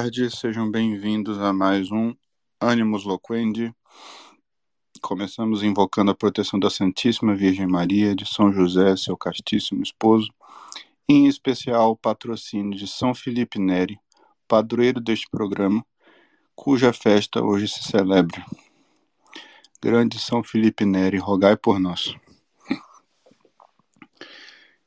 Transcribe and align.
tarde, 0.00 0.34
sejam 0.34 0.70
bem-vindos 0.70 1.38
a 1.38 1.52
mais 1.52 1.90
um 1.92 2.14
Animus 2.58 3.04
Loquendi. 3.04 3.70
Começamos 5.02 5.62
invocando 5.62 6.10
a 6.10 6.14
proteção 6.14 6.58
da 6.58 6.70
Santíssima 6.70 7.34
Virgem 7.34 7.66
Maria, 7.66 8.14
de 8.14 8.24
São 8.24 8.50
José, 8.50 8.96
seu 8.96 9.14
castíssimo 9.14 9.82
esposo, 9.82 10.32
e 11.06 11.12
em 11.12 11.26
especial 11.26 11.90
o 11.90 11.96
patrocínio 11.96 12.78
de 12.78 12.86
São 12.86 13.14
Felipe 13.14 13.58
Neri, 13.58 14.00
padroeiro 14.48 15.02
deste 15.02 15.28
programa, 15.30 15.84
cuja 16.54 16.94
festa 16.94 17.44
hoje 17.44 17.68
se 17.68 17.84
celebra. 17.84 18.42
Grande 19.82 20.18
São 20.18 20.42
Felipe 20.42 20.86
Neri, 20.86 21.18
rogai 21.18 21.58
por 21.58 21.78
nós. 21.78 22.16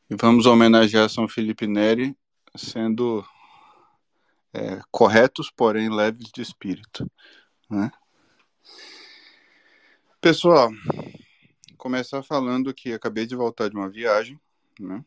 E 0.09 0.16
vamos 0.19 0.47
homenagear 0.47 1.08
São 1.08 1.28
Felipe 1.28 1.67
Neri, 1.67 2.17
sendo 2.56 3.23
é, 4.54 4.82
corretos, 4.92 5.52
porém 5.52 5.90
leves 5.90 6.32
de 6.32 6.42
espírito. 6.42 7.09
Né? 7.70 7.92
Pessoal, 10.22 10.72
começar 11.78 12.22
falando 12.23 12.74
que 12.74 12.94
acabei 12.94 13.26
de 13.26 13.36
voltar 13.36 13.70
de 13.70 13.76
uma 13.76 13.90
viagem, 13.90 14.40
né? 14.80 15.04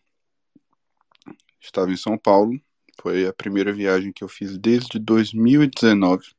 Estava 1.61 1.91
em 1.91 1.97
São 1.97 2.19
Paulo, 2.19 2.61
foi 3.00 3.27
a 3.27 3.33
primeira 3.33 3.72
viagem 3.72 4.12
que 4.12 4.22
eu 4.22 4.28
fiz 4.28 4.58
desde 4.58 4.98
2019. 4.98 6.34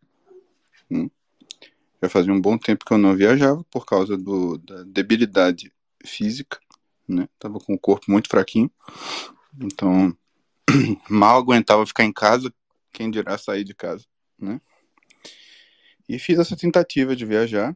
Né? 0.90 1.10
Já 2.02 2.10
fazia 2.10 2.32
um 2.32 2.40
bom 2.40 2.58
tempo 2.58 2.86
que 2.86 2.94
eu 2.94 2.98
não 2.98 3.16
viajava 3.16 3.64
por 3.66 3.86
causa 3.86 4.16
do, 4.16 4.58
da 4.60 4.84
debilidade 4.84 5.74
física, 6.06 6.60
né? 7.08 7.28
Tava 7.40 7.60
com 7.60 7.74
o 7.74 7.80
corpo 7.80 8.12
muito 8.12 8.30
fraquinho, 8.30 8.70
então 9.60 10.16
mal 11.10 11.38
aguentava 11.38 11.86
ficar 11.86 12.04
em 12.04 12.14
casa, 12.14 12.54
quem 12.94 13.10
dirá 13.12 13.38
sair 13.38 13.64
de 13.64 13.74
casa, 13.74 14.06
né? 14.40 14.60
E 16.08 16.18
fiz 16.18 16.40
essa 16.40 16.56
tentativa 16.56 17.16
de 17.16 17.26
viajar. 17.26 17.76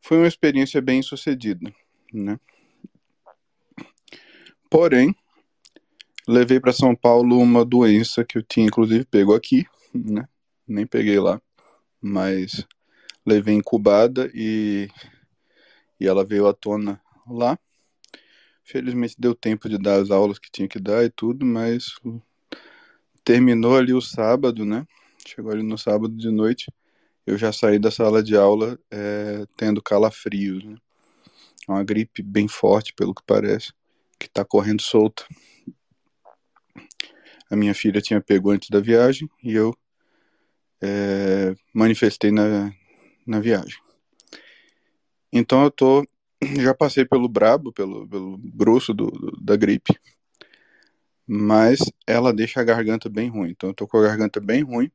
Foi 0.00 0.18
uma 0.18 0.28
experiência 0.28 0.80
bem 0.80 1.02
sucedida, 1.02 1.72
né? 2.12 2.38
Porém, 4.70 5.14
levei 6.26 6.60
para 6.60 6.72
São 6.72 6.94
Paulo 6.94 7.38
uma 7.38 7.64
doença 7.64 8.24
que 8.24 8.38
eu 8.38 8.42
tinha 8.42 8.66
inclusive 8.66 9.04
pego 9.04 9.34
aqui, 9.34 9.66
né? 9.94 10.28
Nem 10.66 10.86
peguei 10.86 11.18
lá, 11.18 11.40
mas 12.00 12.66
levei 13.24 13.54
incubada 13.54 14.30
e 14.34 14.88
e 16.00 16.06
ela 16.06 16.24
veio 16.24 16.46
à 16.46 16.52
tona 16.52 17.00
lá. 17.26 17.58
Felizmente 18.62 19.14
deu 19.18 19.34
tempo 19.34 19.68
de 19.68 19.78
dar 19.78 20.00
as 20.00 20.10
aulas 20.10 20.38
que 20.38 20.50
tinha 20.50 20.68
que 20.68 20.80
dar 20.80 21.04
e 21.04 21.10
tudo, 21.10 21.44
mas 21.44 21.94
terminou 23.24 23.76
ali 23.76 23.92
o 23.94 24.00
sábado, 24.00 24.64
né? 24.64 24.86
Chegou 25.26 25.50
ali 25.50 25.62
no 25.62 25.78
sábado 25.78 26.14
de 26.14 26.30
noite, 26.30 26.70
eu 27.26 27.38
já 27.38 27.50
saí 27.50 27.78
da 27.78 27.90
sala 27.90 28.22
de 28.22 28.36
aula 28.36 28.78
é, 28.90 29.46
tendo 29.56 29.82
calafrios, 29.82 30.62
né? 30.62 30.76
É 31.66 31.72
uma 31.72 31.82
gripe 31.82 32.22
bem 32.22 32.46
forte, 32.46 32.92
pelo 32.92 33.14
que 33.14 33.22
parece, 33.26 33.72
que 34.18 34.28
tá 34.28 34.44
correndo 34.44 34.82
solta. 34.82 35.24
A 37.50 37.56
minha 37.56 37.74
filha 37.74 38.02
tinha 38.02 38.20
pego 38.20 38.50
antes 38.50 38.68
da 38.68 38.80
viagem 38.80 39.28
e 39.42 39.54
eu 39.54 39.74
é, 40.82 41.54
manifestei 41.72 42.30
na, 42.30 42.70
na 43.26 43.40
viagem. 43.40 43.78
Então 45.32 45.64
eu 45.64 45.70
tô 45.70 46.04
já 46.60 46.74
passei 46.74 47.06
pelo 47.06 47.26
brabo, 47.26 47.72
pelo, 47.72 48.06
pelo 48.06 48.36
grosso 48.38 48.92
do, 48.92 49.06
do, 49.06 49.40
da 49.40 49.56
gripe 49.56 49.98
mas 51.26 51.78
ela 52.06 52.32
deixa 52.32 52.60
a 52.60 52.64
garganta 52.64 53.08
bem 53.08 53.28
ruim. 53.28 53.50
Então 53.50 53.70
eu 53.70 53.74
tô 53.74 53.86
com 53.86 53.98
a 53.98 54.02
garganta 54.02 54.40
bem 54.40 54.62
ruim. 54.62 54.90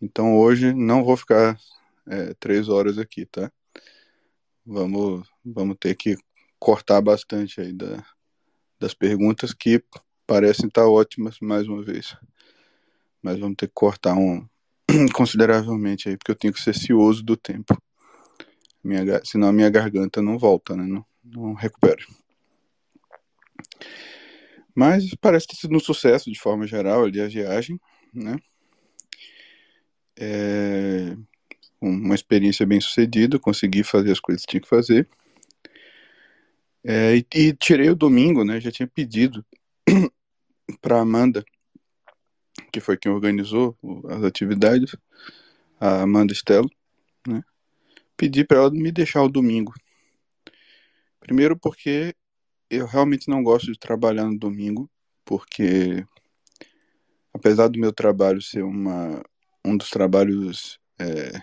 Então 0.00 0.36
hoje 0.38 0.72
não 0.72 1.04
vou 1.04 1.16
ficar 1.16 1.58
é, 2.06 2.34
três 2.34 2.68
horas 2.68 2.98
aqui, 2.98 3.26
tá? 3.26 3.50
Vamos, 4.64 5.28
vamos 5.44 5.76
ter 5.78 5.94
que 5.94 6.16
cortar 6.58 7.00
bastante 7.00 7.60
aí 7.60 7.72
da, 7.72 8.04
das 8.78 8.94
perguntas 8.94 9.52
que 9.52 9.82
parecem 10.26 10.66
estar 10.66 10.86
ótimas 10.86 11.38
mais 11.40 11.66
uma 11.66 11.82
vez. 11.82 12.16
Mas 13.22 13.38
vamos 13.38 13.56
ter 13.56 13.66
que 13.66 13.74
cortar 13.74 14.14
um 14.14 14.46
consideravelmente 15.14 16.08
aí, 16.08 16.16
porque 16.16 16.30
eu 16.30 16.36
tenho 16.36 16.52
que 16.52 16.60
ser 16.60 16.74
cioso 16.74 17.22
do 17.22 17.36
tempo. 17.36 17.76
Minha, 18.82 19.22
senão 19.24 19.48
a 19.48 19.52
minha 19.52 19.68
garganta 19.68 20.22
não 20.22 20.38
volta, 20.38 20.76
né? 20.76 20.84
Não, 20.84 21.04
não 21.24 21.54
recupera. 21.54 22.02
Mas 24.78 25.12
parece 25.20 25.48
ter 25.48 25.56
sido 25.56 25.74
um 25.74 25.80
sucesso 25.80 26.30
de 26.30 26.38
forma 26.38 26.64
geral 26.64 27.04
ali 27.04 27.20
a 27.20 27.26
viagem, 27.26 27.80
né? 28.14 28.36
É 30.16 31.16
uma 31.80 32.14
experiência 32.14 32.64
bem 32.64 32.80
sucedida, 32.80 33.40
consegui 33.40 33.82
fazer 33.82 34.12
as 34.12 34.20
coisas 34.20 34.44
que 34.44 34.52
tinha 34.52 34.60
que 34.60 34.68
fazer. 34.68 35.08
É, 36.84 37.16
e, 37.16 37.26
e, 37.34 37.52
tirei 37.54 37.90
o 37.90 37.96
domingo, 37.96 38.44
né? 38.44 38.60
Já 38.60 38.70
tinha 38.70 38.86
pedido 38.86 39.44
para 40.80 41.00
Amanda, 41.00 41.44
que 42.72 42.78
foi 42.78 42.96
quem 42.96 43.10
organizou 43.10 43.76
as 44.08 44.22
atividades, 44.22 44.94
a 45.80 46.02
Amanda 46.02 46.32
Stella, 46.32 46.70
né? 47.26 47.42
Pedi 48.16 48.44
para 48.44 48.58
ela 48.58 48.70
me 48.70 48.92
deixar 48.92 49.24
o 49.24 49.28
domingo. 49.28 49.74
Primeiro 51.18 51.58
porque 51.58 52.14
eu 52.70 52.86
realmente 52.86 53.28
não 53.28 53.42
gosto 53.42 53.72
de 53.72 53.78
trabalhar 53.78 54.24
no 54.24 54.38
domingo, 54.38 54.90
porque 55.24 56.06
apesar 57.32 57.68
do 57.68 57.78
meu 57.78 57.92
trabalho 57.92 58.42
ser 58.42 58.62
uma, 58.62 59.22
um 59.64 59.76
dos 59.76 59.90
trabalhos 59.90 60.80
é, 60.98 61.40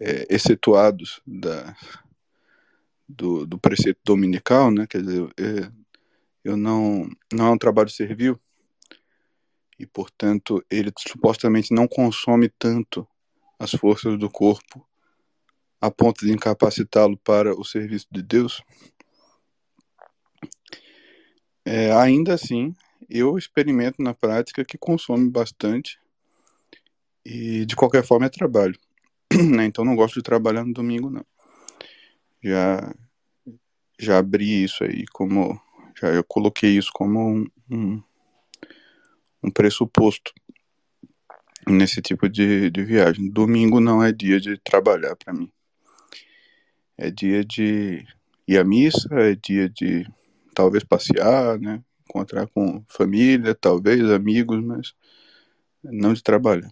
é, 0.00 0.26
excetuados 0.28 1.20
da, 1.26 1.76
do, 3.08 3.46
do 3.46 3.58
preceito 3.58 4.00
dominical, 4.04 4.70
né? 4.70 4.86
Quer 4.86 5.02
dizer, 5.02 5.28
é, 5.38 5.70
eu 6.44 6.56
não 6.56 7.08
não 7.32 7.46
é 7.46 7.50
um 7.50 7.58
trabalho 7.58 7.90
servil 7.90 8.38
e 9.78 9.86
portanto 9.86 10.64
ele 10.70 10.92
supostamente 10.98 11.72
não 11.74 11.86
consome 11.86 12.48
tanto 12.58 13.06
as 13.58 13.70
forças 13.72 14.18
do 14.18 14.30
corpo 14.30 14.86
a 15.80 15.90
ponto 15.90 16.24
de 16.24 16.32
incapacitá-lo 16.32 17.16
para 17.18 17.54
o 17.54 17.64
serviço 17.64 18.06
de 18.10 18.22
Deus. 18.22 18.62
É, 21.70 21.92
ainda 21.92 22.32
assim, 22.32 22.74
eu 23.10 23.36
experimento 23.36 24.02
na 24.02 24.14
prática 24.14 24.64
que 24.64 24.78
consome 24.78 25.28
bastante 25.28 26.00
e 27.22 27.66
de 27.66 27.76
qualquer 27.76 28.02
forma 28.02 28.24
é 28.24 28.30
trabalho. 28.30 28.78
Né? 29.54 29.66
Então 29.66 29.84
não 29.84 29.94
gosto 29.94 30.14
de 30.14 30.22
trabalhar 30.22 30.64
no 30.64 30.72
domingo 30.72 31.10
não. 31.10 31.26
Já 32.42 32.94
já 34.00 34.16
abri 34.16 34.64
isso 34.64 34.82
aí 34.82 35.04
como 35.12 35.60
já 36.00 36.08
eu 36.08 36.24
coloquei 36.24 36.70
isso 36.70 36.90
como 36.90 37.20
um, 37.20 37.46
um, 37.70 38.02
um 39.42 39.50
pressuposto. 39.50 40.32
nesse 41.66 42.00
tipo 42.00 42.30
de, 42.30 42.70
de 42.70 42.82
viagem. 42.82 43.28
Domingo 43.28 43.78
não 43.78 44.02
é 44.02 44.10
dia 44.10 44.40
de 44.40 44.56
trabalhar 44.56 45.14
para 45.16 45.34
mim. 45.34 45.52
É 46.96 47.10
dia 47.10 47.44
de 47.44 48.06
ir 48.46 48.58
à 48.58 48.64
missa, 48.64 49.06
é 49.12 49.34
dia 49.34 49.68
de 49.68 50.06
talvez 50.58 50.82
passear, 50.82 51.56
né? 51.60 51.80
Encontrar 52.08 52.48
com 52.48 52.82
família, 52.88 53.54
talvez 53.54 54.02
amigos, 54.10 54.60
mas 54.60 54.92
não 55.84 56.12
de 56.12 56.20
trabalhar. 56.20 56.68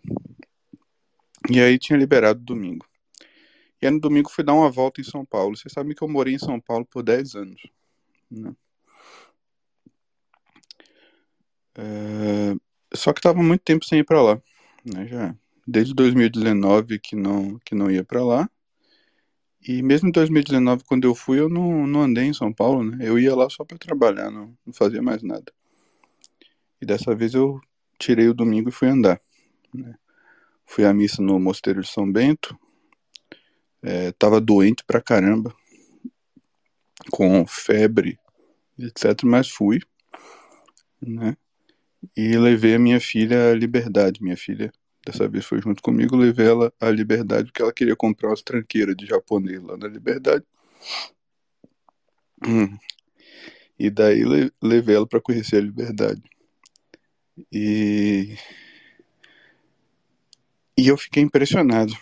E 1.48 1.60
aí 1.60 1.78
tinha 1.78 1.96
liberado 1.96 2.40
domingo. 2.40 2.84
E 3.80 3.86
aí 3.86 3.92
no 3.92 4.00
domingo 4.00 4.28
fui 4.28 4.42
dar 4.42 4.54
uma 4.54 4.68
volta 4.68 5.00
em 5.00 5.04
São 5.04 5.24
Paulo. 5.24 5.56
Vocês 5.56 5.72
sabem 5.72 5.94
que 5.94 6.02
eu 6.02 6.08
morei 6.08 6.34
em 6.34 6.38
São 6.38 6.60
Paulo 6.60 6.84
por 6.84 7.04
10 7.04 7.36
anos. 7.36 7.62
Né? 8.28 8.52
É... 11.76 12.56
Só 12.92 13.12
que 13.12 13.20
estava 13.20 13.40
muito 13.40 13.62
tempo 13.62 13.84
sem 13.84 14.00
ir 14.00 14.04
para 14.04 14.20
lá. 14.20 14.42
Né? 14.84 15.06
Já 15.06 15.36
desde 15.66 15.92
2019 15.94 16.98
que 16.98 17.16
não, 17.16 17.58
que 17.64 17.74
não 17.74 17.90
ia 17.90 18.04
para 18.04 18.24
lá. 18.24 18.48
E 19.66 19.82
mesmo 19.82 20.08
em 20.08 20.12
2019, 20.12 20.84
quando 20.84 21.08
eu 21.08 21.14
fui, 21.14 21.40
eu 21.40 21.48
não, 21.48 21.88
não 21.88 22.02
andei 22.02 22.26
em 22.26 22.32
São 22.32 22.52
Paulo, 22.52 22.84
né? 22.84 22.98
Eu 23.00 23.18
ia 23.18 23.34
lá 23.34 23.50
só 23.50 23.64
para 23.64 23.76
trabalhar, 23.76 24.30
não, 24.30 24.56
não 24.64 24.72
fazia 24.72 25.02
mais 25.02 25.24
nada. 25.24 25.52
E 26.80 26.86
dessa 26.86 27.12
vez 27.16 27.34
eu 27.34 27.60
tirei 27.98 28.28
o 28.28 28.34
domingo 28.34 28.68
e 28.68 28.72
fui 28.72 28.86
andar. 28.86 29.20
Né? 29.74 29.96
Fui 30.64 30.84
à 30.84 30.94
missa 30.94 31.20
no 31.20 31.40
Mosteiro 31.40 31.80
de 31.80 31.88
São 31.88 32.10
Bento. 32.10 32.56
É, 33.82 34.12
tava 34.12 34.40
doente 34.40 34.84
pra 34.84 35.00
caramba, 35.00 35.52
com 37.10 37.44
febre, 37.44 38.20
etc. 38.78 39.24
Mas 39.24 39.48
fui, 39.48 39.80
né? 41.00 41.36
E 42.16 42.36
levei 42.38 42.76
a 42.76 42.78
minha 42.78 43.00
filha 43.00 43.50
à 43.50 43.54
liberdade. 43.54 44.22
Minha 44.22 44.36
filha, 44.36 44.72
dessa 45.06 45.28
vez, 45.28 45.44
foi 45.46 45.62
junto 45.62 45.80
comigo. 45.82 46.16
Levei 46.16 46.48
ela 46.48 46.72
à 46.80 46.90
liberdade 46.90 47.46
porque 47.46 47.62
ela 47.62 47.72
queria 47.72 47.96
comprar 47.96 48.30
umas 48.30 48.42
tranqueiras 48.42 48.96
de 48.96 49.06
japonês 49.06 49.62
lá 49.62 49.76
na 49.76 49.86
liberdade. 49.86 50.44
Hum. 52.44 52.76
E 53.78 53.88
daí 53.88 54.22
levei 54.60 54.96
ela 54.96 55.06
para 55.06 55.20
conhecer 55.20 55.56
a 55.56 55.60
liberdade. 55.60 56.22
E 57.52 58.36
e 60.76 60.88
eu 60.88 60.96
fiquei 60.96 61.22
impressionado. 61.22 61.94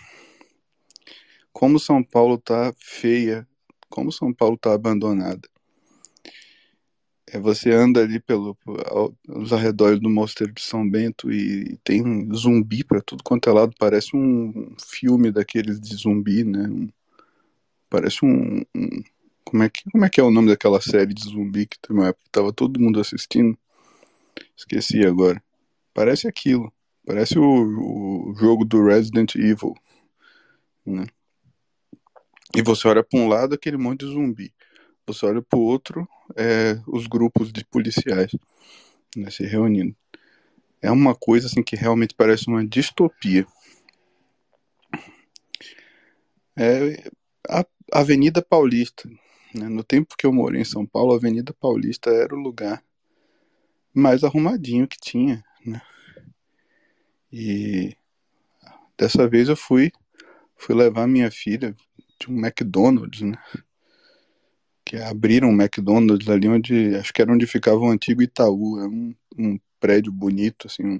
Como 1.53 1.79
São 1.79 2.03
Paulo 2.03 2.37
tá 2.37 2.73
feia, 2.77 3.47
como 3.89 4.11
São 4.11 4.33
Paulo 4.33 4.57
tá 4.57 4.73
abandonada. 4.73 5.47
É, 7.27 7.39
você 7.39 7.71
anda 7.71 8.01
ali 8.01 8.19
pelo, 8.19 8.55
os 9.27 9.51
arredores 9.51 9.99
do 9.99 10.09
Mosteiro 10.09 10.53
de 10.53 10.61
São 10.61 10.87
Bento 10.87 11.31
e 11.31 11.77
tem 11.83 12.03
zumbi 12.33 12.83
para 12.83 13.01
tudo 13.01 13.23
quanto 13.23 13.49
é 13.49 13.53
lado. 13.53 13.73
Parece 13.79 14.15
um 14.15 14.75
filme 14.79 15.31
daqueles 15.31 15.79
de 15.79 15.95
zumbi, 15.95 16.43
né? 16.43 16.67
Um, 16.67 16.89
parece 17.89 18.23
um, 18.23 18.61
um, 18.75 19.03
como, 19.43 19.63
é 19.63 19.69
que, 19.69 19.89
como 19.91 20.05
é 20.05 20.09
que 20.09 20.19
é 20.19 20.23
o 20.23 20.31
nome 20.31 20.49
daquela 20.49 20.79
série 20.81 21.13
de 21.13 21.23
zumbi 21.23 21.65
que 21.65 21.79
tem 21.79 21.95
uma 21.95 22.09
época 22.09 22.25
tava 22.31 22.53
todo 22.53 22.79
mundo 22.79 22.99
assistindo? 22.99 23.57
Esqueci 24.55 25.05
agora. 25.05 25.41
Parece 25.93 26.27
aquilo. 26.27 26.71
Parece 27.05 27.39
o, 27.39 28.29
o 28.29 28.35
jogo 28.35 28.65
do 28.65 28.83
Resident 28.83 29.35
Evil, 29.35 29.75
né? 30.85 31.05
E 32.55 32.61
você 32.61 32.87
olha 32.87 33.03
para 33.03 33.19
um 33.19 33.27
lado 33.27 33.55
aquele 33.55 33.77
monte 33.77 34.05
de 34.05 34.13
zumbi, 34.13 34.53
você 35.05 35.25
olha 35.25 35.41
para 35.41 35.59
o 35.59 35.61
outro 35.61 36.07
é, 36.35 36.79
os 36.87 37.07
grupos 37.07 37.51
de 37.51 37.63
policiais 37.65 38.31
né, 39.15 39.29
se 39.29 39.45
reunindo. 39.45 39.95
É 40.81 40.91
uma 40.91 41.15
coisa 41.15 41.47
assim 41.47 41.63
que 41.63 41.75
realmente 41.75 42.13
parece 42.15 42.47
uma 42.47 42.65
distopia. 42.65 43.45
É 46.55 47.09
a 47.49 47.65
Avenida 47.91 48.41
Paulista. 48.41 49.09
Né? 49.53 49.67
No 49.67 49.83
tempo 49.83 50.15
que 50.17 50.25
eu 50.25 50.33
morei 50.33 50.61
em 50.61 50.65
São 50.65 50.85
Paulo, 50.85 51.13
a 51.13 51.17
Avenida 51.17 51.53
Paulista 51.53 52.09
era 52.09 52.35
o 52.35 52.39
lugar 52.39 52.83
mais 53.93 54.23
arrumadinho 54.23 54.87
que 54.87 54.97
tinha. 54.99 55.43
Né? 55.65 55.81
E 57.31 57.95
dessa 58.97 59.27
vez 59.27 59.49
eu 59.49 59.55
fui 59.55 59.91
fui 60.57 60.73
levar 60.73 61.07
minha 61.07 61.29
filha 61.29 61.75
de 62.19 62.31
um 62.31 62.37
McDonald's, 62.37 63.21
né? 63.21 63.37
Que 64.85 64.97
abriram 64.97 65.49
um 65.49 65.61
McDonald's 65.61 66.29
ali 66.29 66.47
onde 66.47 66.95
acho 66.95 67.11
que 67.11 67.21
era 67.21 67.33
onde 67.33 67.47
ficava 67.47 67.79
o 67.79 67.89
antigo 67.89 68.21
Itaú, 68.21 68.79
é 68.79 68.87
um, 68.87 69.15
um 69.37 69.59
prédio 69.79 70.11
bonito 70.11 70.67
assim, 70.67 70.85
um, 70.85 70.99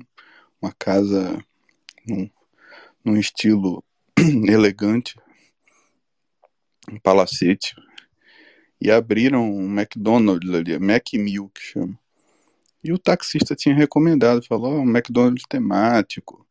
uma 0.62 0.74
casa 0.74 1.40
num, 2.08 2.30
num 3.04 3.18
estilo 3.18 3.84
elegante, 4.50 5.16
um 6.92 7.00
palacete. 7.00 7.76
E 8.82 8.92
abriram 8.92 9.50
um 9.50 9.66
McDonald's 9.66 10.54
ali, 10.54 10.78
Mac 10.80 11.14
Milk 11.14 11.60
chama. 11.62 11.98
E 12.84 12.94
o 12.94 13.00
taxista 13.00 13.56
tinha 13.56 13.74
recomendado, 13.74 14.46
falou, 14.46 14.74
oh, 14.74 14.82
um 14.82 14.90
McDonald's 14.90 15.46
temático, 15.50 16.46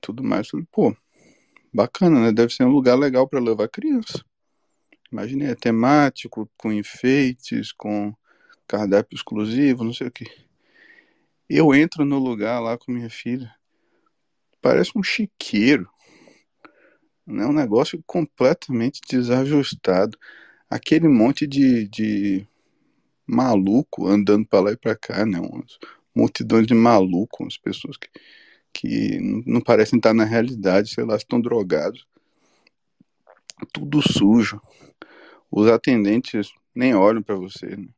tudo 0.00 0.22
mais. 0.22 0.48
falei, 0.48 0.66
pô, 0.70 0.94
bacana, 1.72 2.20
né? 2.20 2.32
Deve 2.32 2.52
ser 2.52 2.64
um 2.64 2.70
lugar 2.70 2.96
legal 2.96 3.26
para 3.26 3.40
levar 3.40 3.68
criança. 3.68 4.22
Imagine, 5.10 5.44
é 5.44 5.54
temático, 5.54 6.50
com 6.56 6.72
enfeites, 6.72 7.72
com 7.72 8.14
cardápio 8.66 9.16
exclusivo, 9.16 9.84
não 9.84 9.92
sei 9.92 10.08
o 10.08 10.10
que. 10.10 10.26
Eu 11.48 11.74
entro 11.74 12.04
no 12.04 12.18
lugar 12.18 12.60
lá 12.60 12.76
com 12.76 12.92
minha 12.92 13.08
filha, 13.08 13.50
parece 14.60 14.92
um 14.94 15.02
chiqueiro, 15.02 15.88
né? 17.26 17.46
Um 17.46 17.52
negócio 17.52 18.02
completamente 18.06 19.00
desajustado. 19.08 20.18
Aquele 20.68 21.08
monte 21.08 21.46
de, 21.46 21.88
de 21.88 22.46
maluco 23.26 24.06
andando 24.06 24.46
para 24.46 24.60
lá 24.60 24.72
e 24.72 24.76
para 24.76 24.96
cá, 24.96 25.24
né? 25.24 25.38
Umas 25.38 25.78
multidões 26.14 26.66
de 26.66 26.74
malucos, 26.74 27.40
umas 27.40 27.58
pessoas 27.58 27.96
que, 27.96 28.08
que 28.72 29.18
não 29.46 29.60
parecem 29.60 29.98
estar 29.98 30.14
na 30.14 30.24
realidade, 30.24 30.90
sei 30.90 31.04
lá, 31.04 31.16
estão 31.16 31.40
drogados. 31.40 32.06
Tudo 33.72 34.00
sujo. 34.02 34.60
Os 35.50 35.68
atendentes 35.68 36.50
nem 36.74 36.94
olham 36.94 37.22
para 37.22 37.34
você. 37.34 37.76
Né? 37.76 37.88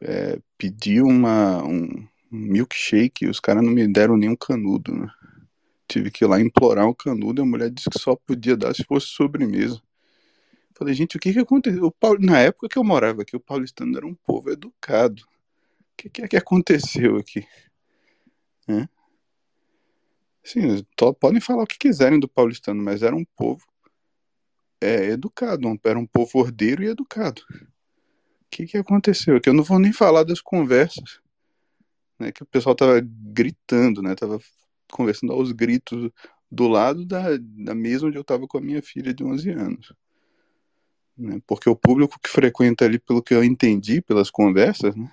É, 0.00 0.38
pedi 0.56 1.00
uma, 1.00 1.62
um, 1.64 2.06
milkshake 2.32 3.26
e 3.26 3.28
os 3.28 3.38
caras 3.38 3.62
não 3.62 3.70
me 3.70 3.86
deram 3.86 4.16
nenhum 4.16 4.34
canudo, 4.34 4.94
né? 4.94 5.08
Tive 5.86 6.10
que 6.10 6.24
ir 6.24 6.26
lá 6.26 6.40
implorar 6.40 6.86
um 6.86 6.94
canudo 6.94 7.42
e 7.42 7.44
a 7.44 7.46
mulher 7.46 7.70
disse 7.70 7.90
que 7.90 7.98
só 7.98 8.16
podia 8.16 8.56
dar 8.56 8.74
se 8.74 8.82
fosse 8.84 9.08
sobremesa. 9.08 9.80
Falei, 10.74 10.94
gente, 10.94 11.16
o 11.16 11.20
que 11.20 11.32
que 11.32 11.38
aconteceu? 11.38 11.84
O 11.84 11.92
Paulo, 11.92 12.18
na 12.20 12.38
época 12.38 12.68
que 12.68 12.78
eu 12.78 12.84
morava 12.84 13.22
aqui, 13.22 13.36
o 13.36 13.40
paulistano 13.40 13.96
era 13.96 14.06
um 14.06 14.14
povo 14.14 14.50
educado. 14.50 15.22
O 15.22 15.96
que 15.96 16.08
que 16.08 16.22
é 16.22 16.28
que 16.28 16.36
aconteceu 16.36 17.18
aqui? 17.18 17.46
Hã? 18.66 18.88
Sim, 20.44 20.84
podem 21.20 21.40
falar 21.40 21.62
o 21.62 21.66
que 21.66 21.78
quiserem 21.78 22.18
do 22.18 22.28
paulistano, 22.28 22.82
mas 22.82 23.02
era 23.02 23.14
um 23.14 23.24
povo 23.36 23.64
é, 24.80 25.06
educado, 25.06 25.78
era 25.84 25.98
um 25.98 26.06
povo 26.06 26.38
ordeiro 26.38 26.82
e 26.82 26.88
educado. 26.88 27.42
O 27.50 28.50
que 28.50 28.66
que 28.66 28.76
aconteceu? 28.76 29.40
Que 29.40 29.48
eu 29.48 29.54
não 29.54 29.62
vou 29.62 29.78
nem 29.78 29.92
falar 29.92 30.24
das 30.24 30.40
conversas, 30.40 31.20
né, 32.18 32.32
que 32.32 32.42
o 32.42 32.46
pessoal 32.46 32.74
tava 32.74 33.00
gritando, 33.04 34.02
né, 34.02 34.14
tava 34.14 34.40
conversando 34.90 35.32
aos 35.32 35.52
gritos 35.52 36.10
do 36.50 36.68
lado 36.68 37.06
da, 37.06 37.22
da 37.38 37.74
mesa 37.74 38.06
onde 38.06 38.18
eu 38.18 38.24
tava 38.24 38.46
com 38.46 38.58
a 38.58 38.60
minha 38.60 38.82
filha 38.82 39.14
de 39.14 39.24
11 39.24 39.50
anos 39.50 39.94
né? 41.16 41.40
porque 41.46 41.68
o 41.68 41.76
público 41.76 42.18
que 42.20 42.28
frequenta 42.28 42.84
ali, 42.84 42.98
pelo 42.98 43.22
que 43.22 43.34
eu 43.34 43.44
entendi 43.44 44.00
pelas 44.00 44.30
conversas, 44.30 44.94
né? 44.94 45.10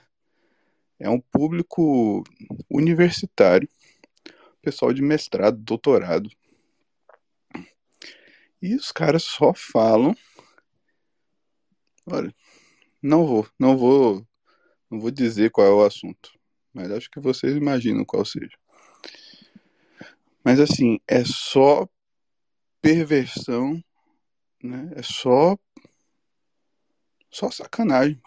é 0.99 1.09
um 1.09 1.19
público 1.19 2.23
universitário, 2.69 3.69
pessoal 4.61 4.93
de 4.93 5.01
mestrado, 5.01 5.57
doutorado. 5.57 6.29
E 8.61 8.75
os 8.75 8.91
caras 8.91 9.23
só 9.23 9.53
falam. 9.53 10.15
Olha, 12.05 12.33
não 13.01 13.25
vou, 13.25 13.47
não 13.57 13.77
vou, 13.77 14.27
não 14.89 14.99
vou 14.99 15.11
dizer 15.11 15.51
qual 15.51 15.67
é 15.67 15.71
o 15.71 15.85
assunto, 15.85 16.31
mas 16.73 16.91
acho 16.91 17.09
que 17.09 17.19
vocês 17.19 17.55
imaginam 17.55 18.03
qual 18.03 18.25
seja. 18.25 18.57
Mas 20.43 20.59
assim, 20.59 20.99
é 21.07 21.23
só 21.23 21.87
perversão, 22.81 23.81
né? 24.63 24.91
É 24.95 25.03
só 25.03 25.57
só 27.31 27.51
sacanagem. 27.51 28.21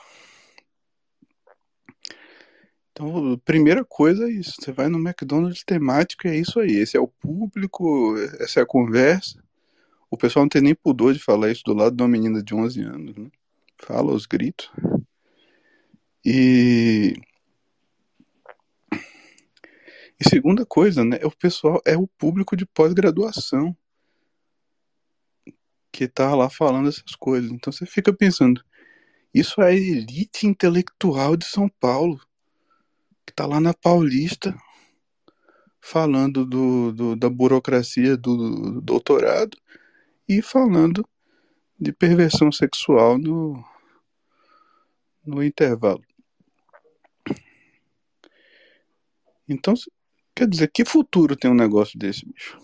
Então, 2.93 3.39
primeira 3.45 3.85
coisa 3.85 4.25
é 4.25 4.31
isso. 4.31 4.55
Você 4.61 4.73
vai 4.73 4.89
no 4.89 4.99
McDonald's 4.99 5.65
temático 5.65 6.27
e 6.27 6.31
é 6.31 6.37
isso 6.37 6.61
aí. 6.61 6.73
Esse 6.77 6.97
é 6.97 7.01
o 7.01 7.09
público, 7.09 8.17
essa 8.41 8.61
é 8.61 8.63
a 8.63 8.67
conversa. 8.67 9.43
O 10.11 10.17
pessoal 10.17 10.45
não 10.45 10.49
tem 10.51 10.63
nem 10.63 10.75
pudor 10.75 11.15
de 11.15 11.19
falar 11.19 11.51
isso 11.51 11.63
do 11.65 11.75
lado 11.75 11.97
de 11.97 12.03
uma 12.03 12.09
menina 12.09 12.43
de 12.43 12.55
11 12.55 12.83
anos, 12.83 13.17
né? 13.17 13.31
Fala 13.79 14.13
os 14.13 14.27
gritos. 14.27 14.71
E 16.25 17.15
E 20.23 20.29
segunda 20.29 20.65
coisa, 20.65 21.05
né, 21.05 21.19
é 21.21 21.27
o 21.27 21.33
pessoal, 21.33 21.83
é 21.85 21.97
o 21.97 22.07
público 22.07 22.57
de 22.57 22.65
pós-graduação 22.65 23.77
que 25.91 26.07
tá 26.07 26.33
lá 26.33 26.49
falando 26.49 26.89
essas 26.89 27.17
coisas. 27.17 27.51
Então 27.51 27.73
você 27.73 27.85
fica 27.85 28.13
pensando, 28.13 28.65
isso 29.35 29.61
é 29.61 29.71
a 29.71 29.75
elite 29.75 30.47
intelectual 30.47 31.37
de 31.37 31.45
São 31.45 31.69
Paulo, 31.69 32.21
que 33.27 33.33
tá 33.35 33.47
lá 33.47 33.61
na 33.61 33.75
Paulista 33.75 34.55
falando 35.81 36.47
do, 36.47 36.93
do 36.93 37.17
da 37.17 37.29
burocracia 37.29 38.17
do, 38.17 38.37
do 38.37 38.81
doutorado 38.81 39.57
e 40.29 40.41
falando 40.41 41.07
de 41.79 41.93
perversão 41.93 42.53
sexual 42.53 43.19
no, 43.19 43.63
no 45.27 45.43
intervalo. 45.43 46.03
Então, 49.49 49.75
quer 50.35 50.49
dizer, 50.49 50.71
que 50.73 50.85
futuro 50.85 51.37
tem 51.37 51.51
um 51.51 51.55
negócio 51.55 51.99
desse, 51.99 52.25
bicho? 52.27 52.59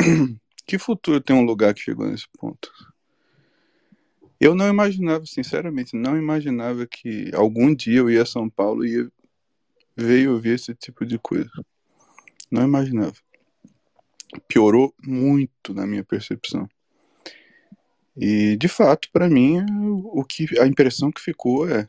Que 0.66 0.78
futuro 0.78 1.20
tem 1.20 1.34
um 1.34 1.44
lugar 1.44 1.74
que 1.74 1.80
chegou 1.80 2.06
nesse 2.06 2.28
ponto? 2.38 2.70
Eu 4.40 4.54
não 4.54 4.70
imaginava, 4.70 5.26
sinceramente, 5.26 5.94
não 5.94 6.16
imaginava 6.16 6.86
que 6.86 7.30
algum 7.34 7.74
dia 7.74 7.98
eu 7.98 8.10
ia 8.10 8.22
a 8.22 8.26
São 8.26 8.48
Paulo 8.48 8.86
e 8.86 8.94
ia 8.94 9.12
ver 9.94 10.22
e 10.22 10.28
ouvir 10.28 10.54
esse 10.54 10.74
tipo 10.74 11.04
de 11.04 11.18
coisa. 11.18 11.50
Não 12.50 12.64
imaginava. 12.64 13.14
Piorou 14.48 14.94
muito 15.06 15.74
na 15.74 15.86
minha 15.86 16.02
percepção. 16.02 16.66
E 18.16 18.56
de 18.56 18.66
fato, 18.66 19.10
para 19.12 19.28
mim, 19.28 19.62
o 20.04 20.24
que 20.24 20.58
a 20.58 20.66
impressão 20.66 21.12
que 21.12 21.20
ficou 21.20 21.68
é 21.68 21.86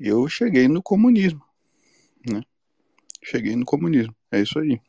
eu 0.00 0.26
cheguei 0.28 0.68
no 0.68 0.82
comunismo, 0.82 1.42
né? 2.26 2.42
Cheguei 3.22 3.56
no 3.56 3.64
comunismo. 3.64 4.14
É 4.30 4.40
isso 4.40 4.58
aí. 4.58 4.80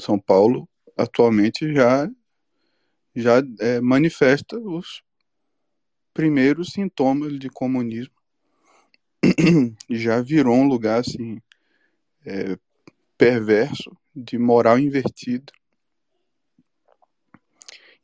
São 0.00 0.18
Paulo 0.18 0.68
atualmente 0.96 1.72
já 1.74 2.08
já 3.16 3.42
é, 3.58 3.80
manifesta 3.80 4.56
os 4.56 5.02
primeiros 6.20 6.72
sintomas 6.72 7.38
de 7.38 7.48
comunismo. 7.48 8.12
já 9.88 10.20
virou 10.20 10.54
um 10.54 10.68
lugar 10.68 11.00
assim 11.00 11.40
é, 12.26 12.58
perverso 13.16 13.90
de 14.14 14.36
moral 14.36 14.78
invertida 14.78 15.50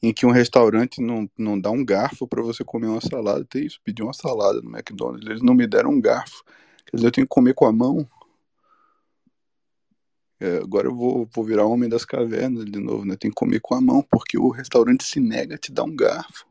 em 0.03 0.15
que 0.15 0.25
um 0.25 0.31
restaurante 0.31 0.99
não, 1.03 1.29
não 1.37 1.61
dá 1.61 1.71
um 1.71 1.85
garfo 1.85 2.27
para 2.27 2.43
você 2.43 2.65
comer 2.65 2.87
uma 2.87 3.03
salada. 3.03 3.45
Tem 3.45 3.67
isso, 3.67 3.79
pedi 3.85 4.03
uma 4.03 4.15
salada 4.15 4.63
no 4.63 4.71
McDonald's, 4.71 5.29
eles 5.29 5.43
não 5.43 5.53
me 5.53 5.67
deram 5.67 5.91
um 5.91 6.01
garfo. 6.01 6.43
Quer 6.87 6.97
dizer, 6.97 7.09
eu 7.09 7.13
tenho 7.13 7.27
que 7.27 7.35
comer 7.35 7.53
com 7.53 7.67
a 7.67 7.73
mão. 7.73 8.09
É, 10.41 10.57
agora 10.57 10.87
eu 10.87 10.95
vou, 10.95 11.29
vou 11.35 11.45
virar 11.45 11.67
homem 11.67 11.89
das 11.89 12.07
cavernas 12.07 12.65
de 12.65 12.79
novo, 12.79 13.05
né? 13.05 13.15
Tem 13.15 13.31
que 13.31 13.35
comer 13.35 13.61
com 13.61 13.75
a 13.75 13.81
mão, 13.81 14.03
porque 14.03 14.39
o 14.39 14.49
restaurante 14.49 15.05
se 15.05 15.21
nega 15.21 15.57
a 15.57 15.59
te 15.59 15.71
dar 15.71 15.85
um 15.85 15.95
garfo. 15.95 16.47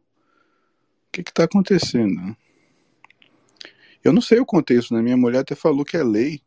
Que 1.15 1.23
que 1.23 1.31
tá 1.31 1.45
acontecendo? 1.45 2.35
Eu 4.03 4.11
não 4.11 4.21
sei 4.21 4.37
o 4.41 4.45
contexto, 4.45 4.93
né? 4.93 5.01
Minha 5.01 5.15
mulher 5.15 5.39
até 5.39 5.55
falou 5.55 5.85
que 5.85 5.95
é 5.95 6.03
lei. 6.03 6.41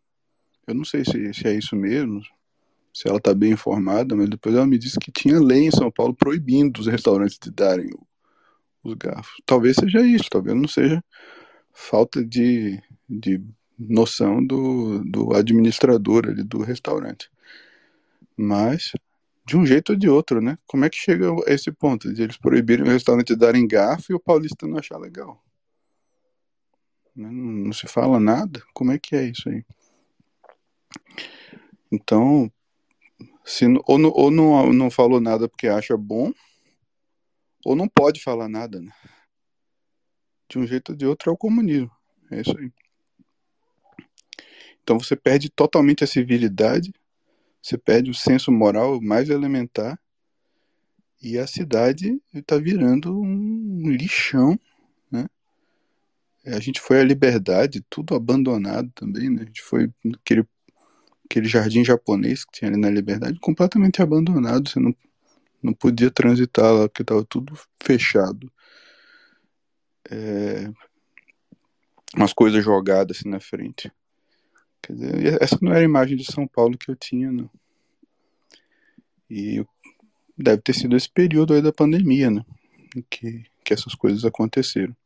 Eu 0.66 0.74
não 0.74 0.84
sei 0.84 1.06
se, 1.06 1.32
se 1.32 1.48
é 1.48 1.54
isso 1.54 1.74
mesmo, 1.74 2.20
se 2.92 3.08
ela 3.08 3.16
está 3.16 3.32
bem 3.32 3.52
informada, 3.52 4.14
mas 4.14 4.28
depois 4.28 4.54
ela 4.54 4.66
me 4.66 4.76
disse 4.76 4.98
que 4.98 5.10
tinha 5.10 5.40
lei 5.40 5.68
em 5.68 5.70
São 5.70 5.90
Paulo 5.90 6.14
proibindo 6.14 6.80
os 6.80 6.86
restaurantes 6.86 7.38
de 7.42 7.50
darem 7.50 7.88
os 8.84 8.92
garfos. 8.92 9.40
Talvez 9.46 9.76
seja 9.76 10.02
isso, 10.02 10.28
talvez 10.28 10.54
não 10.54 10.68
seja 10.68 11.02
falta 11.72 12.22
de, 12.22 12.78
de 13.08 13.42
noção 13.78 14.44
do, 14.44 15.02
do 15.02 15.34
administrador 15.34 16.26
ali 16.28 16.42
do 16.42 16.58
restaurante. 16.60 17.30
Mas, 18.36 18.92
de 19.48 19.56
um 19.56 19.64
jeito 19.64 19.92
ou 19.92 19.98
de 19.98 20.10
outro, 20.10 20.42
né? 20.42 20.58
Como 20.66 20.84
é 20.84 20.90
que 20.90 20.98
chega 20.98 21.26
a 21.30 21.54
esse 21.54 21.72
ponto 21.72 22.12
de 22.12 22.22
eles 22.22 22.36
proibirem 22.36 22.84
o 22.84 22.90
restaurante 22.90 23.28
de 23.28 23.36
darem 23.36 23.66
garfo 23.66 24.12
e 24.12 24.14
o 24.14 24.20
paulista 24.20 24.66
não 24.66 24.76
achar 24.76 24.98
legal? 24.98 25.42
Não, 27.16 27.32
não 27.32 27.72
se 27.72 27.86
fala 27.86 28.20
nada? 28.20 28.62
Como 28.74 28.92
é 28.92 28.98
que 28.98 29.16
é 29.16 29.24
isso 29.24 29.48
aí? 29.48 29.64
Então, 31.90 32.52
se, 33.42 33.64
ou 33.86 33.98
não, 33.98 34.10
ou 34.10 34.30
não, 34.30 34.70
não 34.70 34.90
falou 34.90 35.18
nada 35.18 35.48
porque 35.48 35.66
acha 35.66 35.96
bom, 35.96 36.30
ou 37.64 37.74
não 37.74 37.88
pode 37.88 38.22
falar 38.22 38.50
nada, 38.50 38.82
né? 38.82 38.92
De 40.46 40.58
um 40.58 40.66
jeito 40.66 40.92
ou 40.92 40.96
de 40.96 41.06
outro 41.06 41.30
é 41.30 41.32
o 41.32 41.38
comunismo. 41.38 41.90
É 42.30 42.42
isso 42.42 42.56
aí. 42.58 42.70
Então 44.82 45.00
você 45.00 45.16
perde 45.16 45.48
totalmente 45.48 46.04
a 46.04 46.06
civilidade, 46.06 46.92
você 47.62 47.76
perde 47.76 48.10
o 48.10 48.14
senso 48.14 48.50
moral 48.52 49.00
mais 49.00 49.28
elementar, 49.28 49.98
e 51.20 51.36
a 51.38 51.46
cidade 51.46 52.20
está 52.32 52.56
virando 52.56 53.20
um 53.20 53.90
lixão, 53.90 54.58
né? 55.10 55.26
A 56.46 56.60
gente 56.60 56.80
foi 56.80 57.00
à 57.00 57.04
liberdade, 57.04 57.84
tudo 57.90 58.14
abandonado 58.14 58.90
também, 58.94 59.28
né? 59.28 59.42
A 59.42 59.44
gente 59.46 59.62
foi 59.62 59.90
naquele 60.04 60.46
aquele 61.28 61.46
jardim 61.46 61.84
japonês 61.84 62.44
que 62.44 62.52
tinha 62.52 62.70
ali 62.70 62.80
na 62.80 62.90
Liberdade, 62.90 63.38
completamente 63.38 64.00
abandonado. 64.00 64.68
Você 64.68 64.80
não, 64.80 64.94
não 65.62 65.74
podia 65.74 66.10
transitar 66.10 66.72
lá, 66.72 66.88
porque 66.88 67.02
estava 67.02 67.24
tudo 67.24 67.52
fechado. 67.82 68.50
É, 70.10 70.70
umas 72.16 72.32
coisas 72.32 72.64
jogadas 72.64 73.18
assim 73.18 73.28
na 73.28 73.38
frente. 73.38 73.92
Quer 74.88 74.94
dizer, 74.94 75.42
essa 75.42 75.58
não 75.60 75.70
era 75.70 75.80
a 75.80 75.84
imagem 75.84 76.16
de 76.16 76.24
São 76.24 76.46
Paulo 76.46 76.78
que 76.78 76.90
eu 76.90 76.96
tinha, 76.96 77.30
não. 77.30 77.50
E 79.30 79.62
deve 80.36 80.62
ter 80.62 80.74
sido 80.74 80.96
esse 80.96 81.10
período 81.10 81.52
aí 81.52 81.60
da 81.60 81.70
pandemia, 81.70 82.30
né? 82.30 82.42
Que, 83.10 83.44
que 83.62 83.74
essas 83.74 83.94
coisas 83.94 84.24
aconteceram. 84.24 84.96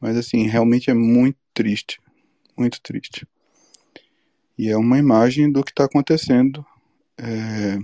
Mas 0.00 0.16
assim, 0.16 0.46
realmente 0.46 0.90
é 0.90 0.94
muito 0.94 1.36
triste. 1.52 2.00
Muito 2.56 2.80
triste. 2.80 3.26
E 4.56 4.68
é 4.68 4.76
uma 4.76 4.96
imagem 4.96 5.50
do 5.50 5.64
que 5.64 5.72
está 5.72 5.86
acontecendo 5.86 6.64
é, 7.18 7.78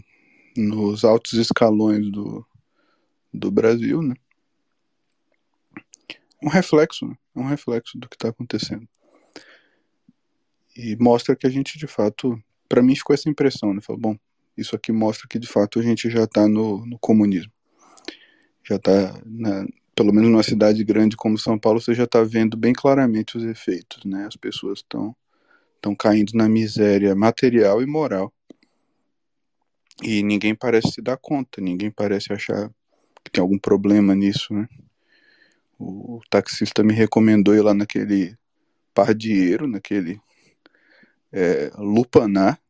nos 0.56 1.04
altos 1.04 1.32
escalões 1.32 2.08
do, 2.08 2.46
do 3.34 3.50
Brasil, 3.50 4.00
né? 4.00 4.14
Um 6.40 6.48
reflexo, 6.48 7.04
né? 7.04 7.16
um 7.34 7.46
reflexo 7.46 7.98
do 7.98 8.08
que 8.08 8.14
está 8.14 8.28
acontecendo. 8.28 8.86
E 10.76 10.96
mostra 10.96 11.34
que 11.34 11.46
a 11.46 11.50
gente, 11.50 11.78
de 11.78 11.86
fato, 11.86 12.38
para 12.68 12.82
mim 12.82 12.94
ficou 12.94 13.14
essa 13.14 13.28
impressão, 13.28 13.72
né? 13.72 13.80
Falou, 13.80 14.00
bom, 14.00 14.16
isso 14.56 14.76
aqui 14.76 14.92
mostra 14.92 15.26
que, 15.28 15.38
de 15.38 15.46
fato, 15.46 15.78
a 15.78 15.82
gente 15.82 16.10
já 16.10 16.24
está 16.24 16.46
no, 16.46 16.84
no 16.84 16.98
comunismo. 16.98 17.52
Já 18.62 18.76
está, 18.76 19.20
pelo 19.94 20.12
menos 20.12 20.30
numa 20.30 20.42
cidade 20.42 20.82
grande 20.84 21.16
como 21.16 21.38
São 21.38 21.58
Paulo, 21.58 21.80
você 21.80 21.94
já 21.94 22.04
está 22.04 22.22
vendo 22.22 22.56
bem 22.56 22.72
claramente 22.72 23.36
os 23.36 23.44
efeitos, 23.44 24.04
né? 24.04 24.26
As 24.26 24.36
pessoas 24.36 24.80
estão 24.80 25.14
estão 25.76 25.94
caindo 25.94 26.32
na 26.34 26.48
miséria 26.48 27.14
material 27.14 27.80
e 27.80 27.86
moral. 27.86 28.32
E 30.02 30.22
ninguém 30.22 30.54
parece 30.54 30.92
se 30.92 31.02
dar 31.02 31.16
conta, 31.16 31.60
ninguém 31.60 31.90
parece 31.90 32.32
achar 32.32 32.68
que 33.24 33.30
tem 33.30 33.40
algum 33.40 33.58
problema 33.58 34.14
nisso, 34.14 34.52
né? 34.52 34.66
O 35.78 36.20
taxista 36.30 36.82
me 36.82 36.92
recomendou 36.92 37.54
ir 37.54 37.60
lá 37.60 37.74
naquele 37.74 38.36
pardieiro, 38.94 39.66
naquele 39.66 40.20
é, 41.32 41.70
Lupanar, 41.76 42.60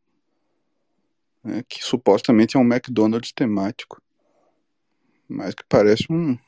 né, 1.43 1.63
que 1.69 1.83
supostamente 1.85 2.57
é 2.57 2.61
um 2.61 2.65
McDonald's 2.65 3.33
temático, 3.33 4.03
mas 5.29 5.55
que 5.55 5.65
parece 5.69 6.05
um, 6.11 6.39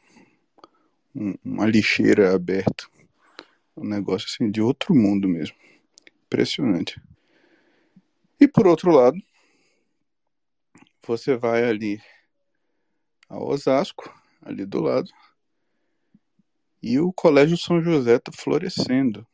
um 1.15 1.35
uma 1.45 1.67
lixeira 1.67 2.35
aberta, 2.35 2.87
um 3.77 3.85
negócio 3.85 4.27
assim 4.27 4.51
de 4.51 4.61
outro 4.61 4.95
mundo 4.95 5.29
mesmo. 5.29 5.57
Impressionante. 6.27 7.01
E 8.41 8.47
por 8.47 8.67
outro 8.67 8.91
lado, 8.91 9.17
você 11.07 11.37
vai 11.37 11.65
ali 11.65 12.01
a 13.29 13.39
Osasco, 13.39 14.13
ali 14.43 14.65
do 14.65 14.81
lado, 14.81 15.11
e 16.83 16.99
o 16.99 17.13
Colégio 17.13 17.57
São 17.57 17.83
José 17.83 18.17
está 18.17 18.31
florescendo. 18.33 19.27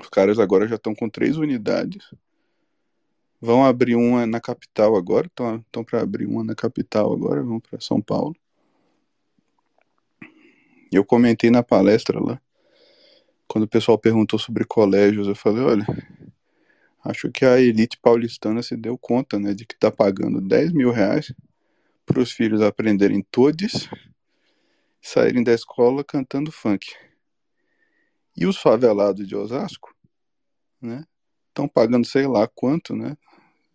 Os 0.00 0.08
caras 0.08 0.38
agora 0.38 0.66
já 0.66 0.76
estão 0.76 0.94
com 0.94 1.08
três 1.08 1.36
unidades. 1.36 2.12
Vão 3.40 3.64
abrir 3.64 3.94
uma 3.94 4.26
na 4.26 4.40
capital 4.40 4.96
agora, 4.96 5.26
estão 5.26 5.84
para 5.84 6.00
abrir 6.00 6.26
uma 6.26 6.42
na 6.42 6.54
capital 6.54 7.12
agora, 7.12 7.42
vão 7.42 7.60
para 7.60 7.80
São 7.80 8.00
Paulo. 8.00 8.34
Eu 10.90 11.04
comentei 11.04 11.50
na 11.50 11.62
palestra 11.62 12.22
lá 12.22 12.40
quando 13.46 13.64
o 13.64 13.68
pessoal 13.68 13.98
perguntou 13.98 14.38
sobre 14.38 14.64
colégios, 14.64 15.28
eu 15.28 15.34
falei, 15.34 15.62
olha, 15.62 15.86
acho 17.04 17.30
que 17.30 17.44
a 17.44 17.60
elite 17.60 17.98
paulistana 18.00 18.62
se 18.62 18.76
deu 18.76 18.96
conta, 18.98 19.38
né, 19.38 19.54
de 19.54 19.64
que 19.66 19.74
está 19.74 19.90
pagando 19.90 20.40
10 20.40 20.72
mil 20.72 20.90
reais 20.90 21.32
para 22.04 22.20
os 22.20 22.32
filhos 22.32 22.60
aprenderem 22.60 23.24
todes, 23.30 23.88
saírem 25.00 25.44
da 25.44 25.52
escola 25.52 26.02
cantando 26.02 26.50
funk. 26.50 26.92
E 28.36 28.46
os 28.46 28.56
favelados 28.56 29.26
de 29.26 29.36
Osasco, 29.36 29.94
né, 30.80 31.04
estão 31.48 31.68
pagando 31.68 32.06
sei 32.06 32.26
lá 32.26 32.48
quanto, 32.48 32.94
né? 32.94 33.16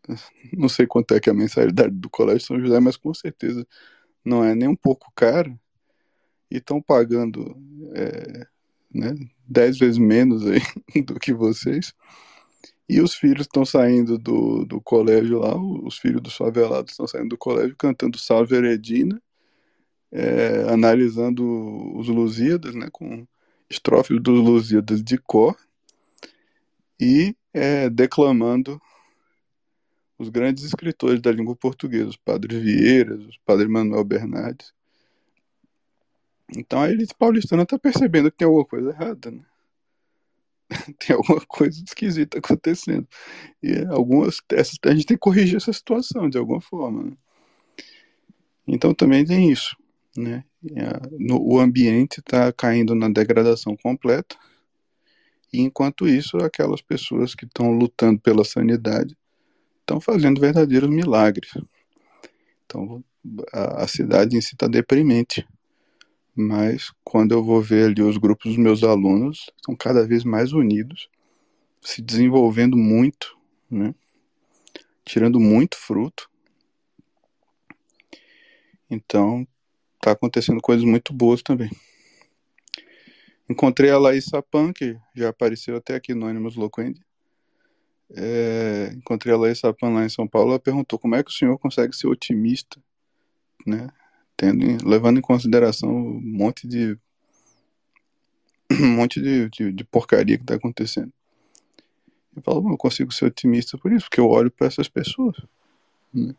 Não 0.53 0.67
sei 0.67 0.85
quanto 0.85 1.13
é 1.13 1.19
que 1.19 1.29
é 1.29 1.33
a 1.33 1.35
mensalidade 1.35 1.95
do 1.95 2.09
Colégio 2.09 2.45
São 2.45 2.59
José, 2.59 2.79
mas 2.79 2.97
com 2.97 3.13
certeza 3.13 3.65
não 4.23 4.43
é 4.43 4.53
nem 4.53 4.67
um 4.67 4.75
pouco 4.75 5.11
caro. 5.15 5.57
E 6.51 6.57
estão 6.57 6.81
pagando 6.81 7.55
é, 7.95 8.47
né, 8.93 9.15
dez 9.47 9.77
vezes 9.77 9.97
menos 9.97 10.45
aí 10.47 10.61
do 11.03 11.19
que 11.19 11.33
vocês. 11.33 11.93
E 12.87 13.01
os 13.01 13.13
filhos 13.13 13.41
estão 13.45 13.63
saindo 13.63 14.17
do, 14.17 14.65
do 14.65 14.81
colégio 14.81 15.39
lá, 15.39 15.55
os 15.55 15.97
filhos 15.99 16.21
dos 16.21 16.35
favelados 16.35 16.91
estão 16.91 17.07
saindo 17.07 17.29
do 17.29 17.37
colégio 17.37 17.75
cantando 17.77 18.17
Salve 18.17 18.55
Heredina, 18.55 19.21
é, 20.11 20.63
analisando 20.71 21.45
os 21.95 22.07
Lusíadas, 22.07 22.73
né, 22.73 22.87
com 22.91 23.27
estrofes 23.69 24.21
dos 24.21 24.39
Lusíadas 24.39 25.03
de 25.03 25.17
cor, 25.17 25.55
e 26.99 27.35
é, 27.53 27.89
declamando 27.89 28.81
os 30.17 30.27
grandes 30.29 30.65
escritores 30.65 31.21
da 31.21 31.31
língua 31.31 31.55
portuguesa, 31.55 32.09
os 32.09 32.17
padres 32.17 32.61
Vieiras, 32.61 33.25
os 33.25 33.37
padre 33.37 33.67
Manuel 33.67 34.03
Bernardes. 34.03 34.73
Então 36.55 36.81
a 36.81 36.89
elite 36.89 37.13
paulistana 37.17 37.63
está 37.63 37.79
percebendo 37.79 38.29
que 38.29 38.37
tem 38.37 38.45
alguma 38.45 38.65
coisa 38.65 38.89
errada, 38.89 39.31
né? 39.31 39.45
tem 40.99 41.15
alguma 41.15 41.41
coisa 41.45 41.81
esquisita 41.83 42.37
acontecendo. 42.37 43.07
E 43.63 43.77
algumas 43.89 44.41
essas, 44.51 44.77
a 44.83 44.91
gente 44.93 45.05
tem 45.05 45.17
que 45.17 45.21
corrigir 45.21 45.57
essa 45.57 45.71
situação 45.71 46.29
de 46.29 46.37
alguma 46.37 46.59
forma. 46.59 47.03
Né? 47.03 47.17
Então 48.67 48.93
também 48.93 49.25
tem 49.25 49.49
isso. 49.49 49.75
Né? 50.17 50.43
No, 51.17 51.41
o 51.41 51.59
ambiente 51.59 52.19
está 52.19 52.51
caindo 52.51 52.93
na 52.93 53.07
degradação 53.09 53.77
completa. 53.77 54.35
E 55.51 55.61
enquanto 55.61 56.07
isso, 56.07 56.37
aquelas 56.37 56.81
pessoas 56.81 57.33
que 57.33 57.45
estão 57.45 57.71
lutando 57.71 58.19
pela 58.19 58.43
sanidade 58.43 59.17
estão 59.79 59.99
fazendo 59.99 60.39
verdadeiros 60.39 60.89
milagres. 60.89 61.51
Então 62.65 63.03
a, 63.53 63.83
a 63.83 63.87
cidade 63.87 64.35
em 64.35 64.41
si 64.41 64.53
está 64.53 64.67
deprimente 64.67 65.47
mas 66.41 66.93
quando 67.03 67.33
eu 67.33 67.43
vou 67.43 67.61
ver 67.61 67.89
ali 67.89 68.01
os 68.01 68.15
grupos 68.15 68.51
dos 68.51 68.57
meus 68.57 68.81
alunos, 68.81 69.51
estão 69.57 69.75
cada 69.75 70.07
vez 70.07 70.23
mais 70.23 70.53
unidos, 70.53 71.09
se 71.81 72.01
desenvolvendo 72.01 72.77
muito, 72.77 73.37
né? 73.69 73.93
tirando 75.03 75.37
muito 75.37 75.75
fruto. 75.75 76.29
Então, 78.89 79.45
tá 80.01 80.11
acontecendo 80.11 80.61
coisas 80.61 80.83
muito 80.83 81.13
boas 81.13 81.41
também. 81.41 81.69
Encontrei 83.49 83.89
a 83.89 83.97
Laís 83.97 84.25
Sapan, 84.25 84.71
que 84.71 84.97
já 85.15 85.29
apareceu 85.29 85.75
até 85.75 85.95
aqui 85.95 86.13
no 86.13 86.27
Animus 86.27 86.55
Loquendi. 86.55 87.01
É, 88.11 88.91
encontrei 88.95 89.33
a 89.33 89.37
Laís 89.37 89.59
Sapan 89.59 89.89
lá 89.89 90.05
em 90.05 90.09
São 90.09 90.27
Paulo. 90.27 90.51
Ela 90.51 90.59
perguntou 90.59 90.99
como 90.99 91.15
é 91.15 91.23
que 91.23 91.31
o 91.31 91.33
senhor 91.33 91.57
consegue 91.57 91.95
ser 91.95 92.07
otimista, 92.07 92.79
né? 93.65 93.89
tendo, 94.39 94.87
levando 94.87 95.17
em 95.17 95.21
consideração 95.21 95.89
um 95.89 96.21
monte 96.21 96.65
de 96.65 96.97
um 98.71 98.95
monte 98.95 99.21
de, 99.21 99.49
de, 99.49 99.73
de 99.73 99.83
porcaria 99.83 100.37
que 100.37 100.43
está 100.43 100.55
acontecendo. 100.55 101.11
Eu 102.35 102.41
falo, 102.41 102.71
eu 102.71 102.77
consigo 102.77 103.11
ser 103.11 103.25
otimista 103.25 103.77
por 103.77 103.91
isso, 103.91 104.05
porque 104.05 104.21
eu 104.21 104.29
olho 104.29 104.49
para 104.49 104.67
essas 104.67 104.87
pessoas. 104.87 105.35
Né? 106.13 106.33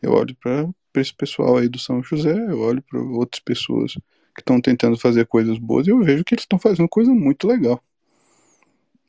Eu 0.00 0.12
olho 0.12 0.34
para 0.36 0.68
esse 0.94 1.14
pessoal 1.14 1.58
aí 1.58 1.68
do 1.68 1.78
São 1.78 2.02
José, 2.02 2.34
eu 2.34 2.60
olho 2.60 2.82
para 2.82 3.00
outras 3.00 3.40
pessoas 3.40 3.94
que 4.34 4.40
estão 4.40 4.60
tentando 4.60 4.98
fazer 4.98 5.26
coisas 5.26 5.58
boas 5.58 5.86
e 5.86 5.90
eu 5.90 6.02
vejo 6.02 6.24
que 6.24 6.34
eles 6.34 6.44
estão 6.44 6.58
fazendo 6.58 6.88
coisa 6.88 7.12
muito 7.12 7.46
legal. 7.46 7.82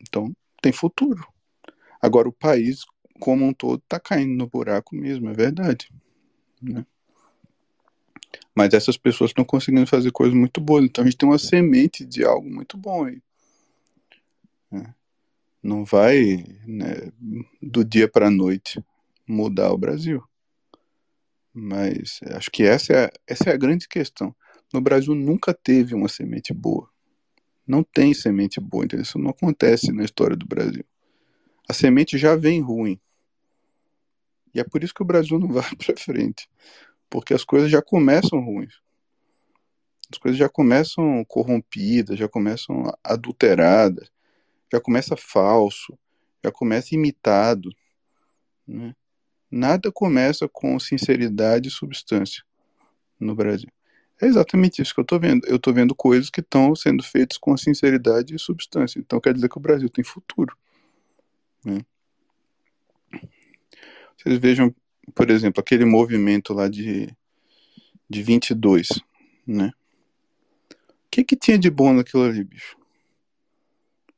Então, 0.02 0.32
tem 0.62 0.72
futuro. 0.72 1.26
Agora, 2.02 2.28
o 2.28 2.34
país 2.34 2.84
como 3.22 3.46
um 3.46 3.54
todo 3.54 3.80
está 3.80 4.00
caindo 4.00 4.36
no 4.36 4.48
buraco 4.48 4.96
mesmo, 4.96 5.30
é 5.30 5.34
verdade. 5.34 5.92
Né? 6.60 6.84
Mas 8.54 8.74
essas 8.74 8.98
pessoas 8.98 9.30
estão 9.30 9.46
conseguindo 9.46 9.86
fazer 9.86 10.12
coisas 10.12 10.36
muito 10.36 10.60
boas. 10.60 10.84
Então 10.84 11.04
a 11.04 11.08
gente 11.08 11.18
tem 11.18 11.30
uma 11.30 11.38
semente 11.38 12.04
de 12.04 12.26
algo 12.26 12.50
muito 12.50 12.76
bom 12.78 13.06
aí. 13.06 13.22
É. 14.74 14.94
Não 15.62 15.86
vai 15.86 16.44
né, 16.66 17.12
do 17.62 17.86
dia 17.86 18.08
para 18.08 18.28
a 18.28 18.32
noite 18.32 18.84
mudar 19.28 19.72
o 19.72 19.78
Brasil. 19.78 20.24
Mas 21.54 22.20
acho 22.32 22.50
que 22.50 22.64
essa 22.64 22.94
é, 22.94 23.06
a, 23.06 23.12
essa 23.28 23.50
é 23.50 23.54
a 23.54 23.58
grande 23.58 23.88
questão. 23.88 24.36
No 24.74 24.82
Brasil 24.82 25.14
nunca 25.14 25.54
teve 25.54 25.94
uma 25.94 26.08
semente 26.08 26.54
boa. 26.54 26.90
Não 27.68 27.84
tem 27.84 28.14
semente 28.14 28.60
boa, 28.60 28.86
entendeu? 28.86 29.04
Isso 29.04 29.20
não 29.20 29.32
acontece 29.32 29.92
na 29.92 30.04
história 30.04 30.36
do 30.36 30.46
Brasil. 30.46 30.86
A 31.70 31.74
semente 31.74 32.18
já 32.18 32.36
vem 32.36 32.62
ruim. 32.62 33.00
E 34.54 34.60
é 34.60 34.64
por 34.64 34.84
isso 34.84 34.94
que 34.94 35.04
o 35.04 35.06
Brasil 35.06 35.40
não 35.40 35.48
vai 35.52 35.76
para 35.76 35.96
frente 35.98 36.48
porque 37.12 37.34
as 37.34 37.44
coisas 37.44 37.70
já 37.70 37.82
começam 37.82 38.40
ruins. 38.40 38.82
As 40.10 40.18
coisas 40.18 40.40
já 40.40 40.48
começam 40.48 41.24
corrompidas, 41.26 42.18
já 42.18 42.28
começam 42.28 42.84
adulteradas, 43.04 44.10
já 44.72 44.80
começa 44.80 45.18
falso, 45.18 45.98
já 46.44 46.52
começa 46.52 46.96
imitado. 46.96 47.70
Né? 48.66 48.96
Nada 49.52 49.92
começa 49.92 50.48
com 50.48 50.80
sinceridade 50.80 51.68
e 51.68 51.72
substância 51.72 52.44
no 53.20 53.36
Brasil. 53.36 53.70
É 54.22 54.28
exatamente 54.28 54.82
isso 54.82 54.94
que 54.94 55.00
eu 55.00 55.04
estou 55.04 55.20
vendo. 55.20 55.46
Eu 55.48 55.58
estou 55.58 55.74
vendo 55.74 55.94
coisas 55.94 56.30
que 56.30 56.42
estão 56.42 56.76
sendo 56.76 57.04
feitas 57.04 57.38
com 57.38 57.58
sinceridade 57.58 58.36
e 58.36 58.40
substância. 58.40 59.00
Então 59.00 59.20
quer 59.20 59.34
dizer 59.34 59.50
que 59.50 59.58
o 59.58 59.62
Brasil 59.62 59.90
tem 59.90 60.04
futuro. 60.04 60.56
Né? 61.66 61.80
Vocês 64.18 64.38
vejam 64.38 64.74
por 65.14 65.30
exemplo, 65.30 65.60
aquele 65.60 65.86
movimento 65.86 66.54
lá 66.54 66.68
de, 66.68 67.10
de 68.10 68.24
22, 68.24 68.88
né? 69.46 69.72
O 70.70 71.10
que 71.12 71.24
que 71.24 71.36
tinha 71.36 71.58
de 71.58 71.70
bom 71.70 71.94
naquilo 71.94 72.24
ali, 72.24 72.44
bicho? 72.44 72.78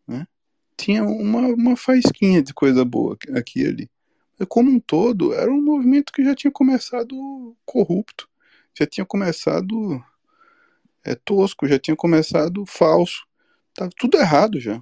Né? 0.07 0.27
Tinha 0.77 1.03
uma, 1.03 1.47
uma 1.47 1.75
faísquinha 1.75 2.43
de 2.43 2.53
coisa 2.53 2.85
boa 2.85 3.17
aqui 3.35 3.61
e 3.61 3.67
ali. 3.67 3.89
Como 4.45 4.69
um 4.71 4.79
todo, 4.79 5.33
era 5.33 5.51
um 5.51 5.61
movimento 5.61 6.11
que 6.11 6.23
já 6.23 6.35
tinha 6.35 6.51
começado 6.51 7.55
corrupto, 7.65 8.29
já 8.77 8.85
tinha 8.85 9.05
começado 9.05 10.03
é, 11.03 11.15
tosco, 11.15 11.67
já 11.67 11.77
tinha 11.79 11.95
começado 11.95 12.65
falso. 12.65 13.25
Tava 13.73 13.91
tudo 13.97 14.17
errado 14.17 14.59
já. 14.59 14.81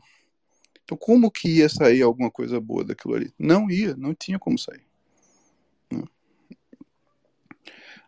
Então 0.84 0.98
como 0.98 1.32
que 1.32 1.48
ia 1.58 1.70
sair 1.70 2.02
alguma 2.02 2.30
coisa 2.30 2.60
boa 2.60 2.84
daquilo 2.84 3.16
ali? 3.16 3.34
Não 3.40 3.70
ia, 3.70 3.96
não 3.96 4.14
tinha 4.14 4.38
como 4.38 4.58
sair. 4.58 4.86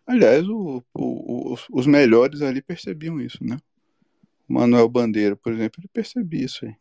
Aliás, 0.06 0.46
o, 0.46 0.84
o, 0.92 1.52
os, 1.52 1.66
os 1.70 1.86
melhores 1.86 2.42
ali 2.42 2.60
percebiam 2.60 3.20
isso, 3.20 3.42
né? 3.42 3.56
O 4.46 4.52
Manuel 4.52 4.88
Bandeira, 4.88 5.34
por 5.34 5.52
exemplo, 5.52 5.80
ele 5.80 5.88
percebia 5.88 6.44
isso 6.44 6.66
aí. 6.66 6.76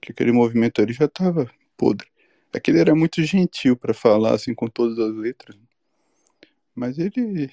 Que 0.00 0.12
aquele 0.12 0.30
movimento 0.30 0.80
ali 0.80 0.92
já 0.92 1.06
estava 1.06 1.50
podre. 1.76 2.08
Aquele 2.52 2.80
era 2.80 2.94
muito 2.94 3.22
gentil 3.22 3.76
para 3.76 3.94
falar 3.94 4.34
assim 4.34 4.54
com 4.54 4.68
todas 4.68 4.98
as 4.98 5.14
letras. 5.14 5.56
Mas 6.74 6.98
ele 6.98 7.50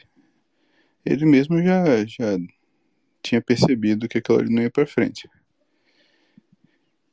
ele 1.06 1.26
mesmo 1.26 1.62
já 1.64 2.06
já 2.06 2.38
tinha 3.22 3.42
percebido 3.42 4.08
que 4.08 4.18
aquilo 4.18 4.40
ali 4.40 4.54
não 4.54 4.62
ia 4.62 4.72
para 4.72 4.86
frente. 4.86 5.30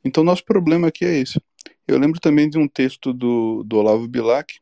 Então 0.03 0.23
nosso 0.23 0.43
problema 0.43 0.87
aqui 0.87 1.05
é 1.05 1.19
isso. 1.19 1.41
Eu 1.87 1.97
lembro 1.97 2.19
também 2.19 2.49
de 2.49 2.57
um 2.57 2.67
texto 2.67 3.13
do, 3.13 3.63
do 3.63 3.77
Olavo 3.77 4.07
Bilac, 4.07 4.59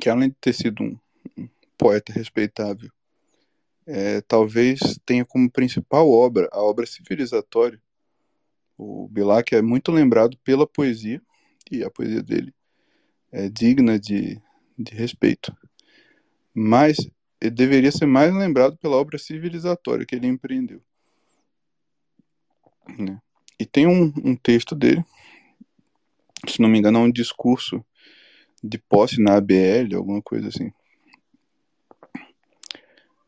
que 0.00 0.08
além 0.08 0.28
de 0.28 0.36
ter 0.40 0.52
sido 0.52 0.82
um, 0.82 0.98
poeta 1.78 2.12
respeitável. 2.12 2.90
É, 3.86 4.20
talvez 4.22 4.78
tenha 5.06 5.24
como 5.24 5.50
principal 5.50 6.10
obra 6.10 6.48
a 6.52 6.60
obra 6.60 6.84
civilizatória. 6.84 7.80
O 8.76 9.08
Bilac 9.08 9.54
é 9.54 9.62
muito 9.62 9.90
lembrado 9.90 10.36
pela 10.44 10.66
poesia, 10.66 11.22
e 11.70 11.84
a 11.84 11.90
poesia 11.90 12.22
dele 12.22 12.54
é 13.30 13.48
digna 13.48 13.98
de, 13.98 14.40
de 14.78 14.94
respeito. 14.94 15.56
Mas 16.54 16.96
ele 17.40 17.50
deveria 17.50 17.92
ser 17.92 18.06
mais 18.06 18.34
lembrado 18.34 18.76
pela 18.78 18.96
obra 18.96 19.18
civilizatória 19.18 20.04
que 20.04 20.14
ele 20.14 20.26
empreendeu. 20.26 20.82
Né? 22.98 23.20
E 23.60 23.66
tem 23.66 23.86
um, 23.86 24.12
um 24.24 24.34
texto 24.34 24.74
dele, 24.74 25.04
se 26.46 26.60
não 26.60 26.68
me 26.68 26.78
engano, 26.78 26.98
é 26.98 27.02
um 27.02 27.10
discurso 27.10 27.84
de 28.62 28.78
posse 28.78 29.20
na 29.20 29.36
ABL, 29.36 29.94
alguma 29.94 30.22
coisa 30.22 30.48
assim, 30.48 30.72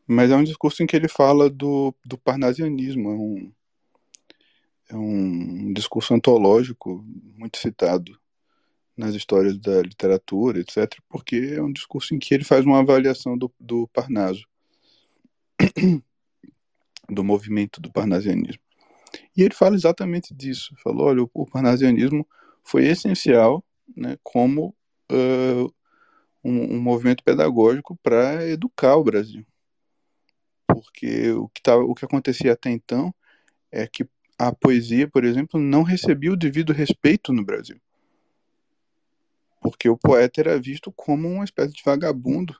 mas 0.07 0.29
é 0.29 0.35
um 0.35 0.43
discurso 0.43 0.83
em 0.83 0.85
que 0.85 0.95
ele 0.95 1.07
fala 1.07 1.49
do, 1.49 1.95
do 2.05 2.17
parnasianismo, 2.17 3.09
é 3.09 3.13
um, 3.13 3.53
é 4.89 4.95
um 4.95 5.71
discurso 5.71 6.13
antológico 6.13 7.01
muito 7.37 7.57
citado 7.57 8.20
nas 9.01 9.15
histórias 9.15 9.57
da 9.57 9.81
literatura, 9.81 10.59
etc., 10.59 10.99
porque 11.09 11.53
é 11.55 11.61
um 11.61 11.71
discurso 11.71 12.13
em 12.13 12.19
que 12.19 12.33
ele 12.33 12.43
faz 12.43 12.63
uma 12.63 12.79
avaliação 12.79 13.35
do, 13.35 13.51
do 13.59 13.87
Parnaso, 13.87 14.45
do 17.09 17.23
movimento 17.23 17.81
do 17.81 17.91
parnasianismo. 17.91 18.61
E 19.35 19.41
ele 19.41 19.53
fala 19.53 19.75
exatamente 19.75 20.33
disso. 20.33 20.73
Falou, 20.83 21.07
olha, 21.07 21.27
o, 21.33 21.45
parnasianismo 21.45 22.27
foi 22.63 22.85
essencial 22.85 23.63
né, 23.97 24.17
como 24.23 24.75
uh, 25.11 25.73
um, 26.43 26.75
um, 26.75 26.79
movimento 26.79 27.23
pedagógico 27.23 27.97
para 28.03 28.47
educar 28.47 28.95
o 28.95 29.03
Brasil. 29.03 29.45
Porque 30.67 31.31
o 31.31 31.49
que, 31.49 31.61
tava, 31.61 31.83
o 31.83 31.95
que 31.95 32.05
acontecia 32.05 32.53
até 32.53 32.69
então 32.69 33.13
é 33.71 33.87
que 33.87 34.07
a 34.37 34.53
poesia, 34.53 35.07
por 35.07 35.25
exemplo, 35.25 35.59
não 35.59 35.83
recebia 35.83 36.31
o 36.31 36.37
devido 36.37 36.71
respeito 36.71 37.33
no 37.33 37.43
Brasil. 37.43 37.79
Porque 39.61 39.87
o 39.87 39.97
poeta 39.97 40.41
era 40.41 40.59
visto 40.59 40.91
como 40.91 41.27
uma 41.29 41.43
espécie 41.43 41.73
de 41.73 41.83
vagabundo, 41.85 42.59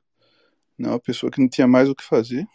né? 0.77 0.87
uma 0.87 0.99
pessoa 0.99 1.31
que 1.31 1.41
não 1.41 1.49
tinha 1.49 1.67
mais 1.67 1.89
o 1.89 1.95
que 1.95 2.03
fazer. 2.03 2.47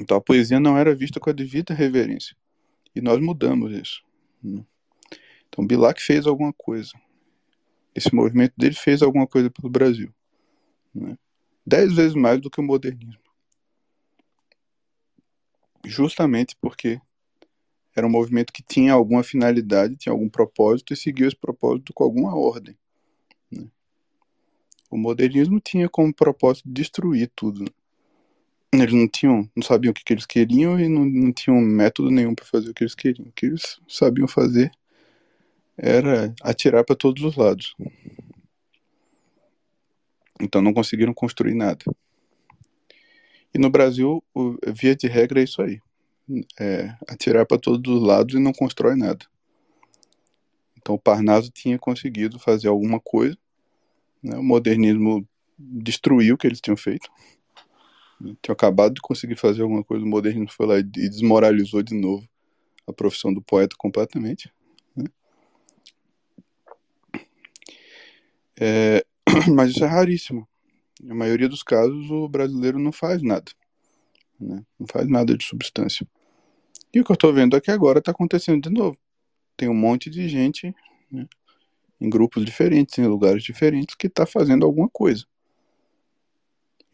Então 0.00 0.16
a 0.16 0.20
poesia 0.20 0.58
não 0.58 0.76
era 0.76 0.94
vista 0.94 1.20
com 1.20 1.30
a 1.30 1.34
devida 1.34 1.74
reverência. 1.74 2.34
E 2.94 3.00
nós 3.00 3.20
mudamos 3.20 3.72
isso. 3.72 4.02
Né? 4.42 4.64
Então 5.48 5.66
Bilac 5.66 6.02
fez 6.02 6.26
alguma 6.26 6.52
coisa. 6.52 6.92
Esse 7.94 8.12
movimento 8.12 8.54
dele 8.56 8.74
fez 8.74 9.02
alguma 9.02 9.26
coisa 9.26 9.50
pelo 9.50 9.70
Brasil. 9.70 10.12
Né? 10.94 11.16
Dez 11.64 11.94
vezes 11.94 12.14
mais 12.14 12.40
do 12.40 12.50
que 12.50 12.60
o 12.60 12.64
modernismo. 12.64 13.22
Justamente 15.84 16.56
porque 16.60 17.00
era 17.94 18.06
um 18.06 18.10
movimento 18.10 18.52
que 18.52 18.62
tinha 18.62 18.92
alguma 18.92 19.22
finalidade, 19.22 19.96
tinha 19.96 20.12
algum 20.12 20.28
propósito 20.28 20.92
e 20.92 20.96
seguiu 20.96 21.28
esse 21.28 21.36
propósito 21.36 21.92
com 21.92 22.04
alguma 22.04 22.36
ordem. 22.36 22.76
Né? 23.50 23.66
O 24.90 24.96
modernismo 24.96 25.60
tinha 25.60 25.88
como 25.88 26.12
propósito 26.12 26.68
destruir 26.68 27.30
tudo. 27.34 27.62
Né? 27.62 27.70
Eles 28.72 28.92
não 28.92 29.08
tinham, 29.08 29.48
não 29.54 29.62
sabiam 29.62 29.92
o 29.92 29.94
que, 29.94 30.02
que 30.02 30.12
eles 30.12 30.26
queriam 30.26 30.78
e 30.78 30.88
não, 30.88 31.04
não 31.04 31.32
tinham 31.32 31.60
método 31.60 32.10
nenhum 32.10 32.34
para 32.34 32.44
fazer 32.44 32.70
o 32.70 32.74
que 32.74 32.82
eles 32.82 32.94
queriam. 32.94 33.28
O 33.28 33.32
que 33.32 33.46
eles 33.46 33.80
sabiam 33.88 34.26
fazer 34.26 34.72
era 35.76 36.34
atirar 36.42 36.84
para 36.84 36.96
todos 36.96 37.22
os 37.22 37.36
lados. 37.36 37.76
Então 40.40 40.60
não 40.60 40.74
conseguiram 40.74 41.14
construir 41.14 41.54
nada. 41.54 41.84
E 43.54 43.58
no 43.58 43.70
Brasil, 43.70 44.22
via 44.66 44.96
de 44.96 45.06
regra 45.06 45.40
é 45.40 45.44
isso 45.44 45.62
aí. 45.62 45.80
É 46.58 46.94
atirar 47.08 47.46
para 47.46 47.58
todos 47.58 47.94
os 47.94 48.02
lados 48.02 48.34
e 48.34 48.38
não 48.38 48.52
constrói 48.52 48.96
nada. 48.96 49.26
Então 50.76 50.94
o 50.94 50.98
Parnaso 50.98 51.50
tinha 51.50 51.78
conseguido 51.78 52.38
fazer 52.38 52.68
alguma 52.68 53.00
coisa. 53.00 53.36
Né? 54.22 54.36
O 54.36 54.42
modernismo 54.42 55.26
destruiu 55.58 56.34
o 56.34 56.38
que 56.38 56.46
eles 56.46 56.60
tinham 56.60 56.76
feito. 56.76 57.10
Tinha 58.42 58.52
acabado 58.52 58.94
de 58.94 59.00
conseguir 59.00 59.36
fazer 59.36 59.62
alguma 59.62 59.84
coisa, 59.84 60.04
o 60.04 60.08
modernismo 60.08 60.50
foi 60.50 60.66
lá 60.66 60.78
e 60.78 60.82
desmoralizou 60.82 61.82
de 61.82 61.94
novo 61.94 62.26
a 62.86 62.92
profissão 62.92 63.32
do 63.32 63.42
poeta 63.42 63.74
completamente. 63.78 64.52
Né? 64.96 65.04
É, 68.60 69.04
mas 69.54 69.70
isso 69.70 69.84
é 69.84 69.88
raríssimo. 69.88 70.46
Na 71.02 71.14
maioria 71.14 71.48
dos 71.48 71.62
casos, 71.62 72.10
o 72.10 72.28
brasileiro 72.28 72.78
não 72.78 72.92
faz 72.92 73.22
nada. 73.22 73.50
Né? 74.40 74.64
Não 74.78 74.86
faz 74.86 75.08
nada 75.08 75.36
de 75.36 75.44
substância. 75.44 76.06
E 76.92 77.00
o 77.00 77.04
que 77.04 77.10
eu 77.10 77.14
estou 77.14 77.32
vendo 77.32 77.56
aqui 77.56 77.70
agora 77.70 77.98
está 77.98 78.12
acontecendo 78.12 78.62
de 78.62 78.70
novo. 78.70 78.96
Tem 79.56 79.68
um 79.68 79.74
monte 79.74 80.10
de 80.10 80.28
gente 80.28 80.74
né, 81.10 81.26
em 82.00 82.08
grupos 82.08 82.44
diferentes, 82.44 82.98
em 82.98 83.06
lugares 83.06 83.42
diferentes, 83.42 83.94
que 83.94 84.06
está 84.06 84.26
fazendo 84.26 84.64
alguma 84.64 84.88
coisa 84.88 85.24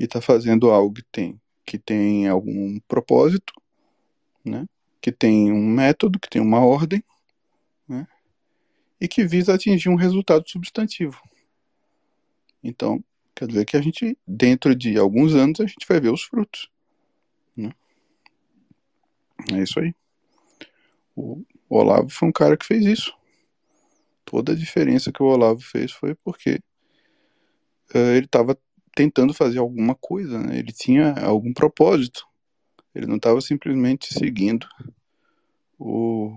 e 0.00 0.05
está 0.05 0.18
fazendo 0.18 0.70
algo 0.70 0.94
que 0.94 1.05
tem, 1.12 1.38
que 1.66 1.79
tem 1.79 2.26
algum 2.26 2.81
propósito, 2.88 3.53
né? 4.42 4.66
que 4.98 5.12
tem 5.12 5.53
um 5.53 5.66
método, 5.66 6.18
que 6.18 6.29
tem 6.29 6.40
uma 6.40 6.64
ordem, 6.64 7.05
né? 7.87 8.09
e 8.98 9.07
que 9.07 9.26
visa 9.26 9.55
atingir 9.55 9.90
um 9.90 9.96
resultado 9.96 10.48
substantivo. 10.48 11.20
Então, 12.64 13.05
quer 13.35 13.46
dizer 13.46 13.66
que 13.66 13.76
a 13.76 13.83
gente, 13.83 14.16
dentro 14.26 14.74
de 14.74 14.96
alguns 14.96 15.35
anos, 15.35 15.61
a 15.61 15.66
gente 15.66 15.87
vai 15.87 16.00
ver 16.00 16.11
os 16.11 16.22
frutos. 16.22 16.70
Né? 17.56 17.72
É 19.52 19.62
isso 19.62 19.80
aí. 19.80 19.94
O 21.16 21.44
Olavo 21.68 22.08
foi 22.08 22.28
um 22.28 22.32
cara 22.32 22.56
que 22.56 22.66
fez 22.66 22.84
isso. 22.84 23.14
Toda 24.24 24.52
a 24.52 24.56
diferença 24.56 25.12
que 25.12 25.22
o 25.22 25.26
Olavo 25.26 25.60
fez 25.60 25.92
foi 25.92 26.14
porque 26.14 26.60
uh, 27.94 27.98
ele 28.16 28.26
estava 28.26 28.56
tentando 28.94 29.32
fazer 29.32 29.58
alguma 29.58 29.94
coisa, 29.94 30.38
né? 30.38 30.58
ele 30.58 30.72
tinha 30.72 31.12
algum 31.24 31.52
propósito. 31.52 32.26
Ele 32.94 33.06
não 33.06 33.16
estava 33.16 33.40
simplesmente 33.40 34.12
seguindo 34.12 34.66
o, 35.78 36.36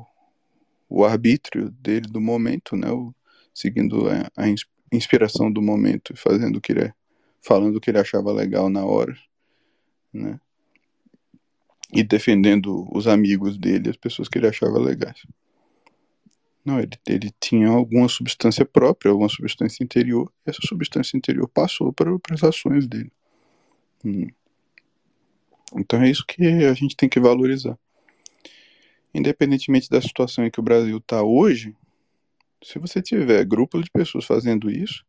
o 0.87 1.03
arbítrio 1.03 1.71
dele 1.71 2.07
do 2.07 2.21
momento, 2.21 2.75
né? 2.75 2.89
O, 2.91 3.13
seguindo 3.53 4.07
a, 4.07 4.29
a, 4.37 4.45
inspiração 4.91 5.51
do 5.51 5.61
momento 5.61 6.13
e 6.13 6.15
fazendo 6.17 6.57
o 6.57 6.61
que 6.61 6.71
ele 6.71 6.93
falando 7.41 7.75
o 7.75 7.81
que 7.81 7.89
ele 7.89 7.99
achava 7.99 8.31
legal 8.31 8.69
na 8.69 8.85
hora, 8.85 9.17
né? 10.13 10.39
E 11.93 12.03
defendendo 12.03 12.87
os 12.91 13.07
amigos 13.07 13.57
dele, 13.57 13.89
as 13.89 13.97
pessoas 13.97 14.27
que 14.27 14.37
ele 14.37 14.47
achava 14.47 14.79
legais. 14.79 15.23
Não, 16.65 16.79
ele, 16.79 16.91
ele 17.07 17.31
tinha 17.39 17.67
alguma 17.67 18.07
substância 18.07 18.65
própria, 18.65 19.11
alguma 19.11 19.29
substância 19.29 19.83
interior, 19.83 20.31
e 20.45 20.49
essa 20.49 20.61
substância 20.65 21.17
interior 21.17 21.47
passou 21.47 21.91
para, 21.91 22.17
para 22.19 22.35
as 22.35 22.43
ações 22.43 22.87
dele. 22.87 23.11
Hum. 24.03 24.27
Então 25.75 26.01
é 26.01 26.09
isso 26.09 26.25
que 26.25 26.43
a 26.45 26.73
gente 26.73 26.95
tem 26.95 27.09
que 27.09 27.19
valorizar. 27.19 27.77
Independentemente 29.13 29.89
da 29.89 30.01
situação 30.01 30.45
em 30.45 30.51
que 30.51 30.59
o 30.59 30.63
Brasil 30.63 30.97
está 30.97 31.21
hoje, 31.21 31.75
se 32.63 32.79
você 32.79 33.01
tiver 33.01 33.45
grupos 33.45 33.83
de 33.83 33.91
pessoas 33.91 34.25
fazendo 34.25 34.71
isso, 34.71 35.05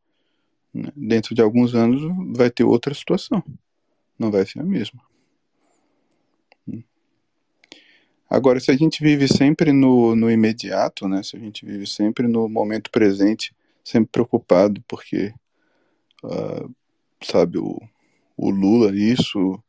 né, 0.73 0.91
dentro 0.97 1.35
de 1.35 1.41
alguns 1.41 1.75
anos 1.75 2.03
vai 2.37 2.51
ter 2.51 2.65
outra 2.65 2.93
situação. 2.93 3.43
Não 4.19 4.31
vai 4.31 4.45
ser 4.45 4.61
a 4.61 4.65
mesma. 4.65 5.01
Agora, 8.35 8.59
se 8.59 8.69
a 8.69 8.77
gente 8.77 9.01
vive 9.01 9.29
sempre 9.29 9.73
no, 9.73 10.17
no 10.17 10.29
imediato, 10.29 11.07
né? 11.07 11.23
Se 11.23 11.37
a 11.37 11.39
gente 11.39 11.65
vive 11.65 11.87
sempre 11.87 12.27
no 12.27 12.49
momento 12.49 12.91
presente, 12.91 13.55
sempre 13.85 14.11
preocupado 14.11 14.83
porque, 14.89 15.33
uh, 16.25 16.69
sabe, 17.23 17.59
o, 17.59 17.81
o 18.37 18.51
Lula 18.51 18.93
isso, 18.93 19.63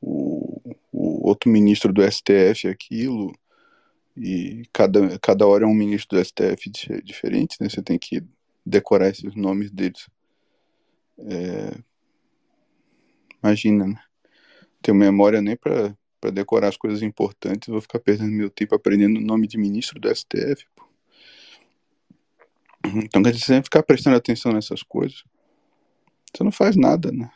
o, 0.00 0.74
o 0.90 1.28
outro 1.28 1.50
ministro 1.50 1.92
do 1.92 2.00
STF 2.10 2.68
aquilo, 2.68 3.34
e 4.16 4.62
cada, 4.72 5.18
cada 5.18 5.46
hora 5.46 5.64
é 5.64 5.68
um 5.68 5.74
ministro 5.74 6.16
do 6.16 6.24
STF 6.24 6.70
diferente, 7.04 7.58
né? 7.60 7.68
Você 7.68 7.82
tem 7.82 7.98
que 7.98 8.24
decorar 8.64 9.10
esses 9.10 9.34
nomes 9.34 9.70
deles. 9.70 10.08
É... 11.18 11.76
Imagina, 13.42 13.88
né? 13.88 14.02
Tenho 14.80 14.96
memória 14.96 15.42
nem 15.42 15.54
para 15.54 15.94
para 16.20 16.30
decorar 16.30 16.68
as 16.68 16.76
coisas 16.76 17.02
importantes, 17.02 17.68
vou 17.68 17.80
ficar 17.80 17.98
perdendo 17.98 18.30
meu 18.30 18.50
tempo 18.50 18.74
aprendendo 18.74 19.18
o 19.18 19.22
nome 19.22 19.46
de 19.46 19.56
ministro 19.56 19.98
do 19.98 20.14
STF. 20.14 20.66
Pô. 20.76 20.84
Então, 23.04 23.22
quer 23.22 23.32
dizer, 23.32 23.62
ficar 23.62 23.82
prestando 23.82 24.16
atenção 24.16 24.52
nessas 24.52 24.82
coisas, 24.82 25.24
você 26.32 26.44
não 26.44 26.52
faz 26.52 26.76
nada, 26.76 27.10
né? 27.10 27.30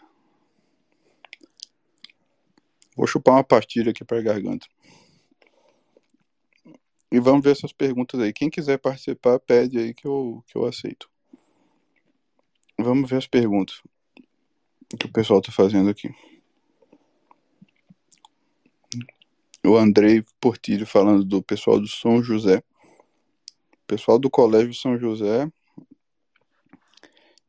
Vou 2.97 3.07
chupar 3.07 3.35
uma 3.35 3.45
pastilha 3.45 3.91
aqui 3.91 4.05
para 4.05 4.23
garganta. 4.23 4.67
E 7.11 7.21
vamos 7.21 7.45
ver 7.45 7.53
essas 7.53 7.73
perguntas 7.73 8.21
aí. 8.21 8.33
Quem 8.33 8.51
quiser 8.51 8.79
participar, 8.79 9.39
pede 9.39 9.79
aí 9.79 9.95
que 9.95 10.07
eu, 10.07 10.43
que 10.47 10.57
eu 10.57 10.65
aceito. 10.65 11.09
Vamos 12.79 13.09
ver 13.09 13.17
as 13.17 13.27
perguntas 13.27 13.81
que 14.99 15.07
o 15.07 15.13
pessoal 15.13 15.41
está 15.41 15.53
fazendo 15.53 15.91
aqui. 15.91 16.09
O 19.65 19.77
Andrei 19.77 20.25
Portilho 20.41 20.87
falando 20.87 21.25
do 21.25 21.43
pessoal 21.43 21.81
do 21.81 21.89
São 21.89 22.23
José. 22.23 22.63
O 23.73 23.87
pessoal 23.87 24.19
do 24.19 24.31
Colégio 24.31 24.75
São 24.75 24.99
José, 24.99 25.51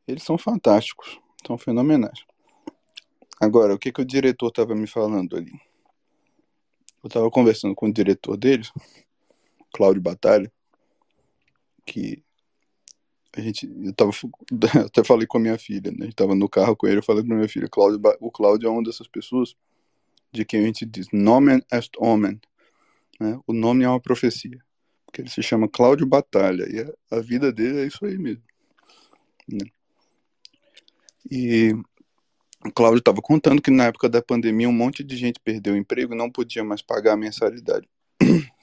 eles 0.06 0.22
são 0.22 0.38
fantásticos, 0.38 1.18
são 1.46 1.58
fenomenais. 1.58 2.24
Agora, 3.40 3.74
o 3.74 3.78
que, 3.78 3.92
que 3.92 4.00
o 4.00 4.04
diretor 4.04 4.48
estava 4.48 4.74
me 4.74 4.86
falando 4.86 5.36
ali? 5.36 5.52
Eu 7.02 7.08
estava 7.08 7.30
conversando 7.30 7.74
com 7.74 7.86
o 7.86 7.92
diretor 7.92 8.36
deles, 8.36 8.72
Cláudio 9.72 10.02
Batalha, 10.02 10.50
que 11.84 12.22
a 13.36 13.40
gente, 13.40 13.70
eu 13.82 13.92
tava, 13.92 14.10
até 14.86 15.04
falei 15.04 15.26
com 15.26 15.36
a 15.36 15.40
minha 15.40 15.58
filha, 15.58 15.92
né? 15.92 16.06
Gente 16.06 16.16
tava 16.16 16.34
no 16.34 16.48
carro 16.48 16.74
com 16.74 16.86
ele, 16.86 16.98
eu 16.98 17.02
falei 17.02 17.22
pra 17.22 17.36
minha 17.36 17.48
filha, 17.48 17.68
Cláudio, 17.68 18.00
o 18.20 18.30
Cláudio 18.30 18.66
é 18.66 18.70
uma 18.70 18.82
dessas 18.82 19.06
pessoas 19.06 19.54
de 20.36 20.44
que 20.44 20.56
a 20.56 20.62
gente 20.62 20.84
diz 20.84 21.06
nomen 21.12 21.60
est 21.72 21.90
omen, 21.98 22.40
né? 23.18 23.38
o 23.46 23.52
nome 23.52 23.84
é 23.84 23.88
uma 23.88 24.00
profecia, 24.00 24.58
porque 25.04 25.22
ele 25.22 25.30
se 25.30 25.42
chama 25.42 25.68
Cláudio 25.68 26.06
Batalha, 26.06 26.66
e 26.68 26.80
a, 26.80 27.16
a 27.16 27.20
vida 27.20 27.52
dele 27.52 27.80
é 27.80 27.86
isso 27.86 28.04
aí 28.04 28.18
mesmo. 28.18 28.42
Né? 29.48 29.66
E 31.30 31.72
o 32.64 32.72
Cláudio 32.72 32.98
estava 32.98 33.20
contando 33.20 33.62
que 33.62 33.70
na 33.70 33.84
época 33.86 34.08
da 34.08 34.22
pandemia 34.22 34.68
um 34.68 34.72
monte 34.72 35.02
de 35.02 35.16
gente 35.16 35.40
perdeu 35.40 35.74
o 35.74 35.76
emprego 35.76 36.14
e 36.14 36.16
não 36.16 36.30
podia 36.30 36.62
mais 36.62 36.82
pagar 36.82 37.14
a 37.14 37.16
mensalidade. 37.16 37.88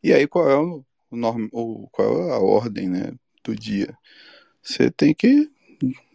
E 0.00 0.12
aí 0.12 0.28
qual 0.28 0.48
é 0.48 0.56
o, 0.56 0.84
norm, 1.10 1.48
o 1.50 1.88
qual 1.90 2.28
é 2.28 2.32
a 2.32 2.38
ordem, 2.38 2.88
né, 2.88 3.12
do 3.42 3.52
dia. 3.52 3.98
Você 4.62 4.92
tem 4.92 5.12
que 5.12 5.50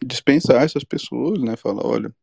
dispensar 0.02 0.64
essas 0.64 0.86
pessoas, 0.86 1.42
né, 1.42 1.58
falar, 1.58 1.86
olha, 1.86 2.16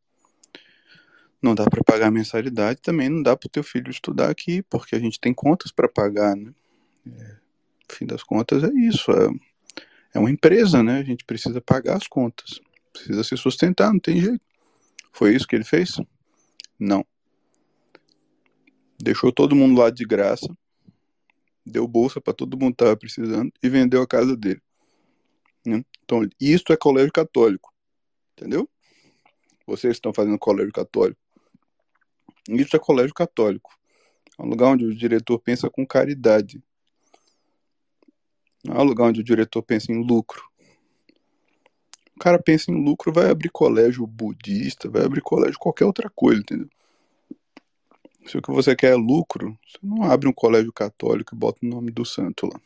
não 1.42 1.54
dá 1.54 1.64
para 1.64 1.82
pagar 1.82 2.10
mensalidade, 2.10 2.80
também 2.82 3.08
não 3.08 3.22
dá 3.22 3.36
para 3.36 3.46
o 3.46 3.50
teu 3.50 3.62
filho 3.62 3.90
estudar 3.90 4.30
aqui, 4.30 4.62
porque 4.62 4.94
a 4.94 4.98
gente 4.98 5.18
tem 5.18 5.32
contas 5.32 5.72
para 5.72 5.88
pagar, 5.88 6.36
né? 6.36 6.52
É, 7.06 7.36
fim 7.90 8.06
das 8.06 8.22
contas 8.22 8.62
é 8.62 8.72
isso, 8.74 9.10
é, 9.10 9.28
é 10.14 10.18
uma 10.18 10.30
empresa, 10.30 10.82
né? 10.82 10.98
A 10.98 11.02
gente 11.02 11.24
precisa 11.24 11.60
pagar 11.60 11.96
as 11.96 12.06
contas, 12.06 12.60
precisa 12.92 13.24
se 13.24 13.36
sustentar, 13.36 13.92
não 13.92 14.00
tem 14.00 14.20
jeito. 14.20 14.40
Foi 15.12 15.34
isso 15.34 15.46
que 15.46 15.56
ele 15.56 15.64
fez? 15.64 15.96
Não. 16.78 17.04
Deixou 19.00 19.32
todo 19.32 19.56
mundo 19.56 19.80
lá 19.80 19.90
de 19.90 20.04
graça, 20.04 20.46
deu 21.64 21.88
bolsa 21.88 22.20
para 22.20 22.34
todo 22.34 22.58
mundo 22.58 22.76
que 22.76 22.82
estava 22.82 22.96
precisando 22.96 23.52
e 23.62 23.68
vendeu 23.68 24.02
a 24.02 24.06
casa 24.06 24.36
dele. 24.36 24.60
Né? 25.64 25.82
Então, 26.04 26.28
isso 26.40 26.64
é 26.70 26.76
colégio 26.76 27.12
católico, 27.12 27.72
entendeu? 28.32 28.68
Vocês 29.66 29.96
estão 29.96 30.12
fazendo 30.12 30.38
colégio 30.38 30.72
católico. 30.72 31.20
Isso 32.48 32.76
é 32.76 32.78
colégio 32.78 33.14
católico. 33.14 33.78
É 34.38 34.42
um 34.42 34.46
lugar 34.46 34.68
onde 34.68 34.84
o 34.84 34.94
diretor 34.94 35.38
pensa 35.38 35.68
com 35.68 35.86
caridade. 35.86 36.62
Não 38.64 38.76
é 38.76 38.80
um 38.80 38.84
lugar 38.84 39.08
onde 39.08 39.20
o 39.20 39.24
diretor 39.24 39.62
pensa 39.62 39.92
em 39.92 40.02
lucro. 40.02 40.44
O 42.16 42.18
cara 42.18 42.38
pensa 42.38 42.70
em 42.70 42.84
lucro, 42.84 43.12
vai 43.12 43.30
abrir 43.30 43.50
colégio 43.50 44.06
budista, 44.06 44.90
vai 44.90 45.04
abrir 45.04 45.22
colégio 45.22 45.58
qualquer 45.58 45.86
outra 45.86 46.10
coisa, 46.10 46.40
entendeu? 46.40 46.68
Se 48.26 48.36
o 48.36 48.42
que 48.42 48.50
você 48.50 48.76
quer 48.76 48.92
é 48.92 48.94
lucro, 48.94 49.58
você 49.66 49.78
não 49.82 50.02
abre 50.02 50.28
um 50.28 50.32
colégio 50.32 50.72
católico 50.72 51.34
e 51.34 51.38
bota 51.38 51.60
o 51.62 51.68
nome 51.68 51.90
do 51.90 52.04
santo 52.04 52.46
lá. 52.46 52.60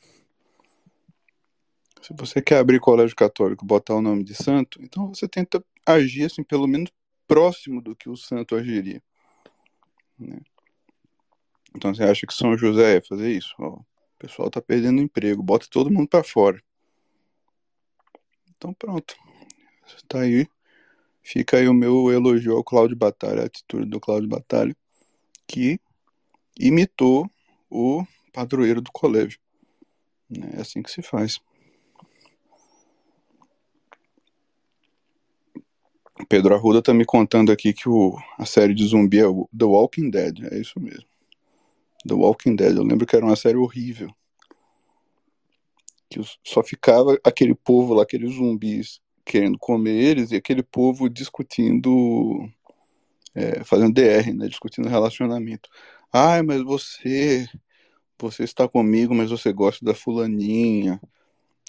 Se 2.02 2.12
você 2.12 2.42
quer 2.42 2.58
abrir 2.58 2.80
colégio 2.80 3.16
católico 3.16 3.64
e 3.64 3.66
botar 3.66 3.94
o 3.94 4.02
nome 4.02 4.24
de 4.24 4.34
santo, 4.34 4.78
então 4.82 5.08
você 5.08 5.26
tenta 5.26 5.64
agir 5.86 6.24
assim, 6.24 6.42
pelo 6.42 6.66
menos 6.66 6.90
próximo 7.26 7.80
do 7.80 7.96
que 7.96 8.10
o 8.10 8.16
santo 8.16 8.56
agiria. 8.56 9.02
Né? 10.18 10.40
Então 11.74 11.94
você 11.94 12.04
acha 12.04 12.26
que 12.26 12.34
São 12.34 12.56
José 12.56 12.94
ia 12.94 13.02
fazer 13.02 13.30
isso? 13.32 13.54
Ó, 13.58 13.70
o 13.70 13.84
pessoal 14.18 14.50
tá 14.50 14.60
perdendo 14.60 15.00
emprego, 15.00 15.42
bota 15.42 15.66
todo 15.70 15.90
mundo 15.90 16.08
para 16.08 16.24
fora. 16.24 16.62
Então 18.56 18.72
pronto. 18.72 19.16
Tá 20.08 20.20
aí. 20.20 20.46
Fica 21.22 21.56
aí 21.56 21.68
o 21.68 21.74
meu 21.74 22.12
elogio 22.12 22.56
ao 22.56 22.64
Cláudio 22.64 22.96
Batalha, 22.96 23.42
a 23.42 23.46
atitude 23.46 23.86
do 23.86 23.98
Cláudio 23.98 24.28
Batalha, 24.28 24.76
que 25.46 25.80
imitou 26.58 27.30
o 27.70 28.04
padroeiro 28.32 28.80
do 28.80 28.92
colégio. 28.92 29.40
É 30.54 30.60
assim 30.60 30.82
que 30.82 30.90
se 30.90 31.02
faz. 31.02 31.40
Pedro 36.24 36.54
Arruda 36.54 36.82
tá 36.82 36.94
me 36.94 37.04
contando 37.04 37.52
aqui 37.52 37.72
que 37.72 37.88
o, 37.88 38.16
a 38.38 38.44
série 38.44 38.74
de 38.74 38.86
zumbi 38.86 39.18
é 39.18 39.26
o 39.26 39.48
The 39.56 39.64
Walking 39.64 40.10
Dead, 40.10 40.44
é 40.52 40.58
isso 40.58 40.80
mesmo. 40.80 41.06
The 42.06 42.14
Walking 42.14 42.56
Dead, 42.56 42.76
eu 42.76 42.82
lembro 42.82 43.06
que 43.06 43.16
era 43.16 43.24
uma 43.24 43.36
série 43.36 43.56
horrível. 43.56 44.14
Que 46.08 46.20
só 46.44 46.62
ficava 46.62 47.18
aquele 47.24 47.54
povo 47.54 47.94
lá, 47.94 48.02
aqueles 48.02 48.34
zumbis 48.34 49.00
querendo 49.24 49.58
comer 49.58 49.94
eles 49.94 50.30
e 50.30 50.36
aquele 50.36 50.62
povo 50.62 51.08
discutindo, 51.08 52.48
é, 53.34 53.64
fazendo 53.64 53.94
DR, 53.94 54.32
né, 54.34 54.46
discutindo 54.48 54.88
relacionamento. 54.88 55.68
Ai, 56.12 56.42
mas 56.42 56.62
você, 56.62 57.48
você 58.18 58.44
está 58.44 58.68
comigo, 58.68 59.14
mas 59.14 59.30
você 59.30 59.52
gosta 59.52 59.84
da 59.84 59.94
fulaninha. 59.94 61.00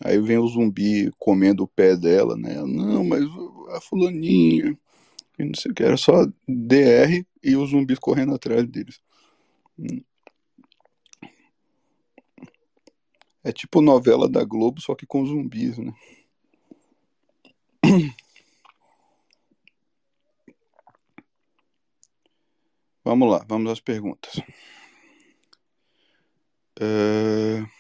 Aí 0.04 0.20
vem 0.20 0.38
o 0.38 0.48
zumbi 0.48 1.12
comendo 1.18 1.64
o 1.64 1.68
pé 1.68 1.96
dela, 1.96 2.36
né? 2.36 2.56
Não, 2.62 3.04
mas 3.04 3.24
a 3.76 3.82
fulaninha. 3.82 4.78
E 5.40 5.44
não 5.44 5.54
sei 5.56 5.72
o 5.72 5.74
que, 5.76 5.84
era 5.84 5.98
só 5.98 6.26
DR 6.48 7.26
e 7.44 7.56
os 7.56 7.70
zumbis 7.70 8.00
correndo 8.00 8.34
atrás 8.34 8.66
deles. 8.68 9.00
É 13.44 13.52
tipo 13.52 13.82
novela 13.82 14.28
da 14.28 14.44
Globo, 14.44 14.82
só 14.82 14.96
que 14.96 15.06
com 15.06 15.26
zumbis, 15.26 15.78
né? 15.78 15.94
Vamos 23.04 23.30
lá, 23.30 23.46
vamos 23.48 23.72
às 23.72 23.80
perguntas. 23.80 24.42
Uh... 26.82 27.75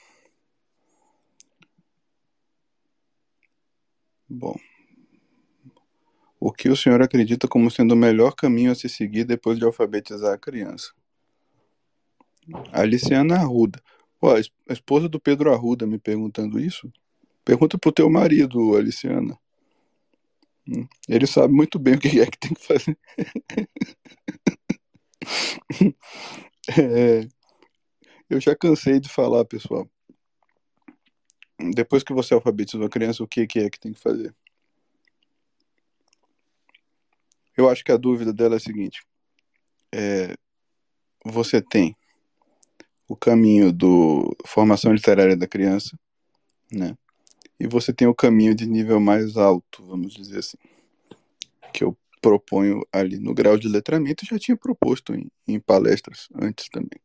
Bom. 4.27 4.55
O 6.39 6.51
que 6.51 6.69
o 6.69 6.75
senhor 6.75 7.01
acredita 7.01 7.47
como 7.47 7.71
sendo 7.71 7.93
o 7.93 7.97
melhor 7.97 8.35
caminho 8.35 8.71
a 8.71 8.75
se 8.75 8.89
seguir 8.89 9.23
depois 9.23 9.57
de 9.57 9.65
alfabetizar 9.65 10.33
a 10.33 10.37
criança? 10.37 10.91
Aliciana 12.71 13.35
Arruda. 13.35 13.81
Pô, 14.19 14.31
a 14.33 14.39
esposa 14.69 15.07
do 15.07 15.19
Pedro 15.19 15.53
Arruda 15.53 15.85
me 15.87 15.99
perguntando 15.99 16.59
isso? 16.59 16.91
Pergunta 17.43 17.77
pro 17.77 17.91
teu 17.91 18.09
marido, 18.09 18.75
Aliciana. 18.75 19.37
Hum, 20.67 20.87
ele 21.07 21.27
sabe 21.27 21.53
muito 21.53 21.77
bem 21.77 21.93
o 21.95 21.99
que 21.99 22.19
é 22.19 22.25
que 22.25 22.39
tem 22.39 22.53
que 22.53 22.65
fazer. 22.65 22.97
é, 26.77 27.27
eu 28.29 28.41
já 28.41 28.55
cansei 28.55 28.99
de 28.99 29.09
falar, 29.09 29.45
pessoal 29.45 29.87
depois 31.59 32.03
que 32.03 32.13
você 32.13 32.33
alfabetizou 32.33 32.85
a 32.85 32.89
criança, 32.89 33.23
o 33.23 33.27
que, 33.27 33.47
que 33.47 33.59
é 33.59 33.69
que 33.69 33.79
tem 33.79 33.93
que 33.93 33.99
fazer? 33.99 34.33
Eu 37.55 37.69
acho 37.69 37.83
que 37.83 37.91
a 37.91 37.97
dúvida 37.97 38.33
dela 38.33 38.55
é 38.55 38.57
a 38.57 38.59
seguinte: 38.59 39.01
é, 39.93 40.35
você 41.23 41.61
tem 41.61 41.95
o 43.07 43.15
caminho 43.15 43.71
do 43.71 44.35
formação 44.45 44.93
literária 44.93 45.37
da 45.37 45.47
criança, 45.47 45.97
né? 46.71 46.97
E 47.57 47.67
você 47.67 47.93
tem 47.93 48.07
o 48.07 48.15
caminho 48.15 48.53
de 48.53 48.65
nível 48.65 48.99
mais 48.99 49.37
alto, 49.37 49.85
vamos 49.85 50.13
dizer 50.13 50.39
assim, 50.39 50.57
que 51.71 51.83
eu 51.83 51.97
proponho 52.21 52.85
ali 52.91 53.17
no 53.17 53.33
grau 53.33 53.57
de 53.57 53.69
letramento, 53.69 54.25
já 54.25 54.37
tinha 54.37 54.57
proposto 54.57 55.13
em, 55.13 55.31
em 55.47 55.59
palestras 55.59 56.27
antes 56.35 56.67
também. 56.69 56.99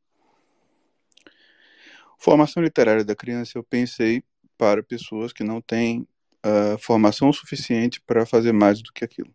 Formação 2.19 2.63
literária 2.63 3.05
da 3.05 3.15
criança, 3.15 3.57
eu 3.57 3.63
pensei 3.63 4.25
para 4.61 4.83
pessoas 4.83 5.33
que 5.33 5.43
não 5.43 5.59
têm 5.59 6.07
uh, 6.45 6.77
formação 6.79 7.33
suficiente 7.33 7.99
para 7.99 8.27
fazer 8.27 8.53
mais 8.53 8.83
do 8.83 8.93
que 8.93 9.03
aquilo. 9.03 9.35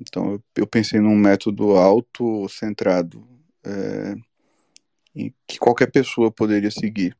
Então, 0.00 0.32
eu, 0.32 0.42
eu 0.56 0.66
pensei 0.66 0.98
num 0.98 1.14
método 1.14 1.76
autocentrado, 1.76 3.22
é, 3.62 4.14
que 5.46 5.58
qualquer 5.58 5.90
pessoa 5.90 6.32
poderia 6.32 6.70
seguir 6.70 7.14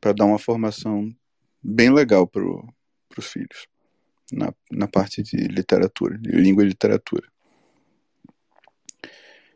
para 0.00 0.12
dar 0.12 0.24
uma 0.24 0.38
formação 0.38 1.14
bem 1.62 1.94
legal 1.94 2.26
para 2.26 2.42
os 2.42 3.26
filhos, 3.26 3.68
na, 4.32 4.52
na 4.68 4.88
parte 4.88 5.22
de 5.22 5.36
literatura, 5.36 6.18
de 6.18 6.32
língua 6.32 6.64
e 6.64 6.68
literatura. 6.68 7.28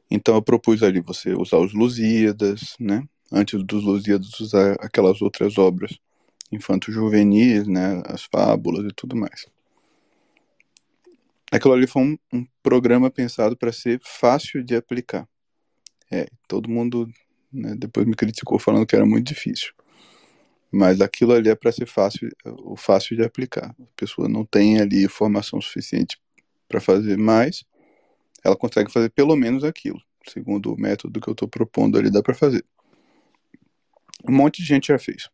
Então, 0.08 0.36
eu 0.36 0.42
propus 0.42 0.84
ali 0.84 1.00
você 1.00 1.34
usar 1.34 1.58
os 1.58 1.74
Lusíadas, 1.74 2.76
né? 2.78 3.02
Antes 3.32 3.60
dos 3.64 3.82
Lusíadas, 3.82 4.38
usar 4.38 4.76
aquelas 4.78 5.20
outras 5.20 5.58
obras 5.58 5.98
infanto-juvenis, 6.54 7.66
né, 7.66 8.02
as 8.06 8.22
fábulas 8.24 8.84
e 8.84 8.94
tudo 8.94 9.16
mais. 9.16 9.46
Aquilo 11.50 11.74
ali 11.74 11.86
foi 11.86 12.02
um, 12.02 12.18
um 12.32 12.46
programa 12.62 13.10
pensado 13.10 13.56
para 13.56 13.72
ser 13.72 14.00
fácil 14.02 14.62
de 14.64 14.74
aplicar. 14.74 15.28
É, 16.10 16.26
todo 16.48 16.68
mundo 16.68 17.08
né, 17.52 17.74
depois 17.76 18.06
me 18.06 18.14
criticou 18.14 18.58
falando 18.58 18.86
que 18.86 18.96
era 18.96 19.06
muito 19.06 19.26
difícil. 19.26 19.72
Mas 20.70 21.00
aquilo 21.00 21.32
ali 21.32 21.48
é 21.48 21.54
para 21.54 21.70
ser 21.70 21.86
fácil, 21.86 22.28
o 22.44 22.76
fácil 22.76 23.16
de 23.16 23.22
aplicar. 23.22 23.74
A 23.78 23.86
pessoa 23.94 24.28
não 24.28 24.44
tem 24.44 24.80
ali 24.80 25.06
formação 25.08 25.60
suficiente 25.60 26.18
para 26.68 26.80
fazer 26.80 27.16
mais, 27.16 27.64
ela 28.42 28.56
consegue 28.56 28.92
fazer 28.92 29.10
pelo 29.10 29.36
menos 29.36 29.62
aquilo. 29.62 30.00
Segundo 30.28 30.72
o 30.72 30.80
método 30.80 31.20
que 31.20 31.28
eu 31.28 31.32
estou 31.32 31.46
propondo 31.46 31.96
ali, 31.96 32.10
dá 32.10 32.22
para 32.22 32.34
fazer. 32.34 32.64
Um 34.28 34.32
monte 34.32 34.62
de 34.62 34.66
gente 34.66 34.88
já 34.88 34.98
fez. 34.98 35.28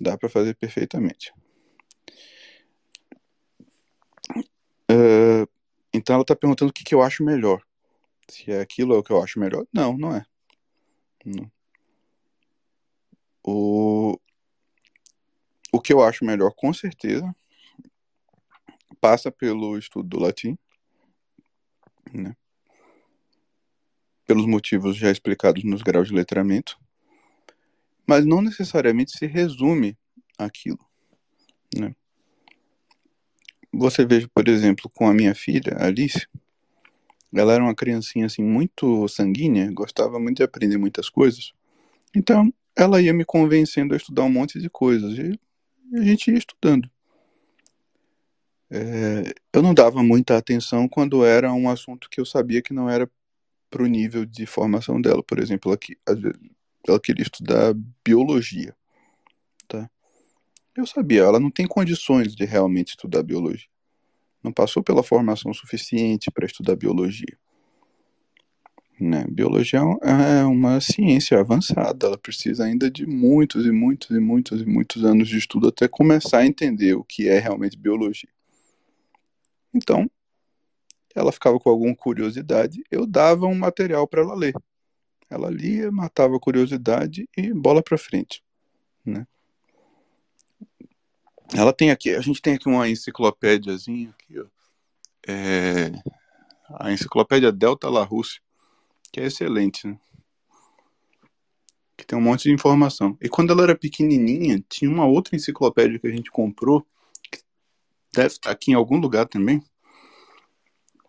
Dá 0.00 0.16
para 0.16 0.28
fazer 0.28 0.54
perfeitamente. 0.54 1.32
Uh, 4.90 5.46
então 5.92 6.14
ela 6.14 6.22
está 6.22 6.34
perguntando 6.34 6.70
o 6.70 6.72
que, 6.72 6.82
que 6.82 6.94
eu 6.94 7.02
acho 7.02 7.22
melhor. 7.22 7.62
Se 8.28 8.50
é 8.50 8.60
aquilo 8.60 8.94
é 8.94 8.98
o 8.98 9.02
que 9.02 9.12
eu 9.12 9.22
acho 9.22 9.38
melhor. 9.38 9.66
Não, 9.72 9.96
não 9.96 10.14
é. 10.14 10.24
Não. 11.24 11.50
O, 13.44 14.18
o 15.72 15.80
que 15.80 15.92
eu 15.92 16.02
acho 16.02 16.24
melhor, 16.24 16.52
com 16.54 16.72
certeza, 16.72 17.34
passa 19.00 19.30
pelo 19.30 19.78
estudo 19.78 20.08
do 20.08 20.20
latim, 20.20 20.56
né? 22.12 22.36
pelos 24.26 24.46
motivos 24.46 24.96
já 24.96 25.10
explicados 25.10 25.64
nos 25.64 25.82
graus 25.82 26.08
de 26.08 26.14
letramento 26.14 26.78
mas 28.10 28.26
não 28.26 28.42
necessariamente 28.42 29.16
se 29.16 29.24
resume 29.24 29.96
aquilo, 30.36 30.84
né? 31.78 31.94
Você 33.72 34.04
veja, 34.04 34.28
por 34.34 34.48
exemplo, 34.48 34.90
com 34.92 35.06
a 35.06 35.14
minha 35.14 35.32
filha, 35.32 35.76
Alice, 35.78 36.26
ela 37.32 37.52
era 37.52 37.62
uma 37.62 37.72
criancinha 37.72 38.26
assim 38.26 38.42
muito 38.42 39.06
sanguínea, 39.06 39.70
gostava 39.70 40.18
muito 40.18 40.38
de 40.38 40.42
aprender 40.42 40.76
muitas 40.76 41.08
coisas. 41.08 41.52
Então, 42.12 42.52
ela 42.74 43.00
ia 43.00 43.14
me 43.14 43.24
convencendo 43.24 43.94
a 43.94 43.96
estudar 43.96 44.24
um 44.24 44.32
monte 44.32 44.58
de 44.58 44.68
coisas 44.68 45.16
e 45.16 45.38
a 45.96 46.02
gente 46.02 46.32
ia 46.32 46.38
estudando. 46.38 46.90
É, 48.68 49.32
eu 49.52 49.62
não 49.62 49.72
dava 49.72 50.02
muita 50.02 50.36
atenção 50.36 50.88
quando 50.88 51.24
era 51.24 51.52
um 51.52 51.70
assunto 51.70 52.10
que 52.10 52.20
eu 52.20 52.26
sabia 52.26 52.60
que 52.60 52.74
não 52.74 52.90
era 52.90 53.08
para 53.70 53.84
o 53.84 53.86
nível 53.86 54.26
de 54.26 54.46
formação 54.46 55.00
dela. 55.00 55.22
Por 55.22 55.38
exemplo, 55.38 55.70
ela, 55.70 56.18
ela 56.86 57.00
queria 57.00 57.22
estudar 57.22 57.74
biologia. 58.04 58.74
Tá? 59.68 59.90
Eu 60.76 60.86
sabia, 60.86 61.22
ela 61.22 61.40
não 61.40 61.50
tem 61.50 61.66
condições 61.66 62.34
de 62.34 62.44
realmente 62.44 62.90
estudar 62.90 63.22
biologia. 63.22 63.68
Não 64.42 64.52
passou 64.52 64.82
pela 64.82 65.02
formação 65.02 65.52
suficiente 65.52 66.30
para 66.30 66.46
estudar 66.46 66.76
biologia. 66.76 67.36
Né? 68.98 69.24
Biologia 69.30 69.80
é, 70.02 70.40
é 70.40 70.44
uma 70.44 70.78
ciência 70.80 71.40
avançada, 71.40 72.06
ela 72.06 72.18
precisa 72.18 72.64
ainda 72.64 72.90
de 72.90 73.06
muitos 73.06 73.64
e 73.64 73.70
muitos 73.70 74.14
e 74.14 74.20
muitos 74.20 74.60
e 74.60 74.66
muitos 74.66 75.04
anos 75.04 75.28
de 75.28 75.38
estudo 75.38 75.68
até 75.68 75.88
começar 75.88 76.38
a 76.38 76.46
entender 76.46 76.94
o 76.94 77.04
que 77.04 77.26
é 77.26 77.38
realmente 77.38 77.78
biologia. 77.78 78.28
Então, 79.72 80.10
ela 81.14 81.32
ficava 81.32 81.58
com 81.58 81.70
alguma 81.70 81.94
curiosidade, 81.94 82.82
eu 82.90 83.06
dava 83.06 83.46
um 83.46 83.54
material 83.54 84.06
para 84.06 84.20
ela 84.20 84.34
ler. 84.34 84.54
Ela 85.30 85.48
lia, 85.48 85.92
matava 85.92 86.36
a 86.36 86.40
curiosidade 86.40 87.28
e 87.36 87.54
bola 87.54 87.82
para 87.82 87.96
frente, 87.96 88.42
né? 89.04 89.26
Ela 91.54 91.72
tem 91.72 91.90
aqui, 91.90 92.10
a 92.10 92.20
gente 92.20 92.42
tem 92.42 92.54
aqui 92.54 92.68
uma 92.68 92.88
enciclopédiazinha 92.88 94.10
aqui, 94.10 94.38
ó. 94.38 94.46
É, 95.26 95.92
a 96.78 96.92
enciclopédia 96.92 97.52
Delta 97.52 97.88
Larousse, 97.88 98.40
que 99.12 99.20
é 99.20 99.26
excelente, 99.26 99.86
né? 99.86 99.98
Que 101.96 102.06
tem 102.06 102.18
um 102.18 102.22
monte 102.22 102.44
de 102.44 102.52
informação. 102.52 103.16
E 103.20 103.28
quando 103.28 103.52
ela 103.52 103.62
era 103.62 103.76
pequenininha, 103.76 104.64
tinha 104.68 104.90
uma 104.90 105.06
outra 105.06 105.36
enciclopédia 105.36 105.98
que 105.98 106.06
a 106.06 106.12
gente 106.12 106.30
comprou, 106.30 106.86
deve 108.12 108.28
estar 108.28 108.50
aqui 108.50 108.72
em 108.72 108.74
algum 108.74 108.98
lugar 108.98 109.26
também, 109.26 109.62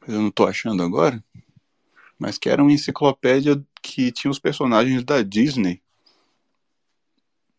eu 0.08 0.20
não 0.20 0.28
estou 0.30 0.48
achando 0.48 0.84
agora, 0.84 1.24
mas 2.22 2.38
que 2.38 2.48
era 2.48 2.62
uma 2.62 2.72
enciclopédia 2.72 3.60
que 3.82 4.12
tinha 4.12 4.30
os 4.30 4.38
personagens 4.38 5.04
da 5.04 5.24
Disney. 5.24 5.82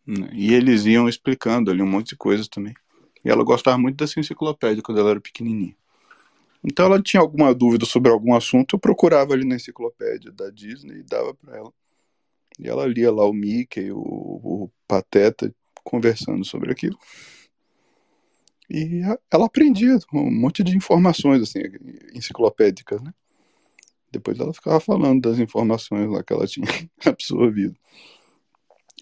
Né? 0.07 0.29
E 0.31 0.53
eles 0.53 0.85
iam 0.85 1.09
explicando 1.09 1.69
ali 1.69 1.81
um 1.81 1.85
monte 1.85 2.11
de 2.11 2.15
coisas 2.15 2.47
também. 2.47 2.73
E 3.25 3.29
ela 3.29 3.43
gostava 3.43 3.77
muito 3.77 3.97
dessa 3.97 4.21
enciclopédia 4.21 4.81
quando 4.81 5.01
ela 5.01 5.09
era 5.09 5.19
pequenininha. 5.19 5.75
Então 6.63 6.85
ela 6.85 7.01
tinha 7.01 7.19
alguma 7.19 7.53
dúvida 7.53 7.85
sobre 7.85 8.09
algum 8.09 8.33
assunto, 8.33 8.77
eu 8.77 8.79
procurava 8.79 9.33
ali 9.33 9.45
na 9.45 9.55
enciclopédia 9.55 10.31
da 10.31 10.49
Disney 10.49 10.99
e 10.99 11.03
dava 11.03 11.33
para 11.33 11.57
ela. 11.57 11.73
E 12.57 12.69
ela 12.69 12.87
lia 12.87 13.11
lá 13.11 13.25
o 13.25 13.33
Mickey, 13.33 13.91
o, 13.91 13.99
o 13.99 14.71
Pateta 14.87 15.53
conversando 15.83 16.45
sobre 16.45 16.71
aquilo. 16.71 16.97
E 18.69 19.01
ela 19.29 19.45
aprendia 19.45 19.97
um 20.13 20.31
monte 20.31 20.63
de 20.63 20.77
informações, 20.77 21.41
assim, 21.41 21.59
enciclopédicas, 22.15 23.01
né? 23.01 23.13
Depois 24.13 24.39
ela 24.39 24.53
ficava 24.53 24.79
falando 24.79 25.21
das 25.21 25.39
informações 25.39 26.07
lá 26.09 26.23
que 26.23 26.31
ela 26.31 26.45
tinha 26.45 26.67
absorvido. 27.03 27.75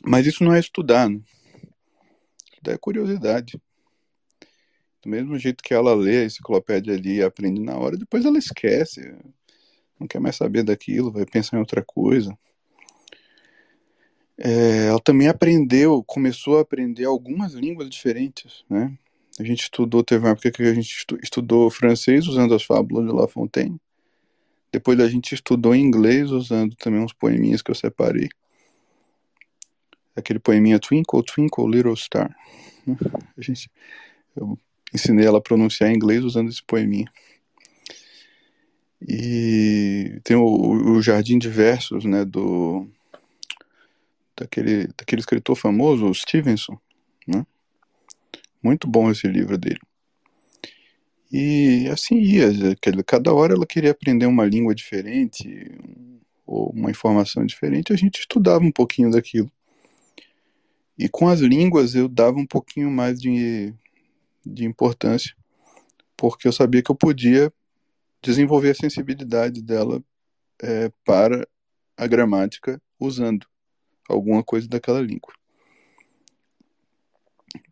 Mas 0.03 0.25
isso 0.25 0.43
não 0.43 0.53
é 0.53 0.59
estudar, 0.59 1.09
né? 1.09 1.19
Estudar 2.53 2.71
é 2.71 2.77
curiosidade. 2.77 3.61
Do 5.03 5.09
mesmo 5.09 5.37
jeito 5.37 5.63
que 5.63 5.73
ela 5.73 5.93
lê 5.93 6.19
a 6.19 6.25
enciclopédia 6.25 6.93
ali 6.93 7.17
e 7.17 7.23
aprende 7.23 7.59
na 7.59 7.75
hora, 7.75 7.97
depois 7.97 8.23
ela 8.23 8.37
esquece. 8.37 9.13
Não 9.99 10.07
quer 10.07 10.19
mais 10.19 10.37
saber 10.37 10.63
daquilo, 10.63 11.11
vai 11.11 11.25
pensar 11.25 11.57
em 11.57 11.59
outra 11.59 11.83
coisa. 11.83 12.37
É, 14.37 14.87
ela 14.87 14.99
também 14.99 15.27
aprendeu, 15.27 16.03
começou 16.03 16.57
a 16.57 16.61
aprender 16.61 17.05
algumas 17.05 17.53
línguas 17.53 17.89
diferentes, 17.89 18.63
né? 18.69 18.97
A 19.39 19.43
gente 19.43 19.63
estudou, 19.63 20.03
teve 20.03 20.25
uma 20.25 20.31
época 20.31 20.51
que 20.51 20.63
a 20.63 20.73
gente 20.73 21.05
estudou 21.21 21.69
francês 21.69 22.27
usando 22.27 22.53
as 22.53 22.63
fábulas 22.63 23.05
de 23.05 23.13
La 23.13 23.27
Fontaine. 23.27 23.79
Depois 24.71 24.99
a 24.99 25.07
gente 25.07 25.35
estudou 25.35 25.75
inglês 25.75 26.31
usando 26.31 26.75
também 26.75 27.01
uns 27.01 27.13
poeminhas 27.13 27.61
que 27.61 27.69
eu 27.69 27.75
separei. 27.75 28.29
Aquele 30.15 30.39
poeminha 30.39 30.79
Twinkle, 30.79 31.23
Twinkle, 31.23 31.69
Little 31.69 31.95
Star. 31.95 32.33
A 33.37 33.41
gente, 33.41 33.69
eu 34.35 34.57
ensinei 34.93 35.25
ela 35.25 35.39
a 35.39 35.41
pronunciar 35.41 35.91
inglês 35.91 36.23
usando 36.23 36.49
esse 36.49 36.63
poeminha. 36.63 37.11
E 39.07 40.19
tem 40.23 40.37
o, 40.37 40.43
o 40.43 41.01
Jardim 41.01 41.37
de 41.37 41.49
Versos, 41.49 42.05
né, 42.05 42.23
do 42.23 42.87
daquele, 44.35 44.87
daquele 44.97 45.21
escritor 45.21 45.55
famoso, 45.55 46.13
Stevenson, 46.13 46.79
né? 47.27 47.45
Muito 48.61 48.87
bom 48.87 49.09
esse 49.09 49.27
livro 49.27 49.57
dele. 49.57 49.79
E 51.31 51.87
assim 51.89 52.15
ia, 52.19 52.51
cada 53.05 53.33
hora 53.33 53.53
ela 53.53 53.65
queria 53.65 53.91
aprender 53.91 54.25
uma 54.25 54.45
língua 54.45 54.75
diferente, 54.75 55.71
ou 56.45 56.71
uma 56.71 56.91
informação 56.91 57.45
diferente, 57.45 57.93
a 57.93 57.95
gente 57.95 58.19
estudava 58.19 58.63
um 58.63 58.71
pouquinho 58.71 59.11
daquilo. 59.11 59.51
E 60.97 61.07
com 61.07 61.29
as 61.29 61.39
línguas 61.39 61.95
eu 61.95 62.07
dava 62.09 62.37
um 62.37 62.45
pouquinho 62.45 62.91
mais 62.91 63.19
de, 63.19 63.73
de 64.45 64.65
importância, 64.65 65.33
porque 66.17 66.47
eu 66.47 66.51
sabia 66.51 66.83
que 66.83 66.91
eu 66.91 66.95
podia 66.95 67.51
desenvolver 68.21 68.71
a 68.71 68.75
sensibilidade 68.75 69.61
dela 69.61 70.03
é, 70.61 70.91
para 71.05 71.47
a 71.97 72.05
gramática 72.07 72.81
usando 72.99 73.47
alguma 74.09 74.43
coisa 74.43 74.67
daquela 74.67 75.01
língua 75.01 75.33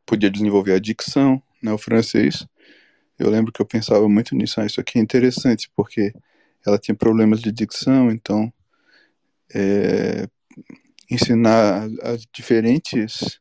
podia 0.09 0.31
desenvolver 0.31 0.73
a 0.73 0.79
dicção, 0.79 1.41
né, 1.61 1.71
o 1.71 1.77
francês. 1.77 2.47
Eu 3.19 3.29
lembro 3.29 3.51
que 3.51 3.62
eu 3.62 3.65
pensava 3.65 4.08
muito 4.08 4.34
nisso, 4.36 4.62
ah, 4.62 4.65
isso 4.65 4.79
aqui 4.79 4.97
é 4.97 5.01
interessante, 5.01 5.69
porque 5.75 6.13
ela 6.65 6.79
tinha 6.79 6.95
problemas 6.95 7.41
de 7.41 7.51
dicção, 7.51 8.10
então 8.10 8.51
é, 9.53 10.27
ensinar 11.10 11.89
as 12.03 12.25
diferentes 12.34 13.39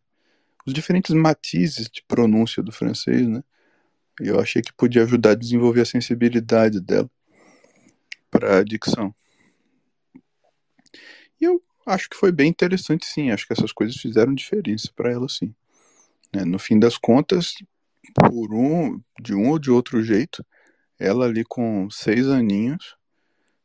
os 0.66 0.74
diferentes 0.74 1.14
matizes 1.14 1.88
de 1.88 2.02
pronúncia 2.06 2.62
do 2.62 2.70
francês, 2.70 3.26
né? 3.26 3.42
Eu 4.20 4.38
achei 4.38 4.60
que 4.60 4.72
podia 4.72 5.02
ajudar 5.04 5.30
a 5.30 5.34
desenvolver 5.34 5.80
a 5.80 5.86
sensibilidade 5.86 6.78
dela 6.78 7.10
para 8.30 8.58
a 8.58 8.64
dicção. 8.64 9.14
E 11.40 11.44
eu 11.44 11.62
acho 11.86 12.10
que 12.10 12.16
foi 12.16 12.30
bem 12.30 12.50
interessante, 12.50 13.06
sim. 13.06 13.30
Acho 13.30 13.46
que 13.46 13.52
essas 13.52 13.72
coisas 13.72 13.96
fizeram 13.96 14.34
diferença 14.34 14.90
para 14.94 15.10
ela, 15.10 15.28
sim. 15.28 15.54
Né? 16.34 16.44
No 16.44 16.58
fim 16.58 16.78
das 16.78 16.98
contas, 16.98 17.54
por 18.14 18.54
um, 18.54 19.00
de 19.20 19.34
um 19.34 19.50
ou 19.50 19.58
de 19.58 19.70
outro 19.70 20.02
jeito, 20.02 20.44
ela 20.98 21.26
ali 21.26 21.44
com 21.44 21.88
seis 21.90 22.26
aninhos, 22.26 22.96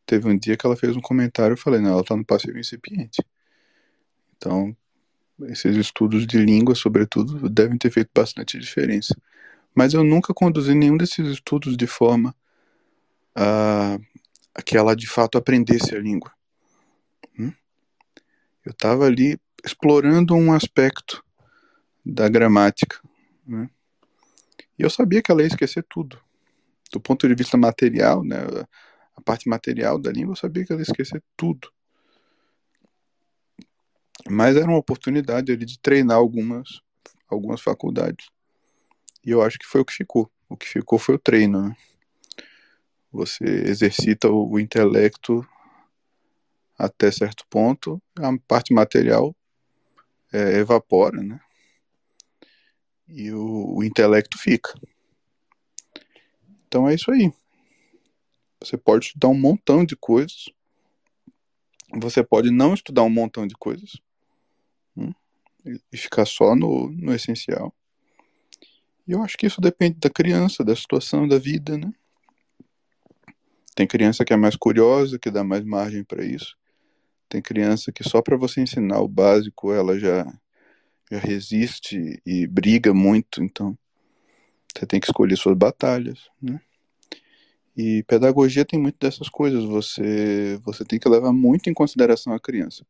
teve 0.06 0.28
um 0.28 0.38
dia 0.38 0.58
que 0.58 0.66
ela 0.66 0.76
fez 0.76 0.96
um 0.96 1.02
comentário, 1.02 1.58
falei, 1.58 1.80
não, 1.80 1.92
ela 1.92 2.04
tá 2.04 2.16
no 2.16 2.26
passivo 2.26 2.58
incipiente. 2.58 3.24
Então, 4.38 4.76
esses 5.44 5.76
estudos 5.76 6.28
de 6.28 6.38
língua, 6.38 6.76
sobretudo, 6.76 7.50
devem 7.50 7.78
ter 7.78 7.92
feito 7.92 8.10
bastante 8.14 8.60
diferença. 8.60 9.16
Mas 9.74 9.94
eu 9.94 10.04
nunca 10.04 10.34
conduzi 10.34 10.76
nenhum 10.76 10.98
desses 10.98 11.28
estudos 11.28 11.76
de 11.76 11.88
forma 11.88 12.36
a, 13.36 13.98
a 14.54 14.62
que 14.62 14.78
ela 14.78 14.96
de 14.96 15.08
fato 15.08 15.38
aprendesse 15.38 15.96
a 15.96 16.00
língua. 16.00 16.32
Hum? 17.40 17.52
Eu 18.64 18.72
estava 18.72 19.06
ali 19.06 19.40
explorando 19.66 20.36
um 20.36 20.54
aspecto 20.54 21.24
da 22.06 22.30
gramática. 22.30 23.00
Né? 23.48 23.70
E 24.78 24.84
eu 24.84 24.90
sabia 24.90 25.22
que 25.22 25.32
ela 25.32 25.42
ia 25.42 25.48
esquecer 25.48 25.86
tudo. 25.88 26.20
Do 26.92 27.00
ponto 27.00 27.28
de 27.28 27.36
vista 27.36 27.58
material, 27.58 28.24
né, 28.24 28.38
a 29.16 29.22
parte 29.22 29.48
material 29.48 30.00
da 30.00 30.12
língua, 30.12 30.34
eu 30.34 30.38
sabia 30.38 30.66
que 30.66 30.72
ela 30.72 30.82
ia 30.82 30.84
esquecer 30.84 31.22
tudo. 31.36 31.72
Mas 34.30 34.56
era 34.56 34.68
uma 34.68 34.78
oportunidade 34.78 35.52
ali 35.52 35.66
de 35.66 35.80
treinar 35.80 36.18
algumas, 36.18 36.82
algumas 37.28 37.62
faculdades. 37.62 38.28
E 39.26 39.32
eu 39.32 39.42
acho 39.42 39.58
que 39.60 39.66
foi 39.66 39.82
o 39.82 39.86
que 39.86 39.94
ficou. 39.94 40.32
O 40.50 40.58
que 40.58 40.68
ficou 40.68 41.00
foi 41.00 41.16
o 41.16 41.20
treino. 41.20 41.70
Né? 41.70 41.76
Você 43.12 43.44
exercita 43.44 44.30
o, 44.30 44.54
o 44.54 44.60
intelecto 44.60 45.48
até 46.78 47.12
certo 47.12 47.46
ponto, 47.50 48.02
a 48.18 48.30
parte 48.48 48.74
material 48.74 49.36
é, 50.32 50.58
evapora, 50.58 51.22
né? 51.22 51.40
E 53.08 53.32
o, 53.32 53.78
o 53.78 53.84
intelecto 53.84 54.38
fica. 54.38 54.74
Então 56.68 56.88
é 56.88 56.96
isso 56.96 57.12
aí. 57.12 57.32
Você 58.62 58.78
pode 58.78 59.06
estudar 59.06 59.28
um 59.28 59.40
montão 59.40 59.86
de 59.86 59.96
coisas. 59.96 60.50
Você 61.96 62.24
pode 62.24 62.50
não 62.50 62.74
estudar 62.74 63.04
um 63.04 63.10
montão 63.10 63.46
de 63.46 63.56
coisas. 63.56 64.02
Hum? 64.96 65.12
e 65.66 65.98
ficar 65.98 66.26
só 66.26 66.56
no, 66.56 66.90
no 66.90 67.14
essencial. 67.14 67.74
E 69.08 69.12
eu 69.12 69.22
acho 69.22 69.38
que 69.38 69.46
isso 69.46 69.62
depende 69.62 69.98
da 70.00 70.10
criança, 70.10 70.64
da 70.64 70.76
situação, 70.76 71.28
da 71.28 71.38
vida, 71.38 71.78
né? 71.78 71.92
Tem 73.76 73.88
criança 73.88 74.24
que 74.24 74.34
é 74.34 74.38
mais 74.38 74.56
curiosa, 74.56 75.18
que 75.18 75.32
dá 75.32 75.44
mais 75.44 75.64
margem 75.64 76.04
para 76.04 76.24
isso. 76.24 76.56
Tem 77.28 77.42
criança 77.42 77.92
que 77.92 78.08
só 78.08 78.22
para 78.22 78.38
você 78.38 78.62
ensinar 78.62 79.00
o 79.00 79.08
básico 79.08 79.74
ela 79.74 79.98
já, 79.98 80.26
já 81.14 81.20
resiste 81.20 82.22
e 82.26 82.48
briga 82.48 82.94
muito, 82.94 83.44
então 83.44 83.78
você 84.76 84.86
tem 84.86 85.00
que 85.00 85.08
escolher 85.08 85.38
suas 85.38 85.56
batalhas, 85.56 86.30
né? 86.42 86.60
E 87.76 88.04
pedagogia 88.04 88.66
tem 88.66 88.80
muito 88.80 89.00
dessas 89.00 89.30
coisas, 89.30 89.64
você, 89.64 90.60
você 90.64 90.84
tem 90.86 91.00
que 91.00 91.10
levar 91.10 91.32
muito 91.32 91.70
em 91.70 91.74
consideração 91.74 92.34
a 92.34 92.40
criança. 92.40 92.86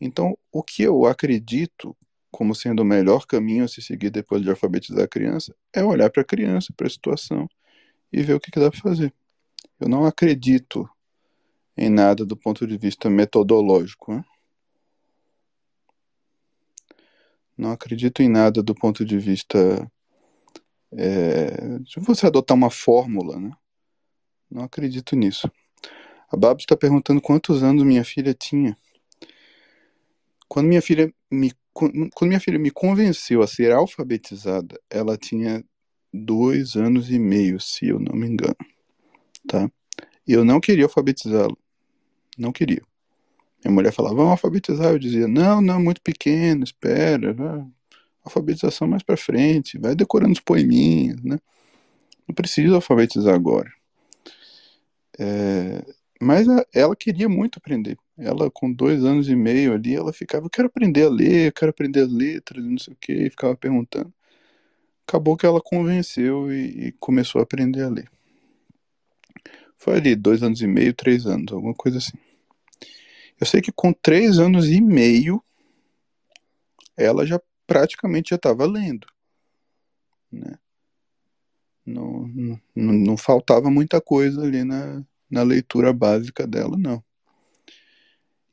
Então, 0.00 0.36
o 0.50 0.62
que 0.62 0.82
eu 0.82 1.04
acredito 1.04 1.96
como 2.30 2.54
sendo 2.54 2.80
o 2.80 2.84
melhor 2.84 3.26
caminho 3.26 3.64
a 3.64 3.68
se 3.68 3.82
seguir 3.82 4.10
depois 4.10 4.42
de 4.42 4.50
alfabetizar 4.50 5.04
a 5.04 5.08
criança 5.08 5.54
é 5.72 5.82
olhar 5.82 6.10
para 6.10 6.22
a 6.22 6.26
criança, 6.26 6.72
para 6.74 6.86
a 6.86 6.90
situação 6.90 7.48
e 8.12 8.22
ver 8.22 8.34
o 8.34 8.40
que, 8.40 8.50
que 8.50 8.60
dá 8.60 8.70
para 8.70 8.80
fazer. 8.80 9.12
Eu 9.80 9.88
não 9.88 10.04
acredito 10.04 10.88
em 11.76 11.90
nada 11.90 12.24
do 12.24 12.36
ponto 12.36 12.66
de 12.66 12.76
vista 12.76 13.10
metodológico. 13.10 14.14
Né? 14.14 14.24
Não 17.58 17.72
acredito 17.72 18.22
em 18.22 18.28
nada 18.28 18.62
do 18.62 18.74
ponto 18.74 19.04
de 19.04 19.18
vista 19.18 19.90
é, 20.92 21.78
de 21.80 22.00
você 22.00 22.26
adotar 22.26 22.56
uma 22.56 22.70
fórmula, 22.70 23.38
né? 23.38 23.50
Não 24.50 24.62
acredito 24.62 25.16
nisso. 25.16 25.50
A 26.30 26.36
Babs 26.36 26.62
está 26.62 26.76
perguntando 26.76 27.20
quantos 27.20 27.62
anos 27.62 27.84
minha 27.84 28.04
filha 28.04 28.32
tinha. 28.32 28.76
Quando 30.48 30.68
minha 30.68 30.80
filha 30.80 31.12
me 31.30 31.52
quando 31.72 32.28
minha 32.28 32.40
filha 32.40 32.58
me 32.58 32.72
convenceu 32.72 33.40
a 33.40 33.46
ser 33.46 33.70
alfabetizada, 33.70 34.80
ela 34.90 35.16
tinha 35.16 35.64
dois 36.12 36.74
anos 36.74 37.08
e 37.08 37.20
meio, 37.20 37.60
se 37.60 37.86
eu 37.86 38.00
não 38.00 38.16
me 38.16 38.26
engano, 38.26 38.56
tá? 39.46 39.70
Eu 40.26 40.44
não 40.44 40.58
queria 40.58 40.86
alfabetizá-la, 40.86 41.54
não 42.36 42.50
queria. 42.50 42.82
Minha 43.64 43.74
mulher 43.74 43.92
falava, 43.92 44.14
vamos 44.14 44.32
alfabetizar, 44.32 44.92
eu 44.92 44.98
dizia, 44.98 45.26
não, 45.26 45.60
não, 45.60 45.82
muito 45.82 46.00
pequeno, 46.00 46.62
espera, 46.64 47.34
alfabetização 48.24 48.86
mais 48.86 49.02
para 49.02 49.16
frente, 49.16 49.78
vai 49.78 49.94
decorando 49.94 50.32
os 50.32 50.40
poeminhas, 50.40 51.20
né? 51.22 51.38
Não 52.26 52.34
precisa 52.34 52.76
alfabetizar 52.76 53.34
agora. 53.34 53.72
É, 55.18 55.84
mas 56.20 56.46
ela 56.72 56.94
queria 56.94 57.28
muito 57.28 57.58
aprender. 57.58 57.98
Ela, 58.16 58.50
com 58.50 58.72
dois 58.72 59.04
anos 59.04 59.28
e 59.28 59.36
meio 59.36 59.72
ali, 59.72 59.94
ela 59.94 60.12
ficava, 60.12 60.46
eu 60.46 60.50
quero 60.50 60.68
aprender 60.68 61.04
a 61.04 61.08
ler, 61.08 61.48
eu 61.48 61.52
quero 61.52 61.70
aprender 61.70 62.00
as 62.00 62.12
letras, 62.12 62.64
não 62.64 62.78
sei 62.78 62.92
o 62.92 62.96
que, 63.00 63.12
e 63.12 63.30
ficava 63.30 63.56
perguntando. 63.56 64.12
Acabou 65.06 65.36
que 65.36 65.46
ela 65.46 65.60
convenceu 65.60 66.52
e, 66.52 66.88
e, 66.88 66.92
começou 66.92 67.40
a 67.40 67.42
aprender 67.42 67.82
a 67.82 67.88
ler. 67.88 68.10
Foi 69.78 69.96
ali, 69.96 70.14
dois 70.14 70.42
anos 70.42 70.60
e 70.60 70.66
meio, 70.66 70.92
três 70.92 71.24
anos, 71.26 71.52
alguma 71.52 71.74
coisa 71.74 71.98
assim. 71.98 72.18
Eu 73.40 73.46
sei 73.46 73.60
que 73.60 73.72
com 73.72 73.92
três 73.92 74.38
anos 74.38 74.68
e 74.68 74.80
meio, 74.80 75.42
ela 76.96 77.24
já 77.24 77.40
praticamente 77.66 78.30
já 78.30 78.36
estava 78.36 78.66
lendo, 78.66 79.06
né? 80.30 80.58
Não, 81.86 82.28
não, 82.28 82.60
não 82.74 83.16
faltava 83.16 83.70
muita 83.70 84.00
coisa 84.00 84.42
ali 84.42 84.62
na, 84.62 85.02
na 85.30 85.42
leitura 85.42 85.92
básica 85.92 86.46
dela, 86.46 86.76
não. 86.76 87.02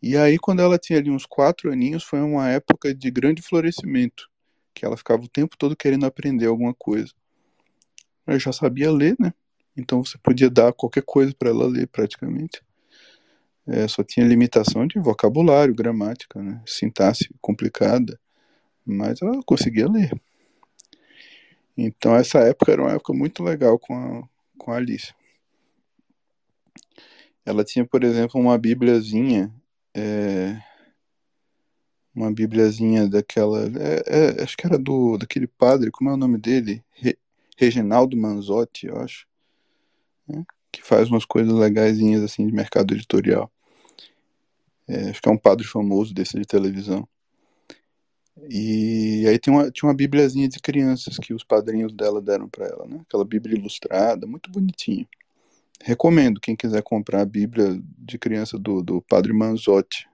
E 0.01 0.15
aí, 0.15 0.37
quando 0.37 0.61
ela 0.61 0.77
tinha 0.77 0.99
ali 0.99 1.09
uns 1.09 1.25
quatro 1.25 1.71
aninhos, 1.71 2.03
foi 2.03 2.21
uma 2.21 2.49
época 2.49 2.93
de 2.93 3.09
grande 3.09 3.41
florescimento, 3.41 4.29
que 4.73 4.85
ela 4.85 4.95
ficava 4.95 5.23
o 5.23 5.27
tempo 5.27 5.57
todo 5.57 5.75
querendo 5.75 6.05
aprender 6.05 6.45
alguma 6.45 6.73
coisa. 6.73 7.11
Eu 8.27 8.39
já 8.39 8.53
sabia 8.53 8.91
ler, 8.91 9.15
né? 9.19 9.33
Então 9.75 10.03
você 10.03 10.17
podia 10.17 10.49
dar 10.49 10.71
qualquer 10.73 11.03
coisa 11.03 11.33
para 11.37 11.49
ela 11.49 11.67
ler, 11.67 11.87
praticamente. 11.87 12.61
É, 13.67 13.87
só 13.87 14.03
tinha 14.03 14.27
limitação 14.27 14.85
de 14.85 14.99
vocabulário, 14.99 15.73
gramática, 15.73 16.41
né? 16.41 16.61
sintaxe 16.67 17.29
complicada, 17.41 18.19
mas 18.85 19.21
ela 19.21 19.41
conseguia 19.43 19.87
ler. 19.89 20.11
Então 21.77 22.15
essa 22.15 22.39
época 22.39 22.71
era 22.71 22.81
uma 22.81 22.91
época 22.91 23.13
muito 23.13 23.43
legal 23.43 23.77
com 23.79 23.95
a, 23.95 24.23
com 24.57 24.71
a 24.71 24.77
Alice. 24.77 25.13
Ela 27.45 27.63
tinha, 27.63 27.85
por 27.85 28.03
exemplo, 28.03 28.39
uma 28.39 28.57
bíbliazinha, 28.57 29.53
é, 29.93 30.59
uma 32.13 32.31
bíbliazinha 32.31 33.07
daquela, 33.07 33.65
é, 33.65 34.39
é, 34.39 34.43
acho 34.43 34.55
que 34.57 34.65
era 34.65 34.77
do 34.79 35.17
daquele 35.17 35.47
padre, 35.47 35.91
como 35.91 36.09
é 36.09 36.13
o 36.13 36.17
nome 36.17 36.37
dele? 36.37 36.83
Re, 36.91 37.17
Reginaldo 37.57 38.17
Manzotti, 38.17 38.87
eu 38.87 38.97
acho, 38.97 39.27
né? 40.27 40.43
que 40.71 40.81
faz 40.83 41.09
umas 41.09 41.25
coisas 41.25 41.53
legaisinhas 41.53 42.23
assim 42.23 42.47
de 42.47 42.53
mercado 42.53 42.93
editorial. 42.93 43.51
É, 44.87 45.09
acho 45.09 45.21
que 45.21 45.29
é 45.29 45.31
um 45.31 45.37
padre 45.37 45.65
famoso 45.65 46.13
desse 46.13 46.37
de 46.37 46.45
televisão. 46.45 47.07
E 48.49 49.25
aí 49.27 49.39
tinha 49.39 49.55
uma, 49.55 49.71
tinha 49.71 49.87
uma 49.87 49.95
bíbliazinha 49.95 50.47
de 50.47 50.59
crianças 50.59 51.17
que 51.17 51.33
os 51.33 51.43
padrinhos 51.43 51.93
dela 51.93 52.21
deram 52.21 52.49
para 52.49 52.67
ela, 52.67 52.85
né? 52.85 52.99
Aquela 53.07 53.23
bíblia 53.23 53.57
ilustrada, 53.57 54.27
muito 54.27 54.51
bonitinha. 54.51 55.07
Recomendo, 55.81 56.39
quem 56.39 56.55
quiser 56.55 56.81
comprar 56.83 57.21
a 57.21 57.25
Bíblia 57.25 57.79
de 57.97 58.17
criança 58.17 58.57
do, 58.57 58.81
do 58.81 59.01
Padre 59.01 59.33
Manzotti. 59.33 60.07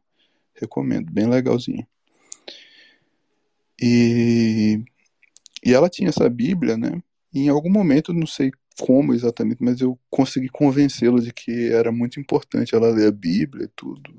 Recomendo, 0.53 1.11
bem 1.11 1.27
legalzinho. 1.27 1.85
E, 3.81 4.83
e 5.65 5.73
ela 5.73 5.89
tinha 5.89 6.09
essa 6.09 6.29
Bíblia, 6.29 6.77
né? 6.77 7.01
E 7.33 7.41
em 7.41 7.49
algum 7.49 7.71
momento, 7.71 8.13
não 8.13 8.27
sei 8.27 8.51
como 8.79 9.13
exatamente, 9.13 9.63
mas 9.63 9.81
eu 9.81 9.97
consegui 10.09 10.49
convencê-la 10.49 11.19
de 11.19 11.33
que 11.33 11.69
era 11.71 11.91
muito 11.91 12.19
importante 12.19 12.75
ela 12.75 12.91
ler 12.91 13.07
a 13.07 13.11
Bíblia 13.11 13.65
e 13.65 13.71
tudo. 13.75 14.13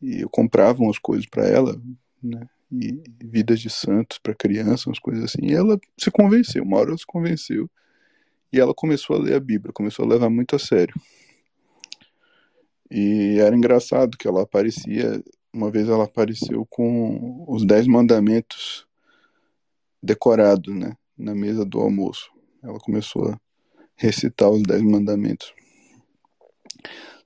E 0.00 0.20
eu 0.22 0.28
comprava 0.28 0.82
umas 0.82 0.98
coisas 0.98 1.26
para 1.26 1.46
ela, 1.46 1.80
né? 2.22 2.48
E 2.70 3.00
vidas 3.22 3.60
de 3.60 3.70
santos 3.70 4.18
para 4.18 4.34
criança, 4.34 4.88
umas 4.88 4.98
coisas 4.98 5.24
assim. 5.24 5.46
E 5.46 5.54
ela 5.54 5.78
se 5.96 6.10
convenceu, 6.10 6.64
uma 6.64 6.78
hora 6.78 6.90
ela 6.90 6.98
se 6.98 7.06
convenceu 7.06 7.70
e 8.52 8.60
ela 8.60 8.74
começou 8.74 9.16
a 9.16 9.18
ler 9.18 9.34
a 9.34 9.40
Bíblia, 9.40 9.72
começou 9.72 10.04
a 10.04 10.08
levar 10.08 10.30
muito 10.30 10.56
a 10.56 10.58
sério. 10.58 10.94
E 12.90 13.38
era 13.40 13.54
engraçado 13.54 14.16
que 14.16 14.26
ela 14.26 14.42
aparecia, 14.42 15.22
uma 15.52 15.70
vez 15.70 15.88
ela 15.88 16.04
apareceu 16.04 16.66
com 16.66 17.44
os 17.48 17.66
Dez 17.66 17.86
Mandamentos 17.86 18.86
decorados, 20.02 20.74
né, 20.74 20.96
na 21.18 21.34
mesa 21.34 21.64
do 21.64 21.80
almoço. 21.80 22.30
Ela 22.62 22.78
começou 22.78 23.28
a 23.28 23.40
recitar 23.96 24.50
os 24.50 24.62
Dez 24.62 24.82
Mandamentos. 24.82 25.52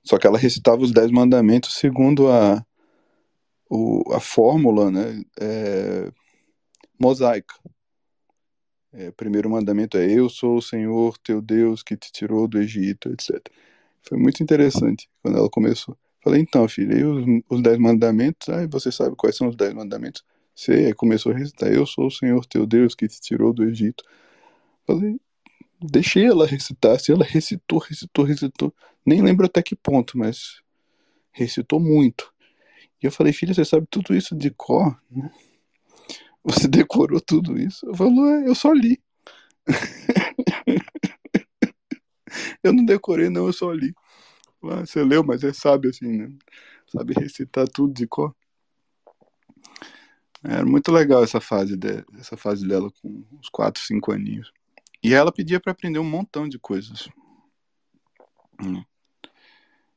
Só 0.03 0.17
que 0.17 0.27
ela 0.27 0.37
recitava 0.37 0.81
os 0.81 0.91
Dez 0.91 1.11
Mandamentos 1.11 1.75
segundo 1.75 2.29
a, 2.29 2.65
o, 3.69 4.03
a 4.13 4.19
fórmula, 4.19 4.91
né, 4.91 5.23
é, 5.39 6.11
mosaica. 6.99 7.55
É, 8.93 9.09
o 9.09 9.13
primeiro 9.13 9.49
mandamento 9.49 9.97
é: 9.97 10.11
Eu 10.11 10.29
sou 10.29 10.57
o 10.57 10.61
Senhor 10.61 11.17
teu 11.19 11.41
Deus 11.41 11.81
que 11.81 11.95
te 11.95 12.11
tirou 12.11 12.47
do 12.47 12.59
Egito, 12.59 13.09
etc. 13.09 13.39
Foi 14.03 14.17
muito 14.17 14.43
interessante 14.43 15.09
quando 15.21 15.37
ela 15.37 15.49
começou. 15.49 15.97
Falei, 16.23 16.41
então, 16.41 16.67
filha, 16.67 16.95
e 16.99 17.03
os, 17.03 17.25
os 17.49 17.61
dez 17.61 17.77
mandamentos? 17.77 18.49
Ah, 18.49 18.67
você 18.67 18.91
sabe 18.91 19.15
quais 19.15 19.35
são 19.35 19.47
os 19.47 19.55
dez 19.55 19.73
mandamentos? 19.73 20.23
Você 20.55 20.93
começou 20.93 21.31
a 21.31 21.37
recitar: 21.37 21.71
Eu 21.71 21.85
sou 21.85 22.07
o 22.07 22.11
Senhor 22.11 22.45
teu 22.45 22.65
Deus 22.65 22.93
que 22.95 23.07
te 23.07 23.19
tirou 23.21 23.53
do 23.53 23.63
Egito. 23.63 24.03
Falei, 24.85 25.19
deixei 25.81 26.25
ela 26.25 26.45
recitar. 26.45 26.99
Se 26.99 27.11
ela 27.11 27.25
recitou, 27.25 27.79
recitou, 27.79 28.25
recitou. 28.25 28.73
Nem 29.05 29.21
lembro 29.21 29.45
até 29.45 29.61
que 29.61 29.75
ponto, 29.75 30.17
mas 30.17 30.61
recitou 31.31 31.79
muito. 31.79 32.31
E 33.01 33.07
eu 33.07 33.11
falei, 33.11 33.33
filha, 33.33 33.53
você 33.53 33.65
sabe 33.65 33.87
tudo 33.89 34.15
isso 34.15 34.35
de 34.35 34.51
cor? 34.51 34.99
Né? 35.09 35.31
Você 36.43 36.67
decorou 36.67 37.19
tudo 37.19 37.59
isso? 37.59 37.85
Eu 37.85 37.95
falo, 37.95 38.25
é, 38.27 38.47
eu 38.47 38.55
só 38.55 38.71
li. 38.71 39.01
eu 42.63 42.73
não 42.73 42.85
decorei, 42.85 43.29
não, 43.29 43.47
eu 43.47 43.53
só 43.53 43.71
li. 43.71 43.93
Ah, 44.63 44.85
você 44.85 45.03
leu, 45.03 45.23
mas 45.23 45.43
é 45.43 45.51
sabe 45.51 45.89
assim, 45.89 46.17
né? 46.17 46.29
Sabe 46.87 47.13
recitar 47.13 47.67
tudo 47.67 47.93
de 47.93 48.05
cor. 48.05 48.35
Era 50.43 50.65
muito 50.65 50.91
legal 50.91 51.23
essa 51.23 51.39
fase, 51.39 51.77
de, 51.77 52.03
essa 52.19 52.35
fase 52.35 52.67
dela 52.67 52.91
com 53.01 53.23
uns 53.31 53.49
4, 53.49 53.81
5 53.81 54.11
aninhos. 54.11 54.51
E 55.03 55.13
ela 55.13 55.31
pedia 55.31 55.59
para 55.59 55.71
aprender 55.71 55.99
um 55.99 56.09
montão 56.09 56.47
de 56.47 56.59
coisas. 56.59 57.09
Hum. 58.61 58.83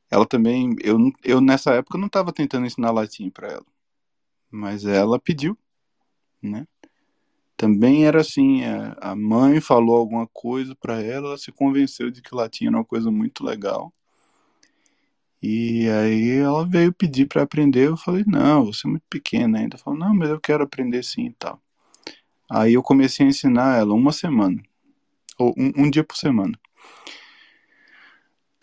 Ela 0.09 0.25
também, 0.25 0.75
eu, 0.81 0.97
eu 1.23 1.41
nessa 1.41 1.73
época 1.73 1.97
não 1.97 2.07
estava 2.07 2.31
tentando 2.31 2.65
ensinar 2.65 2.91
latim 2.91 3.29
para 3.29 3.49
ela, 3.49 3.65
mas 4.51 4.85
ela 4.85 5.19
pediu 5.19 5.57
né? 6.45 6.67
Também 7.57 8.05
era 8.05 8.19
assim, 8.19 8.63
a 8.99 9.15
mãe 9.15 9.61
falou 9.61 9.95
alguma 9.95 10.27
coisa 10.27 10.75
para 10.75 11.01
ela, 11.01 11.27
ela 11.27 11.37
se 11.37 11.51
convenceu 11.51 12.11
de 12.11 12.21
que 12.21 12.35
latim 12.35 12.67
era 12.67 12.75
uma 12.75 12.83
coisa 12.85 13.09
muito 13.09 13.45
legal. 13.45 13.93
E 15.41 15.87
aí 15.89 16.31
ela 16.39 16.65
veio 16.65 16.91
pedir 16.91 17.27
para 17.27 17.43
aprender, 17.43 17.87
eu 17.87 17.97
falei, 17.97 18.23
não, 18.27 18.65
você 18.65 18.87
é 18.87 18.89
muito 18.89 19.05
pequena 19.09 19.59
ainda. 19.59 19.77
Falou, 19.77 19.97
não, 19.97 20.13
mas 20.13 20.29
eu 20.29 20.39
quero 20.39 20.63
aprender 20.63 21.03
sim 21.03 21.27
e 21.27 21.33
tal. 21.33 21.61
Aí 22.49 22.73
eu 22.73 22.83
comecei 22.83 23.25
a 23.25 23.29
ensinar 23.29 23.77
ela 23.79 23.93
uma 23.93 24.11
semana, 24.11 24.61
ou 25.37 25.53
um, 25.57 25.85
um 25.85 25.89
dia 25.89 26.03
por 26.03 26.15
semana. 26.15 26.57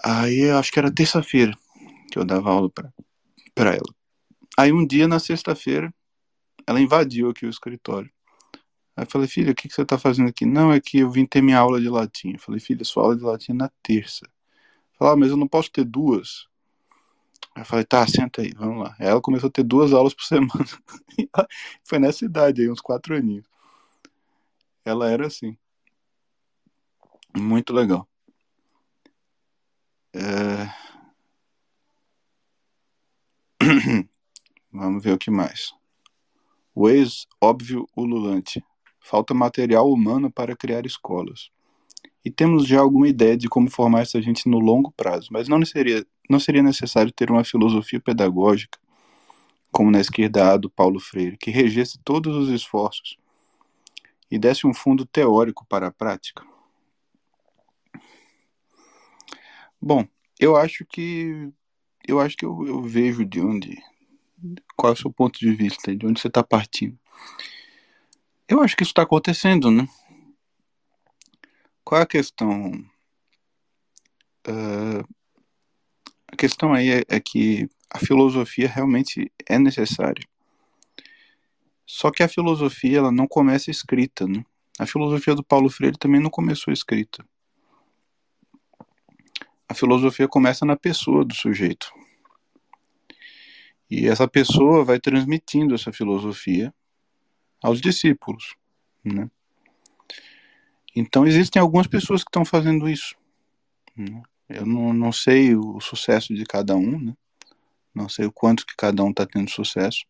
Aí 0.04 0.50
acho 0.50 0.72
que 0.72 0.78
era 0.78 0.92
terça-feira 0.92 1.56
que 2.10 2.18
eu 2.18 2.24
dava 2.24 2.50
aula 2.50 2.70
pra 3.54 3.70
ela. 3.70 3.94
Aí 4.58 4.72
um 4.72 4.86
dia, 4.86 5.08
na 5.08 5.18
sexta-feira, 5.18 5.92
ela 6.66 6.80
invadiu 6.80 7.30
aqui 7.30 7.46
o 7.46 7.50
escritório. 7.50 8.10
Aí 8.96 9.04
eu 9.04 9.10
falei, 9.10 9.26
filha, 9.26 9.52
o 9.52 9.54
que, 9.54 9.68
que 9.68 9.74
você 9.74 9.84
tá 9.84 9.96
fazendo 9.96 10.28
aqui? 10.28 10.44
Não, 10.44 10.72
é 10.72 10.80
que 10.80 10.98
eu 10.98 11.10
vim 11.10 11.24
ter 11.24 11.40
minha 11.40 11.58
aula 11.58 11.80
de 11.80 11.88
latim. 11.88 12.32
Eu 12.32 12.38
falei, 12.38 12.60
filha, 12.60 12.84
sua 12.84 13.04
aula 13.04 13.16
de 13.16 13.22
latim 13.22 13.52
é 13.52 13.54
na 13.54 13.70
terça. 13.82 14.28
Falei, 14.98 15.14
ah, 15.14 15.16
mas 15.16 15.30
eu 15.30 15.36
não 15.36 15.48
posso 15.48 15.70
ter 15.70 15.84
duas. 15.84 16.46
Aí 17.54 17.62
eu 17.62 17.66
falei, 17.66 17.84
tá, 17.84 18.06
senta 18.06 18.42
aí, 18.42 18.52
vamos 18.54 18.84
lá. 18.84 18.94
Aí 18.98 19.06
ela 19.06 19.20
começou 19.20 19.48
a 19.48 19.52
ter 19.52 19.62
duas 19.62 19.92
aulas 19.92 20.12
por 20.12 20.24
semana. 20.24 20.66
Foi 21.84 21.98
nessa 21.98 22.24
idade 22.24 22.60
aí, 22.60 22.70
uns 22.70 22.80
quatro 22.80 23.16
aninhos. 23.16 23.46
Ela 24.84 25.10
era 25.10 25.26
assim. 25.26 25.56
Muito 27.36 27.72
legal. 27.72 28.06
É... 30.14 30.68
Vamos 34.72 35.02
ver 35.02 35.12
o 35.12 35.18
que 35.18 35.30
mais. 35.30 35.72
O 36.74 36.88
ex-óbvio 36.88 37.88
ululante. 37.96 38.64
Falta 39.00 39.34
material 39.34 39.90
humano 39.90 40.30
para 40.30 40.56
criar 40.56 40.86
escolas. 40.86 41.50
E 42.24 42.30
temos 42.30 42.66
já 42.66 42.80
alguma 42.80 43.08
ideia 43.08 43.36
de 43.36 43.48
como 43.48 43.70
formar 43.70 44.02
essa 44.02 44.22
gente 44.22 44.48
no 44.48 44.58
longo 44.58 44.92
prazo, 44.92 45.28
mas 45.32 45.48
não 45.48 45.64
seria, 45.64 46.06
não 46.30 46.38
seria 46.38 46.62
necessário 46.62 47.10
ter 47.10 47.30
uma 47.30 47.42
filosofia 47.42 48.00
pedagógica, 48.00 48.78
como 49.72 49.90
na 49.90 50.00
esquerda 50.00 50.52
A 50.52 50.56
do 50.56 50.70
Paulo 50.70 51.00
Freire, 51.00 51.36
que 51.36 51.50
regesse 51.50 51.98
todos 52.04 52.36
os 52.36 52.48
esforços 52.48 53.16
e 54.30 54.38
desse 54.38 54.66
um 54.66 54.72
fundo 54.72 55.04
teórico 55.04 55.66
para 55.66 55.88
a 55.88 55.92
prática? 55.92 56.51
Bom, 59.84 60.06
eu 60.38 60.54
acho 60.56 60.86
que 60.86 61.52
eu 62.06 62.20
acho 62.20 62.36
que 62.36 62.44
eu, 62.46 62.64
eu 62.64 62.82
vejo 62.82 63.24
de 63.24 63.40
onde 63.40 63.82
qual 64.76 64.92
é 64.92 64.94
o 64.94 64.96
seu 64.96 65.12
ponto 65.12 65.40
de 65.40 65.52
vista, 65.52 65.94
de 65.94 66.06
onde 66.06 66.20
você 66.20 66.28
está 66.28 66.42
partindo. 66.42 66.96
Eu 68.48 68.60
acho 68.62 68.76
que 68.76 68.84
isso 68.84 68.92
está 68.92 69.02
acontecendo, 69.02 69.72
né? 69.72 69.88
Qual 71.84 72.00
é 72.00 72.04
a 72.04 72.06
questão? 72.06 72.70
Uh, 74.46 75.04
a 76.28 76.36
questão 76.36 76.72
aí 76.72 76.90
é, 76.90 77.02
é, 77.08 77.20
que 77.20 77.68
a 77.90 77.98
filosofia 77.98 78.68
realmente 78.68 79.32
é 79.48 79.58
necessária. 79.58 80.24
Só 81.84 82.12
que 82.12 82.22
a 82.22 82.28
filosofia 82.28 82.98
ela 82.98 83.10
não 83.10 83.26
começa 83.26 83.68
escrita, 83.68 84.28
né? 84.28 84.44
A 84.78 84.86
filosofia 84.86 85.34
do 85.34 85.44
Paulo 85.44 85.68
Freire 85.68 85.98
também 85.98 86.20
não 86.20 86.30
começou 86.30 86.72
escrita 86.72 87.24
a 89.72 89.74
filosofia 89.74 90.28
começa 90.28 90.64
na 90.64 90.76
pessoa 90.76 91.24
do 91.24 91.34
sujeito. 91.34 91.92
E 93.90 94.06
essa 94.06 94.28
pessoa 94.28 94.84
vai 94.84 95.00
transmitindo 95.00 95.74
essa 95.74 95.92
filosofia 95.92 96.72
aos 97.62 97.80
discípulos, 97.80 98.54
né? 99.04 99.30
Então 100.94 101.26
existem 101.26 101.60
algumas 101.60 101.86
pessoas 101.86 102.22
que 102.22 102.28
estão 102.28 102.44
fazendo 102.44 102.88
isso. 102.88 103.16
Né? 103.96 104.22
Eu 104.48 104.66
não, 104.66 104.92
não 104.92 105.10
sei 105.10 105.56
o 105.56 105.80
sucesso 105.80 106.34
de 106.34 106.44
cada 106.44 106.76
um, 106.76 106.98
né? 107.00 107.14
não 107.94 108.08
sei 108.08 108.26
o 108.26 108.32
quanto 108.32 108.66
que 108.66 108.76
cada 108.76 109.02
um 109.02 109.10
está 109.10 109.26
tendo 109.26 109.50
sucesso. 109.50 110.04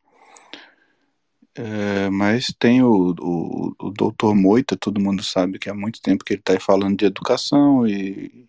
É, 1.55 2.11
mas 2.11 2.53
tem 2.59 2.83
o, 2.83 3.15
o, 3.21 3.75
o 3.79 3.91
doutor 3.91 4.35
Moita, 4.35 4.77
todo 4.77 5.01
mundo 5.01 5.23
sabe 5.23 5.59
que 5.59 5.71
há 5.71 5.75
muito 5.75 6.01
tempo 6.01 6.25
que 6.25 6.33
ele 6.33 6.41
está 6.41 6.59
falando 6.59 6.97
de 6.97 7.05
educação 7.05 7.87
e 7.87 8.49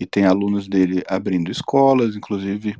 e 0.00 0.06
tem 0.06 0.24
alunos 0.24 0.66
dele 0.66 1.04
abrindo 1.06 1.50
escolas, 1.50 2.16
inclusive 2.16 2.74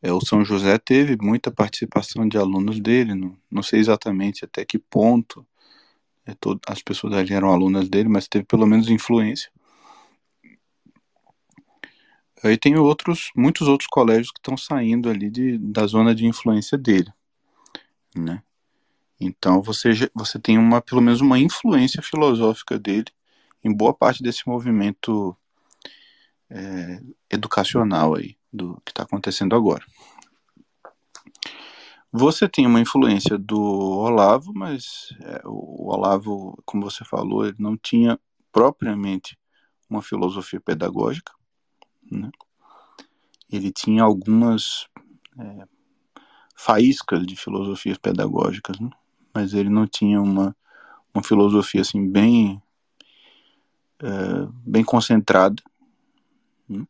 é, 0.00 0.12
o 0.12 0.20
São 0.24 0.44
José 0.44 0.78
teve 0.78 1.16
muita 1.20 1.50
participação 1.50 2.28
de 2.28 2.38
alunos 2.38 2.78
dele, 2.78 3.12
não, 3.12 3.36
não 3.50 3.62
sei 3.62 3.80
exatamente 3.80 4.44
até 4.44 4.64
que 4.64 4.78
ponto 4.78 5.44
é, 6.24 6.34
todo, 6.34 6.60
as 6.68 6.80
pessoas 6.80 7.14
ali 7.14 7.34
eram 7.34 7.50
alunas 7.50 7.88
dele, 7.88 8.08
mas 8.08 8.28
teve 8.28 8.44
pelo 8.44 8.66
menos 8.66 8.88
influência. 8.88 9.50
Aí 12.44 12.56
tem 12.56 12.76
outros, 12.76 13.32
muitos 13.34 13.66
outros 13.66 13.88
colégios 13.88 14.30
que 14.30 14.38
estão 14.38 14.56
saindo 14.56 15.10
ali 15.10 15.28
de, 15.28 15.58
da 15.58 15.86
zona 15.86 16.14
de 16.14 16.24
influência 16.24 16.78
dele, 16.78 17.12
né? 18.14 18.42
Então 19.18 19.60
você, 19.62 19.90
você 20.14 20.38
tem 20.38 20.58
uma, 20.58 20.80
pelo 20.80 21.00
menos 21.00 21.20
uma 21.20 21.38
influência 21.38 22.02
filosófica 22.02 22.78
dele 22.78 23.10
em 23.66 23.74
boa 23.74 23.92
parte 23.92 24.22
desse 24.22 24.48
movimento 24.48 25.36
é, 26.48 27.00
educacional 27.30 28.14
aí 28.14 28.36
do 28.52 28.80
que 28.84 28.92
está 28.92 29.02
acontecendo 29.02 29.54
agora. 29.56 29.84
Você 32.12 32.48
tem 32.48 32.66
uma 32.66 32.80
influência 32.80 33.36
do 33.36 33.60
Olavo, 33.60 34.52
mas 34.54 35.08
é, 35.20 35.42
o 35.44 35.92
Olavo, 35.92 36.56
como 36.64 36.88
você 36.88 37.04
falou, 37.04 37.44
ele 37.44 37.56
não 37.58 37.76
tinha 37.76 38.18
propriamente 38.52 39.36
uma 39.90 40.00
filosofia 40.00 40.60
pedagógica, 40.60 41.32
né? 42.10 42.30
Ele 43.50 43.70
tinha 43.70 44.02
algumas 44.02 44.88
é, 45.38 45.68
faíscas 46.56 47.26
de 47.26 47.36
filosofias 47.36 47.98
pedagógicas, 47.98 48.78
né? 48.80 48.90
mas 49.34 49.52
ele 49.52 49.68
não 49.68 49.86
tinha 49.86 50.20
uma, 50.20 50.56
uma 51.14 51.22
filosofia 51.22 51.82
assim 51.82 52.10
bem 52.10 52.60
é, 54.02 54.08
bem 54.64 54.84
concentrada 54.84 55.62
né, 56.68 56.86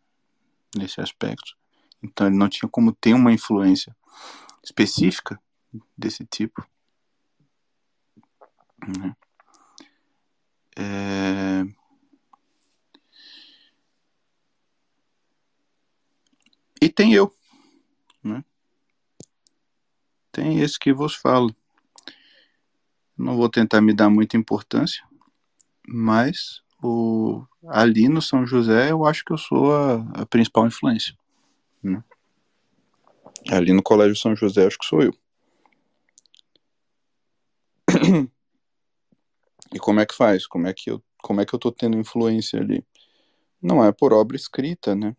nesse 0.77 1.01
aspecto. 1.01 1.57
Então 2.03 2.27
ele 2.27 2.37
não 2.37 2.49
tinha 2.49 2.69
como 2.69 2.93
ter 2.93 3.15
uma 3.15 3.33
influência 3.33 3.97
específica 4.63 5.41
desse 5.97 6.25
tipo. 6.25 6.67
Né. 8.87 9.17
É... 10.77 11.65
E 16.81 16.89
tem 16.89 17.13
eu, 17.15 17.35
né? 18.23 18.45
Tem 20.31 20.61
esse 20.61 20.79
que 20.79 20.93
vos 20.93 21.15
falo. 21.15 21.57
Não 23.17 23.35
vou 23.35 23.49
tentar 23.49 23.81
me 23.81 23.95
dar 23.95 24.11
muita 24.11 24.37
importância, 24.37 25.03
mas 25.89 26.63
o, 26.87 27.47
ali 27.69 28.09
no 28.09 28.23
São 28.23 28.47
José 28.47 28.91
eu 28.91 29.05
acho 29.05 29.25
que 29.25 29.33
eu 29.33 29.39
sou 29.39 29.75
a, 29.75 30.23
a 30.23 30.27
principal 30.27 30.67
influência. 30.67 31.17
Né? 31.83 32.03
Ali 33.51 33.73
no 33.73 33.83
Colégio 33.83 34.17
São 34.17 34.35
José 34.35 34.67
acho 34.67 34.79
que 34.79 34.87
sou 34.87 35.03
eu. 35.03 35.15
E 39.75 39.81
como 39.81 39.99
é 39.99 40.07
que 40.07 40.15
faz? 40.15 40.47
Como 40.47 40.69
é 40.69 40.73
que 40.73 40.91
eu, 40.91 41.03
como 41.21 41.41
é 41.41 41.45
que 41.45 41.53
eu 41.53 41.59
tô 41.59 41.73
tendo 41.73 41.99
influência 41.99 42.61
ali? 42.61 42.87
Não 43.61 43.85
é 43.85 43.91
por 43.91 44.13
obra 44.13 44.37
escrita, 44.37 44.95
né? 44.95 45.15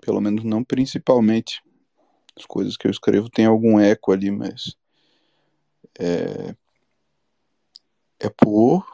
Pelo 0.00 0.20
menos 0.20 0.44
não 0.44 0.62
principalmente. 0.62 1.60
As 2.38 2.46
coisas 2.46 2.76
que 2.76 2.86
eu 2.86 2.90
escrevo 2.92 3.28
têm 3.28 3.46
algum 3.46 3.78
eco 3.78 4.12
ali, 4.12 4.30
mas 4.30 4.76
é, 5.98 6.54
é 8.20 8.28
por 8.30 8.93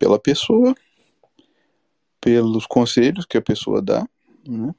pela 0.00 0.18
pessoa, 0.18 0.74
pelos 2.20 2.66
conselhos 2.66 3.26
que 3.26 3.36
a 3.36 3.42
pessoa 3.42 3.82
dá, 3.82 4.08
né? 4.48 4.74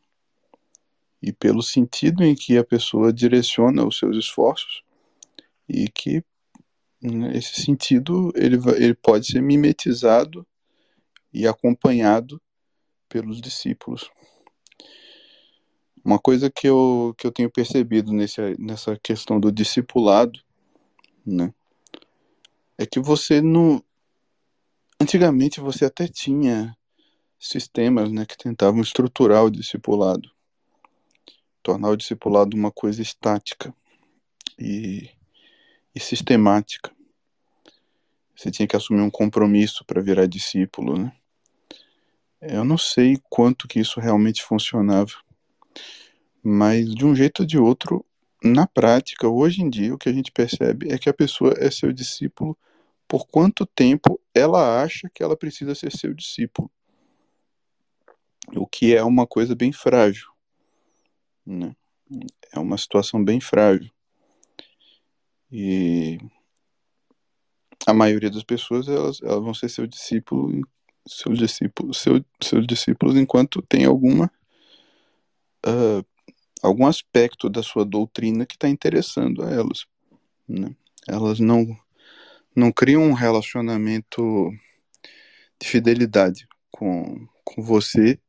e 1.22 1.32
pelo 1.32 1.62
sentido 1.62 2.24
em 2.24 2.34
que 2.34 2.58
a 2.58 2.64
pessoa 2.64 3.14
direciona 3.14 3.86
os 3.86 4.00
seus 4.00 4.18
esforços 4.18 4.84
e 5.70 5.88
que 5.88 6.24
né, 7.00 7.38
esse 7.38 7.62
sentido 7.62 8.34
ele, 8.36 8.58
ele 8.76 8.96
pode 8.96 9.28
ser 9.28 9.42
mimetizado 9.44 10.46
e 11.32 11.48
acompanhado 11.48 12.42
pelos 13.08 13.40
discípulos. 13.40 14.10
Uma 16.04 16.18
coisa 16.18 16.50
que 16.50 16.68
eu, 16.68 17.14
que 17.16 17.28
eu 17.28 17.32
tenho 17.32 17.52
percebido 17.52 18.12
nesse, 18.12 18.42
nessa 18.58 18.98
questão 18.98 19.40
do 19.40 19.52
discipulado, 19.52 20.40
né, 21.24 21.54
é 22.76 22.88
que 22.88 23.00
você 23.00 23.40
não, 23.40 23.84
Antigamente 25.02 25.60
você 25.60 25.86
até 25.86 26.08
tinha 26.08 26.78
sistemas 27.40 28.12
né, 28.12 28.24
que 28.24 28.38
tentavam 28.38 28.82
estruturar 28.82 29.44
o 29.44 29.50
discipulado, 29.50 30.30
tornar 31.64 31.90
o 31.90 31.98
discipulado 31.98 32.56
uma 32.56 32.72
coisa 32.72 33.02
estática 33.02 33.74
e, 34.60 35.10
e 35.96 36.00
sistemática. 36.00 36.92
Você 38.36 38.52
tinha 38.52 38.68
que 38.68 38.76
assumir 38.76 39.02
um 39.02 39.10
compromisso 39.10 39.84
para 39.86 40.04
virar 40.04 40.28
discípulo, 40.28 40.96
né? 40.96 41.12
Eu 42.40 42.64
não 42.64 42.78
sei 42.78 43.20
quanto 43.28 43.68
que 43.68 43.80
isso 43.80 44.00
realmente 44.00 44.44
funcionava, 44.44 45.14
mas 46.44 46.94
de 46.94 47.04
um 47.08 47.16
jeito 47.16 47.40
ou 47.40 47.46
de 47.48 47.58
outro, 47.58 48.06
na 48.44 48.68
prática, 48.68 49.28
hoje 49.28 49.64
em 49.64 49.70
dia, 49.70 49.96
o 49.96 49.98
que 49.98 50.10
a 50.10 50.14
gente 50.14 50.32
percebe 50.32 50.92
é 50.92 51.00
que 51.00 51.10
a 51.10 51.14
pessoa 51.14 51.56
é 51.58 51.72
seu 51.72 51.92
discípulo 51.92 52.56
por 53.12 53.28
quanto 53.28 53.66
tempo 53.66 54.18
ela 54.34 54.82
acha 54.82 55.10
que 55.14 55.22
ela 55.22 55.36
precisa 55.36 55.76
ser 55.76 55.92
seu 55.92 56.14
discípulo. 56.14 56.72
O 58.56 58.66
que 58.66 58.96
é 58.96 59.04
uma 59.04 59.28
coisa 59.28 59.54
bem 59.54 59.74
frágil. 59.74 60.32
Né? 61.46 61.76
É 62.54 62.58
uma 62.58 62.78
situação 62.78 63.22
bem 63.22 63.42
frágil. 63.42 63.92
E 65.52 66.20
a 67.86 67.94
maioria 67.94 68.30
das 68.30 68.44
pessoas 68.44 68.88
elas, 68.88 69.22
elas 69.22 69.44
vão 69.44 69.54
ser 69.54 69.68
seu 69.68 69.86
discípulo, 69.86 70.66
seus 71.06 71.38
discípulos, 71.38 71.98
seu, 71.98 72.24
seus 72.42 72.66
discípulos 72.66 73.18
enquanto 73.18 73.62
tem 73.64 73.84
alguma 73.84 74.32
uh, 75.66 76.06
algum 76.64 76.88
aspecto 76.88 77.50
da 77.50 77.62
sua 77.62 77.84
doutrina 77.84 78.46
que 78.46 78.56
está 78.56 78.70
interessando 78.70 79.44
a 79.44 79.52
elas. 79.52 79.86
Né? 80.48 80.74
Elas 81.10 81.42
não 81.42 81.78
não 82.56 82.72
criam 82.72 83.04
um 83.04 83.14
relacionamento 83.14 84.52
de 85.60 85.68
fidelidade 85.68 86.48
com, 86.70 87.28
com 87.44 87.62
você 87.62 88.20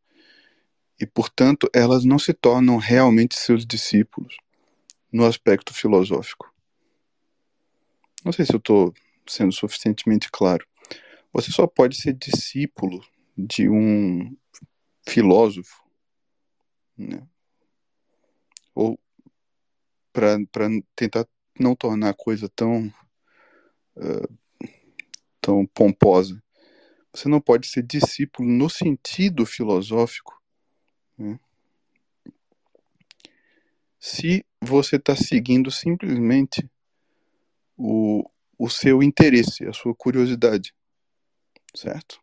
e, 1.01 1.07
portanto, 1.07 1.69
elas 1.75 2.05
não 2.05 2.19
se 2.19 2.33
tornam 2.33 2.77
realmente 2.77 3.37
seus 3.37 3.67
discípulos 3.67 4.37
no 5.13 5.25
aspecto 5.25 5.75
filosófico. 5.75 6.53
Não 8.25 8.33
sei 8.33 8.47
se 8.47 8.55
eu 8.55 8.59
estou 8.59 8.95
sendo 9.27 9.53
suficientemente 9.53 10.31
claro. 10.31 10.67
Você 11.33 11.51
só 11.51 11.67
pode 11.67 11.97
ser 11.97 12.13
discípulo 12.13 13.05
de 13.37 13.69
um 13.69 14.37
filósofo, 15.07 15.83
né? 16.97 17.27
ou 18.75 18.99
para 20.13 20.37
tentar 20.95 21.27
não 21.59 21.75
tornar 21.75 22.11
a 22.11 22.15
coisa 22.15 22.49
tão 22.49 22.93
tão 25.41 25.67
pomposa. 25.67 26.43
Você 27.13 27.29
não 27.29 27.41
pode 27.41 27.67
ser 27.67 27.83
discípulo 27.83 28.49
no 28.49 28.71
sentido 28.71 29.45
filosófico 29.45 30.41
né? 31.19 31.39
se 33.99 34.45
você 34.61 34.97
está 34.97 35.15
seguindo 35.15 35.71
simplesmente 35.71 36.69
o, 37.77 38.29
o 38.59 38.69
seu 38.69 39.03
interesse, 39.03 39.65
a 39.67 39.73
sua 39.73 39.95
curiosidade, 39.95 40.75
certo? 41.75 42.21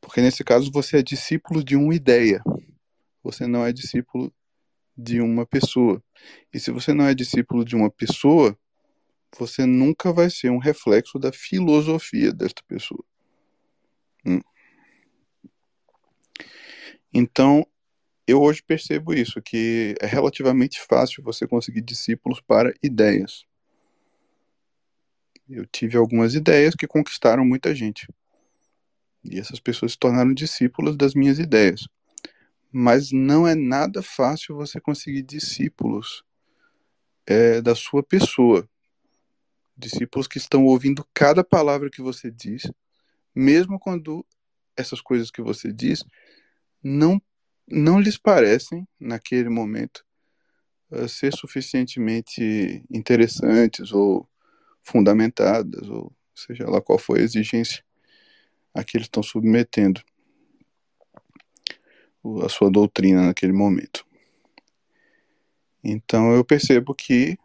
Porque 0.00 0.20
nesse 0.20 0.44
caso 0.44 0.70
você 0.70 0.98
é 0.98 1.02
discípulo 1.02 1.64
de 1.64 1.76
uma 1.76 1.94
ideia, 1.94 2.42
você 3.22 3.46
não 3.46 3.64
é 3.64 3.72
discípulo 3.72 4.32
de 4.96 5.20
uma 5.20 5.46
pessoa. 5.46 6.02
E 6.52 6.60
se 6.60 6.70
você 6.70 6.92
não 6.92 7.06
é 7.06 7.14
discípulo 7.14 7.64
de 7.64 7.74
uma 7.74 7.90
pessoa, 7.90 8.56
você 9.38 9.66
nunca 9.66 10.12
vai 10.12 10.30
ser 10.30 10.50
um 10.50 10.58
reflexo 10.58 11.18
da 11.18 11.32
filosofia 11.32 12.32
desta 12.32 12.62
pessoa. 12.66 13.04
Hum. 14.24 14.40
Então, 17.12 17.66
eu 18.26 18.42
hoje 18.42 18.62
percebo 18.62 19.14
isso, 19.14 19.40
que 19.40 19.94
é 20.00 20.06
relativamente 20.06 20.80
fácil 20.80 21.22
você 21.22 21.46
conseguir 21.46 21.80
discípulos 21.80 22.40
para 22.40 22.74
ideias. 22.82 23.44
Eu 25.48 25.64
tive 25.66 25.96
algumas 25.96 26.34
ideias 26.34 26.74
que 26.74 26.88
conquistaram 26.88 27.44
muita 27.44 27.72
gente. 27.74 28.08
E 29.24 29.38
essas 29.38 29.60
pessoas 29.60 29.92
se 29.92 29.98
tornaram 29.98 30.34
discípulos 30.34 30.96
das 30.96 31.14
minhas 31.14 31.38
ideias. 31.38 31.86
Mas 32.72 33.12
não 33.12 33.46
é 33.46 33.54
nada 33.54 34.02
fácil 34.02 34.56
você 34.56 34.80
conseguir 34.80 35.22
discípulos 35.22 36.24
é, 37.24 37.60
da 37.60 37.74
sua 37.74 38.02
pessoa. 38.02 38.68
Discípulos 39.76 40.26
que 40.26 40.38
estão 40.38 40.64
ouvindo 40.64 41.06
cada 41.12 41.44
palavra 41.44 41.90
que 41.90 42.00
você 42.00 42.30
diz, 42.30 42.70
mesmo 43.34 43.78
quando 43.78 44.24
essas 44.76 45.00
coisas 45.00 45.30
que 45.30 45.42
você 45.42 45.72
diz 45.72 46.02
não, 46.82 47.20
não 47.68 48.00
lhes 48.00 48.16
parecem, 48.16 48.86
naquele 48.98 49.48
momento, 49.48 50.04
uh, 50.90 51.08
ser 51.08 51.34
suficientemente 51.34 52.84
interessantes 52.90 53.92
ou 53.92 54.28
fundamentadas, 54.82 55.88
ou 55.88 56.12
seja 56.34 56.68
lá 56.68 56.80
qual 56.80 56.98
for 56.98 57.18
a 57.18 57.22
exigência 57.22 57.84
a 58.72 58.84
que 58.84 58.96
eles 58.96 59.06
estão 59.06 59.22
submetendo 59.22 60.02
a 62.44 62.48
sua 62.48 62.70
doutrina 62.70 63.26
naquele 63.26 63.52
momento. 63.52 64.06
Então 65.82 66.32
eu 66.32 66.44
percebo 66.44 66.94
que 66.94 67.38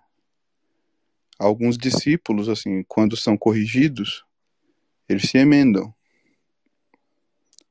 alguns 1.41 1.75
discípulos, 1.75 2.47
assim, 2.47 2.83
quando 2.87 3.17
são 3.17 3.35
corrigidos, 3.35 4.23
eles 5.09 5.23
se 5.23 5.39
emendam. 5.39 5.93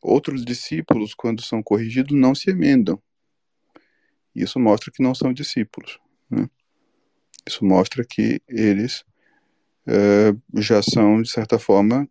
Outros 0.02 0.44
discípulos, 0.44 1.14
quando 1.14 1.40
são 1.40 1.62
corrigidos, 1.62 2.16
não 2.16 2.34
se 2.34 2.50
emendam. 2.50 3.00
Isso 4.34 4.58
mostra 4.58 4.90
que 4.90 5.02
não 5.02 5.14
são 5.14 5.32
discípulos. 5.32 6.00
Né? 6.28 6.50
Isso 7.46 7.64
mostra 7.64 8.04
que 8.04 8.42
eles 8.48 9.04
uh, 9.86 10.60
já 10.60 10.82
são, 10.82 11.22
de 11.22 11.30
certa 11.30 11.58
forma, 11.58 12.08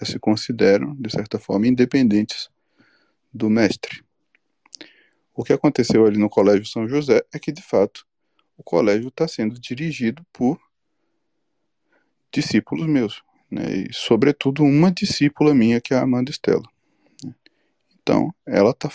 já 0.00 0.06
se 0.06 0.18
consideram, 0.18 0.94
de 0.96 1.10
certa 1.10 1.38
forma, 1.38 1.66
independentes 1.66 2.48
do 3.32 3.50
mestre. 3.50 4.02
O 5.34 5.44
que 5.44 5.52
aconteceu 5.52 6.06
ali 6.06 6.16
no 6.16 6.30
Colégio 6.30 6.64
São 6.64 6.88
José 6.88 7.22
é 7.34 7.38
que, 7.38 7.52
de 7.52 7.62
fato, 7.62 8.06
o 8.56 8.62
colégio 8.62 9.08
está 9.08 9.28
sendo 9.28 9.58
dirigido 9.58 10.24
por 10.32 10.69
discípulos 12.32 12.86
meus, 12.86 13.22
né? 13.50 13.88
e, 13.88 13.92
sobretudo, 13.92 14.62
uma 14.62 14.90
discípula 14.90 15.54
minha, 15.54 15.80
que 15.80 15.94
é 15.94 15.96
a 15.96 16.02
Amanda 16.02 16.30
Estela. 16.30 16.68
Né? 17.24 17.34
Então, 18.00 18.34
ela, 18.46 18.72
tá, 18.72 18.90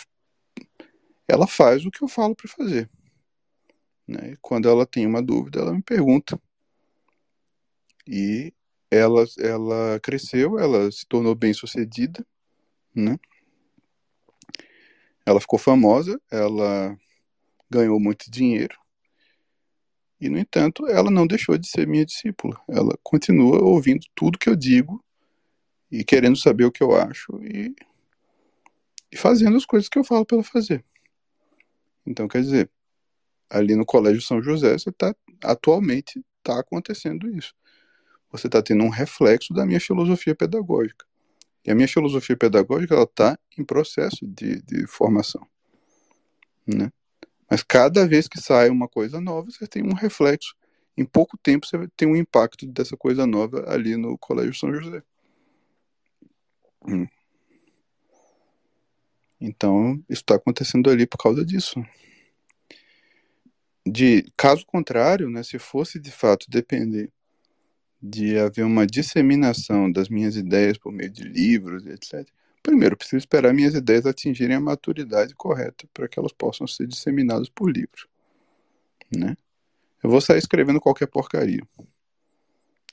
ela 1.28 1.48
faz 1.48 1.86
o 1.86 1.92
que 1.92 2.04
eu 2.04 2.08
falo 2.08 2.36
para 2.36 2.50
fazer. 2.50 2.90
Né? 4.08 4.32
E 4.32 4.38
quando 4.38 4.70
ela 4.70 4.86
tem 4.86 5.06
uma 5.06 5.22
dúvida, 5.22 5.60
ela 5.60 5.74
me 5.74 5.82
pergunta. 5.82 6.40
E 8.08 8.54
ela, 8.90 9.26
ela 9.40 10.00
cresceu, 10.00 10.60
ela 10.60 10.92
se 10.92 11.06
tornou 11.08 11.34
bem 11.36 11.54
sucedida, 11.54 12.26
né? 12.94 13.18
Ela 15.26 15.42
ficou 15.42 15.58
famosa, 15.58 16.22
ela 16.30 16.96
ganhou 17.70 18.00
muito 18.00 18.30
dinheiro. 18.30 18.78
E, 20.20 20.30
no 20.30 20.38
entanto, 20.38 20.88
ela 20.88 21.12
não 21.12 21.28
deixou 21.28 21.58
de 21.58 21.68
ser 21.68 21.88
minha 21.88 22.06
discípula. 22.06 22.60
Ela 22.70 22.98
continua 23.04 23.62
ouvindo 23.62 24.06
tudo 24.16 24.40
que 24.40 24.50
eu 24.50 24.56
digo 24.56 25.04
e 25.92 26.04
querendo 26.04 26.38
saber 26.38 26.66
o 26.66 26.72
que 26.72 26.84
eu 26.84 26.96
acho 26.96 27.40
e, 27.44 27.76
e 29.12 29.18
fazendo 29.18 29.58
as 29.58 29.66
coisas 29.66 29.90
que 29.90 30.00
eu 30.00 30.04
falo 30.04 30.26
para 30.26 30.38
ela 30.38 30.44
fazer. 30.44 30.84
Então, 32.06 32.28
quer 32.28 32.42
dizer, 32.42 32.70
ali 33.50 33.76
no 33.76 33.86
Colégio 33.86 34.22
São 34.22 34.42
José, 34.42 34.78
você 34.78 34.92
tá, 34.92 35.16
atualmente 35.44 36.24
está 36.42 36.60
acontecendo 36.60 37.30
isso 37.30 37.54
você 38.38 38.48
está 38.48 38.62
tendo 38.62 38.84
um 38.84 38.90
reflexo 38.90 39.54
da 39.54 39.66
minha 39.66 39.80
filosofia 39.80 40.36
pedagógica. 40.36 41.06
E 41.64 41.72
a 41.72 41.76
minha 41.76 41.88
filosofia 41.88 42.38
pedagógica 42.38 42.94
ela 42.94 43.04
está 43.04 43.40
em 43.58 43.64
processo 43.64 44.28
de, 44.28 44.62
de 44.62 44.86
formação, 44.86 45.46
né? 46.68 46.92
Mas 47.56 47.64
cada 47.64 48.06
vez 48.06 48.28
que 48.28 48.38
sai 48.38 48.70
uma 48.70 48.86
coisa 48.86 49.22
nova, 49.22 49.50
você 49.50 49.66
tem 49.66 49.82
um 49.82 49.94
reflexo. 49.94 50.54
Em 50.98 51.06
pouco 51.06 51.38
tempo 51.38 51.66
você 51.66 51.88
tem 51.96 52.06
um 52.06 52.18
impacto 52.18 52.66
dessa 52.66 52.98
coisa 52.98 53.26
nova 53.26 53.64
ali 53.72 53.96
no 53.96 54.18
Colégio 54.18 54.54
São 54.54 54.74
José. 54.74 55.02
Hum. 56.86 57.08
Então, 59.40 60.04
isso 60.10 60.20
está 60.20 60.36
acontecendo 60.36 60.90
ali 60.90 61.08
por 61.08 61.18
causa 61.18 61.46
disso. 61.46 61.82
De 63.88 64.30
caso 64.36 64.66
contrário, 64.66 65.30
né, 65.30 65.42
se 65.42 65.58
fosse 65.58 65.98
de 65.98 66.12
fato 66.12 66.48
depender 66.50 67.10
de 68.02 68.38
haver 68.38 68.66
uma 68.66 68.86
disseminação 68.86 69.90
das 69.90 70.10
minhas 70.10 70.36
ideias 70.36 70.78
por 70.78 70.92
meio 70.92 71.10
de 71.10 71.24
livros, 71.24 71.86
etc. 71.86 72.28
Primeiro, 72.66 72.98
preciso 72.98 73.18
esperar 73.18 73.54
minhas 73.54 73.76
ideias 73.76 74.08
atingirem 74.08 74.56
a 74.56 74.60
maturidade 74.60 75.36
correta 75.36 75.88
para 75.94 76.08
que 76.08 76.18
elas 76.18 76.32
possam 76.32 76.66
ser 76.66 76.88
disseminadas 76.88 77.48
por 77.48 77.72
livros, 77.72 78.08
né? 79.16 79.38
Eu 80.02 80.10
vou 80.10 80.20
sair 80.20 80.40
escrevendo 80.40 80.82
qualquer 80.82 81.06
porcaria. 81.06 81.62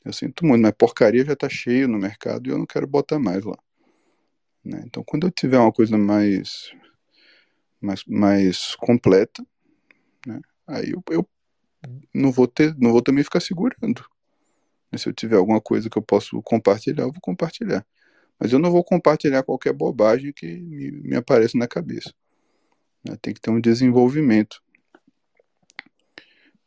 Eu 0.05 0.13
sinto 0.13 0.45
muito, 0.45 0.61
mas 0.61 0.75
porcaria 0.77 1.25
já 1.25 1.33
está 1.33 1.49
cheio 1.49 1.89
no 1.89 1.99
mercado 1.99 2.47
e 2.47 2.51
eu 2.51 2.59
não 2.59 2.67
quero 2.67 2.87
botar 2.87 3.19
mais 3.19 3.45
lá. 3.45 3.57
Né? 4.63 4.83
Então, 4.85 5.03
quando 5.03 5.27
eu 5.27 5.31
tiver 5.31 5.59
uma 5.59 5.73
coisa 5.73 5.97
mais 5.97 6.71
mais, 7.81 8.05
mais 8.05 8.75
completa, 8.75 9.43
né? 10.27 10.39
aí 10.67 10.91
eu, 10.91 11.03
eu 11.11 11.27
não 12.13 12.31
vou 12.31 12.47
ter, 12.47 12.77
não 12.77 12.93
vou 12.93 13.01
também 13.01 13.25
ficar 13.25 13.41
segurando. 13.41 14.05
Se 14.99 15.09
eu 15.09 15.15
tiver 15.15 15.37
alguma 15.37 15.63
coisa 15.63 15.89
que 15.89 15.97
eu 15.97 16.03
posso 16.03 16.43
compartilhar, 16.43 17.05
eu 17.05 17.13
vou 17.13 17.23
compartilhar. 17.23 17.87
Mas 18.43 18.53
eu 18.53 18.59
não 18.59 18.73
vou 18.73 18.83
compartilhar 18.83 19.45
qualquer 19.45 19.73
bobagem 19.73 20.33
que 20.33 20.57
me, 20.57 20.91
me 20.91 21.15
apareça 21.15 21.57
na 21.57 21.69
cabeça. 21.69 22.13
Né? 23.05 23.17
Tem 23.23 23.33
que 23.33 23.41
ter 23.41 23.51
um 23.51 23.61
desenvolvimento 23.61 24.61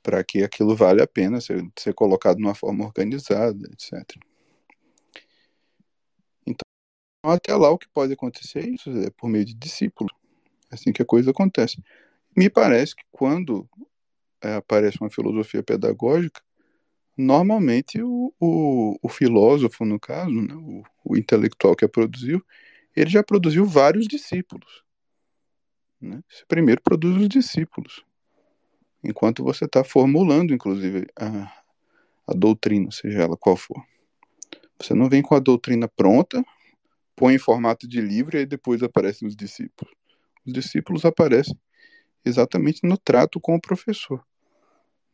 para 0.01 0.23
que 0.23 0.41
aquilo 0.41 0.73
vale 0.73 1.01
a 1.01 1.07
pena 1.07 1.41
ser, 1.41 1.67
ser 1.77 1.93
colocado 1.93 2.37
de 2.37 2.43
uma 2.43 2.55
forma 2.55 2.85
organizada, 2.85 3.67
etc. 3.73 4.17
Então, 6.47 6.63
até 7.25 7.53
lá 7.53 7.69
o 7.69 7.77
que 7.77 7.89
pode 7.89 8.13
acontecer 8.13 8.59
é 8.59 8.69
isso, 8.69 8.89
é 8.91 9.09
por 9.09 9.27
meio 9.27 9.43
de 9.43 9.53
discípulo. 9.53 10.09
É 10.71 10.75
assim 10.75 10.93
que 10.93 11.01
a 11.01 11.05
coisa 11.05 11.31
acontece. 11.31 11.83
Me 12.37 12.49
parece 12.49 12.95
que 12.95 13.03
quando 13.11 13.67
é, 14.41 14.53
aparece 14.53 14.97
uma 15.01 15.09
filosofia 15.09 15.61
pedagógica, 15.61 16.41
normalmente 17.17 18.01
o, 18.01 18.33
o, 18.39 18.97
o 19.01 19.09
filósofo, 19.09 19.85
no 19.85 19.99
caso, 19.99 20.41
né, 20.41 20.53
o, 20.55 20.83
o, 21.03 21.17
intelectual 21.17 21.75
que 21.75 21.85
a 21.85 21.89
produziu, 21.89 22.43
ele 22.95 23.09
já 23.09 23.23
produziu 23.23 23.65
vários 23.65 24.07
discípulos. 24.07 24.83
Né? 25.99 26.21
Você 26.29 26.45
primeiro 26.47 26.81
produz 26.81 27.17
os 27.17 27.29
discípulos, 27.29 28.03
enquanto 29.03 29.43
você 29.43 29.65
está 29.65 29.83
formulando, 29.83 30.53
inclusive, 30.53 31.07
a, 31.17 31.51
a 32.27 32.33
doutrina, 32.33 32.91
seja 32.91 33.21
ela 33.21 33.37
qual 33.37 33.55
for. 33.55 33.81
Você 34.79 34.93
não 34.93 35.09
vem 35.09 35.21
com 35.21 35.35
a 35.35 35.39
doutrina 35.39 35.87
pronta, 35.87 36.43
põe 37.15 37.35
em 37.35 37.39
formato 37.39 37.87
de 37.87 38.01
livro 38.01 38.35
e 38.35 38.39
aí 38.39 38.45
depois 38.45 38.83
aparecem 38.83 39.27
os 39.27 39.35
discípulos. 39.35 39.93
Os 40.45 40.53
discípulos 40.53 41.05
aparecem 41.05 41.57
exatamente 42.25 42.81
no 42.83 42.97
trato 42.97 43.39
com 43.39 43.55
o 43.55 43.61
professor, 43.61 44.25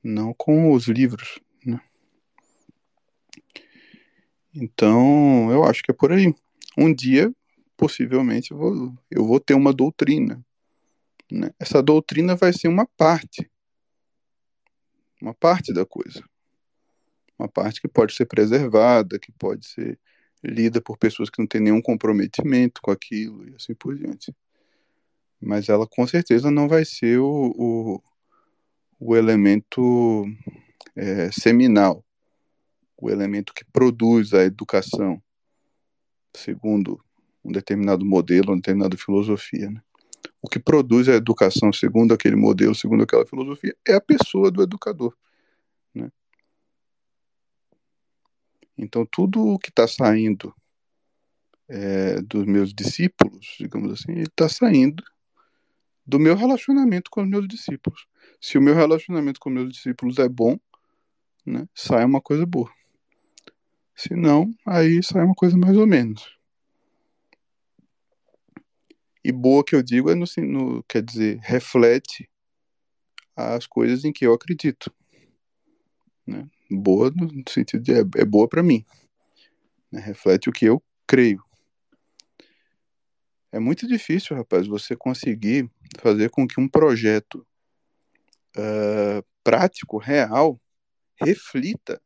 não 0.04 0.34
com 0.34 0.72
os 0.72 0.88
livros. 0.88 1.40
Né? 1.66 1.80
Então, 4.54 5.50
eu 5.52 5.64
acho 5.64 5.82
que 5.82 5.92
é 5.92 5.94
por 5.94 6.12
aí. 6.12 6.34
Um 6.78 6.94
dia, 6.94 7.34
possivelmente, 7.78 8.52
eu 8.52 8.58
vou, 8.58 8.94
eu 9.10 9.26
vou 9.26 9.40
ter 9.40 9.54
uma 9.54 9.74
doutrina. 9.74 10.44
Né? 11.32 11.52
Essa 11.60 11.82
doutrina 11.82 12.36
vai 12.36 12.52
ser 12.52 12.68
uma 12.68 12.86
parte. 12.98 13.50
Uma 15.22 15.34
parte 15.34 15.74
da 15.74 15.86
coisa. 15.86 16.24
Uma 17.40 17.48
parte 17.48 17.82
que 17.82 17.88
pode 17.88 18.14
ser 18.14 18.26
preservada, 18.26 19.18
que 19.18 19.32
pode 19.32 19.66
ser 19.66 19.98
lida 20.44 20.82
por 20.82 20.98
pessoas 20.98 21.30
que 21.30 21.40
não 21.40 21.48
têm 21.48 21.62
nenhum 21.62 21.82
comprometimento 21.82 22.82
com 22.82 22.92
aquilo 22.92 23.48
e 23.48 23.56
assim 23.56 23.74
por 23.74 23.96
diante. 23.96 24.36
Mas 25.40 25.70
ela 25.70 25.88
com 25.88 26.06
certeza 26.06 26.52
não 26.52 26.68
vai 26.68 26.84
ser 26.84 27.20
o, 27.20 27.54
o, 27.56 28.04
o 29.00 29.16
elemento 29.16 30.26
é, 30.96 31.32
seminal 31.32 32.04
o 33.02 33.10
elemento 33.10 33.54
que 33.54 33.66
produz 33.66 34.32
a 34.32 34.44
educação, 34.44 35.22
segundo 36.36 37.04
um 37.44 37.52
determinado 37.52 38.06
modelo, 38.06 38.52
uma 38.52 38.58
determinada 38.58 38.96
filosofia. 38.96 39.72
Né? 39.72 39.82
O 40.40 40.48
que 40.48 40.60
produz 40.60 41.10
a 41.10 41.14
educação, 41.14 41.74
segundo 41.74 42.14
aquele 42.14 42.36
modelo, 42.36 42.76
segundo 42.76 43.04
aquela 43.04 43.26
filosofia, 43.26 43.76
é 43.86 43.96
a 43.96 44.02
pessoa 44.02 44.52
do 44.52 44.62
educador. 44.62 45.18
Né? 45.96 46.12
Então, 48.78 49.04
tudo 49.04 49.48
o 49.48 49.58
que 49.58 49.70
está 49.70 49.88
saindo 49.88 50.54
é, 51.68 52.22
dos 52.22 52.46
meus 52.46 52.72
discípulos, 52.72 53.56
digamos 53.60 53.92
assim, 53.94 54.20
está 54.20 54.48
saindo 54.48 55.04
do 56.06 56.20
meu 56.20 56.36
relacionamento 56.36 57.10
com 57.10 57.24
os 57.24 57.28
meus 57.28 57.48
discípulos. 57.48 58.06
Se 58.40 58.60
o 58.60 58.62
meu 58.62 58.76
relacionamento 58.76 59.40
com 59.40 59.50
meus 59.50 59.74
discípulos 59.74 60.20
é 60.20 60.30
bom, 60.30 60.60
né, 61.44 61.68
sai 61.74 62.06
uma 62.06 62.22
coisa 62.22 62.46
boa. 62.46 62.72
Se 64.02 64.16
não, 64.16 64.52
aí 64.66 65.04
sai 65.04 65.24
uma 65.24 65.36
coisa 65.36 65.56
mais 65.56 65.78
ou 65.78 65.86
menos. 65.86 66.36
E 69.24 69.32
boa 69.32 69.64
que 69.64 69.76
eu 69.76 69.84
digo 69.84 70.10
é 70.10 70.16
no, 70.16 70.26
no 70.40 70.84
quer 70.86 71.04
dizer, 71.04 71.38
reflete 71.44 72.28
as 73.36 73.68
coisas 73.68 74.04
em 74.04 74.12
que 74.12 74.26
eu 74.26 74.34
acredito. 74.34 74.92
Né? 76.26 76.50
Boa 76.72 77.12
no 77.12 77.44
sentido 77.48 77.84
de 77.84 77.94
é, 77.94 78.00
é 78.00 78.26
boa 78.26 78.50
para 78.50 78.64
mim. 78.64 78.84
Né? 79.92 80.02
Reflete 80.02 80.50
o 80.50 80.52
que 80.52 80.66
eu 80.66 80.82
creio. 81.06 81.44
É 83.52 83.60
muito 83.60 83.88
difícil, 83.88 84.36
rapaz, 84.36 84.66
você 84.66 84.96
conseguir 84.96 85.70
fazer 86.00 86.32
com 86.32 86.48
que 86.48 86.60
um 86.60 86.68
projeto 86.68 87.46
uh, 88.58 89.24
prático, 89.44 90.00
real, 90.00 90.60
reflita 91.22 92.02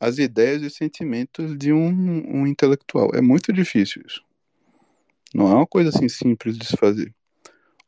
as 0.00 0.16
ideias 0.16 0.62
e 0.62 0.70
sentimentos 0.70 1.56
de 1.58 1.72
um, 1.72 2.40
um 2.40 2.46
intelectual. 2.46 3.10
É 3.14 3.20
muito 3.20 3.52
difícil 3.52 4.02
isso. 4.06 4.24
Não 5.34 5.46
é 5.48 5.54
uma 5.54 5.66
coisa 5.66 5.90
assim 5.90 6.08
simples 6.08 6.56
de 6.56 6.66
se 6.66 6.76
fazer. 6.76 7.14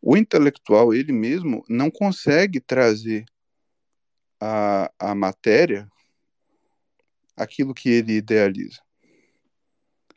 O 0.01 0.17
intelectual, 0.17 0.93
ele 0.93 1.13
mesmo, 1.13 1.65
não 1.69 1.91
consegue 1.91 2.61
trazer 2.61 3.25
a, 4.39 4.93
a 4.99 5.15
matéria 5.15 5.89
aquilo 7.37 7.73
que 7.73 7.89
ele 7.89 8.15
idealiza. 8.15 8.81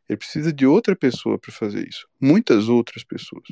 Ele 0.10 0.18
precisa 0.18 0.52
de 0.52 0.66
outra 0.68 0.96
pessoa 0.96 1.40
para 1.40 1.52
fazer 1.52 1.88
isso. 1.88 2.08
Muitas 2.20 2.68
outras 2.68 3.04
pessoas. 3.04 3.48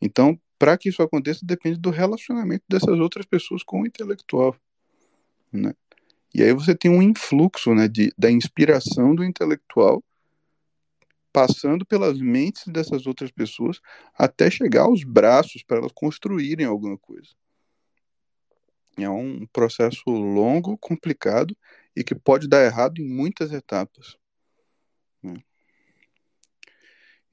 Então, 0.00 0.38
para 0.58 0.76
que 0.76 0.88
isso 0.88 1.02
aconteça, 1.02 1.44
depende 1.44 1.78
do 1.78 1.90
relacionamento 1.90 2.64
dessas 2.68 2.98
outras 3.00 3.24
pessoas 3.24 3.62
com 3.62 3.82
o 3.82 3.86
intelectual. 3.86 4.54
Né? 5.52 5.74
E 6.34 6.42
aí 6.42 6.52
você 6.52 6.74
tem 6.74 6.90
um 6.90 7.02
influxo 7.02 7.74
né, 7.74 7.88
de, 7.88 8.12
da 8.16 8.30
inspiração 8.30 9.14
do 9.14 9.24
intelectual 9.24 10.02
passando 11.32 11.86
pelas 11.86 12.20
mentes 12.20 12.64
dessas 12.66 13.06
outras 13.06 13.30
pessoas 13.30 13.80
até 14.14 14.50
chegar 14.50 14.82
aos 14.82 15.02
braços 15.02 15.62
para 15.62 15.78
elas 15.78 15.92
construírem 15.92 16.66
alguma 16.66 16.98
coisa. 16.98 17.30
É 18.98 19.08
um 19.08 19.46
processo 19.46 20.02
longo, 20.10 20.76
complicado 20.76 21.56
e 21.96 22.04
que 22.04 22.14
pode 22.14 22.46
dar 22.46 22.62
errado 22.62 23.00
em 23.00 23.08
muitas 23.08 23.50
etapas. 23.50 24.18
Né? 25.22 25.42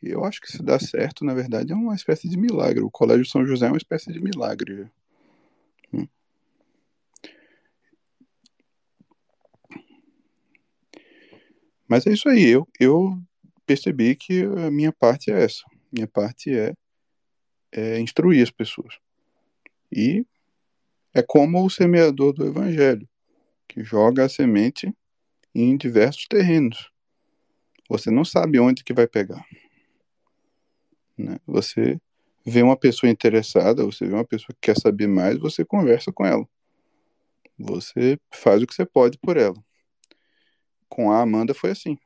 E 0.02 0.10
eu 0.10 0.24
acho 0.24 0.39
que 0.39 0.50
se 0.50 0.64
dá 0.64 0.80
certo, 0.80 1.26
na 1.26 1.34
verdade, 1.34 1.74
é 1.74 1.76
uma 1.76 1.95
espécie 1.95 2.30
de 2.30 2.38
milagre. 2.38 2.82
O 2.82 2.89
Colégio 2.89 3.26
São 3.26 3.45
José 3.45 3.66
é 3.68 3.70
uma 3.70 3.78
espécie 3.78 4.14
de 4.14 4.22
milagre. 4.22 4.89
Mas 11.90 12.06
é 12.06 12.12
isso 12.12 12.30
aí, 12.30 12.46
eu, 12.46 12.68
eu 12.80 13.20
percebi 13.66 14.16
que 14.16 14.44
a 14.44 14.70
minha 14.70 14.94
parte 14.94 15.32
é 15.32 15.44
essa. 15.44 15.64
Minha 15.92 16.08
parte 16.08 16.56
é, 16.56 16.76
é 17.72 18.00
instruir 18.00 18.44
as 18.44 18.52
pessoas. 18.52 19.00
E 19.92 20.24
é 21.16 21.24
como 21.24 21.66
o 21.66 21.70
semeador 21.70 22.32
do 22.32 22.46
evangelho, 22.46 23.10
que 23.68 23.84
joga 23.84 24.24
a 24.24 24.30
semente 24.30 24.94
em 25.56 25.76
diversos 25.76 26.28
terrenos. 26.28 26.92
Você 27.90 28.12
não 28.12 28.24
sabe 28.24 28.60
onde 28.60 28.84
que 28.84 28.94
vai 28.94 29.08
pegar. 29.08 29.44
Né? 31.18 31.40
Você 31.48 32.00
vê 32.46 32.62
uma 32.62 32.78
pessoa 32.78 33.10
interessada, 33.10 33.84
você 33.84 34.06
vê 34.06 34.14
uma 34.14 34.26
pessoa 34.26 34.50
que 34.54 34.72
quer 34.72 34.78
saber 34.78 35.08
mais, 35.08 35.40
você 35.40 35.66
conversa 35.66 36.14
com 36.14 36.24
ela. 36.24 36.48
Você 37.58 38.20
faz 38.32 38.62
o 38.62 38.68
que 38.68 38.76
você 38.76 38.86
pode 38.86 39.18
por 39.18 39.38
ela 39.38 39.60
com 41.00 41.14
a 41.14 41.22
Amanda 41.22 41.54
foi 41.54 41.72
assim. 41.72 41.97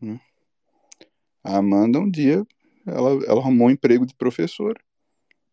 Né? 0.00 0.18
A 1.44 1.58
Amanda, 1.58 1.98
um 1.98 2.10
dia, 2.10 2.46
ela, 2.86 3.10
ela 3.26 3.40
arrumou 3.42 3.68
um 3.68 3.70
emprego 3.70 4.06
de 4.06 4.14
professora. 4.14 4.80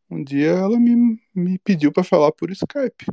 Um 0.10 0.24
dia 0.24 0.52
ela 0.52 0.80
me, 0.80 1.20
me 1.36 1.60
pediu 1.60 1.92
para 1.92 2.06
falar 2.06 2.32
por 2.32 2.50
Skype. 2.52 3.06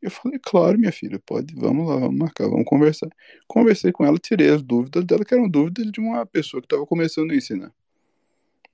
Eu 0.00 0.10
falei, 0.10 0.38
claro, 0.42 0.78
minha 0.78 0.90
filha, 0.90 1.20
pode, 1.20 1.54
vamos 1.54 1.86
lá, 1.86 1.96
vamos 1.96 2.16
marcar, 2.16 2.48
vamos 2.48 2.64
conversar. 2.64 3.10
Conversei 3.46 3.92
com 3.92 4.06
ela, 4.06 4.16
tirei 4.18 4.48
as 4.48 4.62
dúvidas 4.62 5.04
dela, 5.04 5.22
que 5.22 5.34
eram 5.34 5.50
dúvidas 5.50 5.92
de 5.92 6.00
uma 6.00 6.24
pessoa 6.24 6.62
que 6.62 6.66
estava 6.66 6.86
começando 6.86 7.30
a 7.30 7.36
ensinar. 7.36 7.74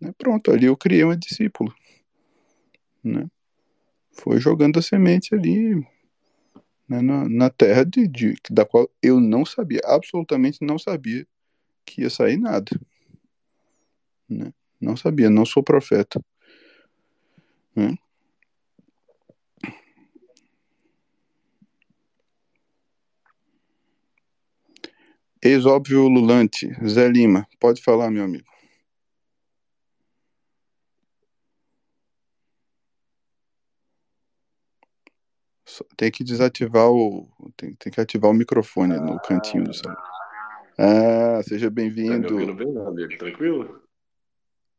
Né? 0.01 0.15
Pronto, 0.17 0.53
ali 0.53 0.67
eu 0.67 0.77
criei 0.77 1.03
uma 1.03 1.17
discípula. 1.17 1.75
Né? 3.03 3.27
Foi 4.13 4.39
jogando 4.39 4.79
a 4.79 4.83
semente 4.83 5.35
ali, 5.35 5.85
né, 6.89 7.01
na, 7.03 7.29
na, 7.29 7.51
terra 7.51 7.85
de, 7.85 8.09
de, 8.09 8.35
da 8.51 8.65
qual 8.65 8.91
eu 9.03 9.21
não 9.21 9.45
sabia, 9.45 9.81
absolutamente 9.85 10.65
não 10.65 10.79
sabia 10.79 11.27
que 11.85 12.03
ia 12.03 12.11
sair 12.11 12.37
nada. 12.37 12.71
Né? 14.29 14.53
Não 14.81 14.97
sabia, 14.97 15.29
não 15.29 15.45
sou 15.45 15.63
profeta. 15.63 16.21
Né? 17.75 17.97
Ex-óbvio 25.43 26.09
Lulante, 26.09 26.69
Zé 26.87 27.09
Lima, 27.09 27.47
pode 27.61 27.83
falar, 27.83 28.11
meu 28.11 28.25
amigo. 28.25 28.58
Tem 35.97 36.11
que 36.11 36.25
desativar 36.25 36.91
o. 36.91 37.29
Tem, 37.57 37.75
tem 37.75 37.93
que 37.93 38.01
ativar 38.01 38.31
o 38.31 38.35
microfone 38.35 38.99
no 38.99 39.19
cantinho 39.21 39.65
do 39.65 39.75
celular. 39.75 40.03
Ah, 40.79 41.41
seja 41.43 41.67
Tá 41.67 41.71
me 41.71 41.75
bem-vindo. 41.75 42.35
ouvindo 42.35 42.55
bem, 42.55 42.73
meu 42.73 42.87
amigo? 42.87 43.19
Tranquilo? 43.19 43.83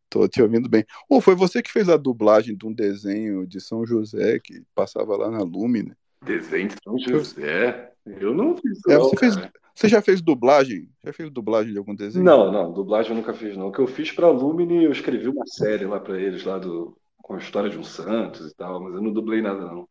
Tô 0.09 0.27
te 0.27 0.41
ouvindo 0.41 0.67
bem. 0.67 0.85
Ou 1.07 1.21
foi 1.21 1.35
você 1.35 1.61
que 1.61 1.71
fez 1.71 1.87
a 1.89 1.97
dublagem 1.97 2.55
de 2.57 2.65
um 2.65 2.73
desenho 2.73 3.45
de 3.45 3.61
São 3.61 3.85
José 3.85 4.39
que 4.39 4.63
passava 4.73 5.15
lá 5.15 5.29
na 5.29 5.41
Lume, 5.41 5.83
né? 5.83 5.95
Desenho 6.23 6.69
de 6.69 6.75
São 6.83 6.97
José. 6.97 7.91
Eu 8.05 8.33
não 8.33 8.57
fiz 8.57 8.79
É, 8.87 8.93
não, 8.95 9.03
você 9.03 9.17
fez. 9.17 9.35
Você 9.75 9.87
já 9.87 10.01
fez 10.01 10.21
dublagem? 10.21 10.89
Já 11.03 11.13
fez 11.13 11.29
dublagem 11.29 11.71
de 11.71 11.77
algum 11.77 11.95
desenho? 11.95 12.25
Não, 12.25 12.51
não, 12.51 12.73
dublagem 12.73 13.11
eu 13.11 13.17
nunca 13.17 13.33
fiz, 13.33 13.55
não. 13.55 13.67
O 13.69 13.71
que 13.71 13.79
eu 13.79 13.87
fiz 13.87 14.11
pra 14.11 14.29
Lumine, 14.29 14.83
eu 14.83 14.91
escrevi 14.91 15.29
uma 15.29 15.45
série 15.45 15.85
lá 15.85 15.99
pra 15.99 16.19
eles, 16.19 16.43
lá 16.43 16.57
do, 16.57 16.97
com 17.21 17.35
a 17.35 17.37
história 17.37 17.69
de 17.69 17.77
um 17.77 17.83
Santos 17.83 18.51
e 18.51 18.55
tal, 18.55 18.81
mas 18.81 18.93
eu 18.93 19.01
não 19.01 19.13
dublei 19.13 19.41
nada, 19.41 19.61
não. 19.61 19.87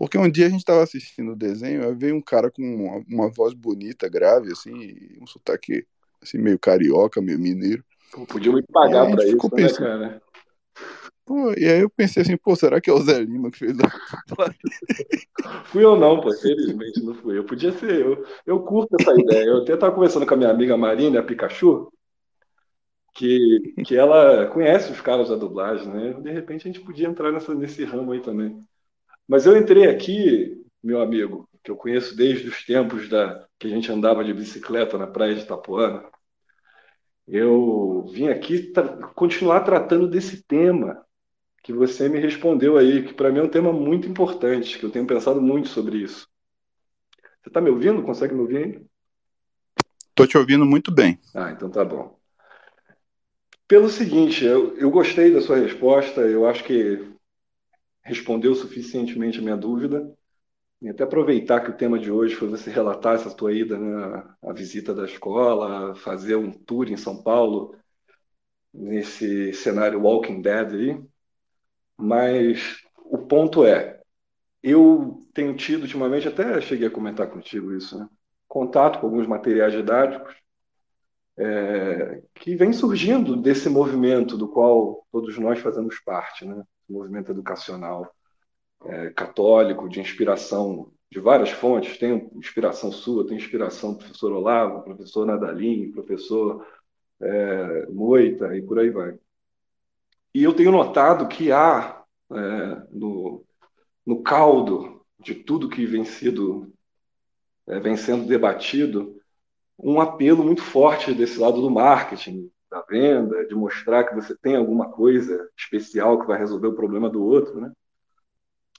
Porque 0.00 0.16
um 0.16 0.30
dia 0.30 0.46
a 0.46 0.48
gente 0.48 0.64
tava 0.64 0.82
assistindo 0.82 1.32
o 1.32 1.36
desenho, 1.36 1.86
aí 1.86 1.94
veio 1.94 2.16
um 2.16 2.22
cara 2.22 2.50
com 2.50 2.62
uma, 2.62 3.04
uma 3.06 3.28
voz 3.28 3.52
bonita, 3.52 4.08
grave, 4.08 4.50
assim, 4.50 4.96
um 5.20 5.26
sotaque 5.26 5.86
assim, 6.22 6.38
meio 6.38 6.58
carioca, 6.58 7.20
meio 7.20 7.38
mineiro. 7.38 7.84
Podiam 8.26 8.54
me 8.54 8.62
pagar 8.62 9.02
aí 9.02 9.12
a 9.12 9.14
pra 9.14 9.26
gente 9.26 9.36
isso, 9.36 9.54
né, 9.54 9.56
pensando. 9.56 9.86
cara? 9.86 10.22
Pô, 11.26 11.52
e 11.52 11.66
aí 11.66 11.80
eu 11.80 11.90
pensei 11.90 12.22
assim, 12.22 12.34
pô, 12.38 12.56
será 12.56 12.80
que 12.80 12.88
é 12.88 12.94
o 12.94 13.02
Zé 13.02 13.18
Lima 13.18 13.50
que 13.50 13.58
fez 13.58 13.76
a? 13.78 13.90
Fui 15.66 15.84
eu 15.84 15.94
não, 15.96 16.18
pô, 16.18 16.32
felizmente 16.32 17.02
não 17.02 17.14
fui. 17.14 17.36
Eu 17.36 17.44
podia 17.44 17.70
ser, 17.72 18.00
eu, 18.00 18.24
eu 18.46 18.60
curto 18.60 18.96
essa 18.98 19.12
ideia. 19.12 19.44
Eu 19.44 19.58
até 19.58 19.74
estava 19.74 19.94
conversando 19.94 20.24
com 20.24 20.32
a 20.32 20.36
minha 20.38 20.50
amiga 20.50 20.78
Marina, 20.78 21.20
a 21.20 21.22
Pikachu, 21.22 21.92
que, 23.12 23.74
que 23.84 23.94
ela 23.94 24.46
conhece 24.46 24.90
os 24.90 25.00
caras 25.02 25.28
da 25.28 25.36
dublagem, 25.36 25.88
né? 25.88 26.14
De 26.14 26.30
repente 26.30 26.66
a 26.66 26.72
gente 26.72 26.80
podia 26.80 27.06
entrar 27.06 27.30
nessa, 27.30 27.54
nesse 27.54 27.84
ramo 27.84 28.12
aí 28.12 28.20
também. 28.20 28.66
Mas 29.30 29.46
eu 29.46 29.56
entrei 29.56 29.86
aqui, 29.88 30.60
meu 30.82 31.00
amigo, 31.00 31.48
que 31.62 31.70
eu 31.70 31.76
conheço 31.76 32.16
desde 32.16 32.48
os 32.48 32.64
tempos 32.64 33.08
da, 33.08 33.46
que 33.60 33.68
a 33.68 33.70
gente 33.70 33.92
andava 33.92 34.24
de 34.24 34.34
bicicleta 34.34 34.98
na 34.98 35.06
praia 35.06 35.36
de 35.36 35.42
Itapuana. 35.42 36.02
Eu 37.28 38.06
vim 38.12 38.26
aqui 38.26 38.72
tra- 38.72 38.96
continuar 39.14 39.60
tratando 39.60 40.08
desse 40.08 40.42
tema 40.42 41.06
que 41.62 41.72
você 41.72 42.08
me 42.08 42.18
respondeu 42.18 42.76
aí, 42.76 43.04
que 43.04 43.14
para 43.14 43.30
mim 43.30 43.38
é 43.38 43.42
um 43.44 43.48
tema 43.48 43.72
muito 43.72 44.08
importante, 44.08 44.76
que 44.80 44.84
eu 44.84 44.90
tenho 44.90 45.06
pensado 45.06 45.40
muito 45.40 45.68
sobre 45.68 45.98
isso. 45.98 46.26
Você 47.40 47.50
está 47.50 47.60
me 47.60 47.70
ouvindo? 47.70 48.02
Consegue 48.02 48.34
me 48.34 48.40
ouvir 48.40 48.56
ainda? 48.56 48.82
Tô 50.12 50.26
te 50.26 50.36
ouvindo 50.36 50.66
muito 50.66 50.90
bem. 50.90 51.16
Ah, 51.36 51.52
então 51.52 51.70
tá 51.70 51.84
bom. 51.84 52.18
Pelo 53.68 53.88
seguinte, 53.88 54.44
eu, 54.44 54.76
eu 54.76 54.90
gostei 54.90 55.32
da 55.32 55.40
sua 55.40 55.58
resposta, 55.58 56.22
eu 56.22 56.48
acho 56.48 56.64
que 56.64 57.19
respondeu 58.02 58.54
suficientemente 58.54 59.38
a 59.38 59.42
minha 59.42 59.56
dúvida. 59.56 60.12
E 60.82 60.88
até 60.88 61.04
aproveitar 61.04 61.60
que 61.60 61.70
o 61.70 61.76
tema 61.76 61.98
de 61.98 62.10
hoje 62.10 62.34
foi 62.34 62.48
você 62.48 62.70
relatar 62.70 63.14
essa 63.14 63.34
tua 63.34 63.52
ida, 63.52 63.78
né, 63.78 64.24
a 64.42 64.52
visita 64.52 64.94
da 64.94 65.04
escola, 65.04 65.94
fazer 65.94 66.36
um 66.36 66.50
tour 66.50 66.90
em 66.90 66.96
São 66.96 67.22
Paulo, 67.22 67.76
nesse 68.72 69.52
cenário 69.52 70.00
Walking 70.00 70.40
Dead 70.40 70.72
aí. 70.72 71.04
Mas 71.98 72.78
o 72.96 73.18
ponto 73.18 73.64
é, 73.64 74.00
eu 74.62 75.20
tenho 75.34 75.54
tido 75.54 75.82
ultimamente, 75.82 76.28
até 76.28 76.60
cheguei 76.60 76.88
a 76.88 76.90
comentar 76.90 77.28
contigo 77.28 77.74
isso, 77.74 77.98
né? 77.98 78.08
Contato 78.48 79.00
com 79.00 79.06
alguns 79.06 79.26
materiais 79.26 79.72
didáticos 79.72 80.34
é, 81.38 82.22
que 82.34 82.56
vem 82.56 82.72
surgindo 82.72 83.36
desse 83.36 83.68
movimento 83.68 84.36
do 84.36 84.48
qual 84.48 85.06
todos 85.10 85.38
nós 85.38 85.58
fazemos 85.60 85.98
parte, 86.00 86.44
né? 86.44 86.62
Movimento 86.92 87.30
educacional 87.30 88.10
é, 88.84 89.10
católico, 89.10 89.88
de 89.88 90.00
inspiração 90.00 90.92
de 91.10 91.20
várias 91.20 91.50
fontes. 91.50 91.98
Tem 91.98 92.30
inspiração 92.34 92.90
sua, 92.92 93.26
tem 93.26 93.36
inspiração 93.36 93.92
do 93.92 93.98
professor 93.98 94.32
Olavo, 94.32 94.82
professor 94.82 95.26
Nadalim, 95.26 95.90
professor 95.90 96.66
é, 97.20 97.86
Moita 97.86 98.56
e 98.56 98.62
por 98.62 98.78
aí 98.78 98.90
vai. 98.90 99.18
E 100.34 100.42
eu 100.42 100.54
tenho 100.54 100.70
notado 100.70 101.26
que 101.28 101.50
há 101.50 102.04
é, 102.32 102.86
no, 102.90 103.44
no 104.06 104.22
caldo 104.22 105.04
de 105.18 105.34
tudo 105.34 105.68
que 105.68 105.84
vem, 105.84 106.04
sido, 106.04 106.72
é, 107.66 107.80
vem 107.80 107.96
sendo 107.96 108.26
debatido 108.26 109.20
um 109.78 110.00
apelo 110.00 110.44
muito 110.44 110.62
forte 110.62 111.12
desse 111.12 111.38
lado 111.38 111.60
do 111.60 111.70
marketing, 111.70 112.50
da 112.70 112.82
venda, 112.82 113.46
de 113.46 113.54
mostrar 113.54 114.04
que 114.04 114.14
você 114.14 114.36
tem 114.36 114.56
alguma 114.56 114.90
coisa 114.90 115.48
especial 115.58 116.20
que 116.20 116.26
vai 116.26 116.38
resolver 116.38 116.68
o 116.68 116.74
problema 116.74 117.10
do 117.10 117.22
outro, 117.22 117.60
né? 117.60 117.72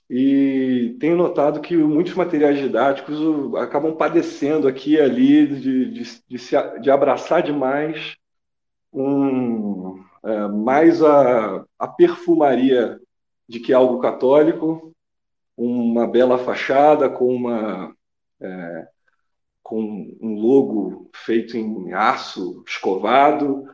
E 0.10 0.98
tenho 1.00 1.16
notado 1.16 1.62
que 1.62 1.76
muitos 1.78 2.14
materiais 2.14 2.58
didáticos 2.58 3.18
acabam 3.56 3.96
padecendo 3.96 4.68
aqui 4.68 4.96
e 4.96 5.02
ali 5.02 5.48
de, 5.48 5.92
de, 5.92 6.24
de, 6.28 6.40
se, 6.40 6.80
de 6.80 6.92
abraçar 6.92 7.42
demais 7.42 8.18
um, 8.92 10.04
é, 10.24 10.48
mais 10.50 11.02
a, 11.02 11.66
a 11.80 11.88
perfumaria 11.88 13.00
de 13.48 13.60
que 13.62 13.72
é 13.72 13.76
algo 13.76 14.00
católico, 14.00 14.94
uma 15.56 16.08
bela 16.08 16.38
fachada 16.38 17.10
com 17.10 17.34
uma 17.34 17.96
é, 18.42 18.88
com 19.64 19.82
um 20.20 20.36
logo 20.36 21.10
feito 21.16 21.56
em 21.56 21.94
aço 21.94 22.64
escovado 22.68 23.66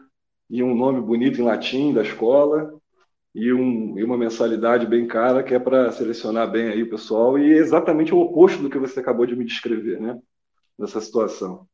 e 0.49 0.63
um 0.63 0.75
nome 0.75 1.01
bonito 1.01 1.41
em 1.41 1.43
latim 1.43 1.93
da 1.93 2.01
escola 2.01 2.73
e, 3.33 3.51
um, 3.53 3.97
e 3.97 4.03
uma 4.03 4.17
mensalidade 4.17 4.85
bem 4.87 5.07
cara 5.07 5.43
que 5.43 5.53
é 5.53 5.59
para 5.59 5.91
selecionar 5.91 6.49
bem 6.49 6.69
aí 6.69 6.83
o 6.83 6.89
pessoal 6.89 7.37
e 7.37 7.53
é 7.53 7.57
exatamente 7.57 8.13
o 8.13 8.19
oposto 8.19 8.61
do 8.61 8.69
que 8.69 8.79
você 8.79 8.99
acabou 8.99 9.25
de 9.25 9.35
me 9.35 9.45
descrever, 9.45 9.99
né? 9.99 10.19
Nessa 10.77 11.01
situação. 11.01 11.67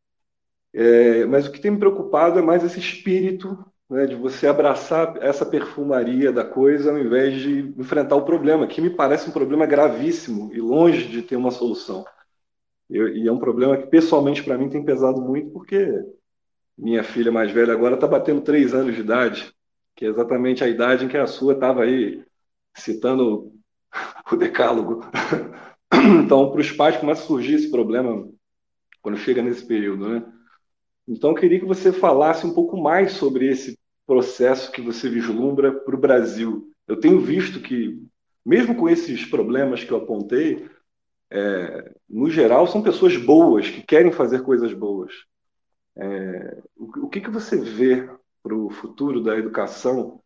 É, 0.73 1.25
mas 1.25 1.47
o 1.47 1.51
que 1.51 1.61
tem 1.61 1.71
me 1.71 1.77
preocupado 1.79 2.39
é 2.39 2.41
mais 2.41 2.63
esse 2.63 2.79
espírito 2.79 3.57
né, 3.89 4.07
de 4.07 4.15
você 4.15 4.47
abraçar 4.47 5.15
essa 5.21 5.45
perfumaria 5.45 6.31
da 6.31 6.43
coisa 6.43 6.91
ao 6.91 6.99
invés 6.99 7.39
de 7.41 7.73
enfrentar 7.77 8.15
o 8.15 8.25
problema, 8.25 8.65
que 8.67 8.81
me 8.81 8.89
parece 8.89 9.29
um 9.29 9.33
problema 9.33 9.65
gravíssimo 9.65 10.51
e 10.53 10.59
longe 10.59 11.07
de 11.07 11.21
ter 11.21 11.35
uma 11.35 11.51
solução. 11.51 12.03
Eu, 12.89 13.07
e 13.09 13.27
é 13.27 13.31
um 13.31 13.39
problema 13.39 13.77
que 13.77 13.87
pessoalmente 13.87 14.43
para 14.43 14.57
mim 14.57 14.69
tem 14.69 14.83
pesado 14.83 15.21
muito 15.21 15.51
porque 15.51 15.87
minha 16.77 17.03
filha 17.03 17.31
mais 17.31 17.51
velha 17.51 17.73
agora 17.73 17.95
está 17.95 18.07
batendo 18.07 18.41
três 18.41 18.73
anos 18.73 18.95
de 18.95 19.01
idade, 19.01 19.53
que 19.95 20.05
é 20.05 20.09
exatamente 20.09 20.63
a 20.63 20.67
idade 20.67 21.05
em 21.05 21.07
que 21.07 21.17
a 21.17 21.27
sua 21.27 21.53
estava 21.53 21.83
aí 21.83 22.23
citando 22.75 23.51
o 24.31 24.35
decálogo. 24.35 25.01
Então, 26.25 26.51
para 26.51 26.59
os 26.59 26.71
pais 26.71 26.97
começa 26.97 27.21
a 27.21 27.25
surgir 27.27 27.53
esse 27.53 27.69
problema 27.69 28.27
quando 28.99 29.15
chega 29.15 29.43
nesse 29.43 29.65
período, 29.65 30.09
né? 30.09 30.25
Então, 31.07 31.29
eu 31.29 31.35
queria 31.35 31.59
que 31.59 31.65
você 31.65 31.93
falasse 31.93 32.47
um 32.47 32.53
pouco 32.53 32.75
mais 32.75 33.13
sobre 33.13 33.47
esse 33.47 33.77
processo 34.05 34.71
que 34.71 34.81
você 34.81 35.07
vislumbra 35.07 35.71
para 35.71 35.95
o 35.95 35.99
Brasil. 35.99 36.73
Eu 36.87 36.99
tenho 36.99 37.19
visto 37.19 37.61
que, 37.61 38.01
mesmo 38.43 38.75
com 38.75 38.89
esses 38.89 39.23
problemas 39.23 39.83
que 39.83 39.91
eu 39.91 39.97
apontei, 39.97 40.67
é, 41.31 41.93
no 42.09 42.29
geral, 42.29 42.67
são 42.67 42.81
pessoas 42.81 43.15
boas, 43.15 43.69
que 43.69 43.81
querem 43.81 44.11
fazer 44.11 44.41
coisas 44.43 44.73
boas. 44.73 45.13
É, 45.95 46.61
o, 46.75 47.05
o 47.05 47.09
que, 47.09 47.21
que 47.21 47.29
você 47.29 47.57
vê 47.57 48.09
para 48.41 48.55
o 48.55 48.69
futuro 48.69 49.21
da 49.21 49.37
educação 49.37 50.21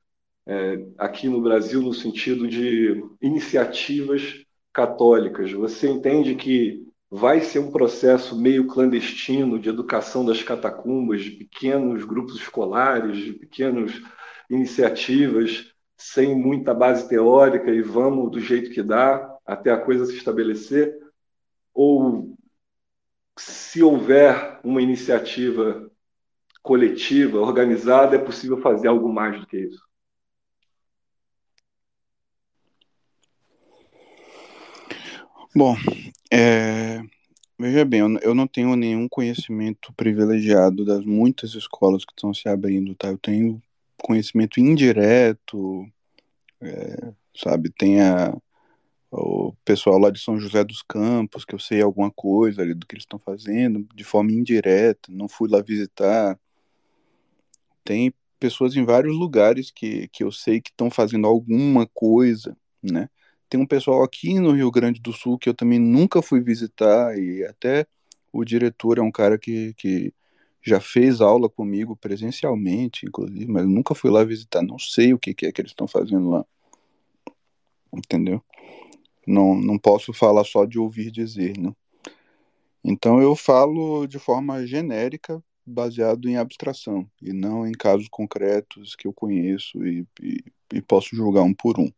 é, 0.45 0.85
aqui 0.97 1.27
no 1.27 1.41
Brasil, 1.41 1.81
no 1.81 1.93
sentido 1.93 2.47
de 2.47 3.03
iniciativas 3.21 4.45
católicas? 4.73 5.51
Você 5.51 5.89
entende 5.89 6.35
que 6.35 6.87
vai 7.09 7.41
ser 7.41 7.59
um 7.59 7.71
processo 7.71 8.37
meio 8.37 8.67
clandestino 8.67 9.59
de 9.59 9.69
educação 9.69 10.25
das 10.25 10.43
catacumbas, 10.43 11.21
de 11.21 11.31
pequenos 11.31 12.03
grupos 12.03 12.35
escolares, 12.35 13.17
de 13.17 13.33
pequenas 13.33 13.91
iniciativas, 14.49 15.71
sem 15.95 16.35
muita 16.35 16.73
base 16.73 17.07
teórica 17.07 17.71
e 17.71 17.81
vamos 17.81 18.31
do 18.31 18.39
jeito 18.39 18.71
que 18.71 18.83
dá 18.83 19.35
até 19.45 19.71
a 19.71 19.79
coisa 19.79 20.05
se 20.05 20.15
estabelecer? 20.15 20.97
Ou 21.73 22.35
se 23.37 23.81
houver 23.81 24.56
uma 24.67 24.81
iniciativa 24.81 25.89
coletiva, 26.61 27.39
organizada, 27.39 28.17
é 28.17 28.19
possível 28.19 28.59
fazer 28.61 28.89
algo 28.89 29.11
mais 29.11 29.39
do 29.39 29.47
que 29.47 29.57
isso? 29.57 29.81
Bom, 35.55 35.75
é, 36.31 37.01
veja 37.57 37.85
bem, 37.85 38.01
eu, 38.21 38.35
não 38.35 38.45
tenho 38.45 38.75
nenhum 38.75 39.07
conhecimento 39.07 39.93
privilegiado 39.93 40.83
das 40.83 41.05
muitas 41.05 41.55
escolas 41.55 42.03
que 42.03 42.11
estão 42.11 42.33
se 42.33 42.49
abrindo, 42.49 42.93
tá? 42.93 43.07
Eu 43.07 43.17
tenho 43.17 43.61
conhecimento 43.97 44.59
indireto, 44.59 45.87
é, 46.61 47.13
sabe? 47.33 47.69
Tem 47.69 48.01
a, 48.01 48.35
o 49.11 49.53
pessoal 49.65 49.97
lá 49.97 50.09
de 50.11 50.19
São 50.19 50.39
José 50.39 50.63
dos 50.63 50.81
Campos, 50.81 51.45
que 51.45 51.55
eu 51.55 51.59
sei 51.59 51.81
alguma 51.81 52.11
coisa 52.11 52.61
ali 52.61 52.73
do 52.73 52.85
que 52.85 52.95
eles 52.95 53.03
estão 53.03 53.19
fazendo, 53.19 53.87
de 53.95 54.03
forma 54.03 54.31
indireta, 54.31 55.11
não 55.11 55.27
fui 55.29 55.49
lá 55.49 55.61
visitar. 55.61 56.39
Tem 57.83 58.13
pessoas 58.39 58.75
em 58.75 58.85
vários 58.85 59.15
lugares 59.15 59.71
que, 59.71 60.07
que 60.09 60.23
eu 60.23 60.31
sei 60.31 60.61
que 60.61 60.69
estão 60.69 60.89
fazendo 60.91 61.27
alguma 61.27 61.87
coisa, 61.87 62.55
né? 62.83 63.09
Tem 63.49 63.59
um 63.59 63.65
pessoal 63.65 64.03
aqui 64.03 64.39
no 64.39 64.51
Rio 64.51 64.69
Grande 64.71 64.99
do 65.01 65.13
Sul 65.13 65.37
que 65.37 65.49
eu 65.49 65.53
também 65.53 65.79
nunca 65.79 66.21
fui 66.21 66.41
visitar 66.41 67.17
e 67.17 67.45
até 67.45 67.87
O 68.31 68.43
diretor 68.45 68.97
é 68.99 69.01
um 69.01 69.11
cara 69.11 69.37
que, 69.37 69.73
que 69.75 70.13
já 70.61 70.79
fez 70.81 71.21
aula 71.21 71.49
comigo 71.49 71.95
presencialmente, 71.95 73.05
inclusive, 73.05 73.47
mas 73.47 73.65
nunca 73.65 73.95
fui 73.95 74.11
lá 74.11 74.23
visitar. 74.23 74.61
Não 74.61 74.77
sei 74.79 75.13
o 75.13 75.19
que, 75.19 75.33
que 75.33 75.45
é 75.45 75.51
que 75.51 75.61
eles 75.61 75.71
estão 75.71 75.87
fazendo 75.87 76.29
lá. 76.29 76.45
Entendeu? 77.93 78.43
Não, 79.27 79.53
não 79.55 79.77
posso 79.77 80.13
falar 80.13 80.45
só 80.45 80.65
de 80.65 80.79
ouvir 80.79 81.11
dizer, 81.11 81.57
né? 81.57 81.73
Então 82.83 83.21
eu 83.21 83.35
falo 83.35 84.07
de 84.07 84.17
forma 84.17 84.65
genérica, 84.65 85.43
baseado 85.65 86.29
em 86.29 86.37
abstração, 86.37 87.05
e 87.21 87.33
não 87.33 87.67
em 87.67 87.73
casos 87.73 88.07
concretos 88.07 88.95
que 88.95 89.05
eu 89.05 89.13
conheço 89.13 89.85
e, 89.85 90.07
e, 90.21 90.43
e 90.73 90.81
posso 90.81 91.13
julgar 91.13 91.43
um 91.43 91.53
por 91.53 91.77
um. 91.77 91.91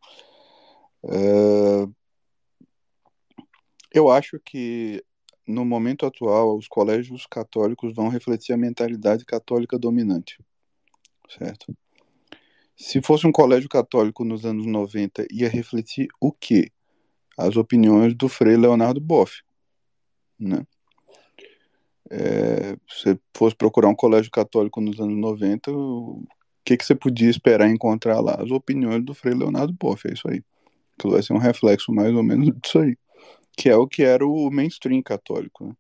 É... 1.04 1.88
Eu 3.94 4.10
acho 4.10 4.40
que 4.40 5.04
no 5.48 5.66
momento 5.66 6.06
atual 6.06 6.58
os 6.58 6.68
colégios 6.68 7.26
católicos 7.26 7.94
vão 7.94 8.08
refletir 8.08 8.54
a 8.54 8.58
mentalidade 8.58 9.26
católica 9.26 9.78
dominante, 9.78 10.40
certo? 11.38 11.76
Se 12.76 13.02
fosse 13.02 13.28
um 13.28 13.32
colégio 13.32 13.68
católico 13.68 14.24
nos 14.24 14.46
anos 14.46 14.66
90, 14.66 15.28
ia 15.32 15.50
refletir 15.50 16.08
o 16.20 16.32
quê? 16.32 16.72
As 17.40 17.56
opiniões 17.56 18.14
do 18.14 18.28
Frei 18.28 18.58
Leonardo 18.58 19.00
Boff, 19.00 19.42
né? 20.38 20.66
É, 22.12 22.76
se 22.90 23.04
você 23.04 23.20
fosse 23.34 23.56
procurar 23.56 23.88
um 23.88 23.96
colégio 23.96 24.30
católico 24.30 24.82
nos 24.82 25.00
anos 25.00 25.18
90, 25.18 25.72
o 25.72 26.26
que, 26.66 26.76
que 26.76 26.84
você 26.84 26.96
podia 26.96 27.30
esperar 27.30 27.70
encontrar 27.70 28.20
lá? 28.20 28.36
As 28.42 28.52
opiniões 28.52 29.06
do 29.06 29.14
Frei 29.14 29.34
Leonardo 29.34 29.72
Boff, 29.72 30.06
é 30.08 30.14
isso 30.14 30.28
aí. 30.28 30.44
Que 30.98 31.08
vai 31.08 31.24
ser 31.24 31.32
um 31.32 31.38
reflexo 31.38 31.94
mais 31.94 32.14
ou 32.14 32.24
menos 32.24 32.52
disso 32.60 32.80
aí. 32.80 32.98
Que 33.56 33.70
é 33.70 33.76
o 33.76 33.88
que 33.88 34.04
era 34.04 34.26
o 34.26 34.50
mainstream 34.52 35.02
católico, 35.02 35.66
né? 35.66 35.74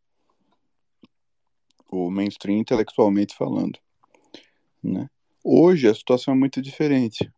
O 1.92 2.10
mainstream 2.10 2.60
intelectualmente 2.60 3.36
falando. 3.36 3.78
Né? 4.82 5.10
Hoje 5.44 5.90
a 5.90 5.94
situação 5.94 6.34
é 6.34 6.38
muito 6.38 6.62
diferente. 6.62 7.30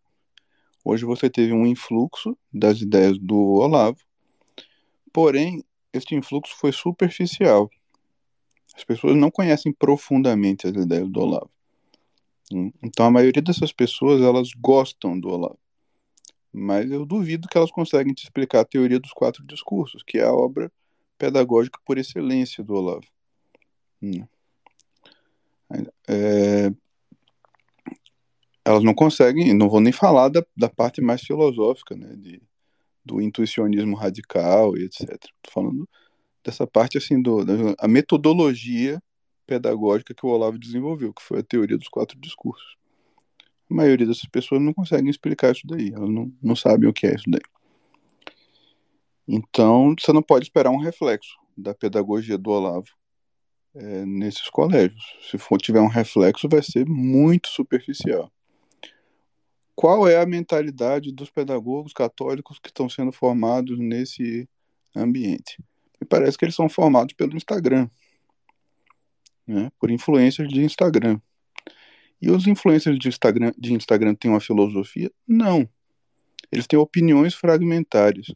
Hoje 0.83 1.05
você 1.05 1.29
teve 1.29 1.53
um 1.53 1.65
influxo 1.65 2.37
das 2.53 2.81
ideias 2.81 3.17
do 3.17 3.37
Olavo, 3.37 3.97
porém, 5.11 5.63
este 5.93 6.15
influxo 6.15 6.55
foi 6.57 6.71
superficial 6.71 7.69
as 8.75 8.83
pessoas 8.83 9.15
não 9.15 9.29
conhecem 9.29 9.71
profundamente 9.71 10.67
as 10.67 10.73
ideias 10.73 11.09
do 11.09 11.21
Olavo. 11.21 11.49
Então 12.81 13.05
a 13.05 13.11
maioria 13.11 13.41
dessas 13.41 13.71
pessoas 13.71 14.21
elas 14.21 14.51
gostam 14.53 15.19
do 15.19 15.29
Olavo. 15.29 15.59
Mas 16.51 16.91
eu 16.91 17.05
duvido 17.05 17.47
que 17.47 17.57
elas 17.57 17.71
conseguem 17.71 18.13
te 18.13 18.23
explicar 18.23 18.61
a 18.61 18.65
teoria 18.65 18.99
dos 18.99 19.13
quatro 19.13 19.45
discursos, 19.45 20.03
que 20.03 20.17
é 20.17 20.23
a 20.23 20.33
obra 20.33 20.71
pedagógica 21.17 21.79
por 21.85 21.97
excelência 21.97 22.63
do 22.63 22.73
Olavo. 22.73 23.05
É, 26.07 26.73
elas 28.65 28.83
não 28.83 28.93
conseguem, 28.93 29.53
não 29.53 29.69
vou 29.69 29.79
nem 29.79 29.93
falar 29.93 30.27
da, 30.27 30.43
da 30.57 30.67
parte 30.67 31.01
mais 31.01 31.21
filosófica, 31.21 31.95
né, 31.95 32.15
de, 32.17 32.41
do 33.03 33.21
intuicionismo 33.21 33.95
radical 33.95 34.77
e 34.77 34.83
etc. 34.83 35.01
Estou 35.01 35.51
falando 35.51 35.89
dessa 36.43 36.65
parte 36.65 36.97
assim 36.97 37.21
do 37.21 37.43
da, 37.43 37.53
a 37.79 37.87
metodologia 37.87 39.01
pedagógica 39.45 40.13
que 40.13 40.25
o 40.25 40.29
Olavo 40.29 40.57
desenvolveu, 40.57 41.13
que 41.13 41.21
foi 41.21 41.39
a 41.39 41.43
teoria 41.43 41.77
dos 41.77 41.87
quatro 41.87 42.19
discursos. 42.19 42.75
A 43.69 43.73
maioria 43.73 44.07
dessas 44.07 44.25
pessoas 44.25 44.61
não 44.61 44.73
conseguem 44.73 45.09
explicar 45.09 45.51
isso 45.51 45.65
daí, 45.65 45.91
elas 45.93 46.09
não, 46.09 46.31
não 46.41 46.55
sabem 46.55 46.89
o 46.89 46.93
que 46.93 47.07
é 47.07 47.15
isso 47.15 47.29
daí. 47.29 47.41
Então, 49.27 49.95
você 49.97 50.11
não 50.11 50.21
pode 50.21 50.45
esperar 50.45 50.71
um 50.71 50.79
reflexo 50.79 51.37
da 51.57 51.73
pedagogia 51.73 52.37
do 52.37 52.49
Olavo 52.49 52.87
é, 53.73 54.05
nesses 54.05 54.49
colégios. 54.49 55.03
Se 55.29 55.37
for 55.37 55.57
tiver 55.57 55.79
um 55.79 55.87
reflexo, 55.87 56.49
vai 56.49 56.61
ser 56.61 56.85
muito 56.87 57.47
superficial. 57.47 58.31
Qual 59.81 60.07
é 60.07 60.21
a 60.21 60.27
mentalidade 60.27 61.11
dos 61.11 61.31
pedagogos 61.31 61.91
católicos 61.91 62.59
que 62.59 62.69
estão 62.69 62.87
sendo 62.87 63.11
formados 63.11 63.79
nesse 63.79 64.47
ambiente? 64.95 65.57
E 65.99 66.05
parece 66.05 66.37
que 66.37 66.45
eles 66.45 66.53
são 66.53 66.69
formados 66.69 67.15
pelo 67.15 67.35
Instagram, 67.35 67.89
né? 69.47 69.71
por 69.79 69.89
influências 69.89 70.47
de 70.49 70.63
Instagram. 70.63 71.19
E 72.21 72.29
os 72.29 72.45
influencers 72.45 72.99
de 72.99 73.07
Instagram, 73.07 73.51
de 73.57 73.73
Instagram 73.73 74.13
têm 74.13 74.29
uma 74.29 74.39
filosofia? 74.39 75.11
Não. 75.27 75.67
Eles 76.51 76.67
têm 76.67 76.77
opiniões 76.77 77.33
fragmentárias. 77.33 78.27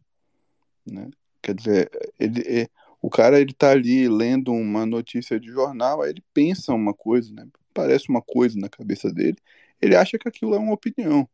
Né? 0.84 1.12
Quer 1.44 1.54
dizer, 1.54 1.92
ele, 2.20 2.42
é, 2.42 2.68
o 3.00 3.08
cara 3.08 3.40
ele 3.40 3.54
tá 3.54 3.70
ali 3.70 4.10
lendo 4.10 4.52
uma 4.52 4.84
notícia 4.84 5.40
de 5.40 5.50
jornal, 5.50 6.02
aí 6.02 6.10
ele 6.10 6.24
pensa 6.34 6.74
uma 6.74 6.92
coisa, 6.92 7.32
né? 7.32 7.48
parece 7.72 8.10
uma 8.10 8.24
coisa 8.24 8.60
na 8.60 8.68
cabeça 8.68 9.14
dele, 9.14 9.38
ele 9.80 9.96
acha 9.96 10.18
que 10.18 10.28
aquilo 10.28 10.56
é 10.56 10.58
uma 10.58 10.74
opinião. 10.74 11.30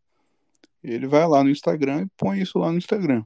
Ele 0.84 1.07
vai 1.07 1.27
lá 1.27 1.43
no 1.43 1.49
Instagram 1.49 2.03
e 2.03 2.11
põe 2.17 2.41
isso 2.41 2.57
lá 2.57 2.71
no 2.71 2.77
Instagram 2.77 3.23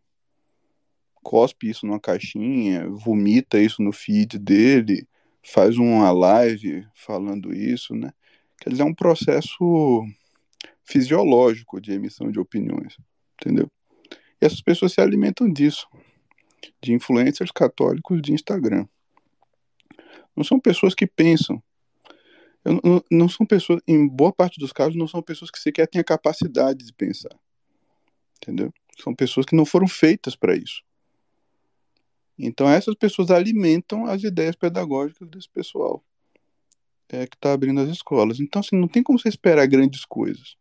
cospe 1.26 1.68
isso 1.68 1.88
numa 1.88 2.00
caixinha, 2.00 2.88
vomita 2.88 3.60
isso 3.60 3.82
no 3.82 3.92
feed 3.92 4.38
dele, 4.38 5.08
faz 5.44 5.76
uma 5.76 6.12
live 6.12 6.88
falando 6.94 7.52
isso, 7.52 7.96
né? 7.96 8.14
Quer 8.62 8.70
dizer, 8.70 8.84
é 8.84 8.86
um 8.86 8.94
processo 8.94 10.06
fisiológico 10.84 11.82
de 11.82 11.92
emissão 11.94 12.32
de 12.32 12.40
opiniões, 12.40 12.96
entendeu? 13.42 13.68
E 14.40 14.46
essas 14.46 14.62
pessoas 14.62 14.94
se 14.94 15.02
alimentam 15.02 15.52
disso, 15.52 15.88
de 16.80 16.94
influencers 16.94 17.50
católicos 17.52 18.22
de 18.22 18.32
Instagram. 18.32 18.86
Não 20.36 20.44
são 20.44 20.60
pessoas 20.60 20.94
que 20.94 21.08
pensam. 21.08 21.62
Não, 22.64 23.04
não 23.12 23.30
são 23.30 23.48
pessoas, 23.48 23.82
em 23.88 24.08
boa 24.08 24.32
parte 24.32 24.60
dos 24.60 24.72
casos, 24.72 24.96
não 24.96 25.08
são 25.08 25.24
pessoas 25.24 25.50
que 25.50 25.60
sequer 25.60 25.88
têm 25.88 26.02
a 26.02 26.04
capacidade 26.04 26.86
de 26.86 26.94
pensar. 26.94 27.36
Entendeu? 28.46 28.72
São 29.02 29.14
pessoas 29.16 29.46
que 29.46 29.56
não 29.56 29.66
foram 29.66 29.88
feitas 29.88 30.36
para 30.36 30.56
isso. 30.56 30.84
Então, 32.38 32.70
essas 32.70 32.94
pessoas 32.94 33.32
alimentam 33.32 34.06
as 34.06 34.24
ideias 34.24 34.56
pedagógicas 34.56 35.28
desse 35.28 35.50
pessoal 35.50 36.04
é, 37.10 37.26
que 37.26 37.36
está 37.36 37.54
abrindo 37.54 37.82
as 37.82 37.90
escolas. 37.90 38.40
Então, 38.40 38.60
assim, 38.60 38.76
não 38.76 38.88
tem 38.88 39.02
como 39.02 39.18
você 39.18 39.30
esperar 39.30 39.66
grandes 39.68 40.06
coisas. 40.06 40.56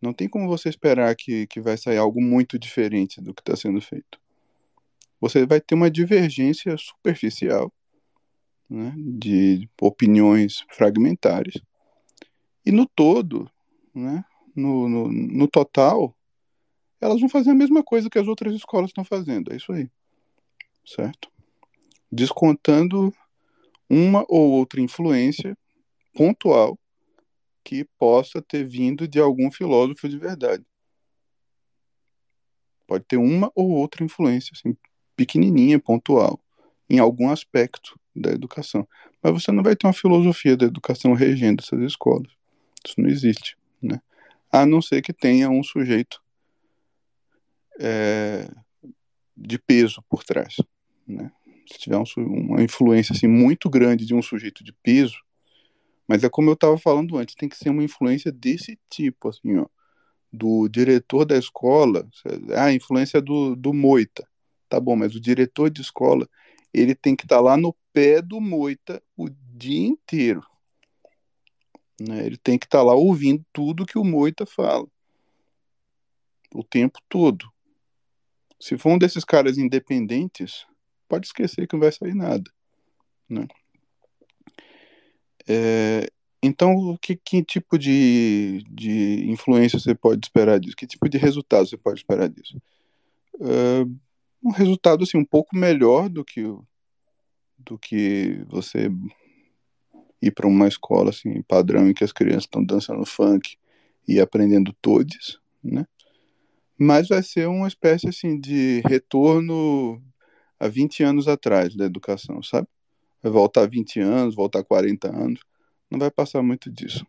Não 0.00 0.12
tem 0.12 0.28
como 0.28 0.46
você 0.46 0.68
esperar 0.68 1.14
que, 1.16 1.46
que 1.46 1.60
vai 1.60 1.78
sair 1.78 1.96
algo 1.96 2.20
muito 2.20 2.58
diferente 2.58 3.20
do 3.20 3.32
que 3.32 3.40
está 3.40 3.56
sendo 3.56 3.80
feito. 3.80 4.20
Você 5.20 5.46
vai 5.46 5.60
ter 5.60 5.74
uma 5.74 5.90
divergência 5.90 6.76
superficial 6.76 7.72
né, 8.68 8.94
de 8.96 9.68
opiniões 9.80 10.64
fragmentárias. 10.70 11.54
E 12.64 12.70
no 12.70 12.86
todo, 12.86 13.50
né, 13.94 14.24
no, 14.54 14.88
no, 14.88 15.08
no 15.08 15.48
total, 15.48 16.14
elas 17.00 17.20
vão 17.20 17.28
fazer 17.28 17.50
a 17.50 17.54
mesma 17.54 17.82
coisa 17.82 18.10
que 18.10 18.18
as 18.18 18.28
outras 18.28 18.54
escolas 18.54 18.90
estão 18.90 19.04
fazendo. 19.04 19.52
É 19.52 19.56
isso 19.56 19.72
aí. 19.72 19.90
Certo? 20.84 21.30
Descontando 22.10 23.12
uma 23.88 24.24
ou 24.28 24.50
outra 24.52 24.80
influência 24.80 25.56
pontual 26.14 26.78
que 27.64 27.84
possa 27.98 28.42
ter 28.42 28.66
vindo 28.66 29.06
de 29.06 29.20
algum 29.20 29.50
filósofo 29.50 30.08
de 30.08 30.18
verdade. 30.18 30.64
Pode 32.86 33.04
ter 33.04 33.16
uma 33.16 33.50
ou 33.54 33.70
outra 33.70 34.04
influência, 34.04 34.52
assim, 34.54 34.76
pequenininha, 35.14 35.78
pontual, 35.78 36.40
em 36.88 36.98
algum 36.98 37.30
aspecto 37.30 37.98
da 38.14 38.30
educação. 38.32 38.86
Mas 39.22 39.32
você 39.32 39.52
não 39.52 39.62
vai 39.62 39.76
ter 39.76 39.86
uma 39.86 39.92
filosofia 39.92 40.56
da 40.56 40.66
educação 40.66 41.12
regendo 41.12 41.62
essas 41.62 41.80
escolas. 41.82 42.32
Isso 42.84 43.00
não 43.00 43.08
existe, 43.08 43.56
né? 43.80 44.00
A 44.50 44.66
não 44.66 44.82
ser 44.82 45.02
que 45.02 45.12
tenha 45.12 45.48
um 45.48 45.62
sujeito 45.62 46.20
é, 47.78 48.50
de 49.36 49.58
peso 49.58 50.02
por 50.08 50.24
trás. 50.24 50.56
Né? 51.06 51.30
Se 51.70 51.78
tiver 51.78 51.96
um, 51.96 52.04
uma 52.16 52.62
influência 52.62 53.12
assim, 53.14 53.26
muito 53.26 53.70
grande 53.70 54.04
de 54.04 54.14
um 54.14 54.22
sujeito 54.22 54.62
de 54.62 54.72
peso, 54.82 55.18
mas 56.06 56.24
é 56.24 56.28
como 56.28 56.50
eu 56.50 56.54
estava 56.54 56.76
falando 56.76 57.16
antes, 57.16 57.34
tem 57.34 57.48
que 57.48 57.56
ser 57.56 57.70
uma 57.70 57.84
influência 57.84 58.32
desse 58.32 58.78
tipo, 58.90 59.28
assim, 59.28 59.56
ó, 59.58 59.66
do 60.32 60.68
diretor 60.68 61.24
da 61.24 61.36
escola, 61.36 62.08
ah, 62.54 62.64
a 62.64 62.72
influência 62.72 63.20
do, 63.20 63.54
do 63.54 63.72
Moita, 63.72 64.26
tá 64.68 64.78
bom, 64.78 64.96
mas 64.96 65.14
o 65.14 65.20
diretor 65.20 65.70
de 65.70 65.80
escola, 65.80 66.28
ele 66.74 66.94
tem 66.94 67.16
que 67.16 67.24
estar 67.24 67.36
tá 67.36 67.40
lá 67.40 67.56
no 67.56 67.74
pé 67.92 68.20
do 68.20 68.40
Moita 68.40 69.02
o 69.16 69.28
dia 69.28 69.86
inteiro. 69.86 70.42
Né? 72.00 72.26
Ele 72.26 72.36
tem 72.36 72.58
que 72.58 72.66
estar 72.66 72.78
tá 72.78 72.84
lá 72.84 72.94
ouvindo 72.94 73.44
tudo 73.52 73.86
que 73.86 73.98
o 73.98 74.04
Moita 74.04 74.46
fala. 74.46 74.86
O 76.54 76.64
tempo 76.64 76.98
todo. 77.08 77.50
Se 78.58 78.76
for 78.76 78.90
um 78.90 78.98
desses 78.98 79.24
caras 79.24 79.58
independentes, 79.58 80.66
pode 81.08 81.26
esquecer 81.26 81.66
que 81.66 81.74
não 81.74 81.80
vai 81.80 81.92
sair 81.92 82.14
nada. 82.14 82.50
Né? 83.28 83.46
É, 85.46 86.10
então, 86.42 86.96
que, 87.00 87.16
que 87.16 87.44
tipo 87.44 87.78
de, 87.78 88.64
de 88.70 89.30
influência 89.30 89.78
você 89.78 89.94
pode 89.94 90.26
esperar 90.26 90.58
disso? 90.58 90.76
Que 90.76 90.86
tipo 90.86 91.08
de 91.08 91.18
resultado 91.18 91.66
você 91.66 91.76
pode 91.76 92.00
esperar 92.00 92.28
disso? 92.28 92.60
É, 93.40 93.84
um 94.42 94.50
resultado 94.50 95.04
assim, 95.04 95.18
um 95.18 95.24
pouco 95.24 95.56
melhor 95.56 96.08
do 96.08 96.24
que 96.24 96.42
do 97.58 97.78
que 97.78 98.42
você 98.48 98.90
ir 100.20 100.30
para 100.32 100.46
uma 100.46 100.68
escola 100.68 101.10
assim 101.10 101.42
padrão 101.42 101.88
em 101.88 101.94
que 101.94 102.04
as 102.04 102.12
crianças 102.12 102.44
estão 102.44 102.64
dançando 102.64 103.04
funk 103.06 103.56
e 104.06 104.20
aprendendo 104.20 104.74
todes, 104.80 105.38
né? 105.62 105.86
Mas 106.78 107.08
vai 107.08 107.22
ser 107.22 107.46
uma 107.46 107.68
espécie 107.68 108.08
assim 108.08 108.38
de 108.38 108.80
retorno 108.86 110.02
a 110.58 110.66
20 110.66 111.02
anos 111.02 111.28
atrás 111.28 111.76
da 111.76 111.84
educação, 111.84 112.42
sabe? 112.42 112.66
Vai 113.22 113.30
voltar 113.30 113.68
20 113.68 114.00
anos, 114.00 114.34
voltar 114.34 114.64
40 114.64 115.08
anos, 115.08 115.40
não 115.90 115.98
vai 115.98 116.10
passar 116.10 116.42
muito 116.42 116.70
disso. 116.70 117.06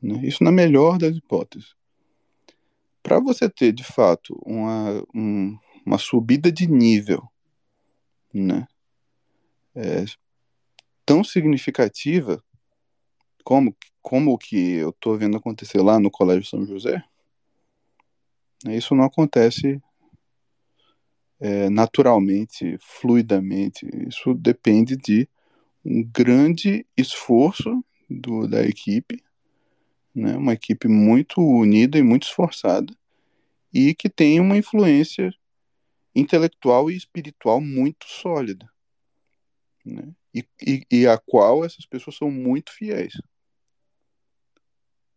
Né? 0.00 0.20
Isso 0.26 0.42
na 0.42 0.50
melhor 0.50 0.98
das 0.98 1.14
hipóteses. 1.14 1.74
Para 3.02 3.20
você 3.20 3.50
ter, 3.50 3.72
de 3.72 3.84
fato, 3.84 4.34
uma, 4.46 5.04
um, 5.14 5.58
uma 5.84 5.98
subida 5.98 6.50
de 6.50 6.66
nível 6.66 7.28
né? 8.34 8.66
É, 9.74 10.04
tão 11.04 11.22
significativa 11.24 12.42
como, 13.42 13.76
como 14.00 14.32
o 14.32 14.38
que 14.38 14.74
eu 14.74 14.90
estou 14.90 15.16
vendo 15.16 15.36
acontecer 15.36 15.80
lá 15.80 15.98
no 16.00 16.10
Colégio 16.10 16.48
São 16.48 16.64
José, 16.66 17.04
isso 18.66 18.94
não 18.94 19.04
acontece 19.04 19.82
é, 21.38 21.68
naturalmente, 21.68 22.78
fluidamente. 22.80 23.86
Isso 24.08 24.32
depende 24.32 24.96
de 24.96 25.28
um 25.84 26.02
grande 26.02 26.86
esforço 26.96 27.84
do, 28.08 28.48
da 28.48 28.66
equipe, 28.66 29.22
né, 30.14 30.36
uma 30.36 30.54
equipe 30.54 30.88
muito 30.88 31.42
unida 31.42 31.98
e 31.98 32.02
muito 32.02 32.22
esforçada, 32.22 32.94
e 33.72 33.94
que 33.94 34.08
tem 34.08 34.40
uma 34.40 34.56
influência 34.56 35.34
intelectual 36.14 36.90
e 36.90 36.96
espiritual 36.96 37.60
muito 37.60 38.06
sólida. 38.08 38.70
Né? 39.84 40.14
E, 40.34 40.44
e, 40.60 40.86
e, 40.90 41.06
a 41.06 41.16
qual 41.16 41.64
essas 41.64 41.86
pessoas 41.86 42.16
são 42.16 42.30
muito 42.30 42.72
fiéis. 42.72 43.14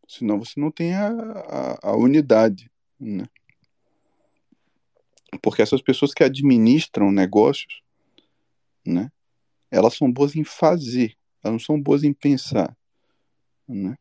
Senão 0.07 0.37
você 0.37 0.59
não 0.59 0.71
tem 0.71 0.93
a, 0.93 1.09
a, 1.09 1.89
a 1.89 1.97
unidade. 1.97 2.71
Né? 2.99 3.25
Porque 5.41 5.61
essas 5.61 5.81
pessoas 5.81 6.13
que 6.13 6.23
administram 6.23 7.11
negócios, 7.11 7.81
né, 8.85 9.11
elas 9.71 9.95
são 9.95 10.11
boas 10.11 10.35
em 10.35 10.43
fazer, 10.43 11.17
elas 11.43 11.53
não 11.53 11.59
são 11.59 11.81
boas 11.81 12.03
em 12.03 12.13
pensar. 12.13 12.77
Né? 13.67 13.97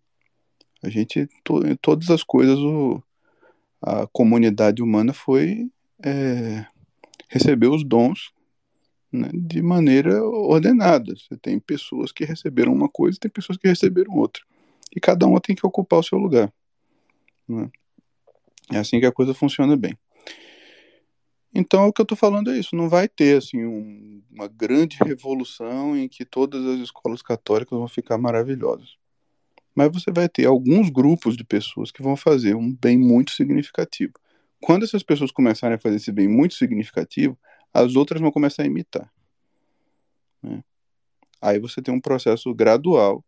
A 0.82 0.88
gente, 0.88 1.26
to, 1.42 1.66
em 1.66 1.76
todas 1.76 2.10
as 2.10 2.22
coisas, 2.22 2.58
o, 2.58 3.02
a 3.82 4.06
comunidade 4.06 4.82
humana 4.82 5.12
foi 5.12 5.70
é, 6.04 6.66
os 7.72 7.84
dons 7.84 8.36
né, 9.12 9.30
de 9.32 9.62
maneira 9.62 10.22
ordenada. 10.22 11.14
Você 11.14 11.36
tem 11.36 11.59
pessoas 11.59 12.12
que 12.12 12.24
receberam 12.24 12.72
uma 12.72 12.88
coisa, 12.88 13.18
tem 13.18 13.30
pessoas 13.30 13.59
que 13.59 13.68
receberam 13.68 14.14
outra. 14.14 14.42
E 14.94 15.00
cada 15.00 15.26
uma 15.26 15.40
tem 15.40 15.54
que 15.54 15.66
ocupar 15.66 16.00
o 16.00 16.02
seu 16.02 16.18
lugar. 16.18 16.52
Né? 17.48 17.70
É 18.72 18.78
assim 18.78 19.00
que 19.00 19.07
a 19.07 19.12
coisa 19.12 19.34
funciona 19.34 19.76
bem. 19.76 19.96
Então, 21.54 21.86
o 21.86 21.92
que 21.92 22.00
eu 22.00 22.04
estou 22.04 22.18
falando 22.18 22.50
é 22.50 22.59
isso. 22.59 22.76
Não 22.76 22.88
vai 22.88 23.09
ter 23.09 23.38
assim 23.38 23.64
um, 23.64 24.22
uma 24.30 24.46
grande 24.46 24.98
revolução 25.02 25.96
em 25.96 26.07
que 26.07 26.24
todas 26.24 26.64
as 26.66 26.80
escolas 26.80 27.22
católicas 27.22 27.78
vão 27.78 27.88
ficar 27.88 28.18
maravilhosas. 28.18 28.96
Mas 29.74 29.90
você 29.92 30.11
vai 30.11 30.28
ter 30.28 30.46
alguns 30.46 30.90
grupos 30.90 31.36
de 31.36 31.44
pessoas 31.44 31.90
que 31.90 32.02
vão 32.02 32.16
fazer 32.16 32.54
um 32.54 32.74
bem 32.74 32.98
muito 32.98 33.30
significativo. 33.32 34.12
Quando 34.61 34.84
essas 34.84 35.02
pessoas 35.02 35.30
começarem 35.30 35.76
a 35.76 35.78
fazer 35.78 35.96
esse 35.96 36.12
bem 36.12 36.28
muito 36.28 36.54
significativo, 36.54 37.38
as 37.76 37.94
outras 37.94 38.20
vão 38.20 38.32
começar 38.32 38.62
a 38.62 38.66
imitar. 38.66 39.12
Né? 40.42 40.64
Aí 41.40 41.58
você 41.58 41.82
tem 41.82 41.92
um 41.92 42.00
processo 42.00 42.54
gradual 42.54 43.22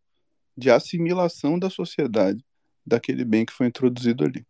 de 0.56 0.70
assimilação 0.70 1.58
da 1.58 1.68
sociedade 1.68 2.42
daquele 2.84 3.24
bem 3.24 3.44
que 3.44 3.52
foi 3.52 3.66
introduzido 3.66 4.24
ali. 4.24 4.46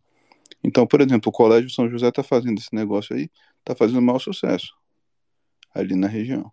Então, 0.63 0.87
por 0.87 1.01
exemplo, 1.01 1.29
o 1.29 1.33
Colégio 1.33 1.69
São 1.69 1.89
José 1.89 2.07
está 2.07 2.23
fazendo 2.23 2.57
esse 2.57 2.73
negócio 2.73 3.15
aí, 3.15 3.29
está 3.59 3.75
fazendo 3.75 4.01
maior 4.01 4.19
sucesso 4.19 4.73
ali 5.73 5.95
na 5.95 6.07
região. 6.07 6.51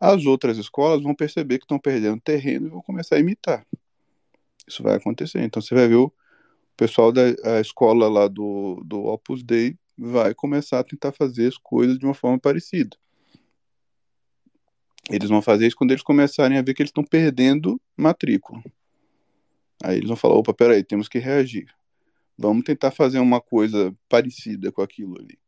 As 0.00 0.24
outras 0.24 0.58
escolas 0.58 1.02
vão 1.02 1.14
perceber 1.14 1.58
que 1.58 1.64
estão 1.64 1.78
perdendo 1.78 2.20
terreno 2.20 2.68
e 2.68 2.70
vão 2.70 2.80
começar 2.82 3.16
a 3.16 3.20
imitar. 3.20 3.66
Isso 4.66 4.82
vai 4.82 4.94
acontecer. 4.94 5.42
Então 5.42 5.60
você 5.60 5.74
vai 5.74 5.88
ver 5.88 5.96
o 5.96 6.12
pessoal 6.76 7.10
da 7.10 7.60
escola 7.60 8.08
lá 8.08 8.28
do, 8.28 8.80
do 8.84 9.06
Opus 9.06 9.42
Dei 9.42 9.76
vai 9.98 10.32
começar 10.32 10.78
a 10.78 10.84
tentar 10.84 11.10
fazer 11.10 11.48
as 11.48 11.58
coisas 11.58 11.98
de 11.98 12.04
uma 12.04 12.14
forma 12.14 12.38
parecida. 12.38 12.96
Eles 15.10 15.28
vão 15.28 15.42
fazer 15.42 15.66
isso 15.66 15.76
quando 15.76 15.90
eles 15.90 16.02
começarem 16.02 16.56
a 16.56 16.62
ver 16.62 16.74
que 16.74 16.82
eles 16.82 16.90
estão 16.90 17.02
perdendo 17.02 17.80
matrícula. 17.96 18.62
Aí 19.82 19.96
eles 19.96 20.08
vão 20.08 20.16
falar: 20.16 20.34
opa, 20.34 20.54
peraí, 20.54 20.84
temos 20.84 21.08
que 21.08 21.18
reagir. 21.18 21.66
Vamos 22.36 22.62
tentar 22.62 22.92
fazer 22.92 23.18
uma 23.18 23.40
coisa 23.40 23.92
parecida 24.08 24.70
com 24.70 24.82
aquilo 24.82 25.18
ali. 25.18 25.38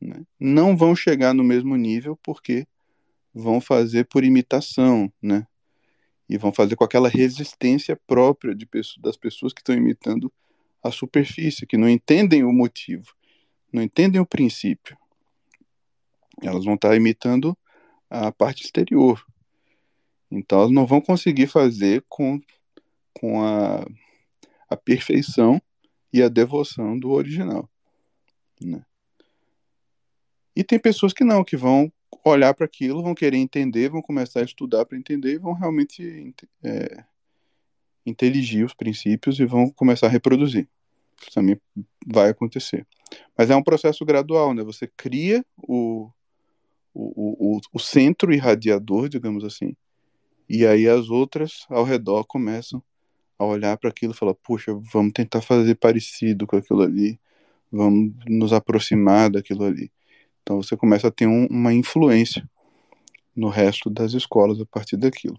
Né? 0.00 0.24
Não 0.40 0.76
vão 0.76 0.96
chegar 0.96 1.34
no 1.34 1.44
mesmo 1.44 1.76
nível 1.76 2.18
porque 2.22 2.66
vão 3.34 3.60
fazer 3.60 4.04
por 4.06 4.24
imitação, 4.24 5.12
né? 5.20 5.46
E 6.26 6.38
vão 6.38 6.52
fazer 6.52 6.76
com 6.76 6.84
aquela 6.84 7.08
resistência 7.08 7.98
própria 8.06 8.54
de 8.54 8.66
das 8.98 9.16
pessoas 9.16 9.52
que 9.52 9.60
estão 9.60 9.74
imitando 9.74 10.32
a 10.82 10.90
superfície, 10.90 11.66
que 11.66 11.76
não 11.76 11.88
entendem 11.88 12.44
o 12.44 12.52
motivo 12.52 13.14
não 13.74 13.82
entendem 13.82 14.20
o 14.20 14.26
princípio. 14.26 14.96
Elas 16.40 16.64
vão 16.64 16.74
estar 16.74 16.94
imitando 16.94 17.58
a 18.08 18.30
parte 18.30 18.62
exterior. 18.62 19.26
Então 20.30 20.60
elas 20.60 20.70
não 20.70 20.86
vão 20.86 21.00
conseguir 21.00 21.48
fazer 21.48 22.04
com, 22.08 22.40
com 23.12 23.42
a, 23.42 23.84
a 24.70 24.76
perfeição 24.76 25.60
e 26.12 26.22
a 26.22 26.28
devoção 26.28 26.96
do 26.96 27.10
original. 27.10 27.68
Né? 28.60 28.80
E 30.54 30.62
tem 30.62 30.78
pessoas 30.78 31.12
que 31.12 31.24
não, 31.24 31.42
que 31.42 31.56
vão 31.56 31.92
olhar 32.24 32.54
para 32.54 32.66
aquilo, 32.66 33.02
vão 33.02 33.14
querer 33.14 33.38
entender, 33.38 33.90
vão 33.90 34.00
começar 34.00 34.40
a 34.40 34.44
estudar 34.44 34.86
para 34.86 34.96
entender 34.96 35.32
e 35.32 35.38
vão 35.38 35.52
realmente 35.52 36.32
é, 36.62 37.04
inteligir 38.06 38.64
os 38.64 38.72
princípios 38.72 39.40
e 39.40 39.44
vão 39.44 39.68
começar 39.68 40.06
a 40.06 40.10
reproduzir. 40.10 40.68
Também 41.32 41.60
vai 42.06 42.30
acontecer. 42.30 42.86
Mas 43.36 43.50
é 43.50 43.56
um 43.56 43.62
processo 43.62 44.04
gradual, 44.04 44.54
né? 44.54 44.62
Você 44.62 44.86
cria 44.96 45.44
o, 45.56 46.10
o, 46.92 47.56
o, 47.56 47.60
o 47.72 47.78
centro 47.78 48.32
irradiador, 48.32 49.08
digamos 49.08 49.44
assim, 49.44 49.76
e 50.48 50.66
aí 50.66 50.88
as 50.88 51.08
outras 51.08 51.64
ao 51.68 51.84
redor 51.84 52.24
começam 52.24 52.82
a 53.38 53.44
olhar 53.44 53.76
para 53.76 53.90
aquilo 53.90 54.12
e 54.12 54.16
falar: 54.16 54.34
puxa, 54.34 54.74
vamos 54.92 55.12
tentar 55.12 55.40
fazer 55.40 55.74
parecido 55.76 56.46
com 56.46 56.56
aquilo 56.56 56.82
ali, 56.82 57.18
vamos 57.70 58.12
nos 58.26 58.52
aproximar 58.52 59.30
daquilo 59.30 59.64
ali. 59.64 59.90
Então 60.42 60.62
você 60.62 60.76
começa 60.76 61.08
a 61.08 61.10
ter 61.10 61.26
um, 61.26 61.46
uma 61.46 61.72
influência 61.72 62.48
no 63.34 63.48
resto 63.48 63.90
das 63.90 64.12
escolas 64.12 64.60
a 64.60 64.66
partir 64.66 64.96
daquilo. 64.96 65.38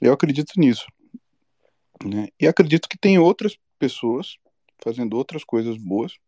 Eu 0.00 0.12
acredito 0.12 0.52
nisso. 0.56 0.86
Né? 2.04 2.28
E 2.40 2.46
acredito 2.46 2.88
que 2.88 2.98
tem 2.98 3.18
outras 3.18 3.58
pessoas 3.78 4.36
fazendo 4.82 5.16
outras 5.16 5.44
coisas 5.44 5.76
boas 5.76 6.18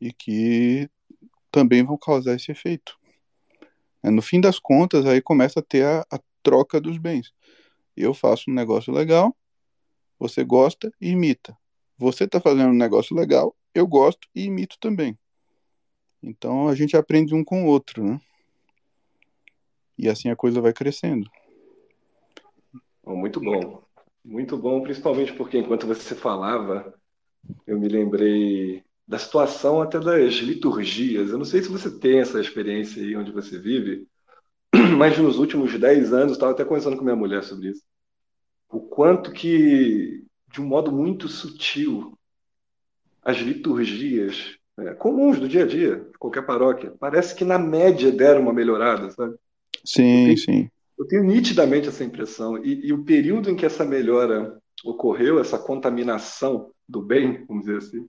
e 0.00 0.12
que 0.12 0.88
também 1.50 1.82
vão 1.82 1.96
causar 1.96 2.34
esse 2.34 2.50
efeito. 2.50 2.98
É, 4.02 4.10
no 4.10 4.20
fim 4.20 4.40
das 4.40 4.58
contas, 4.58 5.06
aí 5.06 5.22
começa 5.22 5.60
a 5.60 5.62
ter 5.62 5.84
a, 5.84 6.00
a 6.10 6.20
troca 6.42 6.80
dos 6.80 6.98
bens. 6.98 7.32
Eu 7.96 8.12
faço 8.12 8.50
um 8.50 8.54
negócio 8.54 8.92
legal, 8.92 9.34
você 10.18 10.44
gosta 10.44 10.92
e 11.00 11.10
imita. 11.10 11.56
Você 11.96 12.24
está 12.24 12.40
fazendo 12.40 12.70
um 12.70 12.74
negócio 12.74 13.16
legal, 13.16 13.56
eu 13.74 13.86
gosto 13.86 14.28
e 14.34 14.44
imito 14.44 14.76
também. 14.78 15.18
Então 16.22 16.68
a 16.68 16.74
gente 16.74 16.96
aprende 16.96 17.34
um 17.34 17.44
com 17.44 17.64
o 17.64 17.66
outro, 17.66 18.04
né? 18.04 18.20
E 19.96 20.08
assim 20.08 20.28
a 20.28 20.36
coisa 20.36 20.60
vai 20.60 20.72
crescendo. 20.72 21.30
Muito 23.06 23.40
bom. 23.40 23.82
Muito 24.24 24.56
bom, 24.56 24.82
principalmente 24.82 25.34
porque 25.34 25.58
enquanto 25.58 25.86
você 25.86 26.14
falava, 26.14 26.94
eu 27.66 27.78
me 27.78 27.88
lembrei 27.88 28.82
da 29.06 29.18
situação 29.18 29.82
até 29.82 30.00
das 30.00 30.34
liturgias. 30.34 31.30
Eu 31.30 31.38
não 31.38 31.44
sei 31.44 31.62
se 31.62 31.68
você 31.68 31.90
tem 31.90 32.20
essa 32.20 32.40
experiência 32.40 33.02
aí 33.02 33.16
onde 33.16 33.32
você 33.32 33.58
vive, 33.58 34.06
mas 34.98 35.18
nos 35.18 35.38
últimos 35.38 35.78
10 35.78 36.12
anos, 36.12 36.32
estava 36.32 36.52
até 36.52 36.64
conversando 36.64 36.96
com 36.96 37.04
minha 37.04 37.16
mulher 37.16 37.42
sobre 37.42 37.70
isso, 37.70 37.82
o 38.70 38.80
quanto 38.80 39.30
que, 39.30 40.24
de 40.52 40.60
um 40.60 40.66
modo 40.66 40.90
muito 40.90 41.28
sutil, 41.28 42.18
as 43.22 43.38
liturgias 43.38 44.56
é, 44.78 44.92
comuns 44.94 45.38
do 45.38 45.48
dia 45.48 45.64
a 45.64 45.66
dia, 45.66 45.96
de 45.96 46.18
qualquer 46.18 46.44
paróquia, 46.44 46.92
parece 46.98 47.34
que 47.34 47.44
na 47.44 47.58
média 47.58 48.10
deram 48.10 48.42
uma 48.42 48.52
melhorada, 48.52 49.10
sabe? 49.10 49.36
Sim, 49.84 50.20
eu 50.20 50.24
tenho, 50.26 50.38
sim. 50.38 50.70
Eu 50.98 51.06
tenho 51.06 51.24
nitidamente 51.24 51.88
essa 51.88 52.04
impressão. 52.04 52.58
E, 52.58 52.86
e 52.86 52.92
o 52.92 53.04
período 53.04 53.50
em 53.50 53.56
que 53.56 53.66
essa 53.66 53.84
melhora 53.84 54.60
ocorreu, 54.84 55.40
essa 55.40 55.58
contaminação 55.58 56.70
do 56.88 57.00
bem, 57.00 57.44
vamos 57.46 57.64
dizer 57.64 57.78
assim, 57.78 58.08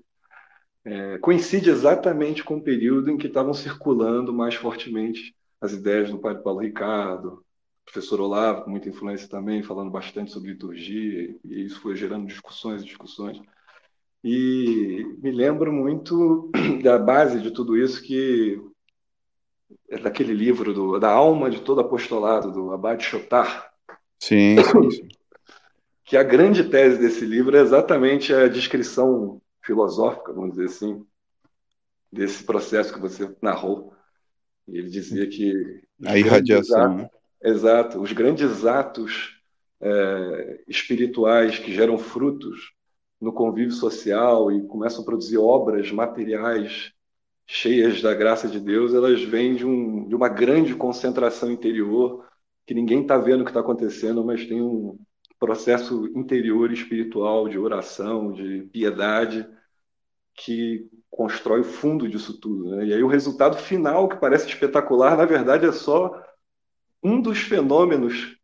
é, 0.84 1.18
coincide 1.18 1.70
exatamente 1.70 2.44
com 2.44 2.58
o 2.58 2.62
período 2.62 3.10
em 3.10 3.18
que 3.18 3.28
estavam 3.28 3.54
circulando 3.54 4.32
mais 4.32 4.54
fortemente 4.54 5.36
as 5.60 5.74
ideias 5.74 6.12
do 6.12 6.20
padre 6.20 6.44
Paulo 6.44 6.60
Ricardo, 6.60 7.44
professor 7.84 8.20
Olavo, 8.20 8.64
com 8.64 8.70
muita 8.70 8.90
influência 8.90 9.28
também, 9.28 9.64
falando 9.64 9.90
bastante 9.90 10.32
sobre 10.32 10.52
liturgia, 10.52 11.36
e 11.44 11.66
isso 11.66 11.80
foi 11.82 11.96
gerando 11.96 12.28
discussões 12.28 12.82
e 12.82 12.86
discussões. 12.86 13.40
E 14.24 15.06
me 15.22 15.32
lembro 15.32 15.72
muito 15.72 16.52
da 16.84 16.98
base 16.98 17.40
de 17.40 17.52
tudo 17.52 17.78
isso, 17.78 18.02
que 18.02 18.60
é 19.90 20.00
daquele 20.00 20.34
livro 20.34 20.74
do, 20.74 21.00
da 21.00 21.12
alma 21.12 21.50
de 21.50 21.62
todo 21.62 21.82
apostolado, 21.82 22.52
do 22.52 22.72
Abad 22.72 23.02
Chotar. 23.04 23.72
Sim, 24.20 24.56
sim, 24.64 24.92
sim. 24.92 25.08
Que 26.06 26.16
a 26.16 26.24
grande 26.24 26.70
tese 26.70 27.00
desse 27.00 27.26
livro 27.26 27.58
é 27.58 27.62
exatamente 27.62 28.34
a 28.34 28.48
descrição 28.48 29.42
filosófica, 29.62 30.32
vamos 30.32 30.52
dizer 30.52 30.66
assim, 30.66 31.04
desse 32.12 32.44
processo 32.44 32.94
que 32.94 33.00
você 33.00 33.36
narrou. 33.42 33.94
Ele 34.68 34.90
dizia 34.90 35.28
que. 35.28 35.82
A 36.06 36.18
irradiação. 36.18 36.98
Né? 36.98 37.10
Exato. 37.44 38.00
Os 38.00 38.12
grandes 38.14 38.66
atos 38.66 39.36
é, 39.82 40.64
espirituais 40.68 41.60
que 41.60 41.74
geram 41.74 41.98
frutos 41.98 42.74
no 43.20 43.34
convívio 43.34 43.74
social 43.74 44.52
e 44.52 44.66
começam 44.68 45.02
a 45.02 45.06
produzir 45.06 45.38
obras 45.38 45.92
materiais 45.92 46.92
cheias 47.48 48.02
da 48.02 48.14
graça 48.14 48.48
de 48.48 48.60
Deus, 48.60 48.94
elas 48.94 49.22
vêm 49.24 49.56
de, 49.56 49.66
um, 49.66 50.08
de 50.08 50.16
uma 50.16 50.28
grande 50.28 50.76
concentração 50.76 51.52
interior 51.52 52.26
que 52.66 52.74
ninguém 52.74 53.02
está 53.02 53.18
vendo 53.18 53.42
o 53.42 53.44
que 53.44 53.52
está 53.52 53.60
acontecendo, 53.60 54.24
mas 54.24 54.46
tem 54.46 54.62
um 54.62 54.98
processo 55.46 56.08
interior 56.16 56.72
espiritual 56.72 57.48
de 57.48 57.60
oração, 57.60 58.34
de 58.34 58.64
piedade 58.74 59.48
que 60.34 60.90
constrói 61.08 61.62
o 61.62 61.64
fundo 61.64 62.10
disso 62.10 62.40
tudo. 62.40 62.72
Né? 62.72 62.88
E 62.88 62.94
aí 62.96 63.04
o 63.04 63.08
resultado 63.08 63.56
final, 63.56 64.10
que 64.10 64.18
parece 64.18 64.48
espetacular, 64.48 65.16
na 65.16 65.26
verdade 65.26 65.68
é 65.68 65.72
só 65.72 66.20
um 67.04 67.22
dos 67.22 67.38
fenômenos 67.38 68.36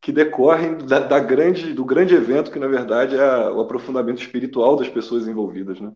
que 0.00 0.10
decorrem 0.10 0.78
da, 0.78 1.00
da 1.00 1.20
grande, 1.20 1.74
do 1.74 1.84
grande 1.84 2.14
evento 2.14 2.50
que, 2.50 2.58
na 2.58 2.66
verdade, 2.66 3.14
é 3.14 3.50
o 3.50 3.60
aprofundamento 3.60 4.22
espiritual 4.22 4.74
das 4.74 4.88
pessoas 4.88 5.28
envolvidas. 5.28 5.78
Né? 5.78 5.92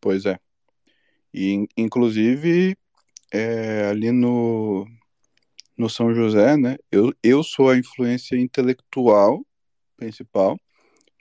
Pois 0.00 0.24
é. 0.24 0.38
E, 1.34 1.68
inclusive, 1.76 2.78
é, 3.30 3.88
ali 3.90 4.10
no, 4.10 4.86
no 5.76 5.90
São 5.90 6.14
José, 6.14 6.56
né, 6.56 6.76
eu, 6.90 7.12
eu 7.22 7.42
sou 7.42 7.70
a 7.70 7.76
influência 7.76 8.36
intelectual 8.36 9.44
principal, 9.96 10.58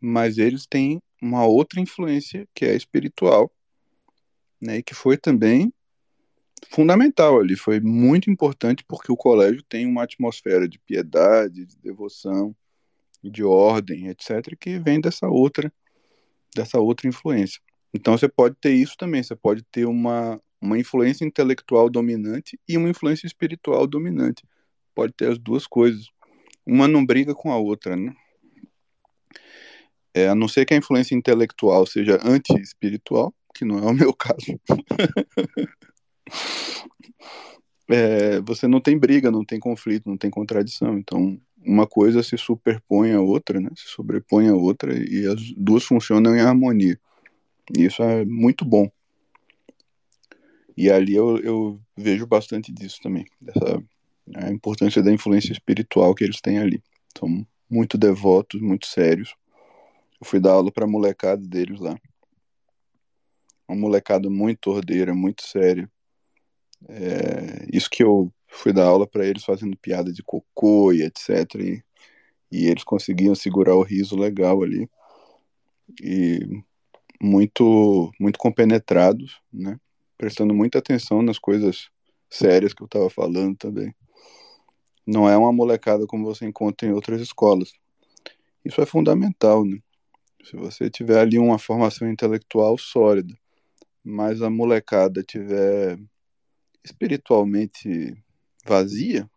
mas 0.02 0.38
eles 0.38 0.66
têm 0.66 1.02
uma 1.22 1.46
outra 1.46 1.80
influência 1.80 2.48
que 2.54 2.66
é 2.66 2.76
espiritual, 2.76 3.52
né, 4.62 4.78
e 4.78 4.84
que 4.84 4.94
foi 4.94 5.18
também 5.18 5.74
fundamental 6.70 7.40
ali, 7.40 7.56
foi 7.56 7.80
muito 7.80 8.30
importante 8.30 8.84
porque 8.88 9.12
o 9.12 9.18
colégio 9.18 9.62
tem 9.64 9.86
uma 9.86 10.04
atmosfera 10.04 10.68
de 10.68 10.80
piedade, 10.80 11.66
de 11.66 11.78
devoção, 11.78 12.56
de 13.24 13.44
ordem, 13.44 14.08
etc, 14.08 14.56
que 14.60 14.80
vem 14.80 15.00
dessa 15.00 15.28
outra 15.28 15.72
dessa 16.56 16.80
outra 16.80 17.08
influência. 17.08 17.60
Então 17.94 18.18
você 18.18 18.30
pode 18.30 18.56
ter 18.56 18.74
isso 18.74 18.96
também, 18.98 19.22
você 19.22 19.36
pode 19.36 19.62
ter 19.64 19.86
uma 19.86 20.42
uma 20.66 20.80
influência 20.80 21.24
intelectual 21.24 21.90
dominante 21.90 22.60
e 22.68 22.78
uma 22.78 22.90
influência 22.90 23.28
espiritual 23.28 23.88
dominante. 23.88 24.44
Pode 24.94 25.14
ter 25.14 25.32
as 25.32 25.38
duas 25.38 25.68
coisas. 25.68 26.10
Uma 26.66 26.88
não 26.88 27.06
briga 27.06 27.34
com 27.34 27.52
a 27.52 27.58
outra, 27.58 27.96
né? 27.96 28.14
É, 30.14 30.30
a 30.30 30.36
não 30.36 30.48
ser 30.48 30.66
que 30.66 30.74
a 30.74 30.78
influência 30.78 31.14
intelectual 31.14 31.86
seja 31.86 32.20
anti-espiritual, 32.24 33.34
que 33.54 33.66
não 33.66 33.78
é 33.80 33.86
o 33.86 33.94
meu 33.94 34.14
caso. 34.14 34.60
é, 37.90 38.42
você 38.42 38.68
não 38.68 38.82
tem 38.82 38.98
briga, 38.98 39.30
não 39.30 39.46
tem 39.46 39.60
conflito, 39.60 40.10
não 40.10 40.18
tem 40.18 40.30
contradição. 40.30 40.98
Então, 40.98 41.40
uma 41.58 41.86
coisa 41.86 42.24
se 42.24 42.38
superpõe 42.38 43.12
à 43.12 43.22
outra, 43.22 43.60
né? 43.60 43.70
se 43.76 43.90
sobrepõe 43.90 44.48
à 44.48 44.56
outra 44.56 44.94
e 44.98 45.28
as 45.28 45.52
duas 45.58 45.84
funcionam 45.84 46.36
em 46.36 46.42
harmonia. 46.42 47.00
E 47.78 47.86
isso 47.86 48.02
é 48.02 48.24
muito 48.26 48.64
bom. 48.64 48.90
E 50.78 50.90
ali 50.90 51.16
eu, 51.16 51.38
eu 51.38 51.82
vejo 51.96 52.28
bastante 52.28 52.72
disso 52.72 53.00
também, 53.02 53.26
dessa 53.40 53.82
a 54.34 54.52
importância 54.52 55.04
da 55.04 55.12
influência 55.12 55.52
espiritual 55.52 56.16
que 56.16 56.24
eles 56.24 56.42
têm 56.42 56.58
ali. 56.58 56.82
São 57.18 57.46
muito 57.70 57.98
devotos, 57.98 58.62
muito 58.62 58.88
sérios. 58.88 59.36
Eu 60.20 60.26
fui 60.26 60.40
dar 60.40 60.54
aula 60.54 60.72
para 60.72 60.86
a 60.86 60.88
molecada 60.88 61.46
deles 61.46 61.80
lá. 61.80 61.96
Uma 63.68 63.78
molecada 63.78 64.30
muito 64.30 64.72
ordeira, 64.72 65.14
muito 65.14 65.44
séria. 65.44 65.90
É, 66.88 67.68
isso 67.72 67.90
que 67.90 68.04
eu 68.04 68.32
fui 68.48 68.74
dar 68.74 68.86
aula 68.86 69.08
para 69.08 69.26
eles 69.26 69.44
fazendo 69.44 69.78
piada 69.78 70.12
de 70.12 70.24
cocô 70.24 70.92
e 70.92 71.04
etc. 71.04 71.30
E, 71.60 71.84
e 72.52 72.66
eles 72.66 72.84
conseguiam 72.84 73.36
segurar 73.36 73.76
o 73.76 73.84
riso 73.84 74.16
legal 74.16 74.64
ali. 74.64 74.90
E 76.02 76.40
muito, 77.22 78.12
muito 78.20 78.38
compenetrados, 78.40 79.40
né? 79.52 79.80
Prestando 80.18 80.54
muita 80.54 80.80
atenção 80.80 81.22
nas 81.22 81.38
coisas 81.38 81.90
sérias 82.30 82.74
que 82.74 82.82
eu 82.82 82.86
estava 82.86 83.10
falando 83.10 83.56
também. 83.58 83.94
Não 85.06 85.30
é 85.30 85.38
uma 85.38 85.54
molecada 85.54 86.08
como 86.08 86.26
você 86.26 86.46
encontra 86.46 86.88
em 86.88 86.92
outras 86.92 87.22
escolas. 87.22 87.74
Isso 88.64 88.82
é 88.82 88.86
fundamental, 88.86 89.64
né? 89.64 89.78
Se 90.44 90.56
você 90.56 90.90
tiver 90.90 91.20
ali 91.20 91.38
uma 91.38 91.60
formação 91.60 92.10
intelectual 92.10 92.78
sólida, 92.78 93.36
mas 94.04 94.42
a 94.42 94.50
molecada 94.50 95.24
tiver 95.24 96.00
espiritualmente 96.84 98.16
vazia, 98.66 99.30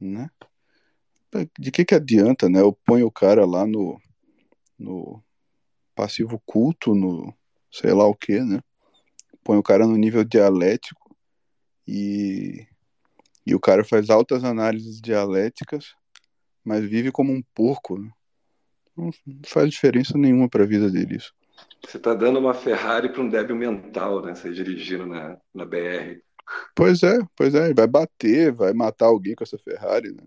né? 0.00 0.30
De 1.58 1.70
que 1.70 1.84
que 1.84 1.94
adianta, 1.94 2.48
né? 2.48 2.60
Eu 2.60 2.72
ponho 2.72 3.06
o 3.06 3.12
cara 3.12 3.44
lá 3.44 3.66
no, 3.66 4.00
no 4.78 5.22
passivo 5.94 6.40
culto, 6.46 6.94
no 6.94 7.34
sei 7.70 7.92
lá 7.92 8.06
o 8.06 8.14
que, 8.14 8.40
né? 8.40 8.60
Põe 9.48 9.56
o 9.56 9.62
cara 9.62 9.86
no 9.86 9.96
nível 9.96 10.22
dialético 10.24 11.16
e, 11.86 12.66
e 13.46 13.54
o 13.54 13.58
cara 13.58 13.82
faz 13.82 14.10
altas 14.10 14.44
análises 14.44 15.00
dialéticas, 15.00 15.94
mas 16.62 16.84
vive 16.84 17.10
como 17.10 17.32
um 17.32 17.42
porco. 17.54 17.98
Né? 17.98 18.10
Não 18.94 19.10
faz 19.46 19.70
diferença 19.70 20.18
nenhuma 20.18 20.50
para 20.50 20.64
a 20.64 20.66
vida 20.66 20.90
dele 20.90 21.16
isso. 21.16 21.32
Você 21.82 21.96
está 21.96 22.12
dando 22.12 22.38
uma 22.38 22.52
Ferrari 22.52 23.08
para 23.08 23.22
um 23.22 23.28
débil 23.30 23.56
mental, 23.56 24.20
né? 24.20 24.34
Você 24.34 24.52
dirigindo 24.52 25.06
na, 25.06 25.38
na 25.54 25.64
BR. 25.64 26.20
Pois 26.76 27.02
é, 27.02 27.18
pois 27.34 27.54
é. 27.54 27.72
Vai 27.72 27.86
bater, 27.86 28.52
vai 28.52 28.74
matar 28.74 29.06
alguém 29.06 29.34
com 29.34 29.44
essa 29.44 29.56
Ferrari, 29.56 30.12
né? 30.12 30.24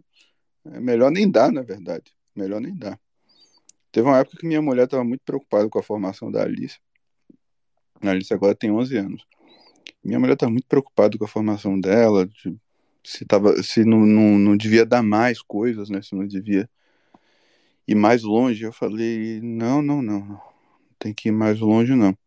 É 0.65 0.79
melhor 0.79 1.11
nem 1.11 1.29
dar, 1.29 1.51
na 1.51 1.61
verdade. 1.61 2.11
Melhor 2.35 2.59
nem 2.59 2.75
dar. 2.75 2.99
Teve 3.91 4.07
uma 4.07 4.17
época 4.17 4.37
que 4.37 4.47
minha 4.47 4.63
mulher 4.63 4.85
estava 4.85 5.03
muito 5.03 5.21
preocupada 5.23 5.69
com 5.69 5.77
a 5.77 5.83
formação 5.83 6.31
da 6.31 6.41
Alice. 6.41 6.79
A 8.01 8.09
Alice 8.09 8.33
agora 8.33 8.55
tem 8.55 8.71
11 8.71 8.97
anos. 8.97 9.25
Minha 10.03 10.19
mulher 10.19 10.33
estava 10.33 10.51
muito 10.51 10.67
preocupada 10.67 11.17
com 11.17 11.25
a 11.25 11.27
formação 11.27 11.79
dela, 11.79 12.25
de, 12.25 12.57
se, 13.03 13.25
tava, 13.25 13.61
se 13.61 13.83
não, 13.85 13.99
não, 13.99 14.39
não 14.39 14.57
devia 14.57 14.85
dar 14.85 15.03
mais 15.03 15.41
coisas, 15.41 15.89
né? 15.89 16.01
Se 16.01 16.15
não 16.15 16.25
devia 16.27 16.69
ir 17.87 17.95
mais 17.95 18.23
longe. 18.23 18.63
Eu 18.63 18.73
falei, 18.73 19.39
não, 19.41 19.81
não, 19.81 20.01
não, 20.01 20.19
não 20.19 20.41
tem 20.97 21.13
que 21.13 21.29
ir 21.29 21.31
mais 21.31 21.59
longe, 21.59 21.95
não. 21.95 22.17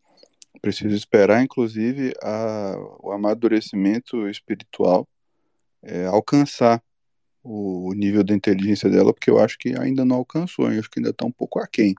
Precisa 0.60 0.94
esperar, 0.94 1.42
inclusive, 1.42 2.14
a, 2.22 2.74
o 3.02 3.12
amadurecimento 3.12 4.28
espiritual 4.28 5.06
é, 5.82 6.06
alcançar 6.06 6.82
o, 7.42 7.92
nível 7.94 8.24
da 8.24 8.34
inteligência 8.34 8.88
dela, 8.88 9.12
porque 9.12 9.30
eu 9.30 9.38
acho 9.38 9.58
que 9.58 9.78
ainda 9.78 10.04
não 10.04 10.16
alcançou, 10.16 10.72
eu 10.72 10.80
acho 10.80 10.90
que 10.90 10.98
ainda 10.98 11.10
está 11.10 11.26
um 11.26 11.30
pouco 11.30 11.60
aquém, 11.60 11.94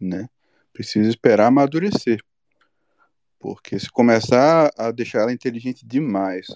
né? 0.00 0.28
Precisa 0.72 1.08
esperar 1.08 1.48
amadurecer. 1.48 2.20
Porque 3.44 3.78
se 3.78 3.90
começar 3.90 4.72
a 4.74 4.90
deixar 4.90 5.20
ela 5.20 5.32
inteligente 5.32 5.86
demais, 5.86 6.46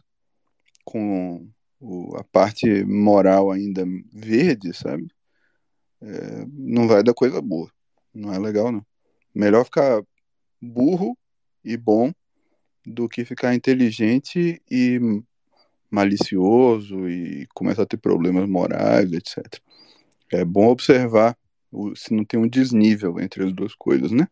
com 0.87 1.47
o, 1.79 2.17
a 2.17 2.25
parte 2.25 2.83
moral 2.83 3.51
ainda 3.51 3.85
verde, 4.11 4.73
sabe? 4.73 5.07
é, 6.01 6.47
não 6.51 6.87
vai 6.89 7.03
dar 7.03 7.13
coisa 7.13 7.43
boa. 7.43 7.71
Não 8.15 8.33
é 8.33 8.39
legal, 8.39 8.73
não. 8.73 8.85
Melhor 9.35 9.65
ficar 9.65 10.03
burro 10.61 11.15
e 11.63 11.77
bom 11.77 12.11
do 12.87 13.07
que 13.07 13.23
ficar 13.23 13.55
inteligente 13.55 14.63
e 14.71 14.99
malicioso 15.91 17.07
e 17.07 17.47
começar 17.55 17.83
a 17.83 17.87
ter 17.87 17.99
problemas 17.99 18.49
morais, 18.49 19.13
etc. 19.13 19.61
É 20.33 20.43
bom 20.43 20.69
observar 20.69 21.37
se 21.95 22.15
não 22.15 22.25
tem 22.25 22.41
um 22.41 22.49
desnível 22.49 23.21
entre 23.21 23.45
as 23.45 23.53
duas 23.53 23.75
coisas, 23.75 24.11
né? 24.11 24.27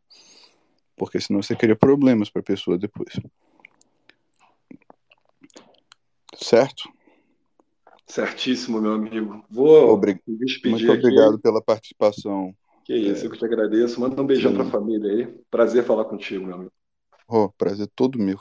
Porque 0.97 1.21
senão 1.21 1.43
você 1.43 1.55
cria 1.55 1.77
problemas 1.77 2.31
para 2.31 2.41
a 2.41 2.45
pessoa 2.45 2.79
depois. 2.79 3.13
Certo? 6.35 6.91
Certíssimo, 8.07 8.81
meu 8.81 8.93
amigo. 8.93 9.45
Vou 9.51 9.91
Obrig... 9.91 10.21
me 10.27 10.39
despedir. 10.39 10.87
Muito 10.87 10.93
obrigado 10.93 11.35
aqui. 11.35 11.43
pela 11.43 11.61
participação. 11.61 12.55
Que 12.85 12.95
isso, 12.95 13.25
é... 13.25 13.27
eu 13.27 13.31
que 13.31 13.39
te 13.39 13.45
agradeço. 13.45 14.01
Manda 14.01 14.21
um 14.23 14.27
beijão 14.27 14.55
para 14.55 14.63
a 14.63 14.71
família 14.71 15.11
aí. 15.11 15.27
Prazer 15.51 15.85
falar 15.85 16.05
contigo, 16.05 16.47
meu 16.47 16.55
amigo. 16.55 16.73
Oh, 17.29 17.51
prazer 17.51 17.89
todo 17.95 18.19
meu. 18.19 18.39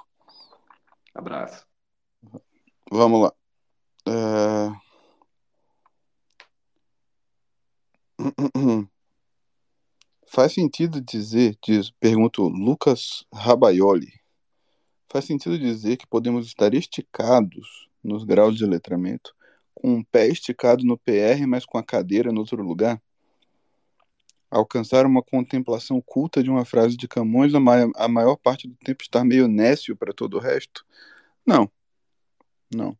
Abraço. 1.13 1.65
Vamos 2.91 3.21
lá. 3.21 3.33
Uh... 4.07 4.75
Faz 10.35 10.51
sentido 10.51 10.99
dizer, 10.99 11.57
diz, 11.65 11.91
pergunto 11.91 12.49
Lucas 12.49 13.25
Rabaioli, 13.33 14.19
faz 15.09 15.23
sentido 15.23 15.57
dizer 15.57 15.95
que 15.95 16.05
podemos 16.05 16.45
estar 16.45 16.73
esticados 16.73 17.87
nos 18.03 18.25
graus 18.25 18.57
de 18.57 18.65
letramento, 18.65 19.33
com 19.73 19.93
um 19.93 20.03
pé 20.03 20.27
esticado 20.27 20.83
no 20.83 20.97
PR, 20.97 21.47
mas 21.47 21.65
com 21.65 21.77
a 21.77 21.83
cadeira 21.83 22.33
no 22.33 22.41
outro 22.41 22.61
lugar? 22.61 23.01
Alcançar 24.51 25.05
uma 25.05 25.23
contemplação 25.23 26.01
culta 26.01 26.43
de 26.43 26.49
uma 26.49 26.65
frase 26.65 26.97
de 26.97 27.07
Camões, 27.07 27.53
a 27.55 28.07
maior 28.09 28.35
parte 28.35 28.67
do 28.67 28.75
tempo 28.75 29.03
estar 29.03 29.23
meio 29.23 29.47
nécio 29.47 29.95
para 29.95 30.11
todo 30.11 30.35
o 30.35 30.41
resto? 30.41 30.85
Não, 31.47 31.71
não. 32.75 32.97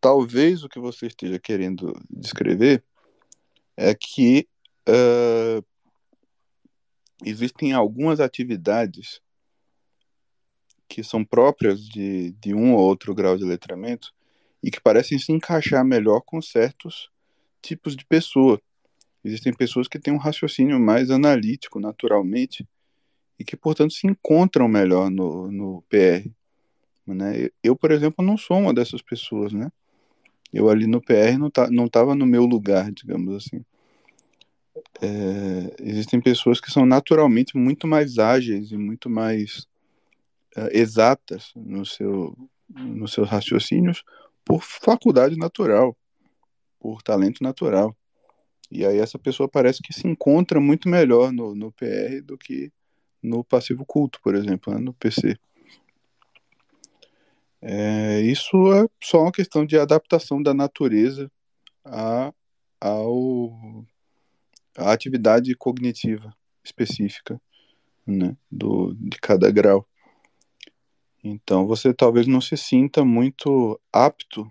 Talvez 0.00 0.64
o 0.64 0.68
que 0.68 0.80
você 0.80 1.06
esteja 1.06 1.38
querendo 1.38 1.94
descrever 2.10 2.82
é 3.76 3.94
que 3.94 4.48
uh, 4.88 5.64
existem 7.24 7.72
algumas 7.72 8.20
atividades 8.20 9.20
que 10.88 11.02
são 11.02 11.24
próprias 11.24 11.80
de, 11.88 12.32
de 12.32 12.54
um 12.54 12.74
ou 12.74 12.80
outro 12.80 13.14
grau 13.14 13.36
de 13.36 13.44
letramento 13.44 14.12
e 14.62 14.70
que 14.70 14.80
parecem 14.80 15.18
se 15.18 15.32
encaixar 15.32 15.84
melhor 15.84 16.20
com 16.20 16.40
certos 16.40 17.10
tipos 17.60 17.96
de 17.96 18.04
pessoa. 18.04 18.60
Existem 19.24 19.52
pessoas 19.52 19.88
que 19.88 19.98
têm 19.98 20.12
um 20.12 20.18
raciocínio 20.18 20.78
mais 20.78 21.10
analítico, 21.10 21.80
naturalmente, 21.80 22.68
e 23.38 23.44
que, 23.44 23.56
portanto, 23.56 23.94
se 23.94 24.06
encontram 24.06 24.68
melhor 24.68 25.10
no, 25.10 25.50
no 25.50 25.82
PR. 25.88 26.30
Né? 27.06 27.48
Eu, 27.62 27.74
por 27.74 27.90
exemplo, 27.90 28.24
não 28.24 28.36
sou 28.36 28.58
uma 28.58 28.72
dessas 28.72 29.02
pessoas, 29.02 29.52
né? 29.52 29.70
Eu 30.52 30.68
ali 30.68 30.86
no 30.86 31.00
PR 31.00 31.36
não, 31.38 31.50
tá, 31.50 31.68
não 31.68 31.88
no 32.14 32.26
meu 32.26 32.44
lugar, 32.44 32.92
digamos 32.92 33.34
assim. 33.34 33.64
É, 35.02 35.74
existem 35.80 36.20
pessoas 36.20 36.60
que 36.60 36.70
são 36.70 36.86
naturalmente 36.86 37.56
muito 37.56 37.86
mais 37.86 38.18
ágeis 38.18 38.70
e 38.70 38.76
muito 38.76 39.10
mais 39.10 39.66
uh, 40.56 40.68
exatas 40.70 41.52
no 41.56 41.84
seu, 41.84 42.36
nos 42.68 43.12
seus 43.12 43.28
raciocínios 43.28 44.04
por 44.44 44.62
faculdade 44.62 45.36
natural, 45.36 45.96
por 46.78 47.02
talento 47.02 47.42
natural. 47.42 47.96
E 48.70 48.84
aí 48.84 48.98
essa 48.98 49.18
pessoa 49.18 49.48
parece 49.48 49.82
que 49.82 49.92
se 49.92 50.06
encontra 50.06 50.60
muito 50.60 50.88
melhor 50.88 51.32
no, 51.32 51.54
no 51.54 51.72
PR 51.72 52.20
do 52.22 52.36
que 52.38 52.72
no 53.22 53.42
passivo 53.42 53.84
culto, 53.86 54.20
por 54.22 54.34
exemplo, 54.34 54.72
né, 54.72 54.80
no 54.80 54.92
PC. 54.94 55.36
É, 57.62 58.20
isso 58.20 58.56
é 58.74 58.86
só 59.02 59.22
uma 59.22 59.32
questão 59.32 59.64
de 59.64 59.78
adaptação 59.78 60.42
da 60.42 60.52
natureza 60.52 61.32
a, 61.82 62.32
ao, 62.78 63.86
a 64.76 64.92
atividade 64.92 65.54
cognitiva 65.54 66.34
específica 66.62 67.40
né, 68.06 68.36
do, 68.50 68.94
de 68.94 69.18
cada 69.20 69.50
grau. 69.50 69.86
Então 71.22 71.66
você 71.66 71.94
talvez 71.94 72.26
não 72.26 72.40
se 72.40 72.56
sinta 72.56 73.04
muito 73.04 73.80
apto 73.92 74.50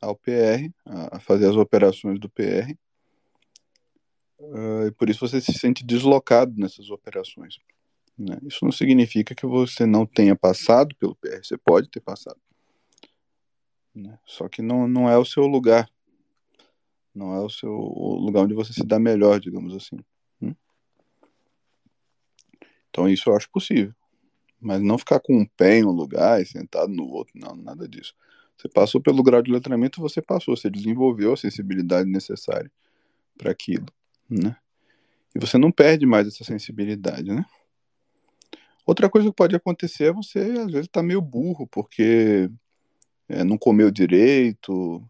ao 0.00 0.16
PR, 0.16 0.70
a 0.84 1.18
fazer 1.18 1.48
as 1.48 1.56
operações 1.56 2.18
do 2.18 2.28
PR, 2.28 2.74
uh, 4.38 4.86
e 4.86 4.92
por 4.92 5.08
isso 5.08 5.26
você 5.26 5.40
se 5.40 5.52
sente 5.54 5.84
deslocado 5.84 6.54
nessas 6.56 6.90
operações. 6.90 7.58
Né? 8.16 8.38
Isso 8.42 8.64
não 8.64 8.72
significa 8.72 9.34
que 9.34 9.46
você 9.46 9.86
não 9.86 10.06
tenha 10.06 10.36
passado 10.36 10.94
pelo 10.96 11.14
PR, 11.16 11.42
você 11.42 11.56
pode 11.56 11.88
ter 11.88 12.00
passado. 12.00 12.40
Né? 13.94 14.18
Só 14.26 14.48
que 14.48 14.60
não, 14.62 14.88
não 14.88 15.08
é 15.08 15.16
o 15.18 15.24
seu 15.24 15.46
lugar. 15.46 15.88
Não 17.14 17.32
é 17.32 17.40
o 17.40 17.48
seu 17.48 17.70
o 17.70 18.16
lugar 18.16 18.42
onde 18.42 18.54
você 18.54 18.72
se 18.72 18.84
dá 18.84 18.98
melhor, 18.98 19.38
digamos 19.38 19.74
assim. 19.74 19.96
Hum? 20.42 20.54
Então 22.90 23.08
isso 23.08 23.30
eu 23.30 23.36
acho 23.36 23.48
possível. 23.50 23.94
Mas 24.60 24.80
não 24.80 24.98
ficar 24.98 25.20
com 25.20 25.36
um 25.36 25.46
pé 25.46 25.78
em 25.78 25.84
um 25.84 25.90
lugar 25.90 26.40
e 26.40 26.46
sentado 26.46 26.92
no 26.92 27.06
outro, 27.06 27.38
não, 27.38 27.54
nada 27.54 27.86
disso. 27.86 28.14
Você 28.56 28.68
passou 28.68 29.00
pelo 29.00 29.22
grau 29.22 29.42
de 29.42 29.52
letramento, 29.52 30.00
você 30.00 30.22
passou, 30.22 30.56
você 30.56 30.70
desenvolveu 30.70 31.32
a 31.34 31.36
sensibilidade 31.36 32.08
necessária 32.08 32.70
para 33.36 33.50
aquilo, 33.50 33.86
né? 34.28 34.56
E 35.34 35.38
você 35.38 35.58
não 35.58 35.72
perde 35.72 36.06
mais 36.06 36.28
essa 36.28 36.44
sensibilidade, 36.44 37.32
né? 37.32 37.44
Outra 38.86 39.08
coisa 39.10 39.28
que 39.28 39.34
pode 39.34 39.56
acontecer 39.56 40.04
é 40.04 40.12
você, 40.12 40.38
às 40.38 40.70
vezes, 40.70 40.88
tá 40.88 41.02
meio 41.02 41.20
burro, 41.20 41.66
porque 41.66 42.50
é, 43.28 43.42
não 43.42 43.58
comeu 43.58 43.90
direito, 43.90 45.02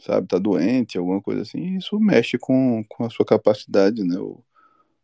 sabe, 0.00 0.26
tá 0.26 0.38
doente, 0.38 0.98
alguma 0.98 1.20
coisa 1.20 1.42
assim, 1.42 1.76
isso 1.76 1.98
mexe 2.00 2.38
com, 2.38 2.84
com 2.88 3.04
a 3.04 3.10
sua 3.10 3.24
capacidade, 3.24 4.02
né? 4.02 4.18
O, 4.18 4.42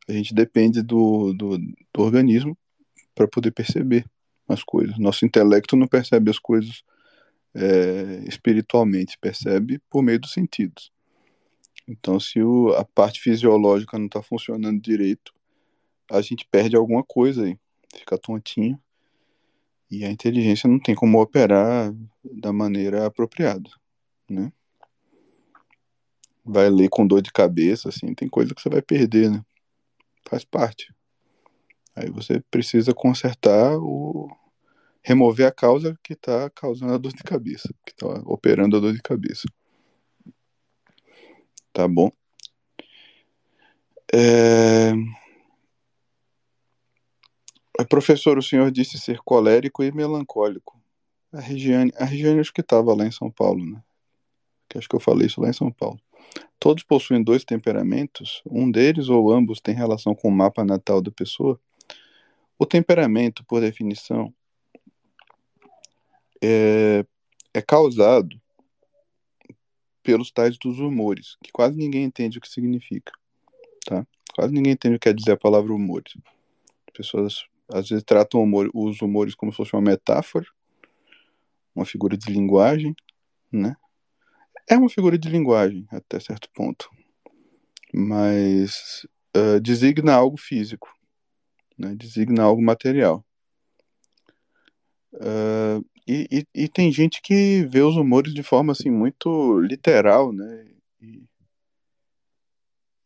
a 0.09 0.13
gente 0.13 0.35
depende 0.35 0.83
do, 0.83 1.33
do, 1.35 1.59
do 1.59 2.03
organismo 2.03 2.57
para 3.15 3.29
poder 3.29 3.51
perceber 3.51 4.07
as 4.49 4.63
coisas. 4.63 4.99
Nosso 4.99 5.27
intelecto 5.27 5.77
não 5.77 5.87
percebe 5.87 6.31
as 6.31 6.39
coisas 6.39 6.83
é, 7.55 8.23
espiritualmente, 8.27 9.19
percebe 9.21 9.81
por 9.91 10.03
meio 10.03 10.19
dos 10.19 10.33
sentidos. 10.33 10.91
Então, 11.87 12.19
se 12.19 12.43
o, 12.43 12.71
a 12.75 12.85
parte 12.85 13.21
fisiológica 13.21 13.99
não 13.99 14.07
está 14.07 14.23
funcionando 14.23 14.81
direito, 14.81 15.33
a 16.11 16.21
gente 16.23 16.47
perde 16.51 16.77
alguma 16.77 17.05
coisa 17.05 17.45
aí 17.45 17.59
fica 17.97 18.19
tontinho 18.19 18.81
e 19.91 20.05
a 20.05 20.11
inteligência 20.11 20.69
não 20.69 20.79
tem 20.79 20.95
como 20.95 21.21
operar 21.21 21.95
da 22.23 22.53
maneira 22.53 23.07
apropriada, 23.07 23.71
né? 24.29 24.53
Vai 26.51 26.71
ler 26.71 26.89
com 26.89 27.07
dor 27.07 27.21
de 27.21 27.31
cabeça, 27.31 27.91
assim, 27.91 28.15
tem 28.15 28.27
coisa 28.27 28.55
que 28.55 28.63
você 28.63 28.71
vai 28.71 28.81
perder, 28.81 29.31
né? 29.31 29.45
Faz 30.27 30.45
parte. 30.45 30.95
Aí 31.95 32.11
você 32.11 32.41
precisa 32.51 32.95
consertar 32.95 33.77
o 33.77 34.31
remover 35.03 35.47
a 35.47 35.53
causa 35.53 35.99
que 36.03 36.15
está 36.15 36.49
causando 36.51 36.95
a 36.95 36.99
dor 36.99 37.13
de 37.13 37.23
cabeça, 37.23 37.69
que 37.85 37.93
está 37.93 38.07
operando 38.25 38.77
a 38.77 38.81
dor 38.81 38.93
de 38.93 39.03
cabeça. 39.03 39.47
Tá 41.73 41.87
bom? 41.87 42.11
É... 44.13 44.93
Professor, 47.89 48.39
o 48.39 48.43
senhor 48.43 48.71
disse 48.71 48.99
ser 48.99 49.19
colérico 49.19 49.83
e 49.83 49.93
melancólico. 49.93 50.81
A 51.33 51.41
Regiane, 51.41 51.93
a 51.97 52.05
Regiane 52.05 52.41
acho 52.41 52.53
que 52.53 52.63
estava 52.63 52.95
lá 52.95 53.05
em 53.05 53.13
São 53.13 53.31
Paulo, 53.31 53.65
né? 53.65 53.83
Acho 54.75 54.89
que 54.89 54.97
eu 54.97 55.01
falei 55.01 55.27
isso 55.27 55.41
lá 55.41 55.49
em 55.49 55.53
São 55.53 55.71
Paulo. 55.71 56.01
Todos 56.59 56.83
possuem 56.83 57.23
dois 57.23 57.45
temperamentos? 57.45 58.43
Um 58.45 58.71
deles 58.71 59.09
ou 59.09 59.33
ambos 59.33 59.61
tem 59.61 59.75
relação 59.75 60.15
com 60.15 60.29
o 60.29 60.33
mapa 60.33 60.65
natal 60.65 61.01
da 61.01 61.11
pessoa? 61.11 61.61
O 62.59 62.67
temperamento, 62.67 63.45
por 63.45 63.61
definição, 63.61 64.35
é, 66.43 67.05
é 67.55 67.63
causado 67.63 68.41
pelos 70.03 70.31
tais 70.31 70.57
dos 70.57 70.79
humores, 70.79 71.37
que 71.43 71.53
quase 71.53 71.77
ninguém 71.77 72.05
entende 72.05 72.39
o 72.39 72.41
que 72.41 72.49
significa, 72.49 73.13
tá? 73.85 74.07
Quase 74.35 74.53
ninguém 74.53 74.73
entende 74.73 74.97
o 74.97 74.99
que 74.99 75.09
quer 75.09 75.15
dizer 75.15 75.33
a 75.33 75.37
palavra 75.37 75.73
humores. 75.73 76.15
As 76.87 76.93
pessoas 76.95 77.45
às 77.71 77.89
vezes 77.89 78.03
tratam 78.03 78.43
humor, 78.43 78.71
os 78.75 79.03
humores 79.03 79.35
como 79.35 79.53
se 79.53 79.57
fosse 79.57 79.75
uma 79.75 79.83
metáfora, 79.83 80.47
uma 81.75 81.85
figura 81.85 82.17
de 82.17 82.33
linguagem, 82.33 82.95
né? 83.53 83.77
É 84.71 84.77
uma 84.77 84.91
figura 84.91 85.17
de 85.17 85.31
linguagem 85.31 85.87
até 85.91 86.21
certo 86.21 86.51
ponto, 86.55 86.91
mas 87.93 89.07
uh, 89.35 89.59
designa 89.61 90.13
algo 90.13 90.37
físico, 90.37 90.93
né? 91.79 91.95
designa 91.95 92.43
algo 92.43 92.61
material. 92.61 93.25
Uh, 95.15 95.83
e, 96.07 96.29
e, 96.31 96.65
e, 96.65 96.69
tem 96.69 96.93
gente 96.93 97.23
que 97.23 97.65
vê 97.65 97.81
os 97.81 97.97
humores 97.97 98.35
de 98.35 98.43
forma 98.43 98.73
assim 98.73 98.91
muito 98.91 99.59
literal, 99.61 100.33
né? 100.33 100.67
E 101.01 101.23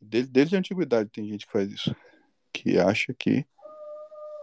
desde, 0.01 0.33
desde 0.33 0.57
a 0.57 0.59
antiguidade 0.59 1.11
tem 1.11 1.29
gente 1.29 1.47
que 1.47 1.53
faz 1.53 1.71
isso, 1.71 1.95
que 2.53 2.77
acha 2.79 3.15
que 3.15 3.47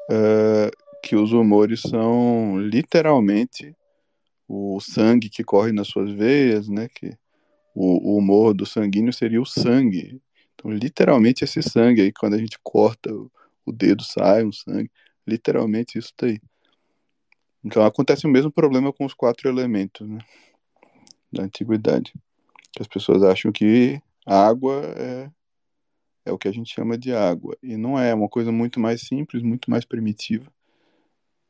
uh, 0.10 0.72
que 1.04 1.16
os 1.18 1.34
humores 1.34 1.82
são 1.82 2.60
literalmente 2.60 3.76
o 4.50 4.80
sangue 4.82 5.30
que 5.30 5.44
corre 5.44 5.72
nas 5.72 5.88
suas 5.88 6.12
veias, 6.12 6.68
né? 6.68 6.90
Que 6.90 7.16
o, 7.76 8.14
o 8.14 8.18
humor 8.18 8.56
do 8.56 8.66
sanguíneo 8.66 9.14
seria 9.14 9.40
o 9.40 9.46
sangue. 9.46 10.20
Então, 10.56 10.72
literalmente 10.72 11.44
esse 11.44 11.62
sangue 11.62 12.02
aí, 12.02 12.12
quando 12.12 12.34
a 12.34 12.38
gente 12.40 12.58
corta 12.64 13.14
o, 13.14 13.72
dedo, 13.72 14.04
sai 14.04 14.44
um 14.44 14.52
sangue. 14.52 14.90
Literalmente 15.28 16.00
isso 16.00 16.12
tá 16.18 16.26
aí. 16.26 16.42
Então 17.64 17.86
acontece 17.86 18.26
o 18.26 18.30
mesmo 18.30 18.52
problema 18.52 18.92
com 18.92 19.06
os 19.06 19.14
quatro 19.14 19.48
elementos, 19.48 20.08
né? 20.10 20.18
Da 21.32 21.44
antiguidade. 21.44 22.12
Que 22.74 22.82
as 22.82 22.88
pessoas 22.88 23.22
acham 23.22 23.52
que 23.52 24.02
água 24.26 24.82
é 24.98 25.30
é 26.26 26.32
o 26.32 26.38
que 26.38 26.48
a 26.48 26.52
gente 26.52 26.74
chama 26.74 26.98
de 26.98 27.14
água. 27.14 27.58
E 27.62 27.78
não 27.78 28.00
é, 28.00 28.12
é 28.12 28.14
uma 28.14 28.30
coisa 28.30 28.52
muito 28.52 28.80
mais 28.80 29.02
simples, 29.02 29.42
muito 29.44 29.70
mais 29.70 29.86
primitiva, 29.86 30.52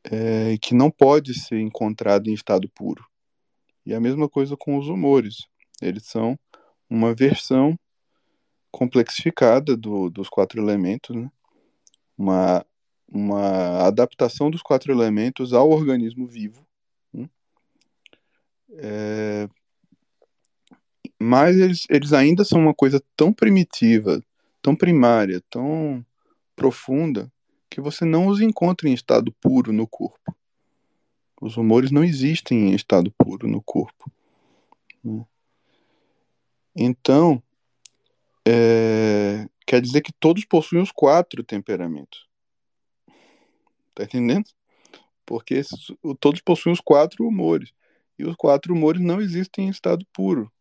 é, 0.04 0.56
que 0.58 0.74
não 0.74 0.90
pode 0.90 1.34
ser 1.34 1.60
encontrada 1.60 2.28
em 2.28 2.34
estado 2.34 2.68
puro. 2.68 3.04
E 3.84 3.94
a 3.94 4.00
mesma 4.00 4.28
coisa 4.28 4.56
com 4.56 4.78
os 4.78 4.88
humores. 4.88 5.48
Eles 5.80 6.04
são 6.04 6.38
uma 6.88 7.14
versão 7.14 7.78
complexificada 8.70 9.76
do, 9.76 10.10
dos 10.10 10.28
quatro 10.28 10.60
elementos, 10.60 11.16
né? 11.16 11.30
uma, 12.16 12.64
uma 13.08 13.86
adaptação 13.86 14.50
dos 14.50 14.62
quatro 14.62 14.92
elementos 14.92 15.52
ao 15.52 15.70
organismo 15.70 16.26
vivo. 16.26 16.64
Né? 17.12 17.28
É... 18.74 19.48
Mas 21.18 21.56
eles, 21.56 21.86
eles 21.90 22.12
ainda 22.12 22.44
são 22.44 22.60
uma 22.60 22.74
coisa 22.74 23.02
tão 23.16 23.32
primitiva, 23.32 24.22
tão 24.62 24.74
primária, 24.74 25.42
tão 25.50 26.04
profunda, 26.54 27.30
que 27.70 27.80
você 27.80 28.04
não 28.04 28.26
os 28.26 28.40
encontra 28.40 28.88
em 28.88 28.92
estado 28.92 29.32
puro 29.40 29.72
no 29.72 29.86
corpo. 29.86 30.36
Os 31.40 31.56
humores 31.56 31.90
não 31.90 32.04
existem 32.04 32.70
em 32.70 32.74
estado 32.74 33.10
puro 33.12 33.48
no 33.48 33.62
corpo. 33.62 34.10
Né? 35.02 35.24
Então, 36.76 37.42
é, 38.46 39.48
quer 39.66 39.80
dizer 39.80 40.02
que 40.02 40.12
todos 40.12 40.44
possuem 40.44 40.82
os 40.82 40.90
quatro 40.90 41.42
temperamentos. 41.44 42.28
Tá 43.94 44.04
entendendo? 44.04 44.50
Porque 45.24 45.54
esses, 45.54 45.92
todos 46.18 46.40
possuem 46.40 46.72
os 46.72 46.80
quatro 46.80 47.26
humores. 47.26 47.72
E 48.18 48.24
os 48.24 48.36
quatro 48.36 48.74
humores 48.74 49.00
não 49.00 49.20
existem 49.20 49.66
em 49.66 49.70
estado 49.70 50.04
puro. 50.12 50.52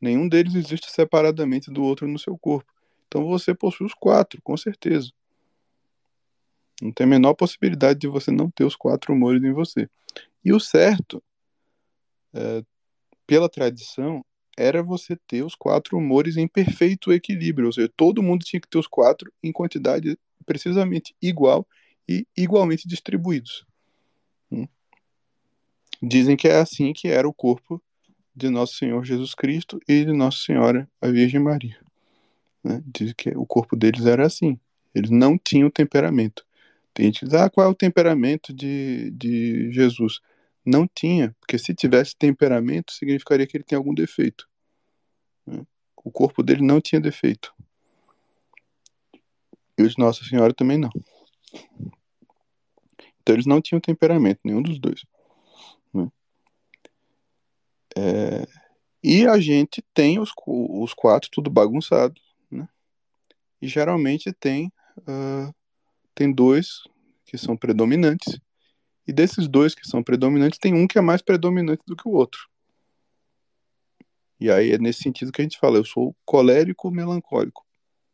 Nenhum 0.00 0.28
deles 0.28 0.54
existe 0.54 0.90
separadamente 0.90 1.70
do 1.70 1.82
outro 1.82 2.06
no 2.06 2.18
seu 2.18 2.38
corpo. 2.38 2.72
Então 3.08 3.26
você 3.26 3.54
possui 3.54 3.86
os 3.86 3.94
quatro, 3.94 4.40
com 4.42 4.56
certeza. 4.56 5.10
Não 6.84 6.92
tem 6.92 7.06
a 7.06 7.08
menor 7.08 7.32
possibilidade 7.32 8.00
de 8.00 8.06
você 8.06 8.30
não 8.30 8.50
ter 8.50 8.62
os 8.62 8.76
quatro 8.76 9.14
humores 9.14 9.42
em 9.42 9.52
você. 9.54 9.88
E 10.44 10.52
o 10.52 10.60
certo, 10.60 11.22
é, 12.34 12.62
pela 13.26 13.48
tradição, 13.48 14.22
era 14.54 14.82
você 14.82 15.16
ter 15.26 15.42
os 15.42 15.54
quatro 15.54 15.96
humores 15.96 16.36
em 16.36 16.46
perfeito 16.46 17.10
equilíbrio. 17.10 17.68
Ou 17.68 17.72
seja, 17.72 17.90
todo 17.96 18.22
mundo 18.22 18.44
tinha 18.44 18.60
que 18.60 18.68
ter 18.68 18.76
os 18.76 18.86
quatro 18.86 19.32
em 19.42 19.50
quantidade 19.50 20.18
precisamente 20.44 21.16
igual 21.22 21.66
e 22.06 22.26
igualmente 22.36 22.86
distribuídos. 22.86 23.64
Hum. 24.52 24.68
Dizem 26.02 26.36
que 26.36 26.46
é 26.46 26.56
assim 26.56 26.92
que 26.92 27.08
era 27.08 27.26
o 27.26 27.32
corpo 27.32 27.82
de 28.36 28.50
Nosso 28.50 28.74
Senhor 28.74 29.02
Jesus 29.02 29.34
Cristo 29.34 29.80
e 29.88 30.04
de 30.04 30.12
Nossa 30.12 30.36
Senhora 30.36 30.86
a 31.00 31.08
Virgem 31.08 31.40
Maria. 31.40 31.80
Né? 32.62 32.82
Dizem 32.86 33.14
que 33.16 33.30
o 33.30 33.46
corpo 33.46 33.74
deles 33.74 34.04
era 34.04 34.26
assim. 34.26 34.60
Eles 34.94 35.10
não 35.10 35.38
tinham 35.38 35.70
temperamento. 35.70 36.43
Tem 36.94 37.06
gente 37.06 37.20
que 37.20 37.26
diz, 37.26 37.34
ah, 37.34 37.50
qual 37.50 37.66
é 37.66 37.70
o 37.70 37.74
temperamento 37.74 38.54
de, 38.54 39.10
de 39.10 39.72
Jesus? 39.72 40.20
Não 40.64 40.86
tinha, 40.86 41.34
porque 41.40 41.58
se 41.58 41.74
tivesse 41.74 42.16
temperamento, 42.16 42.92
significaria 42.92 43.46
que 43.46 43.56
ele 43.56 43.64
tem 43.64 43.76
algum 43.76 43.92
defeito. 43.92 44.48
Né? 45.44 45.66
O 45.96 46.10
corpo 46.10 46.42
dele 46.42 46.62
não 46.62 46.80
tinha 46.80 47.00
defeito. 47.00 47.52
E 49.76 49.82
o 49.82 49.88
de 49.88 49.98
Nossa 49.98 50.24
Senhora 50.24 50.54
também 50.54 50.78
não. 50.78 50.90
Então 53.20 53.34
eles 53.34 53.46
não 53.46 53.60
tinham 53.60 53.80
temperamento, 53.80 54.40
nenhum 54.44 54.62
dos 54.62 54.78
dois. 54.78 55.04
Né? 55.92 56.08
É... 57.96 58.46
E 59.02 59.26
a 59.26 59.38
gente 59.38 59.82
tem 59.92 60.18
os, 60.20 60.30
os 60.46 60.94
quatro 60.94 61.28
tudo 61.30 61.50
bagunçado. 61.50 62.18
Né? 62.50 62.68
E 63.60 63.66
geralmente 63.66 64.32
tem 64.32 64.72
uh, 64.98 65.54
tem 66.14 66.32
dois 66.32 66.84
que 67.24 67.36
são 67.36 67.56
predominantes, 67.56 68.38
e 69.06 69.12
desses 69.12 69.48
dois 69.48 69.74
que 69.74 69.86
são 69.86 70.02
predominantes, 70.02 70.58
tem 70.58 70.72
um 70.72 70.86
que 70.86 70.98
é 70.98 71.00
mais 71.00 71.20
predominante 71.20 71.82
do 71.86 71.96
que 71.96 72.08
o 72.08 72.12
outro. 72.12 72.48
E 74.40 74.50
aí 74.50 74.72
é 74.72 74.78
nesse 74.78 75.02
sentido 75.02 75.32
que 75.32 75.40
a 75.40 75.44
gente 75.44 75.58
fala, 75.58 75.76
eu 75.76 75.84
sou 75.84 76.16
colérico 76.24 76.90
melancólico. 76.90 77.66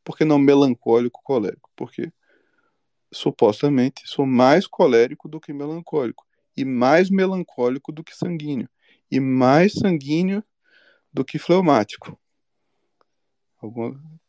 Por 0.03 0.17
que 0.17 0.25
não 0.25 0.39
melancólico 0.39 1.21
colérico? 1.23 1.71
Porque 1.77 2.13
supostamente 3.13 4.07
sou 4.07 4.25
mais 4.25 4.67
colérico 4.67 5.29
do 5.29 5.41
que 5.41 5.53
melancólico, 5.53 6.27
e 6.57 6.65
mais 6.65 7.11
melancólico 7.11 7.93
do 7.93 8.03
que 8.03 8.17
sanguíneo, 8.17 8.69
e 9.11 9.21
mais 9.21 9.75
sanguíneo 9.75 10.43
do 11.13 11.25
que 11.25 11.39
fleumático. 11.39 12.19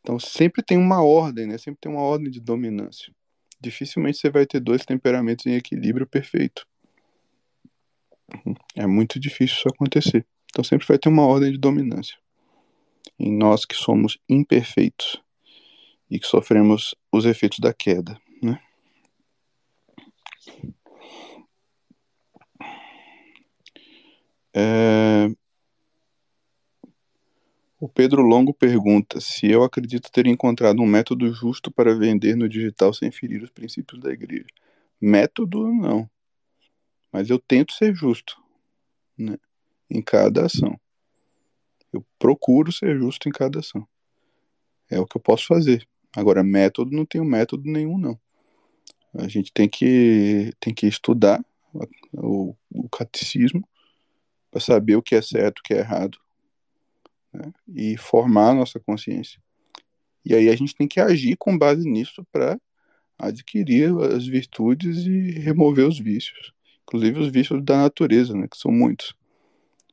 Então 0.02 0.20
sempre 0.20 0.62
tem 0.62 0.78
uma 0.78 1.02
ordem, 1.04 1.48
né? 1.48 1.58
Sempre 1.58 1.80
tem 1.82 1.92
uma 1.92 2.02
ordem 2.02 2.30
de 2.30 2.40
dominância 2.40 3.14
dificilmente 3.62 4.18
você 4.18 4.30
vai 4.30 4.46
ter 4.46 4.60
dois 4.60 4.84
temperamentos 4.86 5.46
em 5.46 5.56
equilíbrio 5.56 6.08
perfeito. 6.08 6.66
É 8.76 8.88
muito 8.88 9.20
difícil 9.20 9.58
isso 9.58 9.70
acontecer. 9.70 10.26
Então 10.50 10.64
sempre 10.64 10.88
vai 10.88 10.98
ter 10.98 11.10
uma 11.10 11.26
ordem 11.26 11.52
de 11.52 11.58
dominância. 11.58 12.18
Em 13.20 13.32
nós 13.32 13.66
que 13.66 13.76
somos 13.76 14.18
imperfeitos 14.28 15.22
e 16.10 16.20
que 16.20 16.28
sofremos 16.28 16.96
os 17.12 17.26
efeitos 17.26 17.60
da 17.60 17.74
queda, 17.74 18.20
né? 18.42 18.60
É... 24.54 25.30
O 27.82 27.90
Pedro 27.90 28.22
Longo 28.22 28.54
pergunta 28.54 29.20
se 29.20 29.50
eu 29.50 29.64
acredito 29.64 30.12
ter 30.12 30.28
encontrado 30.28 30.84
um 30.84 30.86
método 30.86 31.34
justo 31.34 31.72
para 31.72 31.98
vender 31.98 32.36
no 32.36 32.48
digital 32.48 32.94
sem 32.94 33.10
ferir 33.10 33.42
os 33.42 33.50
princípios 33.50 34.00
da 34.00 34.12
igreja. 34.12 34.46
Método, 35.02 35.68
não. 35.68 36.08
Mas 37.12 37.32
eu 37.32 37.40
tento 37.40 37.74
ser 37.74 37.96
justo 37.96 38.40
né, 39.18 39.36
em 39.90 40.00
cada 40.00 40.46
ação. 40.46 40.80
Eu 41.92 42.06
procuro 42.20 42.72
ser 42.72 43.00
justo 43.00 43.28
em 43.28 43.32
cada 43.32 43.62
ação. 43.62 43.88
É 44.88 45.00
o 45.00 45.08
que 45.08 45.18
eu 45.18 45.22
posso 45.22 45.48
fazer. 45.48 45.88
Agora, 46.16 46.44
método, 46.44 46.96
não 46.96 47.04
tenho 47.04 47.26
método 47.26 47.64
nenhum, 47.66 47.98
não. 47.98 48.20
A 49.16 49.28
gente 49.28 49.52
tem 49.52 49.68
que, 49.68 50.54
tem 50.60 50.72
que 50.72 50.86
estudar 50.86 51.44
o, 52.14 52.56
o 52.70 52.88
catecismo 52.90 53.68
para 54.52 54.62
saber 54.62 54.98
o 54.98 55.02
que 55.02 55.16
é 55.16 55.22
certo, 55.24 55.62
o 55.62 55.64
que 55.64 55.74
é 55.74 55.80
errado 55.80 56.20
né, 57.34 57.52
e 57.68 57.98
formar 57.98 58.50
a 58.50 58.56
nossa 58.56 58.80
consciência. 58.80 59.42
E 60.24 60.36
aí 60.36 60.50
a 60.50 60.56
gente 60.56 60.76
tem 60.76 60.88
que 60.88 61.00
agir 61.00 61.36
com 61.38 61.58
base 61.58 61.90
nisso 61.90 62.26
para 62.32 62.60
adquirir 63.18 63.92
as 64.16 64.26
virtudes 64.26 65.06
e 65.06 65.32
remover 65.40 65.88
os 65.88 66.00
vícios, 66.00 66.54
inclusive 66.84 67.20
os 67.20 67.30
vícios 67.30 67.64
da 67.64 67.78
natureza, 67.78 68.36
né, 68.36 68.48
que 68.48 68.58
são 68.58 68.72
muitos. 68.72 69.16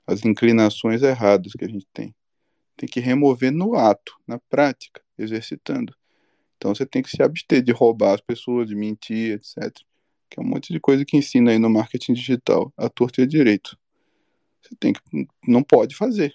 As 0.06 0.24
inclinações 0.24 1.02
erradas 1.02 1.52
que 1.52 1.65
a 1.65 1.69
gente 1.69 1.86
tem. 1.93 2.15
Tem 2.77 2.89
que 2.89 3.01
remover 3.01 3.52
no 3.52 3.74
ato, 3.74 4.16
na 4.27 4.39
prática, 4.39 5.02
exercitando. 5.19 5.94
Então 6.56 6.74
você 6.74 6.86
tem 6.86 7.02
que 7.02 7.10
se 7.10 7.23
abster 7.23 7.62
de 7.62 7.73
roubar 7.73 8.15
as 8.15 8.20
pessoas, 8.20 8.69
de 8.69 8.74
mentir, 8.74 9.35
etc. 9.35 9.73
Que 10.31 10.40
é 10.40 10.43
um 10.43 10.47
monte 10.47 10.73
de 10.73 10.81
coisa 10.81 11.05
que 11.05 11.16
ensina 11.16 11.51
aí 11.51 11.59
no 11.59 11.69
marketing 11.69 12.15
digital, 12.15 12.73
a 12.77 12.89
torta 12.89 13.20
e 13.20 13.24
a 13.24 13.27
direito. 13.27 13.78
Você 14.62 14.74
tem 14.77 14.93
que 14.93 15.01
não 15.47 15.62
pode 15.62 15.94
fazer 15.94 16.35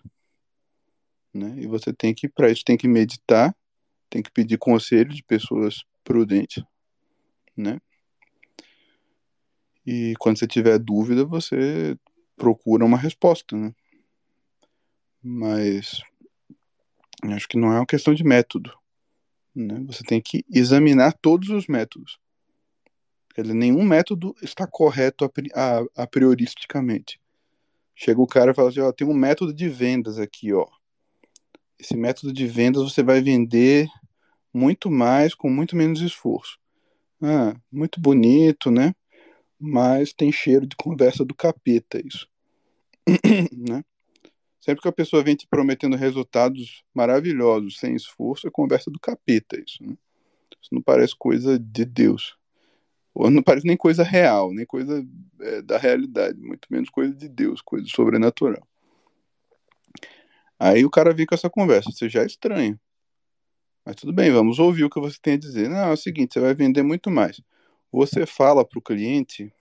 né? 1.33 1.55
E 1.57 1.65
você 1.65 1.91
tem 1.91 2.13
que, 2.13 2.29
para 2.29 2.49
isso, 2.49 2.63
tem 2.63 2.77
que 2.77 2.87
meditar, 2.87 3.55
tem 4.09 4.21
que 4.21 4.31
pedir 4.31 4.57
conselho 4.57 5.09
de 5.09 5.23
pessoas 5.23 5.83
prudentes, 6.03 6.63
né? 7.57 7.81
E 9.85 10.13
quando 10.19 10.37
você 10.37 10.47
tiver 10.47 10.77
dúvida, 10.77 11.25
você 11.25 11.97
procura 12.37 12.85
uma 12.85 12.97
resposta, 12.97 13.57
né? 13.57 13.73
Mas 15.21 16.01
acho 17.23 17.47
que 17.47 17.57
não 17.57 17.71
é 17.71 17.79
uma 17.79 17.85
questão 17.85 18.13
de 18.13 18.23
método, 18.23 18.71
né? 19.55 19.83
Você 19.87 20.03
tem 20.03 20.21
que 20.21 20.45
examinar 20.49 21.13
todos 21.13 21.49
os 21.49 21.67
métodos. 21.67 22.19
Quer 23.33 23.41
dizer, 23.41 23.55
nenhum 23.55 23.83
método 23.83 24.35
está 24.43 24.67
correto 24.67 25.25
a, 25.25 25.29
a, 25.55 26.03
a 26.03 26.07
prioristicamente. 26.07 27.19
Chega 27.95 28.21
o 28.21 28.27
cara 28.27 28.51
e 28.51 28.53
fala 28.53 28.69
assim, 28.69 28.79
ó, 28.79 28.91
tem 28.91 29.07
um 29.07 29.13
método 29.13 29.53
de 29.53 29.67
vendas 29.67 30.19
aqui, 30.19 30.53
ó 30.53 30.67
esse 31.83 31.97
método 31.97 32.31
de 32.31 32.47
vendas 32.47 32.81
você 32.81 33.03
vai 33.03 33.21
vender 33.21 33.89
muito 34.53 34.89
mais 34.89 35.35
com 35.35 35.49
muito 35.49 35.75
menos 35.75 36.01
esforço. 36.01 36.57
Ah, 37.21 37.55
muito 37.71 37.99
bonito, 37.99 38.71
né? 38.71 38.95
Mas 39.59 40.13
tem 40.13 40.31
cheiro 40.31 40.65
de 40.65 40.75
conversa 40.75 41.25
do 41.25 41.35
capeta 41.35 42.01
isso. 42.05 42.27
né? 43.51 43.83
Sempre 44.61 44.81
que 44.81 44.87
a 44.87 44.93
pessoa 44.93 45.23
vem 45.23 45.35
te 45.35 45.45
prometendo 45.45 45.97
resultados 45.97 46.83
maravilhosos 46.93 47.77
sem 47.77 47.95
esforço, 47.95 48.47
é 48.47 48.51
conversa 48.51 48.89
do 48.89 48.99
capeta 48.99 49.59
isso, 49.59 49.83
né? 49.83 49.97
Isso 50.61 50.73
não 50.73 50.81
parece 50.81 51.13
coisa 51.17 51.59
de 51.59 51.83
Deus. 51.83 52.37
Ou 53.13 53.29
não 53.29 53.43
parece 53.43 53.67
nem 53.67 53.75
coisa 53.75 54.03
real, 54.03 54.53
nem 54.53 54.65
coisa 54.65 55.05
é, 55.41 55.61
da 55.61 55.77
realidade, 55.77 56.39
muito 56.39 56.67
menos 56.69 56.89
coisa 56.89 57.13
de 57.13 57.27
Deus, 57.27 57.61
coisa 57.61 57.85
sobrenatural. 57.87 58.65
Aí 60.63 60.85
o 60.85 60.89
cara 60.89 61.13
vem 61.13 61.25
com 61.25 61.35
essa 61.35 61.49
conversa, 61.49 61.91
você 61.91 62.07
já 62.07 62.23
é 62.23 62.25
estranho. 62.25 62.79
Mas 63.85 63.97
tudo 63.97 64.13
bem, 64.13 64.31
vamos 64.31 64.59
ouvir 64.59 64.85
o 64.85 64.89
que 64.89 64.97
você 64.97 65.17
tem 65.21 65.33
a 65.33 65.37
dizer. 65.37 65.69
Não, 65.69 65.89
é 65.89 65.91
o 65.91 65.97
seguinte, 65.97 66.35
você 66.35 66.39
vai 66.39 66.53
vender 66.53 66.81
muito 66.83 67.11
mais. 67.11 67.41
Você 67.91 68.25
fala 68.25 68.63
para 68.63 68.79
o 68.79 68.81
cliente, 68.81 69.51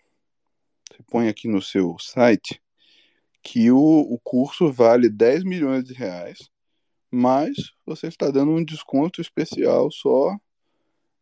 você 0.88 1.02
põe 1.10 1.28
aqui 1.28 1.48
no 1.48 1.60
seu 1.60 1.96
site, 1.98 2.62
que 3.42 3.68
o, 3.72 3.76
o 3.76 4.16
curso 4.22 4.70
vale 4.70 5.10
10 5.10 5.42
milhões 5.42 5.82
de 5.82 5.92
reais, 5.92 6.38
mas 7.10 7.72
você 7.84 8.06
está 8.06 8.30
dando 8.30 8.52
um 8.52 8.64
desconto 8.64 9.20
especial 9.20 9.90
só 9.90 10.38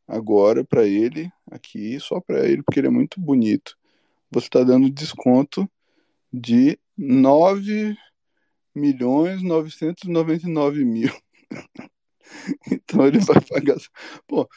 agora 0.07 0.63
para 0.63 0.85
ele, 0.85 1.33
aqui, 1.51 1.99
só 1.99 2.21
para 2.21 2.47
ele, 2.47 2.63
porque 2.63 2.81
ele 2.81 2.89
é 2.89 2.91
muito 2.91 3.19
bonito. 3.19 3.79
Você 4.31 4.47
está 4.47 4.63
dando 4.63 4.91
desconto 4.91 5.67
de 6.31 6.79
9 6.99 7.97
milhões 8.75 9.43
999 9.43 10.85
mil. 10.85 11.13
então 12.71 13.07
ele 13.07 13.19
vai 13.19 13.41
pagar. 13.41 13.77
Pô, 14.27 14.49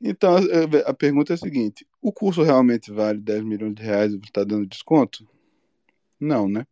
então 0.00 0.36
a, 0.36 0.90
a, 0.90 0.94
pergunta 0.94 1.32
é 1.32 1.34
a 1.34 1.38
seguinte: 1.38 1.86
o 2.00 2.12
curso 2.12 2.42
realmente 2.42 2.92
vale 2.92 3.20
10 3.20 3.44
milhões 3.44 3.74
de 3.74 3.82
reais 3.82 4.12
e 4.12 4.16
está 4.18 4.44
dando 4.44 4.66
desconto? 4.66 5.26
Não, 6.20 6.48
né? 6.48 6.66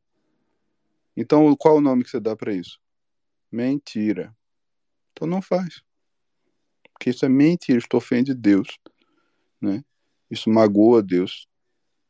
Então 1.16 1.54
qual 1.56 1.76
o 1.76 1.80
nome 1.80 2.04
que 2.04 2.10
você 2.10 2.20
dá 2.20 2.36
para 2.36 2.52
isso? 2.52 2.78
Mentira. 3.50 4.34
Então 5.12 5.26
não 5.26 5.42
faz. 5.42 5.82
Porque 6.92 7.10
isso 7.10 7.24
é 7.24 7.28
mentira, 7.28 7.78
isso 7.78 7.88
ofende 7.94 8.34
Deus. 8.34 8.78
Né? 9.60 9.84
Isso 10.30 10.48
magoa 10.48 11.02
Deus. 11.02 11.46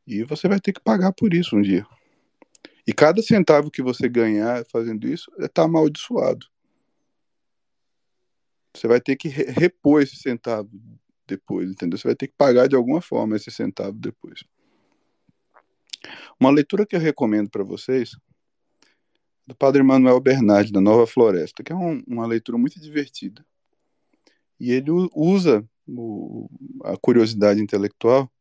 E 0.05 0.23
você 0.23 0.47
vai 0.47 0.59
ter 0.59 0.73
que 0.73 0.81
pagar 0.81 1.13
por 1.13 1.33
isso 1.33 1.55
um 1.55 1.61
dia. 1.61 1.85
E 2.85 2.93
cada 2.93 3.21
centavo 3.21 3.71
que 3.71 3.81
você 3.81 4.09
ganhar 4.09 4.65
fazendo 4.65 5.07
isso 5.07 5.31
está 5.39 5.63
amaldiçoado. 5.63 6.47
Você 8.75 8.87
vai 8.87 8.99
ter 8.99 9.15
que 9.15 9.27
repor 9.27 10.01
esse 10.01 10.15
centavo 10.15 10.69
depois, 11.27 11.69
entendeu? 11.69 11.97
Você 11.97 12.07
vai 12.07 12.15
ter 12.15 12.27
que 12.27 12.33
pagar 12.35 12.67
de 12.67 12.75
alguma 12.75 13.01
forma 13.01 13.35
esse 13.35 13.51
centavo 13.51 13.93
depois. 13.93 14.43
Uma 16.39 16.51
leitura 16.51 16.85
que 16.85 16.95
eu 16.95 16.99
recomendo 16.99 17.49
para 17.49 17.63
vocês 17.63 18.17
do 19.45 19.55
Padre 19.55 19.83
Manuel 19.83 20.19
Bernardi, 20.19 20.71
da 20.71 20.81
Nova 20.81 21.05
Floresta, 21.05 21.63
que 21.63 21.71
é 21.71 21.75
um, 21.75 22.01
uma 22.07 22.25
leitura 22.25 22.57
muito 22.57 22.79
divertida. 22.79 23.45
E 24.59 24.71
ele 24.71 24.91
usa 25.13 25.67
o, 25.87 26.49
a 26.83 26.97
curiosidade 26.97 27.61
intelectual 27.61 28.31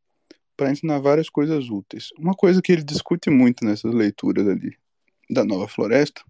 para 0.56 0.70
ensinar 0.70 0.98
várias 0.98 1.28
coisas 1.28 1.68
úteis. 1.68 2.10
Uma 2.18 2.34
coisa 2.34 2.60
que 2.62 2.72
ele 2.72 2.82
discute 2.82 3.30
muito 3.30 3.64
nessas 3.64 3.92
leituras 3.92 4.46
ali 4.46 4.76
da 5.30 5.44
Nova 5.44 5.66
Floresta 5.66 6.22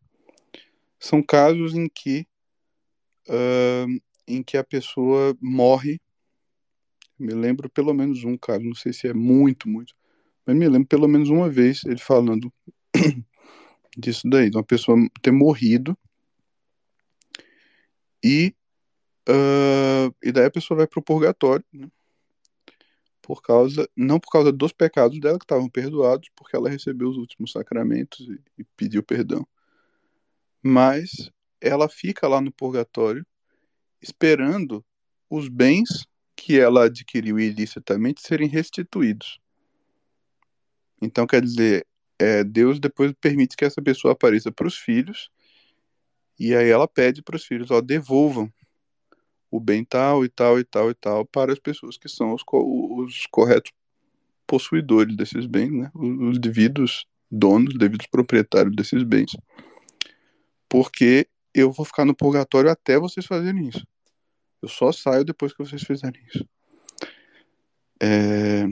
são 0.98 1.22
casos 1.22 1.74
em 1.74 1.88
que 1.88 2.26
uh, 3.28 4.00
em 4.26 4.42
que 4.42 4.56
a 4.56 4.64
pessoa 4.64 5.36
morre. 5.40 6.00
Me 7.18 7.34
lembro 7.34 7.68
pelo 7.68 7.92
menos 7.92 8.24
um 8.24 8.36
caso, 8.36 8.64
não 8.64 8.74
sei 8.74 8.92
se 8.92 9.06
é 9.06 9.14
muito, 9.14 9.68
muito, 9.68 9.94
mas 10.46 10.56
me 10.56 10.68
lembro 10.68 10.88
pelo 10.88 11.06
menos 11.06 11.28
uma 11.28 11.48
vez 11.48 11.84
ele 11.84 11.98
falando 11.98 12.52
disso 13.96 14.28
daí, 14.28 14.50
de 14.50 14.56
uma 14.56 14.64
pessoa 14.64 14.96
ter 15.20 15.30
morrido 15.30 15.96
e 18.24 18.54
uh, 19.28 20.14
e 20.22 20.32
daí 20.32 20.46
a 20.46 20.50
pessoa 20.50 20.78
vai 20.78 20.86
para 20.86 21.00
o 21.00 21.02
purgatório, 21.02 21.64
né? 21.72 21.88
Por 23.22 23.40
causa 23.40 23.88
não 23.96 24.18
por 24.18 24.30
causa 24.30 24.52
dos 24.52 24.72
pecados 24.72 25.18
dela 25.20 25.38
que 25.38 25.44
estavam 25.44 25.68
perdoados, 25.70 26.28
porque 26.36 26.56
ela 26.56 26.68
recebeu 26.68 27.08
os 27.08 27.16
últimos 27.16 27.52
sacramentos 27.52 28.28
e, 28.28 28.40
e 28.58 28.64
pediu 28.76 29.02
perdão, 29.02 29.46
mas 30.62 31.30
ela 31.60 31.88
fica 31.88 32.26
lá 32.28 32.40
no 32.40 32.52
purgatório 32.52 33.24
esperando 34.00 34.84
os 35.30 35.48
bens 35.48 36.06
que 36.36 36.58
ela 36.58 36.86
adquiriu 36.86 37.38
ilicitamente 37.38 38.20
serem 38.20 38.48
restituídos. 38.48 39.40
Então, 41.00 41.26
quer 41.26 41.40
dizer, 41.40 41.86
é, 42.18 42.42
Deus 42.42 42.80
depois 42.80 43.12
permite 43.20 43.56
que 43.56 43.64
essa 43.64 43.80
pessoa 43.80 44.12
apareça 44.12 44.50
para 44.50 44.66
os 44.66 44.76
filhos, 44.76 45.30
e 46.38 46.54
aí 46.54 46.68
ela 46.68 46.88
pede 46.88 47.22
para 47.22 47.36
os 47.36 47.44
filhos, 47.44 47.70
ó, 47.70 47.80
devolvam 47.80 48.52
o 49.52 49.60
bem 49.60 49.84
tal 49.84 50.24
e 50.24 50.30
tal 50.30 50.58
e 50.58 50.64
tal 50.64 50.90
e 50.90 50.94
tal 50.94 51.26
para 51.26 51.52
as 51.52 51.58
pessoas 51.58 51.98
que 51.98 52.08
são 52.08 52.32
os, 52.32 52.42
os 52.50 53.26
corretos 53.26 53.70
possuidores 54.46 55.14
desses 55.14 55.44
bens, 55.44 55.70
né? 55.70 55.90
os 55.94 56.38
devidos 56.38 57.06
donos, 57.30 57.74
devidos 57.76 58.06
proprietários 58.06 58.74
desses 58.74 59.02
bens. 59.02 59.36
Porque 60.70 61.28
eu 61.54 61.70
vou 61.70 61.84
ficar 61.84 62.06
no 62.06 62.16
purgatório 62.16 62.70
até 62.70 62.98
vocês 62.98 63.26
fazerem 63.26 63.68
isso. 63.68 63.86
Eu 64.62 64.68
só 64.68 64.90
saio 64.90 65.24
depois 65.24 65.52
que 65.52 65.62
vocês 65.62 65.82
fizerem 65.82 66.22
isso. 66.34 66.48
É... 68.00 68.64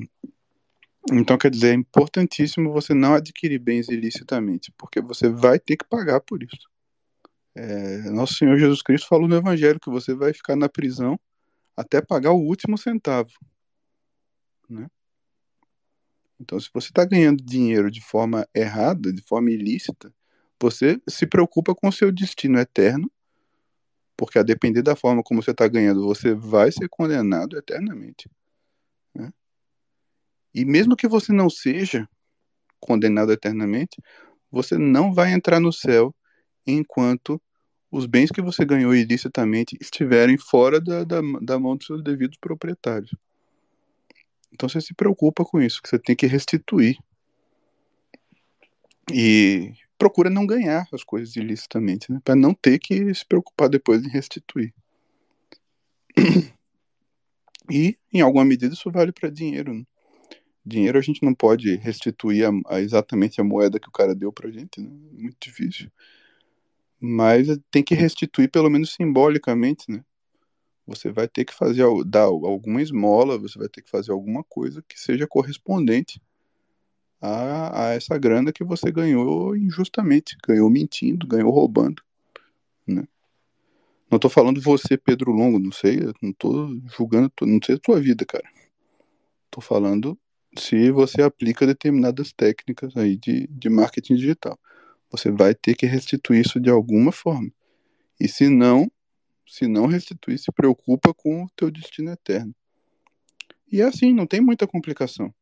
Então, 1.12 1.36
quer 1.36 1.50
dizer, 1.50 1.72
é 1.72 1.74
importantíssimo 1.74 2.72
você 2.72 2.94
não 2.94 3.14
adquirir 3.14 3.58
bens 3.58 3.88
ilicitamente, 3.88 4.72
porque 4.78 5.00
você 5.00 5.28
vai 5.28 5.58
ter 5.58 5.76
que 5.76 5.84
pagar 5.84 6.20
por 6.20 6.42
isso. 6.42 6.70
É... 7.60 8.10
Nosso 8.10 8.34
Senhor 8.34 8.56
Jesus 8.58 8.82
Cristo 8.82 9.06
falou 9.06 9.28
no 9.28 9.36
Evangelho 9.36 9.78
que 9.78 9.90
você 9.90 10.14
vai 10.14 10.32
ficar 10.32 10.56
na 10.56 10.68
prisão 10.68 11.20
até 11.76 12.00
pagar 12.00 12.32
o 12.32 12.40
último 12.40 12.78
centavo. 12.78 13.30
Né? 14.68 14.86
Então, 16.40 16.58
se 16.58 16.70
você 16.72 16.88
está 16.88 17.04
ganhando 17.04 17.44
dinheiro 17.44 17.90
de 17.90 18.00
forma 18.00 18.48
errada, 18.54 19.12
de 19.12 19.22
forma 19.22 19.50
ilícita, 19.50 20.12
você 20.58 21.00
se 21.06 21.26
preocupa 21.26 21.74
com 21.74 21.88
o 21.88 21.92
seu 21.92 22.10
destino 22.10 22.58
eterno 22.58 23.10
porque 24.16 24.38
a 24.38 24.42
depender 24.42 24.82
da 24.82 24.94
forma 24.94 25.22
como 25.22 25.42
você 25.42 25.50
está 25.50 25.66
ganhando, 25.66 26.04
você 26.04 26.34
vai 26.34 26.70
ser 26.70 26.90
condenado 26.90 27.56
eternamente. 27.56 28.30
Né? 29.14 29.32
E 30.54 30.62
mesmo 30.62 30.94
que 30.94 31.08
você 31.08 31.32
não 31.32 31.48
seja 31.48 32.06
condenado 32.78 33.32
eternamente, 33.32 33.96
você 34.50 34.76
não 34.76 35.14
vai 35.14 35.32
entrar 35.32 35.58
no 35.58 35.72
céu 35.72 36.14
enquanto 36.66 37.40
os 37.90 38.06
bens 38.06 38.30
que 38.30 38.40
você 38.40 38.64
ganhou 38.64 38.94
ilicitamente 38.94 39.76
estiverem 39.80 40.38
fora 40.38 40.80
da, 40.80 41.02
da, 41.02 41.20
da 41.42 41.58
mão 41.58 41.76
dos 41.76 41.86
seus 41.86 42.02
devidos 42.02 42.38
proprietários. 42.38 43.14
Então 44.52 44.68
você 44.68 44.80
se 44.80 44.94
preocupa 44.94 45.44
com 45.44 45.60
isso, 45.60 45.82
que 45.82 45.88
você 45.88 45.98
tem 45.98 46.14
que 46.14 46.26
restituir. 46.26 46.98
E 49.12 49.72
procura 49.98 50.30
não 50.30 50.46
ganhar 50.46 50.86
as 50.92 51.02
coisas 51.02 51.34
ilicitamente, 51.34 52.12
né? 52.12 52.20
Para 52.24 52.36
não 52.36 52.54
ter 52.54 52.78
que 52.78 53.12
se 53.12 53.26
preocupar 53.26 53.68
depois 53.68 54.04
em 54.04 54.08
restituir. 54.08 54.72
E, 57.72 57.96
em 58.12 58.20
alguma 58.20 58.44
medida, 58.44 58.74
isso 58.74 58.90
vale 58.90 59.12
para 59.12 59.30
dinheiro. 59.30 59.72
Né? 59.72 59.84
Dinheiro 60.66 60.98
a 60.98 61.00
gente 61.00 61.22
não 61.22 61.32
pode 61.32 61.76
restituir 61.76 62.44
a, 62.44 62.50
a 62.74 62.80
exatamente 62.80 63.40
a 63.40 63.44
moeda 63.44 63.78
que 63.78 63.88
o 63.88 63.92
cara 63.92 64.12
deu 64.12 64.32
para 64.32 64.50
gente, 64.50 64.80
né? 64.80 64.90
Muito 65.12 65.36
difícil. 65.40 65.88
Mas 67.00 67.48
tem 67.70 67.82
que 67.82 67.94
restituir 67.94 68.50
pelo 68.50 68.68
menos 68.68 68.92
simbolicamente, 68.92 69.90
né? 69.90 70.04
Você 70.86 71.10
vai 71.10 71.28
ter 71.28 71.44
que 71.44 71.54
fazer 71.54 71.84
dar 72.04 72.24
alguma 72.24 72.82
esmola, 72.82 73.38
você 73.38 73.58
vai 73.58 73.68
ter 73.68 73.80
que 73.80 73.90
fazer 73.90 74.12
alguma 74.12 74.42
coisa 74.44 74.82
que 74.88 74.98
seja 74.98 75.26
correspondente 75.26 76.20
a, 77.20 77.86
a 77.86 77.92
essa 77.92 78.18
grana 78.18 78.52
que 78.52 78.64
você 78.64 78.90
ganhou 78.90 79.56
injustamente, 79.56 80.36
ganhou 80.46 80.68
mentindo, 80.68 81.26
ganhou 81.26 81.50
roubando, 81.50 82.02
né? 82.86 83.06
Não 84.10 84.18
tô 84.18 84.28
falando 84.28 84.60
você, 84.60 84.96
Pedro 84.98 85.30
Longo, 85.30 85.60
não 85.60 85.70
sei, 85.70 86.00
não 86.20 86.32
tô 86.32 86.76
julgando, 86.96 87.30
não 87.42 87.60
sei 87.64 87.76
a 87.76 87.78
tua 87.78 88.00
vida, 88.00 88.26
cara. 88.26 88.48
Tô 89.48 89.60
falando 89.60 90.18
se 90.58 90.90
você 90.90 91.22
aplica 91.22 91.64
determinadas 91.64 92.32
técnicas 92.32 92.96
aí 92.96 93.16
de, 93.16 93.46
de 93.46 93.68
marketing 93.68 94.16
digital. 94.16 94.58
Você 95.10 95.30
vai 95.30 95.54
ter 95.54 95.74
que 95.74 95.86
restituir 95.86 96.40
isso 96.40 96.60
de 96.60 96.70
alguma 96.70 97.12
forma. 97.12 97.50
E 98.18 98.28
se 98.28 98.48
não, 98.48 98.90
se 99.46 99.66
não 99.66 99.86
restituir, 99.86 100.38
se 100.38 100.52
preocupa 100.52 101.12
com 101.14 101.44
o 101.44 101.50
teu 101.56 101.70
destino 101.70 102.10
eterno. 102.10 102.54
E 103.70 103.80
é 103.80 103.84
assim, 103.84 104.12
não 104.12 104.26
tem 104.26 104.40
muita 104.40 104.66
complicação 104.66 105.32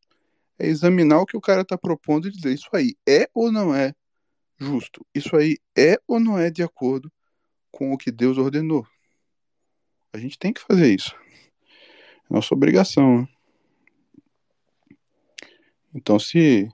é 0.59 0.67
examinar 0.67 1.21
o 1.21 1.27
que 1.27 1.37
o 1.37 1.41
cara 1.41 1.63
está 1.63 1.79
propondo 1.79 2.27
e 2.27 2.33
dizer 2.33 2.53
isso 2.53 2.69
aí 2.75 2.97
é 3.09 3.31
ou 3.33 3.53
não 3.53 3.75
é 3.75 3.95
justo? 4.59 5.07
Isso 5.15 5.37
aí 5.37 5.57
é 5.77 5.97
ou 6.07 6.19
não 6.19 6.37
é 6.37 6.51
de 6.51 6.63
acordo 6.63 7.13
com 7.71 7.93
o 7.93 7.99
que 7.99 8.11
Deus 8.11 8.37
ordenou? 8.37 8.87
A 10.13 10.19
gente 10.19 10.39
tem 10.39 10.53
que 10.53 10.61
fazer 10.61 10.93
isso. 10.93 11.15
É 12.29 12.35
nossa 12.35 12.53
obrigação. 12.55 13.23
Né? 13.23 13.29
Então, 15.95 16.19
se 16.19 16.69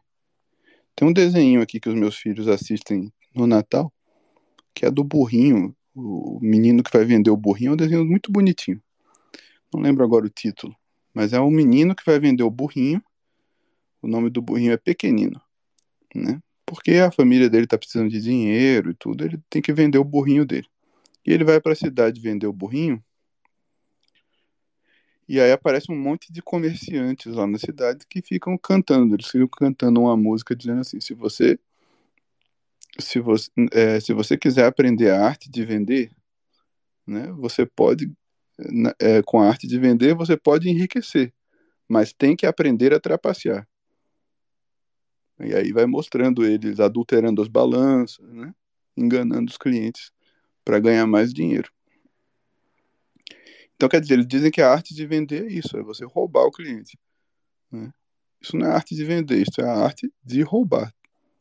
tem 0.94 1.08
um 1.08 1.12
desenho 1.12 1.60
aqui 1.60 1.80
que 1.80 1.88
os 1.88 1.94
meus 1.94 2.16
filhos 2.16 2.48
assistem 2.48 3.12
no 3.34 3.46
Natal, 3.46 3.92
que 4.74 4.86
é 4.86 4.90
do 4.90 5.04
burrinho, 5.04 5.74
o 5.94 6.38
menino 6.40 6.82
que 6.82 6.90
vai 6.92 7.04
vender 7.04 7.30
o 7.30 7.36
burrinho, 7.36 7.70
é 7.70 7.72
um 7.74 7.76
desenho 7.76 8.04
muito 8.04 8.30
bonitinho. 8.32 8.80
Não 9.72 9.80
lembro 9.80 10.04
agora 10.04 10.26
o 10.26 10.30
título, 10.30 10.74
mas 11.12 11.32
é 11.32 11.40
um 11.40 11.50
menino 11.50 11.94
que 11.94 12.04
vai 12.04 12.18
vender 12.18 12.42
o 12.42 12.50
burrinho 12.50 13.02
o 14.04 14.06
nome 14.06 14.28
do 14.28 14.42
burrinho 14.42 14.72
é 14.72 14.76
pequenino, 14.76 15.40
né? 16.14 16.38
Porque 16.66 16.92
a 16.92 17.10
família 17.10 17.48
dele 17.48 17.66
tá 17.66 17.78
precisando 17.78 18.10
de 18.10 18.20
dinheiro 18.20 18.90
e 18.90 18.94
tudo, 18.94 19.24
ele 19.24 19.40
tem 19.48 19.62
que 19.62 19.72
vender 19.72 19.96
o 19.96 20.04
burrinho 20.04 20.44
dele. 20.44 20.66
E 21.26 21.32
ele 21.32 21.42
vai 21.42 21.58
para 21.58 21.72
a 21.72 21.76
cidade 21.76 22.20
vender 22.20 22.46
o 22.46 22.52
burrinho. 22.52 23.02
E 25.28 25.40
aí 25.40 25.52
aparece 25.52 25.90
um 25.90 25.96
monte 25.96 26.32
de 26.32 26.42
comerciantes 26.42 27.34
lá 27.34 27.46
na 27.46 27.58
cidade 27.58 28.04
que 28.08 28.20
ficam 28.20 28.58
cantando, 28.58 29.14
eles 29.14 29.26
ficam 29.26 29.48
cantando 29.48 30.00
uma 30.00 30.16
música 30.16 30.54
dizendo 30.54 30.80
assim: 30.80 31.00
se 31.00 31.14
você 31.14 31.58
se 32.98 33.18
você, 33.20 33.50
é, 33.72 34.00
se 34.00 34.12
você 34.12 34.36
quiser 34.36 34.66
aprender 34.66 35.10
a 35.10 35.24
arte 35.24 35.50
de 35.50 35.64
vender, 35.64 36.10
né, 37.06 37.26
você 37.32 37.66
pode, 37.66 38.12
é, 39.00 39.22
com 39.22 39.40
a 39.40 39.48
arte 39.48 39.66
de 39.66 39.78
vender, 39.78 40.14
você 40.14 40.36
pode 40.36 40.68
enriquecer, 40.68 41.32
mas 41.88 42.12
tem 42.12 42.36
que 42.36 42.46
aprender 42.46 42.94
a 42.94 43.00
trapacear. 43.00 43.66
E 45.40 45.52
aí 45.54 45.72
vai 45.72 45.86
mostrando 45.86 46.44
eles 46.44 46.78
adulterando 46.78 47.42
as 47.42 47.48
balanças, 47.48 48.24
né, 48.28 48.54
enganando 48.96 49.50
os 49.50 49.56
clientes 49.56 50.12
para 50.64 50.78
ganhar 50.78 51.06
mais 51.06 51.32
dinheiro. 51.32 51.73
Então, 53.76 53.88
quer 53.88 54.00
dizer, 54.00 54.14
eles 54.14 54.26
dizem 54.26 54.50
que 54.50 54.62
a 54.62 54.70
arte 54.70 54.94
de 54.94 55.06
vender 55.06 55.46
é 55.46 55.52
isso, 55.52 55.76
é 55.76 55.82
você 55.82 56.04
roubar 56.04 56.44
o 56.44 56.52
cliente. 56.52 56.98
Né? 57.70 57.92
Isso 58.40 58.56
não 58.56 58.66
é 58.66 58.70
arte 58.70 58.94
de 58.94 59.04
vender, 59.04 59.42
isso 59.42 59.60
é 59.60 59.64
a 59.64 59.84
arte 59.84 60.12
de 60.22 60.42
roubar. 60.42 60.94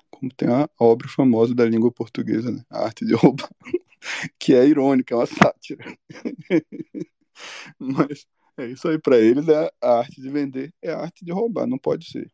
Como 0.10 0.34
tem 0.34 0.47
a 0.49 0.69
obra 0.80 1.07
famosa 1.07 1.53
da 1.53 1.65
língua 1.65 1.91
portuguesa, 1.91 2.51
né? 2.51 2.64
A 2.69 2.85
arte 2.85 3.05
de 3.05 3.14
roubar, 3.14 3.49
que 4.39 4.53
é 4.53 4.65
irônica, 4.65 5.14
é 5.14 5.18
uma 5.18 5.26
sátira. 5.26 5.84
Mas 7.77 8.26
é 8.57 8.68
isso 8.68 8.88
aí, 8.88 8.99
para 8.99 9.18
eles 9.18 9.47
é 9.47 9.72
a 9.81 9.99
arte 9.99 10.22
de 10.22 10.30
vender, 10.30 10.73
é 10.81 10.91
a 10.91 10.99
arte 10.99 11.26
de 11.26 11.31
roubar, 11.31 11.68
não 11.68 11.77
pode 11.77 12.10
ser. 12.10 12.31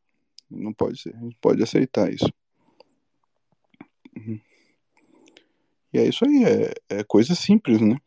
Não 0.50 0.74
pode 0.74 1.00
ser, 1.00 1.16
a 1.16 1.20
gente 1.20 1.38
pode 1.40 1.62
aceitar 1.64 2.12
isso. 2.12 2.30
Uhum. 4.16 4.40
E 5.94 5.98
é 5.98 6.06
isso 6.08 6.26
aí, 6.26 6.44
é, 6.44 7.00
é 7.00 7.04
coisa 7.04 7.34
simples, 7.34 7.82
né? 7.82 7.98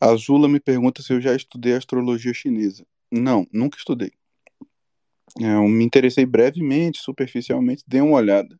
A 0.00 0.16
Zula 0.16 0.48
me 0.48 0.58
pergunta 0.58 1.02
se 1.02 1.12
eu 1.12 1.20
já 1.20 1.36
estudei 1.36 1.74
astrologia 1.74 2.32
chinesa. 2.32 2.86
Não, 3.12 3.46
nunca 3.52 3.76
estudei. 3.76 4.12
É, 5.38 5.54
eu 5.54 5.68
me 5.68 5.84
interessei 5.84 6.24
brevemente, 6.24 7.00
superficialmente, 7.00 7.84
dei 7.86 8.00
uma 8.00 8.16
olhada. 8.16 8.58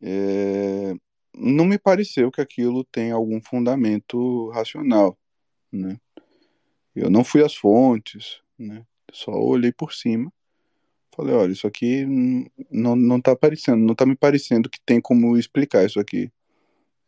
É, 0.00 0.94
não 1.34 1.64
me 1.64 1.76
pareceu 1.76 2.30
que 2.30 2.40
aquilo 2.40 2.84
tem 2.84 3.10
algum 3.10 3.40
fundamento 3.40 4.48
racional, 4.50 5.18
né? 5.72 5.98
Eu 6.94 7.10
não 7.10 7.24
fui 7.24 7.44
às 7.44 7.54
fontes, 7.54 8.40
né? 8.56 8.86
Só 9.12 9.32
olhei 9.32 9.72
por 9.72 9.92
cima. 9.92 10.32
Falei, 11.14 11.34
olha, 11.34 11.52
isso 11.52 11.66
aqui 11.66 12.06
não, 12.70 12.94
não 12.94 13.20
tá 13.20 13.32
aparecendo, 13.32 13.84
não 13.84 13.94
tá 13.94 14.06
me 14.06 14.14
parecendo 14.14 14.70
que 14.70 14.80
tem 14.80 15.00
como 15.00 15.36
explicar 15.36 15.84
isso 15.84 15.98
aqui 15.98 16.30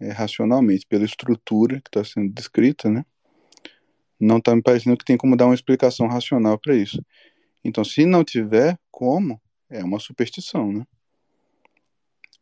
é, 0.00 0.10
racionalmente, 0.12 0.86
pela 0.86 1.04
estrutura 1.04 1.80
que 1.80 1.88
está 1.88 2.04
sendo 2.04 2.32
descrita, 2.32 2.88
né? 2.88 3.04
Não 4.20 4.38
está 4.38 4.54
me 4.54 4.62
parecendo 4.62 4.96
que 4.96 5.04
tem 5.04 5.16
como 5.16 5.36
dar 5.36 5.46
uma 5.46 5.54
explicação 5.54 6.06
racional 6.06 6.58
para 6.58 6.74
isso. 6.74 7.04
Então, 7.64 7.84
se 7.84 8.04
não 8.04 8.24
tiver 8.24 8.78
como, 8.90 9.40
é 9.68 9.82
uma 9.82 9.98
superstição, 9.98 10.72
né? 10.72 10.86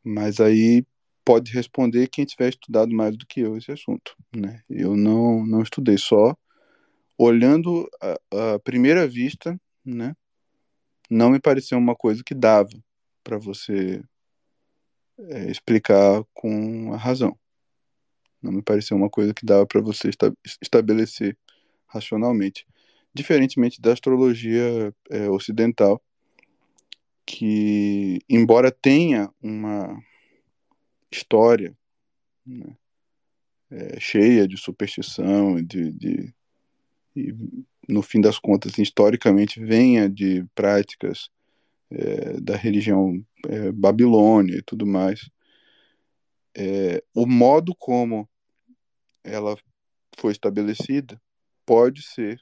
Mas 0.03 0.41
aí 0.41 0.85
pode 1.25 1.53
responder 1.53 2.09
quem 2.09 2.25
tiver 2.25 2.51
estudado 2.51 2.95
mais 2.95 3.17
do 3.17 3.27
que 3.27 3.41
eu 3.41 3.57
esse 3.57 3.73
assunto, 3.73 4.17
né? 4.35 4.63
Eu 4.71 4.97
não, 4.97 5.45
não 5.45 5.63
estudei, 5.63 5.99
só 5.99 6.37
olhando 7.19 7.89
a, 8.01 8.55
a 8.55 8.59
primeira 8.61 9.07
vista, 9.09 9.59
né? 9.85 10.15
Não 11.11 11.31
me 11.31 11.41
pareceu 11.41 11.79
uma 11.79 11.97
coisa 11.97 12.23
que 12.25 12.35
dava 12.35 12.71
para 13.25 13.39
você 13.39 14.03
é, 15.19 15.51
explicar 15.51 16.23
com 16.35 16.93
a 16.93 16.97
razão. 16.97 17.37
Não 18.43 18.53
me 18.53 18.63
pareceu 18.63 18.97
uma 18.97 19.11
coisa 19.11 19.35
que 19.35 19.45
dava 19.45 19.67
para 19.67 19.81
você 19.81 20.09
esta 20.09 20.33
estabelecer 20.63 21.37
racionalmente. 21.87 22.67
Diferentemente 23.15 23.81
da 23.81 23.93
astrologia 23.93 24.95
é, 25.11 25.29
ocidental, 25.31 26.03
que, 27.25 28.19
embora 28.29 28.71
tenha 28.71 29.31
uma 29.43 29.99
história 31.11 31.77
né, 32.47 32.77
é, 33.71 33.99
cheia 33.99 34.47
de 34.47 34.57
superstição, 34.57 35.63
de, 35.63 35.91
de 35.93 36.35
e, 37.17 37.35
no 37.89 38.03
fim 38.03 38.21
das 38.21 38.39
contas, 38.39 38.79
historicamente, 38.79 39.59
venha 39.61 40.09
de 40.09 40.45
práticas 40.55 41.31
é, 41.91 42.41
da 42.41 42.57
religião 42.57 43.25
é, 43.49 43.73
babilônia 43.73 44.57
e 44.57 44.63
tudo 44.63 44.87
mais, 44.87 45.29
é, 46.57 47.03
o 47.15 47.27
modo 47.27 47.75
como 47.75 48.29
ela 49.23 49.57
foi 50.17 50.33
estabelecida 50.33 51.21
pode 51.67 52.03
ser 52.03 52.41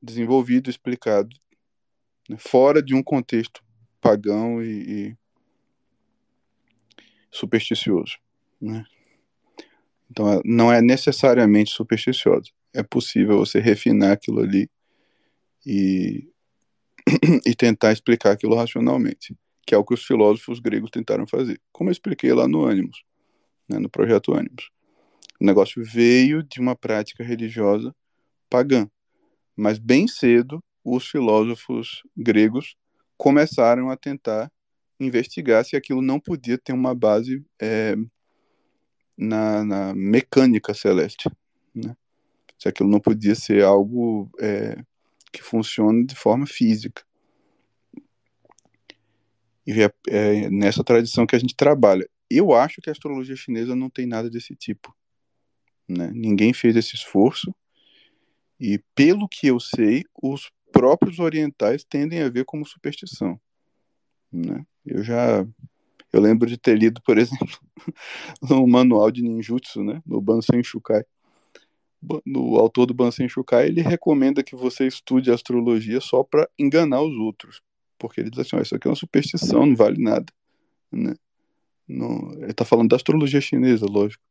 desenvolvido, 0.00 0.70
explicado, 0.70 1.34
né, 2.28 2.36
fora 2.38 2.80
de 2.82 2.94
um 2.94 3.02
contexto 3.02 3.62
pagão 4.00 4.62
e, 4.62 5.08
e 5.08 5.16
supersticioso. 7.30 8.18
Né? 8.60 8.84
Então, 10.10 10.40
não 10.44 10.72
é 10.72 10.80
necessariamente 10.80 11.70
supersticiosa. 11.70 12.50
É 12.72 12.82
possível 12.82 13.38
você 13.38 13.58
refinar 13.60 14.12
aquilo 14.12 14.40
ali 14.40 14.70
e, 15.66 16.28
e 17.44 17.54
tentar 17.54 17.92
explicar 17.92 18.32
aquilo 18.32 18.54
racionalmente, 18.54 19.36
que 19.70 19.74
é 19.76 19.78
o 19.78 19.84
que 19.84 19.94
os 19.94 20.04
filósofos 20.04 20.58
gregos 20.58 20.90
tentaram 20.90 21.28
fazer. 21.28 21.60
Como 21.70 21.90
eu 21.90 21.92
expliquei 21.92 22.32
lá 22.32 22.48
no 22.48 22.64
Ânimos, 22.64 23.04
né, 23.68 23.78
no 23.78 23.88
projeto 23.88 24.34
Ânimos. 24.34 24.68
O 25.40 25.44
negócio 25.44 25.84
veio 25.84 26.42
de 26.42 26.58
uma 26.58 26.74
prática 26.74 27.22
religiosa 27.22 27.94
pagã. 28.50 28.90
Mas 29.56 29.78
bem 29.78 30.08
cedo, 30.08 30.60
os 30.84 31.06
filósofos 31.06 32.02
gregos 32.16 32.74
começaram 33.16 33.90
a 33.90 33.96
tentar 33.96 34.50
investigar 34.98 35.64
se 35.64 35.76
aquilo 35.76 36.02
não 36.02 36.18
podia 36.18 36.58
ter 36.58 36.72
uma 36.72 36.92
base 36.92 37.40
é, 37.62 37.94
na, 39.16 39.64
na, 39.64 39.94
mecânica 39.94 40.74
celeste. 40.74 41.30
Né? 41.72 41.96
Se 42.58 42.68
aquilo 42.68 42.88
não 42.88 42.98
podia 42.98 43.36
ser 43.36 43.62
algo 43.62 44.28
é, 44.40 44.82
que 45.32 45.44
funcione 45.44 46.04
de 46.04 46.16
forma 46.16 46.44
física. 46.44 47.04
E 49.66 49.82
é, 49.82 49.90
é 50.08 50.50
nessa 50.50 50.82
tradição 50.82 51.26
que 51.26 51.36
a 51.36 51.38
gente 51.38 51.54
trabalha. 51.54 52.08
Eu 52.28 52.52
acho 52.52 52.80
que 52.80 52.88
a 52.88 52.92
astrologia 52.92 53.36
chinesa 53.36 53.74
não 53.74 53.90
tem 53.90 54.06
nada 54.06 54.30
desse 54.30 54.54
tipo. 54.54 54.94
Né? 55.88 56.10
Ninguém 56.14 56.52
fez 56.52 56.76
esse 56.76 56.94
esforço. 56.94 57.54
E 58.58 58.82
pelo 58.94 59.28
que 59.28 59.46
eu 59.46 59.58
sei, 59.58 60.04
os 60.22 60.50
próprios 60.72 61.18
orientais 61.18 61.84
tendem 61.84 62.22
a 62.22 62.28
ver 62.28 62.44
como 62.44 62.66
superstição. 62.66 63.40
Né? 64.32 64.64
Eu 64.84 65.02
já 65.02 65.44
eu 66.12 66.20
lembro 66.20 66.48
de 66.48 66.56
ter 66.56 66.76
lido, 66.76 67.00
por 67.02 67.18
exemplo, 67.18 67.58
no 68.42 68.66
manual 68.66 69.10
de 69.10 69.22
ninjutsu, 69.22 69.82
né, 69.82 70.02
no 70.04 70.20
Bansen 70.20 70.62
Shukai. 70.62 71.04
No 72.24 72.56
autor 72.56 72.86
do 72.86 72.94
Bansen 72.94 73.28
Shukai, 73.28 73.66
ele 73.66 73.82
recomenda 73.82 74.42
que 74.42 74.56
você 74.56 74.86
estude 74.86 75.30
astrologia 75.30 76.00
só 76.00 76.24
para 76.24 76.48
enganar 76.58 77.02
os 77.02 77.14
outros, 77.14 77.60
porque 78.00 78.20
ele 78.20 78.30
diz 78.30 78.40
assim, 78.40 78.60
isso 78.60 78.74
aqui 78.74 78.88
é 78.88 78.90
uma 78.90 78.96
superstição, 78.96 79.66
não 79.66 79.76
vale 79.76 80.02
nada, 80.02 80.26
né? 80.90 81.14
Não, 81.86 82.32
ele 82.34 82.52
está 82.52 82.64
falando 82.64 82.88
da 82.88 82.96
astrologia 82.96 83.40
chinesa, 83.40 83.84
lógico. 83.84 84.22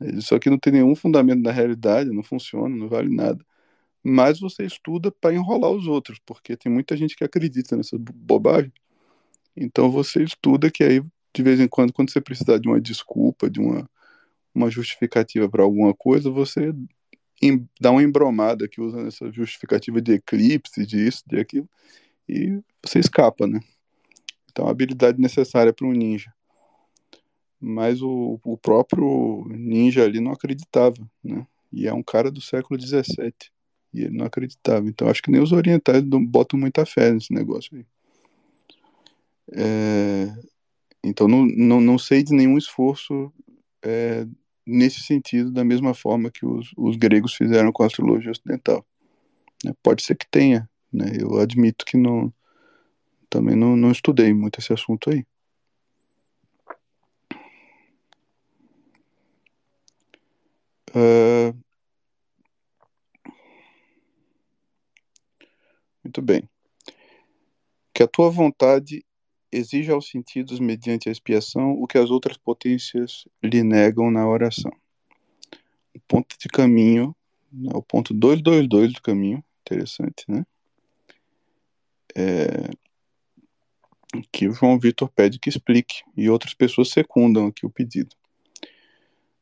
Isso 0.00 0.34
aqui 0.34 0.50
não 0.50 0.58
tem 0.58 0.74
nenhum 0.74 0.94
fundamento 0.94 1.40
na 1.40 1.50
realidade, 1.50 2.10
não 2.10 2.22
funciona, 2.22 2.74
não 2.74 2.88
vale 2.88 3.08
nada. 3.14 3.42
Mas 4.04 4.38
você 4.38 4.64
estuda 4.64 5.10
para 5.10 5.34
enrolar 5.34 5.70
os 5.70 5.86
outros, 5.86 6.18
porque 6.26 6.56
tem 6.56 6.70
muita 6.70 6.96
gente 6.96 7.16
que 7.16 7.24
acredita 7.24 7.76
nessa 7.76 7.96
bobagem. 7.98 8.72
Então 9.56 9.90
você 9.90 10.22
estuda 10.22 10.70
que 10.70 10.84
aí, 10.84 11.00
de 11.34 11.42
vez 11.42 11.58
em 11.60 11.68
quando, 11.68 11.92
quando 11.92 12.10
você 12.10 12.20
precisar 12.20 12.58
de 12.58 12.68
uma 12.68 12.80
desculpa, 12.80 13.48
de 13.48 13.60
uma, 13.60 13.88
uma 14.54 14.70
justificativa 14.70 15.48
para 15.48 15.62
alguma 15.62 15.94
coisa, 15.94 16.30
você 16.30 16.74
dá 17.80 17.90
uma 17.90 18.02
embromada 18.02 18.68
que 18.68 18.80
usa 18.80 19.06
essa 19.06 19.30
justificativa 19.32 20.00
de 20.00 20.14
eclipse, 20.14 20.84
de 20.84 21.06
isso, 21.06 21.22
de 21.26 21.38
aquilo, 21.38 21.68
e 22.28 22.60
você 22.84 22.98
escapa, 22.98 23.46
né? 23.46 23.60
Então, 24.50 24.66
a 24.66 24.70
habilidade 24.70 25.20
necessária 25.20 25.72
para 25.72 25.86
um 25.86 25.92
ninja 25.92 26.32
mas 27.60 28.02
o, 28.02 28.38
o 28.44 28.56
próprio 28.56 29.44
ninja 29.48 30.04
ali 30.04 30.20
não 30.20 30.32
acreditava, 30.32 30.96
né? 31.22 31.46
E 31.72 31.86
é 31.86 31.92
um 31.92 32.02
cara 32.02 32.30
do 32.30 32.40
século 32.40 32.80
XVII, 32.80 33.32
e 33.92 34.02
ele 34.02 34.16
não 34.16 34.26
acreditava. 34.26 34.88
Então 34.88 35.08
acho 35.08 35.22
que 35.22 35.30
nem 35.30 35.42
os 35.42 35.52
orientais 35.52 36.02
botam 36.02 36.58
muita 36.58 36.86
fé 36.86 37.12
nesse 37.12 37.32
negócio 37.32 37.76
aí. 37.76 37.86
É, 39.52 40.34
então 41.02 41.28
não, 41.28 41.44
não, 41.46 41.80
não 41.80 41.98
sei 41.98 42.22
de 42.22 42.32
nenhum 42.32 42.58
esforço 42.58 43.32
é, 43.82 44.26
nesse 44.66 45.00
sentido, 45.02 45.50
da 45.50 45.64
mesma 45.64 45.94
forma 45.94 46.30
que 46.30 46.44
os, 46.44 46.72
os 46.76 46.96
gregos 46.96 47.34
fizeram 47.34 47.72
com 47.72 47.82
a 47.82 47.86
astrologia 47.86 48.30
ocidental. 48.30 48.84
Né? 49.64 49.72
Pode 49.82 50.02
ser 50.02 50.16
que 50.16 50.26
tenha, 50.30 50.68
né? 50.96 51.12
Eu 51.20 51.38
admito 51.38 51.84
que 51.84 51.96
não, 51.96 52.32
também 53.30 53.56
não, 53.56 53.76
não 53.76 53.90
estudei 53.92 54.32
muito 54.32 54.58
esse 54.60 54.72
assunto 54.72 55.10
aí. 55.10 55.24
Uh... 60.94 61.54
Muito 66.02 66.22
bem. 66.22 66.48
Que 67.92 68.02
a 68.02 68.08
tua 68.08 68.30
vontade 68.30 69.04
exige 69.52 69.90
aos 69.90 70.08
sentidos, 70.08 70.60
mediante 70.60 71.08
a 71.08 71.12
expiação, 71.12 71.72
o 71.72 71.86
que 71.86 71.98
as 71.98 72.10
outras 72.10 72.36
potências 72.36 73.26
lhe 73.42 73.62
negam 73.62 74.10
na 74.10 74.26
oração. 74.28 74.70
O 75.94 76.00
ponto 76.06 76.36
de 76.38 76.48
caminho, 76.48 77.14
né, 77.52 77.72
o 77.74 77.82
ponto 77.82 78.14
222 78.14 78.92
do 78.92 79.02
caminho, 79.02 79.42
interessante, 79.62 80.24
né? 80.28 80.44
É, 82.16 82.70
que 84.32 84.48
o 84.48 84.52
João 84.52 84.78
Vitor 84.78 85.10
pede 85.10 85.38
que 85.38 85.50
explique, 85.50 86.02
e 86.16 86.30
outras 86.30 86.54
pessoas 86.54 86.90
secundam 86.90 87.46
aqui 87.46 87.66
o 87.66 87.70
pedido. 87.70 88.16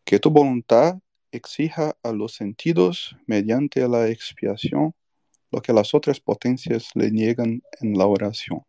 Que 0.04 0.18
tu 0.18 0.30
voluntad 0.30 0.98
exija 1.30 1.96
a 2.02 2.10
los 2.10 2.34
sentidos, 2.34 3.14
mediante 3.26 3.86
la 3.86 4.08
expiación, 4.08 4.92
lo 5.52 5.60
que 5.62 5.72
las 5.72 5.94
otras 5.94 6.18
potencias 6.18 6.88
le 6.94 7.10
niegan 7.10 7.62
en 7.80 7.96
la 7.96 8.06
oración. 8.06 8.64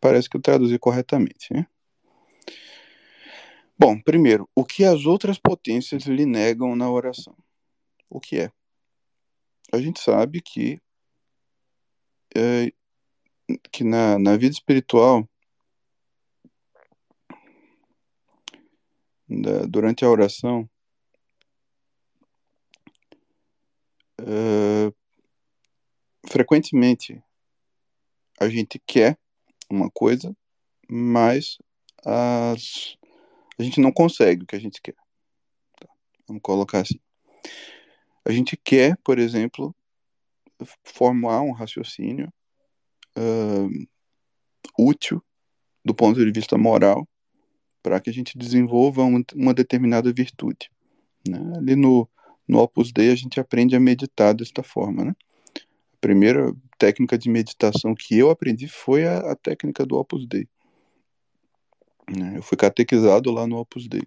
Parece 0.00 0.28
que 0.28 0.36
eu 0.36 0.40
traduzi 0.40 0.78
corretamente, 0.78 1.52
né? 1.52 1.66
Bom, 3.78 4.00
primeiro, 4.00 4.48
o 4.54 4.64
que 4.64 4.84
as 4.84 5.06
outras 5.06 5.38
potências 5.38 6.04
lhe 6.04 6.24
negam 6.26 6.74
na 6.74 6.90
oração? 6.90 7.36
O 8.08 8.20
que 8.20 8.38
é? 8.38 8.50
A 9.72 9.80
gente 9.80 10.00
sabe 10.00 10.40
que 10.40 10.80
é, 12.34 12.72
que 13.70 13.84
na, 13.84 14.18
na 14.18 14.36
vida 14.36 14.52
espiritual, 14.52 15.28
da, 19.28 19.64
durante 19.66 20.04
a 20.04 20.10
oração, 20.10 20.68
uh, 24.20 24.94
frequentemente 26.26 27.22
a 28.40 28.48
gente 28.48 28.80
quer 28.86 29.18
uma 29.70 29.90
coisa, 29.90 30.34
mas 30.88 31.58
as, 32.04 32.96
a 33.58 33.62
gente 33.62 33.80
não 33.80 33.92
consegue 33.92 34.44
o 34.44 34.46
que 34.46 34.56
a 34.56 34.60
gente 34.60 34.80
quer. 34.80 34.96
Tá? 35.78 35.88
Vamos 36.26 36.42
colocar 36.42 36.80
assim. 36.80 37.00
A 38.24 38.32
gente 38.32 38.56
quer, 38.56 38.96
por 38.98 39.18
exemplo, 39.18 39.74
formar 40.84 41.42
um 41.42 41.52
raciocínio 41.52 42.32
uh, 43.18 43.88
útil 44.78 45.22
do 45.84 45.94
ponto 45.94 46.24
de 46.24 46.30
vista 46.30 46.56
moral 46.56 47.08
para 47.82 48.00
que 48.00 48.10
a 48.10 48.12
gente 48.12 48.36
desenvolva 48.36 49.02
um, 49.02 49.22
uma 49.34 49.54
determinada 49.54 50.12
virtude. 50.12 50.70
Né? 51.26 51.38
Ali 51.56 51.76
no, 51.76 52.08
no 52.46 52.58
Opus 52.58 52.92
Dei 52.92 53.10
a 53.10 53.14
gente 53.14 53.40
aprende 53.40 53.74
a 53.76 53.80
meditar 53.80 54.34
desta 54.34 54.62
forma. 54.62 55.04
Né? 55.04 55.16
A 55.56 55.96
primeira 56.00 56.52
técnica 56.78 57.16
de 57.16 57.28
meditação 57.28 57.94
que 57.94 58.16
eu 58.16 58.30
aprendi 58.30 58.68
foi 58.68 59.06
a, 59.06 59.18
a 59.32 59.36
técnica 59.36 59.86
do 59.86 59.96
Opus 59.96 60.26
Dei. 60.26 60.46
Né? 62.10 62.34
Eu 62.36 62.42
fui 62.42 62.56
catequizado 62.56 63.30
lá 63.30 63.46
no 63.46 63.56
Opus 63.56 63.88
Dei. 63.88 64.02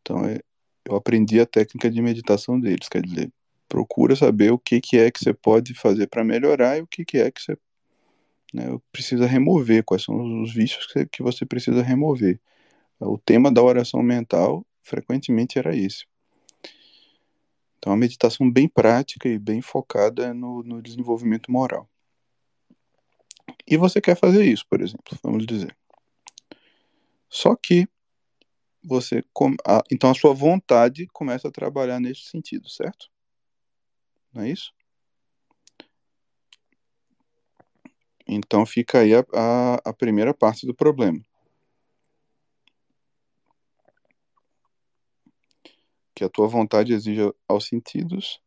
Então 0.00 0.24
é, 0.24 0.40
eu 0.84 0.96
aprendi 0.96 1.38
a 1.40 1.46
técnica 1.46 1.90
de 1.90 2.00
meditação 2.00 2.58
deles, 2.58 2.88
quer 2.88 3.02
dizer, 3.02 3.30
procura 3.68 4.16
saber 4.16 4.50
o 4.52 4.58
que, 4.58 4.80
que 4.80 4.96
é 4.96 5.10
que 5.10 5.18
você 5.18 5.34
pode 5.34 5.74
fazer 5.74 6.06
para 6.06 6.24
melhorar 6.24 6.78
e 6.78 6.80
o 6.80 6.86
que, 6.86 7.04
que 7.04 7.18
é 7.18 7.30
que 7.30 7.42
você 7.42 7.58
né, 8.52 8.64
precisa 8.90 9.26
remover, 9.26 9.84
quais 9.84 10.02
são 10.04 10.42
os 10.42 10.52
vícios 10.52 10.86
que, 11.10 11.22
você 11.22 11.44
precisa 11.44 11.82
remover. 11.82 12.40
O 13.00 13.18
tema 13.18 13.52
da 13.52 13.62
oração 13.62 14.02
mental 14.02 14.66
frequentemente 14.82 15.58
era 15.58 15.76
esse. 15.76 16.06
Então, 17.78 17.92
a 17.92 17.96
meditação 17.96 18.50
bem 18.50 18.68
prática 18.68 19.28
e 19.28 19.38
bem 19.38 19.60
focada 19.60 20.34
no, 20.34 20.62
no 20.62 20.82
desenvolvimento 20.82 21.50
moral. 21.50 21.88
E 23.66 23.76
você 23.76 24.00
quer 24.00 24.16
fazer 24.16 24.44
isso, 24.44 24.64
por 24.68 24.80
exemplo, 24.80 25.16
vamos 25.22 25.46
dizer. 25.46 25.76
Só 27.28 27.54
que 27.54 27.86
você. 28.82 29.22
Então, 29.92 30.10
a 30.10 30.14
sua 30.14 30.32
vontade 30.34 31.06
começa 31.12 31.48
a 31.48 31.52
trabalhar 31.52 32.00
nesse 32.00 32.22
sentido, 32.22 32.68
certo? 32.68 33.08
Não 34.32 34.42
é 34.42 34.50
isso? 34.50 34.72
Então 38.28 38.66
fica 38.66 38.98
aí 38.98 39.14
a, 39.14 39.24
a, 39.32 39.74
a 39.86 39.92
primeira 39.92 40.34
parte 40.34 40.66
do 40.66 40.74
problema. 40.74 41.20
Que 46.14 46.24
a 46.24 46.28
tua 46.28 46.46
vontade 46.46 46.92
exija 46.92 47.32
aos 47.48 47.66
sentidos 47.66 48.40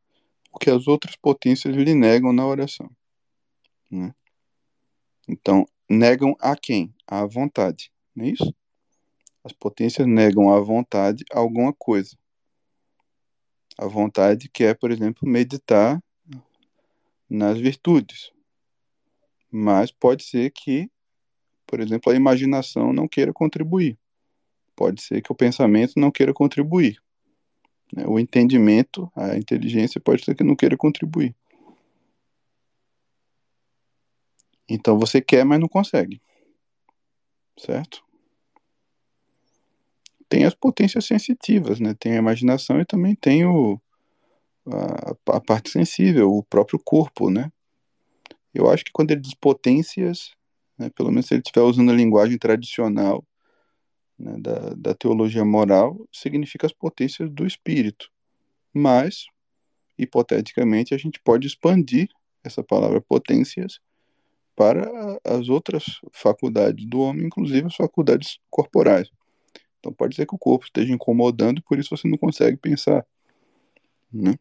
o 0.52 0.60
que 0.60 0.70
as 0.70 0.88
outras 0.88 1.16
potências 1.16 1.74
lhe 1.74 1.96
negam 1.96 2.34
na 2.34 2.46
oração. 2.46 2.90
Né? 3.90 4.14
Então, 5.28 5.66
negam 5.90 6.36
a 6.40 6.56
quem? 6.56 6.94
A 7.08 7.26
vontade, 7.26 7.92
não 8.14 8.26
é 8.26 8.30
isso? 8.30 8.54
As 9.44 9.54
potências 9.54 10.06
negam 10.06 10.54
à 10.54 10.60
vontade 10.60 11.24
alguma 11.32 11.74
coisa. 11.74 12.18
A 13.78 13.88
vontade 13.88 14.50
quer, 14.50 14.78
por 14.78 14.92
exemplo, 14.92 15.28
meditar 15.28 16.04
nas 17.30 17.58
virtudes, 17.58 18.32
mas 19.52 19.92
pode 19.92 20.24
ser 20.24 20.50
que, 20.52 20.90
por 21.68 21.80
exemplo, 21.80 22.12
a 22.12 22.16
imaginação 22.16 22.94
não 22.94 23.08
queira 23.08 23.34
contribuir. 23.34 23.98
Pode 24.76 25.02
ser 25.02 25.22
que 25.22 25.32
o 25.32 25.36
pensamento 25.36 25.94
não 25.98 26.10
queira 26.10 26.34
contribuir. 26.34 27.02
Né? 27.94 28.06
O 28.08 28.18
entendimento, 28.18 29.12
a 29.16 29.38
inteligência 29.38 30.00
pode 30.00 30.24
ser 30.24 30.36
que 30.36 30.44
não 30.44 30.56
queira 30.56 30.78
contribuir. 30.78 31.36
Então 34.70 34.98
você 34.98 35.22
quer, 35.22 35.44
mas 35.44 35.60
não 35.60 35.68
consegue. 35.68 36.22
Certo? 37.60 38.02
Tem 40.30 40.46
as 40.46 40.56
potências 40.56 41.06
sensitivas, 41.06 41.82
né? 41.82 41.94
Tem 41.94 42.14
a 42.14 42.20
imaginação 42.20 42.80
e 42.80 42.86
também 42.86 43.14
tem 43.16 43.46
o, 43.46 43.78
a, 44.66 45.36
a 45.36 45.42
parte 45.42 45.70
sensível, 45.70 46.32
o 46.32 46.42
próprio 46.42 46.80
corpo, 46.80 47.30
né? 47.30 47.52
Eu 48.54 48.70
acho 48.70 48.84
que 48.84 48.92
quando 48.92 49.12
ele 49.12 49.22
diz 49.22 49.34
potências, 49.34 50.32
né, 50.78 50.90
pelo 50.90 51.10
menos 51.10 51.28
se 51.28 51.34
ele 51.34 51.42
estiver 51.42 51.62
usando 51.62 51.92
a 51.92 51.96
linguagem 51.96 52.38
tradicional 52.38 53.26
né, 54.20 54.36
da, 54.40 54.74
da 54.76 54.94
teologia 54.94 55.46
moral, 55.46 56.08
significa 56.12 56.66
as 56.66 56.74
potências 56.74 57.30
do 57.30 57.46
espírito. 57.46 58.10
Mas, 58.74 59.26
hipoteticamente, 59.98 60.94
a 60.94 60.98
gente 60.98 61.20
pode 61.24 61.48
expandir 61.48 62.10
essa 62.44 62.64
palavra 62.64 63.00
potências 63.02 63.80
para 64.56 64.86
as 65.24 65.48
outras 65.48 65.86
faculdades 66.12 66.86
do 66.86 67.00
homem, 67.00 67.26
inclusive 67.26 67.68
as 67.68 67.76
faculdades 67.76 68.40
corporais. 68.50 69.10
Então 69.80 69.94
pode 69.94 70.16
ser 70.16 70.28
que 70.28 70.36
o 70.36 70.38
corpo 70.38 70.66
esteja 70.66 70.94
incomodando 70.94 71.60
e 71.60 71.64
por 71.64 71.80
isso 71.80 71.96
você 71.96 72.08
não 72.08 72.18
consegue 72.18 72.58
pensar. 72.58 73.06
Né? 74.12 74.38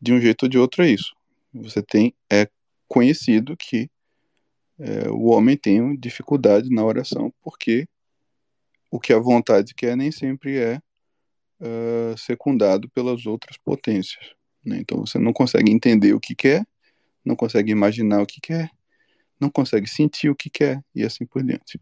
De 0.00 0.12
um 0.12 0.20
jeito 0.20 0.44
ou 0.44 0.48
de 0.48 0.58
outro 0.58 0.82
é 0.82 0.88
isso 0.88 1.15
você 1.62 1.82
tem 1.82 2.14
é 2.30 2.48
conhecido 2.88 3.56
que 3.56 3.90
é, 4.78 5.08
o 5.08 5.26
homem 5.26 5.56
tem 5.56 5.96
dificuldade 5.96 6.68
na 6.70 6.84
oração 6.84 7.32
porque 7.42 7.88
o 8.90 9.00
que 9.00 9.12
a 9.12 9.18
vontade 9.18 9.74
quer 9.74 9.96
nem 9.96 10.12
sempre 10.12 10.58
é 10.58 10.80
uh, 11.60 12.16
secundado 12.16 12.88
pelas 12.90 13.26
outras 13.26 13.56
potências. 13.58 14.34
Né? 14.64 14.78
Então 14.80 15.04
você 15.04 15.18
não 15.18 15.32
consegue 15.32 15.70
entender 15.70 16.12
o 16.12 16.20
que 16.20 16.34
quer, 16.34 16.66
não 17.24 17.34
consegue 17.34 17.72
imaginar 17.72 18.22
o 18.22 18.26
que 18.26 18.40
quer, 18.40 18.70
não 19.40 19.50
consegue 19.50 19.88
sentir 19.88 20.30
o 20.30 20.36
que 20.36 20.48
quer 20.48 20.82
e 20.94 21.04
assim 21.04 21.26
por 21.26 21.42
diante. 21.42 21.80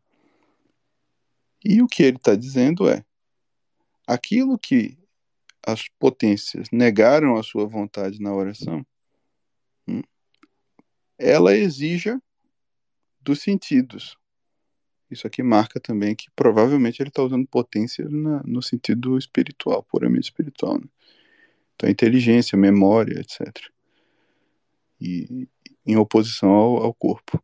E 1.64 1.82
o 1.82 1.86
que 1.86 2.02
ele 2.02 2.16
está 2.16 2.34
dizendo 2.34 2.88
é: 2.88 3.05
aquilo 4.06 4.59
que 4.59 4.98
as 5.66 5.88
potências 5.98 6.68
negaram 6.70 7.36
a 7.36 7.42
sua 7.42 7.66
vontade 7.66 8.20
na 8.20 8.34
oração, 8.34 8.84
ela 11.19 11.57
exija 11.57 12.20
dos 13.20 13.41
sentidos. 13.41 14.16
Isso 15.11 15.27
aqui 15.27 15.43
marca 15.43 15.78
também 15.78 16.15
que 16.15 16.31
provavelmente 16.35 17.01
ele 17.01 17.09
está 17.09 17.23
usando 17.23 17.47
potência 17.47 18.09
na, 18.09 18.43
no 18.45 18.62
sentido 18.62 19.16
espiritual, 19.16 19.82
puramente 19.82 20.24
espiritual. 20.24 20.78
Né? 20.78 20.89
Então, 21.74 21.89
inteligência, 21.89 22.59
memória, 22.59 23.20
etc. 23.20 23.51
E 25.01 25.49
em 25.86 25.97
oposição 25.97 26.51
ao, 26.51 26.77
ao 26.85 26.95
corpo. 26.95 27.43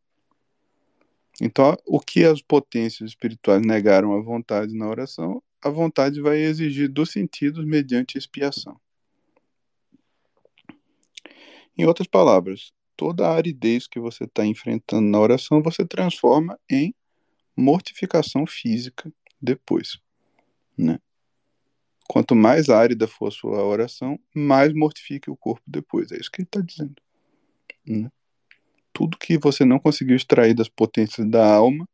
Então, 1.40 1.76
o 1.86 1.98
que 1.98 2.24
as 2.24 2.42
potências 2.42 3.10
espirituais 3.10 3.62
negaram 3.64 4.14
à 4.14 4.20
vontade 4.20 4.74
na 4.74 4.88
oração, 4.88 5.42
a 5.62 5.70
vontade 5.70 6.20
vai 6.20 6.38
exigir 6.38 6.88
dos 6.88 7.12
sentidos 7.12 7.64
mediante 7.64 8.18
expiação. 8.18 8.78
Em 11.76 11.86
outras 11.86 12.06
palavras, 12.06 12.72
toda 13.00 13.26
a 13.26 13.34
aridez 13.34 13.86
que 13.86 13.98
você 13.98 14.24
está 14.24 14.44
enfrentando 14.44 15.08
na 15.08 15.18
oração, 15.18 15.62
você 15.62 15.86
transforma 15.86 16.60
em 16.70 16.94
mortificação 17.56 18.46
física 18.46 19.10
depois. 19.40 19.98
Né? 20.76 20.98
Quanto 22.06 22.36
mais 22.36 22.68
árida 22.68 23.08
for 23.08 23.28
a 23.28 23.30
sua 23.30 23.64
oração, 23.64 24.20
mais 24.36 24.74
mortifique 24.74 25.30
o 25.30 25.36
corpo 25.36 25.62
depois. 25.66 26.12
É 26.12 26.18
isso 26.18 26.30
que 26.30 26.42
ele 26.42 26.48
está 26.48 26.60
dizendo. 26.60 26.96
Né? 27.86 28.10
tudo 28.92 29.16
que 29.16 29.38
você 29.38 29.64
não 29.64 29.78
conseguiu 29.78 30.14
extrair 30.14 30.52
das 30.52 30.68
potências 30.68 31.26
da 31.26 31.50
alma 31.50 31.88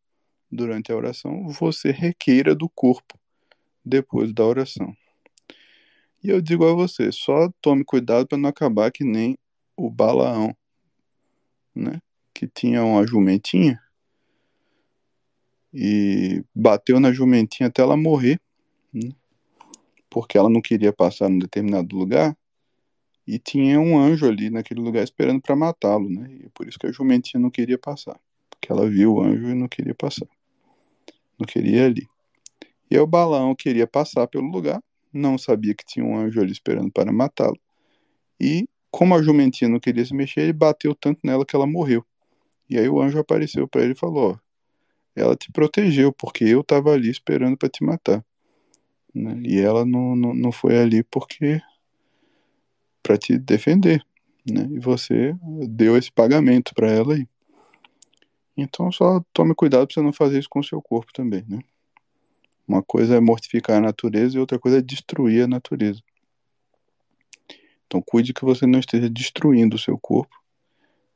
durante 0.50 0.90
a 0.90 0.96
oração, 0.96 1.46
você 1.50 1.92
requeira 1.92 2.52
do 2.52 2.68
corpo 2.68 3.16
depois 3.84 4.32
da 4.32 4.44
oração. 4.44 4.92
E 6.20 6.30
eu 6.30 6.40
digo 6.40 6.66
a 6.66 6.74
você, 6.74 7.12
só 7.12 7.48
tome 7.60 7.84
cuidado 7.84 8.26
para 8.26 8.36
não 8.36 8.48
acabar 8.48 8.90
que 8.90 9.04
nem 9.04 9.38
o 9.76 9.88
Balaão, 9.88 10.56
né? 11.76 12.00
Que 12.34 12.46
tinha 12.46 12.84
uma 12.84 13.06
jumentinha 13.06 13.80
e 15.72 16.42
bateu 16.54 16.98
na 16.98 17.12
jumentinha 17.12 17.68
até 17.68 17.82
ela 17.82 17.96
morrer, 17.96 18.40
né? 18.92 19.10
porque 20.08 20.38
ela 20.38 20.48
não 20.48 20.62
queria 20.62 20.92
passar 20.92 21.28
num 21.28 21.38
determinado 21.38 21.94
lugar 21.94 22.36
e 23.26 23.38
tinha 23.38 23.78
um 23.78 23.98
anjo 23.98 24.26
ali 24.26 24.48
naquele 24.48 24.80
lugar 24.80 25.04
esperando 25.04 25.42
para 25.42 25.54
matá-lo, 25.54 26.08
né? 26.08 26.26
E 26.30 26.46
é 26.46 26.48
por 26.54 26.66
isso 26.66 26.78
que 26.78 26.86
a 26.86 26.92
jumentinha 26.92 27.40
não 27.40 27.50
queria 27.50 27.76
passar, 27.76 28.18
porque 28.48 28.72
ela 28.72 28.88
viu 28.88 29.14
o 29.14 29.22
anjo 29.22 29.50
e 29.50 29.54
não 29.54 29.68
queria 29.68 29.94
passar, 29.94 30.26
não 31.38 31.46
queria 31.46 31.84
ali. 31.84 32.06
E 32.90 32.98
o 32.98 33.06
Balaão 33.06 33.54
queria 33.54 33.86
passar 33.86 34.26
pelo 34.28 34.48
lugar, 34.48 34.80
não 35.12 35.36
sabia 35.36 35.74
que 35.74 35.84
tinha 35.84 36.04
um 36.04 36.16
anjo 36.16 36.40
ali 36.40 36.52
esperando 36.52 36.90
para 36.90 37.12
matá-lo. 37.12 37.58
E 38.40 38.66
como 38.96 39.14
a 39.14 39.20
jumentinha 39.20 39.68
não 39.68 39.78
queria 39.78 40.06
se 40.06 40.14
mexer, 40.14 40.40
ele 40.40 40.54
bateu 40.54 40.94
tanto 40.94 41.20
nela 41.22 41.44
que 41.44 41.54
ela 41.54 41.66
morreu. 41.66 42.02
E 42.66 42.78
aí 42.78 42.88
o 42.88 42.98
anjo 42.98 43.18
apareceu 43.18 43.68
para 43.68 43.82
ele 43.82 43.92
e 43.92 43.94
falou: 43.94 44.32
ó, 44.32 44.38
ela 45.14 45.36
te 45.36 45.52
protegeu 45.52 46.10
porque 46.10 46.44
eu 46.44 46.62
estava 46.62 46.94
ali 46.94 47.10
esperando 47.10 47.58
para 47.58 47.68
te 47.68 47.84
matar. 47.84 48.24
Né? 49.14 49.38
E 49.44 49.60
ela 49.60 49.84
não, 49.84 50.16
não, 50.16 50.32
não 50.32 50.50
foi 50.50 50.78
ali 50.78 51.02
porque 51.02 51.60
para 53.02 53.18
te 53.18 53.36
defender, 53.36 54.02
né? 54.50 54.66
E 54.72 54.78
você 54.78 55.36
deu 55.68 55.94
esse 55.98 56.10
pagamento 56.10 56.74
para 56.74 56.90
ela 56.90 57.16
aí. 57.16 57.28
Então 58.56 58.90
só 58.90 59.22
tome 59.30 59.54
cuidado 59.54 59.86
para 59.86 59.92
você 59.92 60.00
não 60.00 60.12
fazer 60.12 60.38
isso 60.38 60.48
com 60.48 60.60
o 60.60 60.64
seu 60.64 60.80
corpo 60.80 61.12
também, 61.12 61.44
né? 61.46 61.58
Uma 62.66 62.82
coisa 62.82 63.16
é 63.16 63.20
mortificar 63.20 63.76
a 63.76 63.80
natureza 63.80 64.38
e 64.38 64.40
outra 64.40 64.58
coisa 64.58 64.78
é 64.78 64.82
destruir 64.82 65.44
a 65.44 65.46
natureza. 65.46 66.00
Então 67.96 68.02
cuide 68.02 68.34
que 68.34 68.44
você 68.44 68.66
não 68.66 68.78
esteja 68.78 69.08
destruindo 69.08 69.76
o 69.76 69.78
seu 69.78 69.98
corpo. 69.98 70.36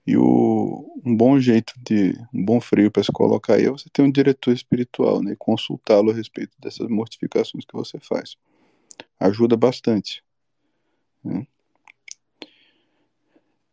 E 0.07 0.17
o, 0.17 0.99
um 1.05 1.15
bom 1.15 1.39
jeito 1.39 1.75
de, 1.77 2.19
um 2.33 2.43
bom 2.43 2.59
freio 2.59 2.91
para 2.91 3.05
se 3.05 3.13
colocar 3.13 3.55
aí 3.55 3.67
é 3.67 3.71
você 3.71 3.89
ter 3.93 4.01
um 4.01 4.11
diretor 4.11 4.53
espiritual, 4.53 5.23
né? 5.23 5.33
E 5.33 5.37
consultá-lo 5.37 6.11
a 6.11 6.15
respeito 6.15 6.53
dessas 6.59 6.89
mortificações 6.89 7.67
que 7.67 7.75
você 7.75 7.99
faz. 8.01 8.35
Ajuda 9.19 9.59
bastante. 9.59 10.25
Né? 11.23 11.47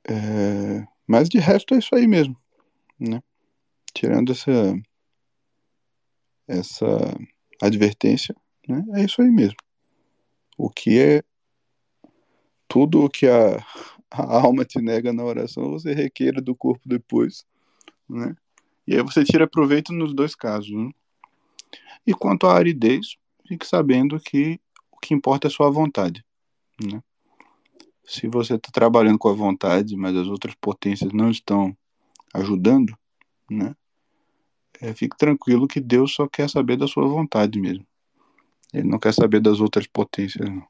É, 0.10 0.86
mas 1.08 1.30
de 1.30 1.40
resto 1.40 1.74
é 1.76 1.78
isso 1.78 1.96
aí 1.96 2.08
mesmo, 2.08 2.36
né? 3.00 3.24
Tirando 3.94 4.34
essa, 4.34 4.78
essa 6.46 7.18
advertência, 7.62 8.36
né? 8.68 8.84
É 8.96 9.06
isso 9.06 9.22
aí 9.22 9.32
mesmo. 9.32 9.58
O 10.58 10.70
que 10.70 11.00
é 11.00 11.24
tudo 12.68 13.04
o 13.04 13.10
que 13.10 13.28
a, 13.28 13.58
a 14.12 14.42
alma 14.42 14.66
te 14.66 14.80
nega 14.82 15.14
na 15.14 15.24
oração, 15.24 15.72
você 15.72 15.94
requeira 15.94 16.42
do 16.42 16.56
corpo 16.56 16.82
depois, 16.86 17.46
né? 18.10 18.36
E 18.88 18.96
aí 18.96 19.02
você 19.02 19.24
tira 19.24 19.48
proveito 19.48 19.92
nos 19.94 20.14
dois 20.14 20.34
casos, 20.36 20.72
né? 20.72 20.92
E 22.06 22.14
quanto 22.14 22.48
à 22.48 22.54
aridez, 22.54 23.18
fique 23.46 23.66
sabendo 23.66 24.20
que 24.20 24.60
o 24.92 25.00
que 25.00 25.14
importa 25.14 25.48
é 25.48 25.50
a 25.50 25.52
sua 25.52 25.70
vontade, 25.70 26.24
né? 26.82 27.02
Se 28.06 28.28
você 28.28 28.56
está 28.56 28.72
trabalhando 28.72 29.20
com 29.20 29.28
a 29.28 29.34
vontade, 29.34 29.96
mas 29.98 30.16
as 30.16 30.28
outras 30.28 30.56
potências 30.56 31.12
não 31.12 31.30
estão 31.30 31.76
ajudando, 32.34 32.98
né? 33.52 33.76
É, 34.80 34.94
fique 34.94 35.18
tranquilo 35.18 35.68
que 35.68 35.82
Deus 35.82 36.14
só 36.14 36.28
quer 36.28 36.50
saber 36.50 36.78
da 36.78 36.88
sua 36.88 37.08
vontade 37.08 37.60
mesmo. 37.60 37.86
Ele 38.74 38.88
não 38.88 39.00
quer 39.00 39.14
saber 39.14 39.42
das 39.42 39.60
outras 39.60 39.88
potências, 39.88 40.48
não. 40.50 40.66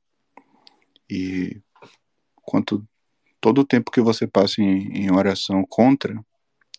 E 1.10 1.62
quanto 2.48 2.88
todo 3.42 3.60
o 3.60 3.66
tempo 3.66 3.92
que 3.92 4.00
você 4.00 4.26
passa 4.26 4.62
em, 4.62 4.88
em 4.94 5.12
oração 5.12 5.66
contra 5.68 6.18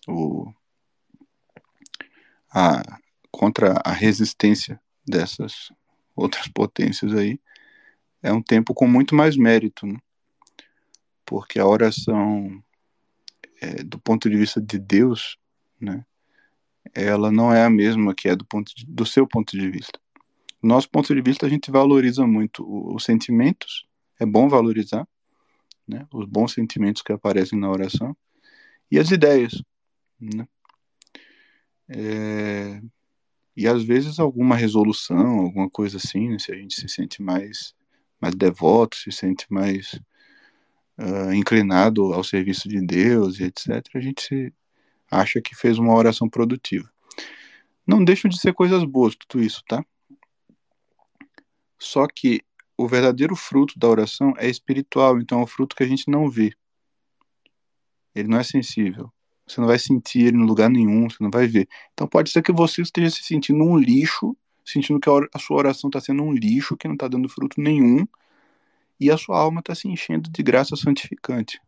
o 0.09 0.51
a 2.51 2.83
contra 3.31 3.75
a 3.85 3.93
resistência 3.93 4.81
dessas 5.07 5.71
outras 6.17 6.49
potências 6.49 7.13
aí 7.13 7.39
é 8.23 8.33
um 8.33 8.43
tempo 8.43 8.73
com 8.73 8.89
muito 8.89 9.15
mais 9.15 9.37
mérito, 9.37 9.87
né? 9.87 9.99
porque 11.27 11.61
a 11.61 11.67
oração 11.67 12.63
é, 13.61 13.83
do 13.83 13.99
ponto 13.99 14.31
de 14.31 14.37
vista 14.37 14.61
de 14.61 14.79
Deus, 14.79 15.37
né? 15.79 16.05
Ela 16.95 17.31
não 17.31 17.53
é 17.53 17.65
a 17.65 17.71
mesma 17.71 18.15
que 18.15 18.31
é 18.31 18.35
do 18.35 18.47
ponto 18.47 18.75
de, 18.75 18.87
do 18.87 19.05
seu 19.05 19.27
ponto 19.27 19.57
de 19.57 19.71
vista. 19.71 20.01
Do 20.63 20.69
nosso 20.69 20.89
ponto 20.89 21.15
de 21.15 21.21
vista, 21.21 21.45
a 21.45 21.49
gente 21.49 21.71
valoriza 21.71 22.27
muito 22.27 22.65
os 22.67 23.05
sentimentos, 23.05 23.87
é 24.19 24.25
bom 24.25 24.49
valorizar, 24.49 25.07
né, 25.89 26.07
os 26.13 26.27
bons 26.27 26.53
sentimentos 26.53 27.03
que 27.03 27.13
aparecem 27.13 27.59
na 27.59 27.71
oração 27.71 28.17
e 28.91 28.99
as 28.99 29.11
ideias, 29.11 29.63
né? 30.21 30.47
É, 31.89 32.83
e 33.57 33.67
às 33.67 33.83
vezes 33.83 34.19
alguma 34.21 34.55
resolução, 34.55 35.41
alguma 35.41 35.71
coisa 35.71 35.97
assim, 35.97 36.29
né, 36.29 36.39
se 36.39 36.53
a 36.53 36.55
gente 36.55 36.75
se 36.75 36.89
sente 36.89 37.23
mais 37.23 37.75
mais 38.21 38.35
devoto, 38.35 38.97
se 38.97 39.13
sente 39.13 39.47
mais 39.49 39.95
uh, 40.99 41.33
inclinado 41.33 42.13
ao 42.13 42.25
serviço 42.25 42.69
de 42.69 42.85
Deus 42.85 43.39
e 43.39 43.45
etc, 43.45 43.85
a 43.95 44.01
gente 44.01 44.53
acha 45.11 45.41
que 45.41 45.55
fez 45.55 45.79
uma 45.79 45.95
oração 45.95 46.29
produtiva. 46.29 46.91
Não 47.87 48.05
deixam 48.05 48.29
de 48.29 48.39
ser 48.39 48.53
coisas 48.53 48.85
boas 48.85 49.15
tudo 49.15 49.43
isso, 49.43 49.63
tá? 49.67 49.85
Só 51.79 52.07
que 52.07 52.43
o 52.79 52.87
verdadeiro 52.87 53.35
fruto 53.35 53.77
da 53.77 53.89
oração 53.89 54.33
é 54.39 54.49
espiritual, 54.49 55.19
então 55.19 55.41
é 55.41 55.43
o 55.43 55.47
fruto 55.49 55.75
que 55.75 55.83
a 55.83 55.87
gente 55.87 56.09
não 56.09 56.31
vê. 56.31 56.55
Ele 58.15 58.29
não 58.29 58.39
é 58.39 58.45
sensível. 58.45 59.13
Você 59.45 59.61
não 59.61 59.67
vai 59.67 59.79
sentir 59.81 60.21
ele 60.21 60.37
em 60.37 60.47
lugar 60.47 60.71
nenhum, 60.71 61.11
você 61.11 61.17
não 61.21 61.31
vai 61.31 61.49
ver. 61.49 61.69
Então 61.93 62.07
pode 62.07 62.31
ser 62.31 62.41
que 62.41 62.53
você 62.53 62.81
esteja 62.81 63.11
se 63.11 63.25
sentindo 63.25 63.65
um 63.65 63.77
lixo, 63.77 64.37
sentindo 64.65 65.01
que 65.01 65.11
a 65.11 65.39
sua 65.41 65.57
oração 65.57 65.89
está 65.89 66.01
sendo 66.01 66.23
um 66.23 66.33
lixo, 66.33 66.77
que 66.77 66.87
não 66.87 66.95
está 66.95 67.09
dando 67.09 67.29
fruto 67.29 67.61
nenhum, 67.61 68.07
e 69.01 69.11
a 69.11 69.17
sua 69.17 69.41
alma 69.41 69.59
está 69.59 69.75
se 69.75 69.89
enchendo 69.89 70.31
de 70.31 70.43
graça 70.43 70.77
santificante. 70.77 71.61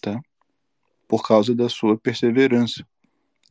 Tá? 0.00 0.18
Por 1.06 1.22
causa 1.26 1.54
da 1.54 1.68
sua 1.68 1.98
perseverança. 1.98 2.86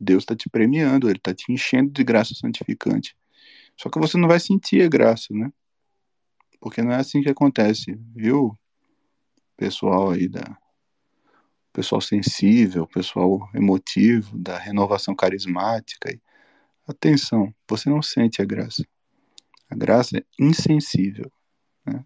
Deus 0.00 0.24
está 0.24 0.34
te 0.34 0.50
premiando, 0.50 1.08
ele 1.08 1.18
está 1.18 1.32
te 1.32 1.52
enchendo 1.52 1.92
de 1.92 2.02
graça 2.02 2.34
santificante. 2.34 3.14
Só 3.76 3.88
que 3.88 4.00
você 4.00 4.18
não 4.18 4.26
vai 4.26 4.40
sentir 4.40 4.82
a 4.82 4.88
graça, 4.88 5.28
né? 5.30 5.52
Porque 6.62 6.80
não 6.80 6.92
é 6.92 6.96
assim 6.96 7.20
que 7.20 7.28
acontece, 7.28 7.98
viu? 8.14 8.56
Pessoal 9.56 10.12
aí 10.12 10.28
da 10.28 10.56
pessoal 11.72 12.00
sensível, 12.00 12.86
pessoal 12.86 13.50
emotivo, 13.52 14.38
da 14.38 14.56
renovação 14.58 15.12
carismática. 15.12 16.16
Atenção, 16.86 17.52
você 17.68 17.90
não 17.90 18.00
sente 18.00 18.40
a 18.40 18.44
graça. 18.44 18.86
A 19.68 19.74
graça 19.74 20.18
é 20.18 20.24
insensível. 20.38 21.32
Né? 21.84 22.04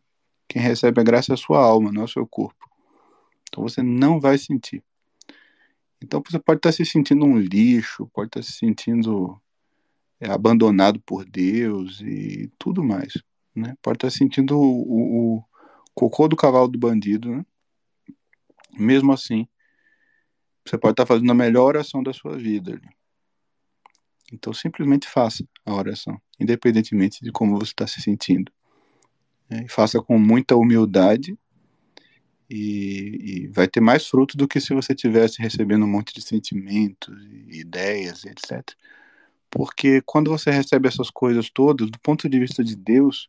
Quem 0.48 0.62
recebe 0.62 1.02
a 1.02 1.04
graça 1.04 1.32
é 1.32 1.34
a 1.34 1.36
sua 1.36 1.62
alma, 1.62 1.92
não 1.92 2.02
é 2.02 2.04
o 2.06 2.08
seu 2.08 2.26
corpo. 2.26 2.66
Então 3.48 3.62
você 3.62 3.82
não 3.82 4.18
vai 4.18 4.38
sentir. 4.38 4.82
Então 6.02 6.22
você 6.26 6.38
pode 6.38 6.60
estar 6.60 6.72
se 6.72 6.86
sentindo 6.86 7.26
um 7.26 7.38
lixo, 7.38 8.06
pode 8.06 8.28
estar 8.28 8.42
se 8.42 8.52
sentindo 8.52 9.38
é, 10.18 10.30
abandonado 10.30 10.98
por 11.00 11.26
Deus 11.26 12.00
e 12.00 12.50
tudo 12.58 12.82
mais 12.82 13.22
né? 13.56 13.76
Pode 13.82 13.96
estar 13.96 14.10
sentindo 14.10 14.58
o, 14.58 14.62
o, 14.62 15.36
o 15.38 15.44
cocô 15.94 16.28
do 16.28 16.36
cavalo 16.36 16.68
do 16.68 16.78
bandido, 16.78 17.34
né? 17.34 17.44
Mesmo 18.72 19.12
assim, 19.12 19.48
você 20.64 20.76
pode 20.76 20.92
estar 20.92 21.06
fazendo 21.06 21.30
a 21.30 21.34
melhor 21.34 21.64
oração 21.64 22.02
da 22.02 22.12
sua 22.12 22.36
vida. 22.36 22.80
Então, 24.32 24.52
simplesmente 24.52 25.08
faça 25.08 25.46
a 25.64 25.72
oração, 25.72 26.20
independentemente 26.38 27.24
de 27.24 27.30
como 27.30 27.58
você 27.58 27.70
está 27.70 27.86
se 27.86 28.00
sentindo. 28.00 28.52
É, 29.48 29.62
e 29.62 29.68
faça 29.68 30.02
com 30.02 30.18
muita 30.18 30.56
humildade 30.56 31.38
e, 32.50 33.44
e, 33.44 33.46
vai 33.48 33.68
ter 33.68 33.80
mais 33.80 34.06
fruto 34.06 34.36
do 34.36 34.48
que 34.48 34.60
se 34.60 34.74
você 34.74 34.94
tivesse 34.94 35.40
recebendo 35.40 35.84
um 35.84 35.88
monte 35.88 36.12
de 36.12 36.20
sentimentos, 36.20 37.14
ideias, 37.48 38.24
etc. 38.24 38.62
Porque 39.48 40.02
quando 40.02 40.30
você 40.30 40.50
recebe 40.50 40.88
essas 40.88 41.10
coisas 41.10 41.48
todas, 41.48 41.90
do 41.90 41.98
ponto 42.00 42.28
de 42.28 42.38
vista 42.38 42.62
de 42.64 42.74
Deus, 42.74 43.28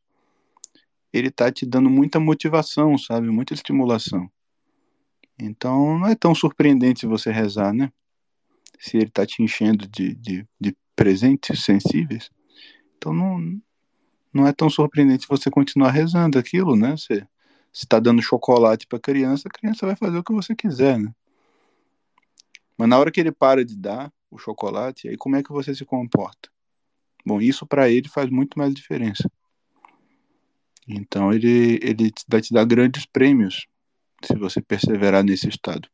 ele 1.12 1.32
tá 1.32 1.52
te 1.52 1.66
dando 1.66 1.90
muita 1.90 2.20
motivação, 2.20 2.98
sabe? 2.98 3.30
Muita 3.30 3.54
estimulação. 3.54 4.30
Então 5.40 6.00
não 6.00 6.08
é 6.08 6.16
tão 6.16 6.34
surpreendente 6.34 7.06
você 7.06 7.32
rezar, 7.32 7.74
né? 7.74 7.92
Se 8.80 8.98
ele 8.98 9.10
tá 9.10 9.26
te 9.26 9.42
enchendo 9.42 9.88
de, 9.88 10.16
de, 10.16 10.48
de 10.60 10.76
presentes 10.96 11.64
sensíveis. 11.64 12.30
Então 12.98 13.14
não, 13.14 13.62
não 14.34 14.48
é 14.48 14.54
tão 14.54 14.70
surpreendente 14.70 15.28
você 15.28 15.50
continuar 15.50 15.92
rezando 15.92 16.38
aquilo, 16.38 16.76
né? 16.76 16.92
Você 16.98 17.26
está 17.74 18.00
dando 18.00 18.22
chocolate 18.22 18.88
para 18.88 19.00
criança, 19.00 19.48
a 19.48 19.52
criança 19.52 19.86
vai 19.86 19.96
fazer 19.96 20.18
o 20.18 20.24
que 20.24 20.34
você 20.34 20.56
quiser, 20.56 20.98
né? 20.98 21.14
Mas 22.78 22.90
na 22.90 22.98
hora 22.98 23.12
que 23.12 23.20
ele 23.20 23.32
para 23.32 23.66
de 23.66 23.76
dar 23.76 24.12
o 24.30 24.38
chocolate, 24.38 25.08
aí 25.08 25.18
como 25.18 25.36
é 25.36 25.44
que 25.44 25.52
você 25.52 25.74
se 25.74 25.86
comporta? 25.86 26.50
Bom, 27.26 27.42
isso 27.42 27.66
para 27.66 27.90
ele 27.90 28.08
faz 28.08 28.30
muito 28.30 28.58
mais 28.58 28.74
diferença. 28.74 29.30
Então 30.88 31.34
ele, 31.34 31.80
ele 31.82 32.14
vai 32.28 32.42
te 32.42 32.54
dar 32.54 32.66
grandes 32.66 33.06
prêmios 33.06 33.68
se 34.24 34.36
você 34.36 34.62
perseverar 34.62 35.24
nesse 35.24 35.50
estado. 35.50 35.90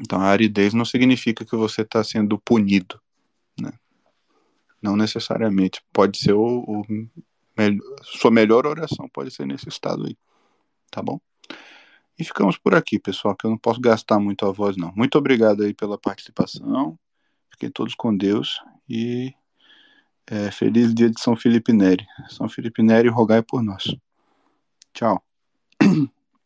Então 0.00 0.20
a 0.20 0.26
aridez 0.26 0.74
não 0.74 0.84
significa 0.84 1.44
que 1.44 1.56
você 1.56 1.82
está 1.82 2.04
sendo 2.04 2.38
punido, 2.38 3.00
né? 3.58 3.72
Não 4.82 4.94
necessariamente. 4.94 5.82
Pode 5.92 6.18
ser 6.18 6.34
o, 6.34 6.64
o 6.66 6.84
sua 8.02 8.30
melhor 8.30 8.66
oração 8.66 9.08
pode 9.08 9.30
ser 9.30 9.46
nesse 9.46 9.68
estado 9.68 10.06
aí, 10.06 10.16
tá 10.90 11.02
bom? 11.02 11.18
E 12.18 12.24
ficamos 12.24 12.56
por 12.58 12.74
aqui, 12.74 12.98
pessoal, 12.98 13.34
que 13.34 13.46
eu 13.46 13.50
não 13.50 13.58
posso 13.58 13.80
gastar 13.80 14.18
muito 14.18 14.46
a 14.46 14.52
voz 14.52 14.76
não. 14.76 14.92
Muito 14.94 15.16
obrigado 15.16 15.62
aí 15.62 15.74
pela 15.74 15.98
participação. 15.98 16.98
Fiquem 17.50 17.70
todos 17.70 17.94
com 17.94 18.14
Deus 18.14 18.60
e 18.88 19.34
é, 20.26 20.50
feliz 20.50 20.94
dia 20.94 21.10
de 21.10 21.20
São 21.20 21.36
Felipe 21.36 21.72
Neri. 21.72 22.06
São 22.28 22.48
Felipe 22.48 22.82
Neri, 22.82 23.08
rogai 23.08 23.42
por 23.42 23.62
nós. 23.62 23.96
Tchau. 24.92 25.22